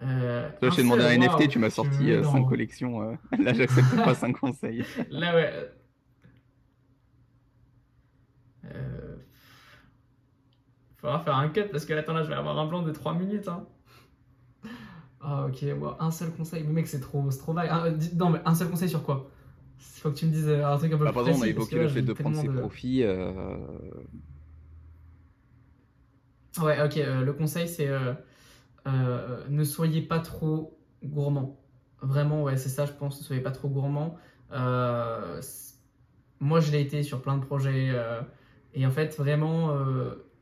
Euh, 0.03 0.49
Toi, 0.59 0.69
je 0.69 0.75
t'ai 0.75 0.83
demandé 0.83 1.03
un 1.03 1.17
NFT, 1.17 1.49
tu 1.49 1.59
m'as 1.59 1.69
sorti 1.69 2.03
me 2.03 2.17
mets 2.17 2.23
5 2.23 2.31
dans- 2.33 2.45
collections. 2.45 3.01
euh. 3.01 3.15
Là, 3.39 3.53
j'accepte 3.53 3.95
pas 3.95 4.13
5 4.15 4.37
conseils. 4.37 4.83
Là, 5.09 5.35
ouais. 5.35 5.51
Euh... 8.65 9.17
Faudra 10.97 11.19
faire 11.19 11.35
un 11.35 11.49
cut 11.49 11.65
parce 11.71 11.85
que 11.85 11.93
là, 11.93 11.99
attends, 12.01 12.13
là, 12.13 12.23
je 12.23 12.29
vais 12.29 12.35
avoir 12.35 12.57
un 12.57 12.65
blanc 12.65 12.81
de 12.81 12.91
3 12.91 13.13
minutes. 13.15 13.47
Hein. 13.47 13.65
Ah, 15.23 15.45
ok, 15.47 15.65
un 15.99 16.11
seul 16.11 16.31
conseil. 16.31 16.63
Mais 16.63 16.73
mec, 16.73 16.87
c'est 16.87 16.99
trop, 16.99 17.29
c'est 17.31 17.39
trop 17.39 17.53
vague. 17.53 17.69
Ah, 17.71 17.85
non, 18.15 18.29
mais 18.29 18.39
un 18.45 18.55
seul 18.55 18.69
conseil 18.69 18.89
sur 18.89 19.03
quoi? 19.03 19.29
Il 19.79 20.01
faut 20.01 20.11
que 20.11 20.15
tu 20.17 20.25
me 20.25 20.31
dises 20.31 20.47
euh, 20.49 20.65
un 20.67 20.77
truc 20.77 20.91
un 20.93 20.97
peu 20.97 21.05
Bah, 21.05 21.11
plus 21.11 21.13
par 21.13 21.21
exemple, 21.21 21.39
on 21.39 21.41
a 21.43 21.47
précis, 21.47 21.49
évoqué 21.49 21.79
le 21.79 21.87
fait 21.87 22.01
de 22.01 22.13
prendre 22.13 22.35
ses 22.35 22.49
de- 22.49 22.49
profits. 22.49 23.03
euh, 23.03 23.57
Ouais, 26.61 26.79
ok, 26.83 26.97
euh, 26.97 27.23
le 27.23 27.33
conseil 27.33 27.67
c'est 27.67 27.87
euh, 27.87 28.13
ne 29.49 29.63
soyez 29.63 30.01
pas 30.01 30.19
trop 30.19 30.77
gourmand. 31.03 31.59
Vraiment, 32.01 32.43
ouais, 32.43 32.57
c'est 32.57 32.69
ça, 32.69 32.85
je 32.85 32.93
pense, 32.93 33.19
ne 33.19 33.23
soyez 33.25 33.41
pas 33.41 33.51
trop 33.51 33.69
gourmand. 33.69 34.17
Moi, 36.39 36.59
je 36.59 36.71
l'ai 36.71 36.81
été 36.81 37.03
sur 37.03 37.21
plein 37.21 37.37
de 37.37 37.45
projets. 37.45 37.93
et 38.73 38.85
en 38.85 38.91
fait, 38.91 39.15
vraiment. 39.17 39.75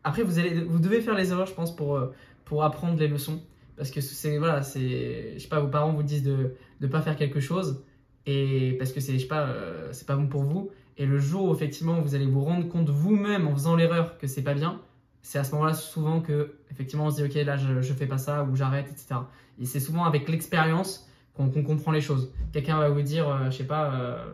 Après, 0.03 0.23
vous, 0.23 0.39
allez, 0.39 0.63
vous 0.63 0.79
devez 0.79 1.01
faire 1.01 1.15
les 1.15 1.31
erreurs, 1.31 1.47
je 1.47 1.53
pense, 1.53 1.75
pour, 1.75 1.99
pour 2.45 2.63
apprendre 2.63 2.97
les 2.99 3.07
leçons. 3.07 3.41
Parce 3.81 3.89
que 3.89 3.99
c'est. 3.99 4.37
Voilà, 4.37 4.61
c'est. 4.61 5.33
Je 5.33 5.39
sais 5.39 5.49
pas, 5.49 5.59
vos 5.59 5.69
parents 5.69 5.91
vous 5.91 6.03
disent 6.03 6.23
de 6.23 6.53
ne 6.79 6.87
pas 6.87 7.01
faire 7.01 7.15
quelque 7.15 7.39
chose. 7.39 7.83
Et 8.27 8.75
parce 8.77 8.91
que 8.91 8.99
c'est, 8.99 9.13
je 9.13 9.19
sais 9.19 9.27
pas, 9.27 9.47
euh, 9.47 9.89
c'est 9.91 10.05
pas 10.05 10.15
bon 10.15 10.27
pour 10.27 10.43
vous. 10.43 10.69
Et 10.97 11.07
le 11.07 11.17
jour 11.17 11.49
où, 11.49 11.53
effectivement, 11.55 11.99
vous 11.99 12.13
allez 12.13 12.27
vous 12.27 12.41
rendre 12.41 12.67
compte 12.67 12.89
vous-même 12.89 13.47
en 13.47 13.55
faisant 13.55 13.75
l'erreur 13.75 14.19
que 14.19 14.27
c'est 14.27 14.43
pas 14.43 14.53
bien 14.53 14.79
c'est 15.21 15.39
à 15.39 15.43
ce 15.43 15.51
moment-là 15.53 15.73
souvent 15.73 16.19
que 16.19 16.55
effectivement 16.71 17.05
on 17.05 17.11
se 17.11 17.17
dit 17.17 17.23
ok 17.23 17.45
là 17.45 17.57
je, 17.57 17.81
je 17.81 17.93
fais 17.93 18.07
pas 18.07 18.17
ça 18.17 18.43
ou 18.43 18.55
j'arrête 18.55 18.87
etc. 18.89 19.21
Et 19.59 19.65
c'est 19.65 19.79
souvent 19.79 20.05
avec 20.05 20.27
l'expérience 20.29 21.07
qu'on 21.35 21.49
qu'on 21.49 21.63
comprend 21.63 21.91
les 21.91 22.01
choses. 22.01 22.33
Quelqu'un 22.51 22.77
va 22.77 22.89
vous 22.89 23.01
dire 23.01 23.29
euh, 23.29 23.45
je 23.45 23.57
sais 23.57 23.63
pas, 23.63 23.93
euh, 23.93 24.25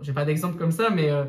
j'ai 0.00 0.12
pas 0.12 0.24
d'exemple 0.24 0.58
comme 0.58 0.72
ça 0.72 0.90
mais 0.90 1.10
euh, 1.10 1.24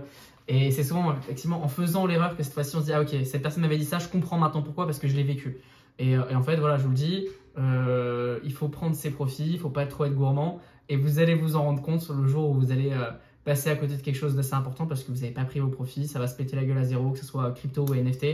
et 0.48 0.72
c'est 0.72 0.84
souvent 0.84 1.16
effectivement 1.18 1.64
en 1.64 1.68
faisant 1.68 2.06
l'erreur 2.06 2.36
que 2.36 2.44
cette 2.44 2.54
fois-ci 2.54 2.76
on 2.76 2.80
se 2.80 2.86
dit 2.86 2.94
ah 2.94 3.02
ok 3.02 3.16
cette 3.26 3.42
personne 3.42 3.62
m'avait 3.62 3.78
dit 3.78 3.86
ça 3.86 4.00
je 4.00 4.08
comprends 4.08 4.38
maintenant 4.38 4.62
pourquoi 4.62 4.86
parce 4.86 5.00
que 5.00 5.08
je 5.08 5.16
l'ai 5.16 5.24
vécu. 5.24 5.58
Et, 6.00 6.18
en 6.18 6.44
fait 6.44 6.58
voilà 6.58 6.78
je 6.78 6.84
vous 6.84 6.90
le 6.90 6.96
dis 6.96 7.28
euh, 7.58 8.40
il 8.44 8.54
faut 8.54 8.70
prendre 8.70 8.96
ses 8.96 9.10
profits, 9.10 9.50
il 9.52 9.60
faut 9.60 9.70
pas 9.70 9.86
trop 9.86 10.06
être 10.06 10.14
gourmand 10.14 10.60
et 10.90 10.96
vous 10.96 11.20
allez 11.20 11.34
vous 11.34 11.56
en 11.56 11.64
rendre 11.64 11.82
compte 11.82 12.02
sur 12.02 12.14
le 12.14 12.28
jour 12.28 12.50
où 12.50 12.54
vous 12.54 12.72
allez 12.72 12.92
euh, 12.92 13.10
passer 13.46 13.70
à 13.70 13.76
côté 13.76 13.96
de 13.96 14.02
quelque 14.02 14.16
chose 14.16 14.36
d'assez 14.36 14.54
important 14.54 14.86
parce 14.86 15.04
que 15.04 15.12
vous 15.12 15.20
n'avez 15.22 15.32
pas 15.32 15.46
pris 15.46 15.60
vos 15.60 15.70
profits, 15.70 16.08
ça 16.08 16.20
va 16.20 16.28
se 16.28 16.36
péter 16.36 16.56
la 16.56 16.64
gueule 16.66 16.78
à 16.78 16.84
zéro, 16.84 17.12
que 17.12 17.20
ce 17.20 17.26
soit 17.26 17.52
crypto 17.52 17.86
ou 17.88 17.96
NFT, 17.96 18.26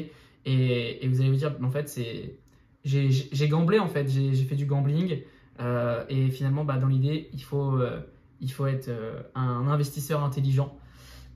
et, 0.46 1.08
vous 1.08 1.22
allez 1.22 1.30
vous 1.30 1.38
dire, 1.38 1.56
en 1.64 1.70
fait, 1.70 1.88
c'est 1.88 2.36
j'ai 2.84 3.48
gamblé 3.48 3.80
en 3.80 3.88
fait, 3.88 4.10
j'ai 4.10 4.34
fait 4.34 4.56
du 4.56 4.66
gambling, 4.66 5.22
euh, 5.62 6.04
et 6.10 6.30
finalement, 6.30 6.66
bah, 6.66 6.78
dans 6.78 6.88
l'idée, 6.88 7.30
il 7.32 7.44
faut, 7.44 7.80
il 8.42 8.52
faut 8.52 8.66
être 8.66 8.90
un 9.36 9.68
investisseur 9.68 10.22
intelligent 10.22 10.78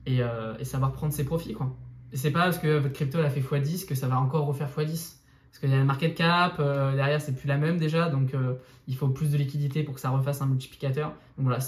et, 0.04 0.20
savoir 0.62 0.92
prendre 0.92 1.14
ses 1.14 1.24
profits. 1.24 1.54
Quoi. 1.54 1.74
C'est 2.12 2.32
pas 2.32 2.40
parce 2.40 2.58
que 2.58 2.78
votre 2.78 2.92
crypto 2.92 3.18
a 3.18 3.30
fait 3.30 3.40
x10 3.40 3.86
que 3.86 3.94
ça 3.94 4.08
va 4.08 4.20
encore 4.20 4.44
refaire 4.44 4.68
x10. 4.68 5.17
Parce 5.50 5.60
qu'il 5.60 5.70
y 5.70 5.74
a 5.74 5.78
le 5.78 5.84
market 5.84 6.14
cap, 6.14 6.56
euh, 6.58 6.94
derrière 6.94 7.20
c'est 7.20 7.34
plus 7.34 7.48
la 7.48 7.56
même 7.56 7.78
déjà, 7.78 8.08
donc 8.08 8.34
euh, 8.34 8.54
il 8.86 8.96
faut 8.96 9.08
plus 9.08 9.30
de 9.30 9.36
liquidité 9.36 9.82
pour 9.82 9.94
que 9.94 10.00
ça 10.00 10.10
refasse 10.10 10.42
un 10.42 10.46
multiplicateur. 10.46 11.08
Donc 11.36 11.46
voilà, 11.46 11.58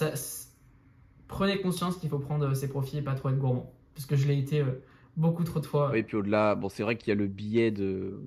prenez 1.30 1.60
conscience 1.60 1.96
qu'il 1.96 2.10
faut 2.10 2.18
prendre 2.18 2.52
ses 2.54 2.68
profits 2.68 2.98
et 2.98 3.02
pas 3.02 3.14
trop 3.14 3.30
être 3.30 3.38
gourmand. 3.38 3.72
Parce 3.94 4.06
que 4.06 4.16
je 4.16 4.26
l'ai 4.26 4.38
été 4.38 4.60
euh, 4.60 4.82
beaucoup 5.16 5.44
trop 5.44 5.60
de 5.60 5.66
fois. 5.66 5.96
Et 5.96 6.02
puis 6.02 6.16
au-delà, 6.16 6.54
bon, 6.54 6.68
c'est 6.68 6.82
vrai 6.82 6.96
qu'il 6.96 7.08
y 7.08 7.12
a 7.12 7.14
le 7.14 7.26
biais 7.26 7.70
de. 7.70 8.20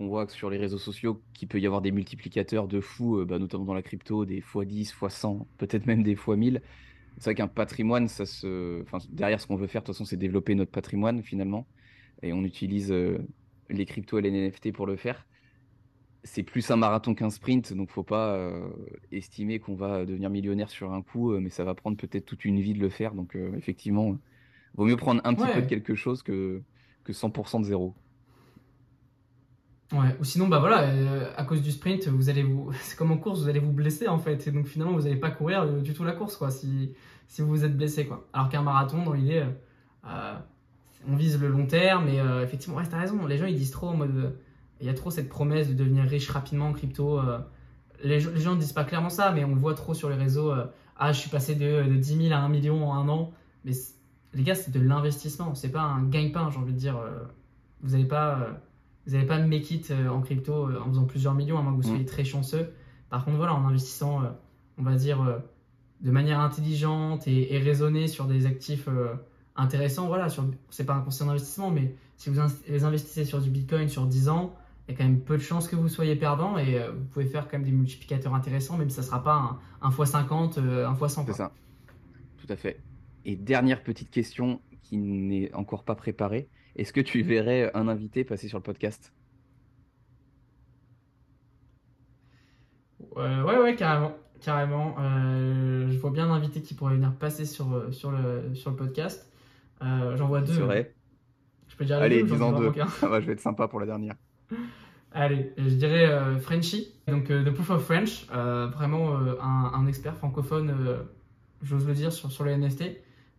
On 0.00 0.08
voit 0.08 0.26
que 0.26 0.32
sur 0.32 0.50
les 0.50 0.58
réseaux 0.58 0.78
sociaux 0.78 1.20
qu'il 1.32 1.46
peut 1.46 1.60
y 1.60 1.66
avoir 1.66 1.80
des 1.80 1.92
multiplicateurs 1.92 2.66
de 2.66 2.80
fous, 2.80 3.18
euh, 3.18 3.24
bah, 3.24 3.38
notamment 3.38 3.64
dans 3.64 3.74
la 3.74 3.82
crypto, 3.82 4.24
des 4.24 4.40
x10, 4.40 4.92
x100, 4.94 5.44
peut-être 5.58 5.86
même 5.86 6.02
des 6.02 6.16
x1000. 6.16 6.60
C'est 7.18 7.24
vrai 7.24 7.34
qu'un 7.34 7.48
patrimoine, 7.48 8.08
ça 8.08 8.26
se. 8.26 8.82
Enfin, 8.82 8.98
derrière, 9.10 9.40
ce 9.40 9.46
qu'on 9.46 9.56
veut 9.56 9.66
faire, 9.66 9.82
de 9.82 9.86
toute 9.86 9.94
façon, 9.94 10.04
c'est 10.04 10.16
développer 10.16 10.54
notre 10.54 10.70
patrimoine 10.70 11.22
finalement. 11.22 11.66
Et 12.22 12.32
on 12.32 12.44
utilise 12.44 12.90
euh, 12.90 13.18
les 13.72 13.86
cryptos 13.86 14.18
et 14.18 14.22
les 14.22 14.30
NFT 14.30 14.72
pour 14.72 14.86
le 14.86 14.96
faire. 14.96 15.26
C'est 16.24 16.44
plus 16.44 16.70
un 16.70 16.76
marathon 16.76 17.14
qu'un 17.14 17.30
sprint, 17.30 17.72
donc 17.72 17.90
faut 17.90 18.04
pas 18.04 18.34
euh, 18.36 18.70
estimer 19.10 19.58
qu'on 19.60 19.74
va 19.74 20.04
devenir 20.06 20.30
millionnaire 20.30 20.70
sur 20.70 20.92
un 20.92 21.02
coup, 21.02 21.32
euh, 21.32 21.40
mais 21.40 21.50
ça 21.50 21.64
va 21.64 21.74
prendre 21.74 21.96
peut-être 21.96 22.26
toute 22.26 22.44
une 22.44 22.60
vie 22.60 22.74
de 22.74 22.80
le 22.80 22.90
faire. 22.90 23.14
Donc 23.14 23.34
euh, 23.36 23.56
effectivement, 23.56 24.16
vaut 24.74 24.84
mieux 24.84 24.96
prendre 24.96 25.20
un 25.24 25.34
petit 25.34 25.48
Ouais. 25.48 25.52
peu 25.52 25.62
de 25.62 25.66
quelque 25.66 25.94
chose 25.96 26.22
que, 26.22 26.62
que 27.04 27.12
100% 27.12 27.60
de 27.60 27.64
zéro. 27.64 27.96
Ouais, 29.92 30.16
ou 30.20 30.24
sinon, 30.24 30.48
bah 30.48 30.58
voilà, 30.58 30.84
euh, 30.88 31.30
à 31.36 31.44
cause 31.44 31.60
du 31.60 31.70
sprint, 31.70 32.08
vous 32.08 32.30
allez 32.30 32.42
vous. 32.42 32.72
C'est 32.80 32.96
comme 32.96 33.10
en 33.12 33.18
course, 33.18 33.40
vous 33.42 33.48
allez 33.48 33.58
vous 33.60 33.72
blesser 33.72 34.08
en 34.08 34.18
fait. 34.18 34.46
Et 34.46 34.50
donc 34.52 34.66
finalement, 34.66 34.94
vous 34.94 35.02
n'allez 35.02 35.16
pas 35.16 35.30
courir 35.30 35.62
euh, 35.62 35.80
du 35.82 35.92
tout 35.92 36.04
la 36.04 36.12
course, 36.12 36.36
quoi, 36.36 36.50
si, 36.50 36.94
si 37.26 37.42
vous 37.42 37.48
vous 37.48 37.64
êtes 37.64 37.76
blessé, 37.76 38.06
quoi. 38.06 38.26
Alors 38.32 38.48
qu'un 38.48 38.62
marathon, 38.62 39.04
dans 39.04 39.12
l'idée, 39.12 39.40
euh, 39.40 39.50
euh, 40.06 40.38
on 41.08 41.16
vise 41.16 41.40
le 41.40 41.48
long 41.48 41.66
terme, 41.66 42.04
mais 42.06 42.20
euh, 42.20 42.42
effectivement, 42.44 42.76
ouais, 42.76 42.84
t'as 42.88 42.98
raison, 43.00 43.26
les 43.26 43.38
gens 43.38 43.46
ils 43.46 43.56
disent 43.56 43.70
trop 43.72 43.88
en 43.88 43.96
mode. 43.96 44.16
euh, 44.16 44.30
Il 44.80 44.86
y 44.86 44.90
a 44.90 44.94
trop 44.94 45.10
cette 45.10 45.28
promesse 45.28 45.68
de 45.68 45.74
devenir 45.74 46.04
riche 46.04 46.28
rapidement 46.30 46.68
en 46.68 46.72
crypto. 46.72 47.18
euh, 47.18 47.38
les, 48.04 48.18
gens- 48.20 48.30
les 48.34 48.40
gens 48.40 48.54
ne 48.54 48.60
disent 48.60 48.72
pas 48.72 48.84
clairement 48.84 49.10
ça, 49.10 49.30
mais 49.32 49.44
on 49.44 49.54
le 49.54 49.60
voit 49.60 49.74
trop 49.74 49.94
sur 49.94 50.08
les 50.08 50.16
réseaux. 50.16 50.52
ah, 50.98 51.12
je 51.12 51.18
suis 51.20 51.30
passé 51.30 51.54
de, 51.54 51.82
de 51.88 51.94
10 51.96 52.28
000 52.28 52.34
à 52.34 52.38
1 52.38 52.48
million 52.48 52.88
en 52.88 52.94
un 52.94 53.08
an. 53.08 53.32
Mais 53.64 53.72
les 54.34 54.42
gars, 54.42 54.54
c'est 54.56 54.70
de 54.72 54.80
l'investissement, 54.80 55.54
c'est 55.54 55.70
pas 55.70 55.82
un 55.82 56.02
gagne-pain, 56.04 56.50
j'ai 56.50 56.58
envie 56.58 56.72
de 56.72 56.78
dire. 56.78 56.96
vous 57.82 57.90
n'allez 57.92 58.04
pas. 58.06 58.48
vous 59.06 59.12
n'allez 59.14 59.26
pas 59.26 59.38
make 59.38 59.70
it 59.70 59.92
en 60.10 60.20
crypto 60.20 60.68
en 60.80 60.88
faisant 60.88 61.04
plusieurs 61.04 61.34
millions, 61.34 61.58
à 61.58 61.62
moins 61.62 61.72
que 61.72 61.76
vous 61.82 61.88
Mm. 61.88 61.92
soyez 61.92 62.04
très 62.06 62.24
chanceux. 62.24 62.72
Par 63.10 63.24
contre, 63.24 63.36
voilà, 63.36 63.54
en 63.54 63.64
investissant, 63.66 64.22
on 64.78 64.82
va 64.82 64.94
dire, 64.96 65.18
de 66.00 66.10
manière 66.10 66.40
intelligente 66.40 67.28
et, 67.28 67.54
et 67.54 67.58
raisonnée 67.58 68.08
sur 68.08 68.24
des 68.26 68.46
actifs 68.46 68.88
euh, 69.56 69.62
intéressants, 69.62 70.06
voilà, 70.06 70.28
c'est 70.70 70.86
pas 70.86 70.94
un 70.94 71.00
conseil 71.00 71.26
d'investissement, 71.26 71.70
mais 71.70 71.94
si 72.16 72.30
vous 72.30 72.40
investissez 72.40 73.24
sur 73.24 73.40
du 73.40 73.50
Bitcoin 73.50 73.88
sur 73.88 74.06
10 74.06 74.28
ans, 74.28 74.54
il 74.86 74.92
y 74.92 74.94
a 74.94 74.98
quand 74.98 75.04
même 75.04 75.20
peu 75.20 75.36
de 75.36 75.42
chances 75.42 75.68
que 75.68 75.76
vous 75.76 75.88
soyez 75.88 76.16
perdant 76.16 76.58
et 76.58 76.78
euh, 76.78 76.92
vous 76.92 77.04
pouvez 77.04 77.26
faire 77.26 77.48
quand 77.48 77.58
même 77.58 77.64
des 77.64 77.72
multiplicateurs 77.72 78.34
intéressants, 78.34 78.76
même 78.76 78.90
si 78.90 78.96
ça 78.96 79.02
sera 79.02 79.22
pas 79.22 79.34
un, 79.34 79.58
un 79.80 79.90
x50, 79.90 80.58
euh, 80.58 80.88
un 80.88 80.94
x100. 80.94 81.26
C'est 81.26 81.32
ça. 81.32 81.52
Tout 82.38 82.52
à 82.52 82.56
fait. 82.56 82.80
Et 83.24 83.36
dernière 83.36 83.82
petite 83.82 84.10
question 84.10 84.60
qui 84.82 84.96
n'est 84.96 85.52
encore 85.54 85.84
pas 85.84 85.94
préparée. 85.94 86.48
Est-ce 86.74 86.92
que 86.92 87.00
tu 87.00 87.22
verrais 87.22 87.70
un 87.74 87.86
invité 87.88 88.24
passer 88.24 88.48
sur 88.48 88.58
le 88.58 88.62
podcast? 88.62 89.12
Euh, 93.16 93.42
ouais, 93.42 93.58
ouais, 93.58 93.76
carrément. 93.76 94.14
Carrément. 94.40 94.96
Euh, 94.98 95.90
je 95.90 95.98
vois 95.98 96.10
bien 96.10 96.30
un 96.30 96.34
invité 96.34 96.62
qui 96.62 96.74
pourrait 96.74 96.94
venir 96.94 97.12
passer 97.14 97.44
sur, 97.44 97.72
euh, 97.72 97.92
sur, 97.92 98.10
le, 98.10 98.54
sur 98.54 98.70
le 98.70 98.76
podcast. 98.76 99.31
Euh, 99.82 100.16
J'en 100.16 100.26
vois 100.28 100.40
deux. 100.40 100.54
Je 101.68 101.76
peux 101.76 101.84
dire 101.84 101.98
les 101.98 102.04
Allez, 102.04 102.22
deux 102.22 102.32
ou 102.32 102.36
j'en 102.36 102.52
dis-en 102.52 102.70
dis 102.70 102.78
deux. 102.78 102.84
Ça 103.00 103.08
va, 103.08 103.20
je 103.20 103.26
vais 103.26 103.32
être 103.32 103.40
sympa 103.40 103.68
pour 103.68 103.80
la 103.80 103.86
dernière. 103.86 104.14
Allez, 105.14 105.52
je 105.58 105.74
dirais 105.74 106.06
euh, 106.06 106.38
Frenchy, 106.38 106.94
donc 107.06 107.30
euh, 107.30 107.44
The 107.44 107.52
Proof 107.52 107.70
of 107.70 107.84
French, 107.84 108.26
euh, 108.34 108.68
vraiment 108.68 109.18
euh, 109.18 109.34
un, 109.42 109.72
un 109.74 109.86
expert 109.86 110.16
francophone, 110.16 110.74
j'ose 111.62 111.86
le 111.86 111.92
dire, 111.92 112.12
sur, 112.12 112.32
sur 112.32 112.44
les 112.44 112.56
NFT. 112.56 112.84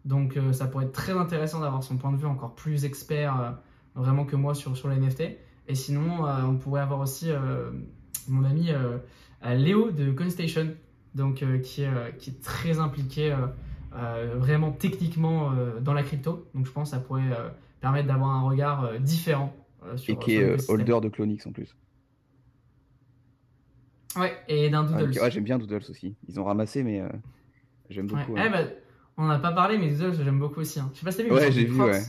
Donc 0.05 0.37
ça 0.51 0.67
pourrait 0.67 0.85
être 0.85 0.91
très 0.91 1.13
intéressant 1.13 1.61
d'avoir 1.61 1.81
son 1.81 1.95
point 1.97 2.11
de 2.11 2.17
vue 2.17 2.25
encore 2.25 2.55
plus 2.55 2.83
expert 2.83 3.55
vraiment 3.95 4.25
que 4.25 4.35
moi 4.35 4.53
sur, 4.53 4.75
sur 4.75 4.89
les 4.89 4.97
NFT. 4.97 5.21
Et 5.69 5.75
sinon, 5.75 6.25
on 6.25 6.57
pourrait 6.57 6.81
avoir 6.81 6.99
aussi 6.99 7.31
mon 8.27 8.43
ami 8.43 8.69
Léo 9.45 9.91
de 9.91 10.11
CoinStation, 10.11 10.75
donc 11.15 11.35
qui, 11.61 11.83
est, 11.83 12.17
qui 12.17 12.31
est 12.31 12.43
très 12.43 12.79
impliqué 12.79 13.33
vraiment 14.35 14.71
techniquement 14.71 15.51
euh, 15.53 15.79
dans 15.79 15.93
la 15.93 16.03
crypto. 16.03 16.47
Donc 16.53 16.65
je 16.65 16.71
pense 16.71 16.89
que 16.91 16.95
ça 16.97 17.01
pourrait 17.01 17.21
euh, 17.31 17.49
permettre 17.81 18.07
d'avoir 18.07 18.31
un 18.31 18.41
regard 18.41 18.83
euh, 18.85 18.97
différent 18.99 19.53
euh, 19.85 19.97
sur 19.97 20.13
Et 20.13 20.17
qui 20.19 20.35
est 20.35 20.43
euh, 20.43 20.57
holder 20.67 20.99
de 21.01 21.09
Clonix 21.09 21.45
en 21.45 21.51
plus. 21.51 21.75
Ouais, 24.15 24.33
et 24.47 24.69
d'un 24.69 24.85
Ah, 24.93 24.99
Doodles. 25.03 25.19
Ouais, 25.19 25.31
j'aime 25.31 25.43
bien 25.43 25.57
Doodles 25.57 25.83
aussi. 25.89 26.15
Ils 26.27 26.39
ont 26.39 26.43
ramassé, 26.43 26.83
mais 26.83 27.01
euh, 27.01 27.09
j'aime 27.89 28.05
Ouais. 28.11 28.19
beaucoup. 28.25 28.37
Eh 28.37 28.41
hein. 28.41 28.49
bah, 28.51 28.59
on 29.17 29.25
n'a 29.27 29.39
pas 29.39 29.51
parlé, 29.51 29.77
mais 29.77 29.89
Doodles, 29.89 30.23
j'aime 30.23 30.39
beaucoup 30.39 30.59
aussi. 30.61 30.79
hein. 30.79 30.89
Je 30.93 30.99
sais 30.99 31.05
pas 31.05 31.11
si 31.11 31.17
t'as 31.17 31.23
vu, 31.23 31.31
Ouais, 31.31 31.51
j'ai 31.51 31.65
vu, 31.65 31.81
ouais. 31.81 32.01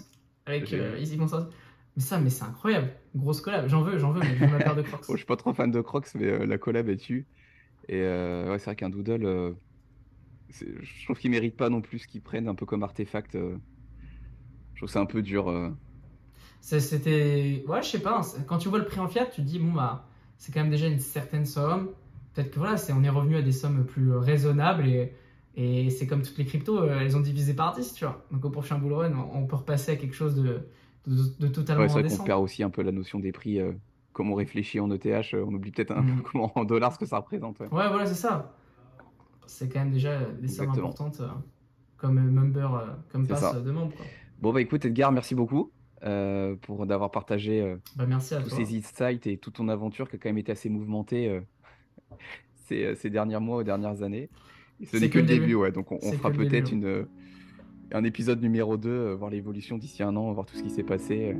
Avec 0.47 0.73
euh. 0.73 0.99
Easy 0.99 1.17
Consort. 1.17 1.49
Mais 1.97 2.03
ça, 2.03 2.19
mais 2.19 2.29
c'est 2.31 2.45
incroyable. 2.45 2.91
Grosse 3.15 3.41
collab. 3.41 3.69
J'en 3.69 3.83
veux, 3.83 3.99
j'en 3.99 4.13
veux, 4.13 4.21
mais 4.21 4.37
je 4.37 4.45
veux 4.45 4.51
ma 4.51 4.59
paire 4.59 4.75
de 4.77 4.83
Crocs. 4.83 5.07
Bon, 5.07 5.13
je 5.15 5.19
suis 5.19 5.27
pas 5.27 5.37
trop 5.37 5.55
fan 5.55 5.71
de 5.71 5.81
Crocs, 5.81 6.09
mais 6.17 6.27
euh, 6.27 6.45
la 6.47 6.59
collab 6.59 6.89
est 6.89 6.97
dessus. 6.97 7.27
Et 7.89 8.01
euh, 8.03 8.51
ouais, 8.51 8.59
c'est 8.59 8.67
vrai 8.67 8.77
qu'un 8.77 8.91
Doodle, 8.91 9.25
euh, 9.25 9.53
je 10.61 11.05
trouve 11.05 11.19
qu'ils 11.19 11.31
méritent 11.31 11.57
pas 11.57 11.69
non 11.71 11.81
plus 11.81 12.01
ce 12.01 12.07
qu'ils 12.09 12.23
prennent 12.23 12.49
un 12.49 12.55
peu 12.55 12.67
comme 12.67 12.83
artefact. 12.83 13.35
euh. 13.35 13.57
Je 14.75 14.79
trouve 14.81 14.89
que 14.89 14.93
c'est 14.93 14.99
un 14.99 15.07
peu 15.07 15.23
dur. 15.23 15.49
euh. 15.51 15.71
C'était. 16.61 17.65
Ouais, 17.69 17.83
je 17.83 17.89
sais 17.89 18.01
pas. 18.01 18.23
c'est- 18.23 18.45
Quand 18.47 18.59
tu 18.59 18.69
vois 18.69 18.79
le 18.79 18.87
prix 18.87 19.01
en 19.01 19.09
fiat, 19.09 19.27
tu 19.27 19.43
te 19.43 19.47
dis, 19.47 19.59
bon, 19.59 19.73
bah, 19.73 20.07
c'est 20.39 20.53
quand 20.53 20.61
même 20.61 20.71
déjà 20.71 20.87
une 20.87 20.99
certaine 21.01 21.45
somme. 21.47 21.91
Peut-être 22.35 22.51
que 22.51 22.59
voilà, 22.59 22.77
c'est- 22.77 22.93
on 22.93 23.03
est 23.05 23.09
revenu 23.11 23.37
à 23.37 23.43
des 23.43 23.53
sommes 23.53 23.85
plus 23.85 24.13
euh, 24.13 24.19
raisonnables 24.19 24.87
et, 24.89 25.13
et 25.57 25.91
c'est 25.91 26.07
comme 26.07 26.23
toutes 26.23 26.39
les 26.39 26.45
cryptos, 26.45 26.85
elles 26.89 27.17
ont 27.17 27.21
divisé 27.21 27.55
par 27.55 27.75
10, 27.75 27.95
tu 27.95 28.05
vois. 28.05 28.25
Donc 28.33 28.45
au 28.45 28.51
prochain 28.51 28.79
bull 28.79 28.93
run, 28.95 29.13
on 29.33 29.47
peut 29.47 29.57
repasser 29.57 29.93
à 29.93 29.97
quelque 29.97 30.15
chose 30.15 30.35
de, 30.35 30.67
de, 31.07 31.23
de 31.39 31.49
totalement 31.49 31.83
Ouais, 31.83 31.89
c'est 31.89 32.01
vrai 32.03 32.17
qu'on 32.17 32.25
perd 32.25 32.43
aussi 32.43 32.63
un 32.65 32.71
peu 32.71 32.83
la 32.83 32.93
notion 32.93 33.21
des 33.21 33.31
prix. 33.33 33.61
euh. 33.61 33.73
comme 34.13 34.31
on 34.31 34.35
réfléchit 34.35 34.79
en 34.81 34.91
ETH, 34.93 35.35
on 35.35 35.53
oublie 35.55 35.71
peut-être 35.73 35.91
un 35.93 36.03
Mm. 36.03 36.17
peu 36.17 36.23
comment 36.33 36.51
en 36.59 36.65
dollars 36.65 36.93
ce 36.95 36.99
que 36.99 37.07
ça 37.07 37.19
représente. 37.19 37.59
ouais. 37.61 37.67
Ouais, 37.67 37.89
voilà, 37.89 38.07
c'est 38.07 38.15
ça. 38.15 38.53
C'est 39.47 39.69
quand 39.69 39.81
même 39.81 39.93
déjà 39.93 40.21
des 40.41 40.49
sommes 40.49 40.71
importantes 40.71 41.21
euh, 41.21 41.29
comme 41.97 42.19
euh, 42.19 42.31
member, 42.31 42.75
euh, 42.75 42.87
comme 43.13 43.27
passe 43.27 43.41
ça. 43.41 43.61
de 43.61 43.71
membre. 43.71 43.95
Quoi. 43.97 44.07
Bon, 44.41 44.53
bah 44.53 44.61
écoute, 44.61 44.85
Edgar, 44.85 45.13
merci 45.13 45.35
beaucoup 45.35 45.71
euh, 46.05 46.55
pour 46.63 46.87
d'avoir 46.87 47.11
partagé 47.11 47.61
euh, 47.63 47.77
Bah, 47.97 48.05
merci 48.07 48.35
tous 48.43 48.49
toi. 48.51 48.59
ces 48.65 48.77
insights 48.77 49.27
et 49.27 49.39
toute 49.39 49.55
ton 49.55 49.69
aventure 49.69 50.09
qui 50.11 50.17
a 50.17 50.19
quand 50.19 50.29
même 50.29 50.39
été 50.39 50.53
assez 50.53 50.69
mouvementée 50.69 51.29
euh, 51.29 51.41
ces, 52.67 52.95
ces 52.97 53.11
derniers 53.11 53.39
mois 53.41 53.59
ou 53.59 53.63
dernières 53.63 54.03
années. 54.03 54.29
Ce 54.85 54.97
n'est 54.97 55.09
que 55.09 55.15
que 55.15 55.19
le 55.21 55.27
début, 55.27 55.41
début. 55.43 55.55
ouais. 55.55 55.73
Donc 55.73 55.93
on, 55.93 56.01
fera 56.13 56.31
peut-être 56.31 56.73
une, 56.73 57.07
un 57.93 58.05
épisode 58.05 58.43
numéro 58.43 58.77
2, 58.77 58.89
euh, 58.91 59.15
voir 59.15 59.31
l'évolution 59.31 59.79
d'ici 59.79 60.03
un 60.03 60.15
an, 60.17 60.33
voir 60.33 60.47
tout 60.47 60.57
ce 60.57 60.63
qui 60.63 60.71
s'est 60.71 60.83
passé 60.83 61.37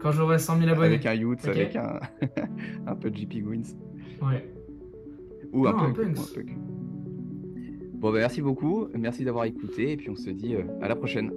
Quand 0.00 0.10
j'aurai 0.12 0.38
100 0.38 0.58
000 0.58 0.70
abonnés. 0.70 0.86
avec 0.88 1.06
un 1.06 1.14
youth, 1.14 1.46
avec 1.46 1.76
un, 1.76 2.00
un 2.86 2.96
peu 2.96 3.10
de 3.10 3.16
JP 3.16 3.34
Gwins. 3.44 3.76
Ouais. 4.20 4.52
Ou 5.52 5.66
un 5.68 5.72
Non, 5.72 5.78
un. 5.78 5.92
Bon, 7.98 8.12
bah 8.12 8.18
merci 8.18 8.42
beaucoup, 8.42 8.88
merci 8.94 9.24
d'avoir 9.24 9.46
écouté, 9.46 9.92
et 9.92 9.96
puis 9.96 10.10
on 10.10 10.16
se 10.16 10.28
dit 10.28 10.54
euh, 10.54 10.64
à 10.82 10.88
la 10.88 10.96
prochaine. 10.96 11.30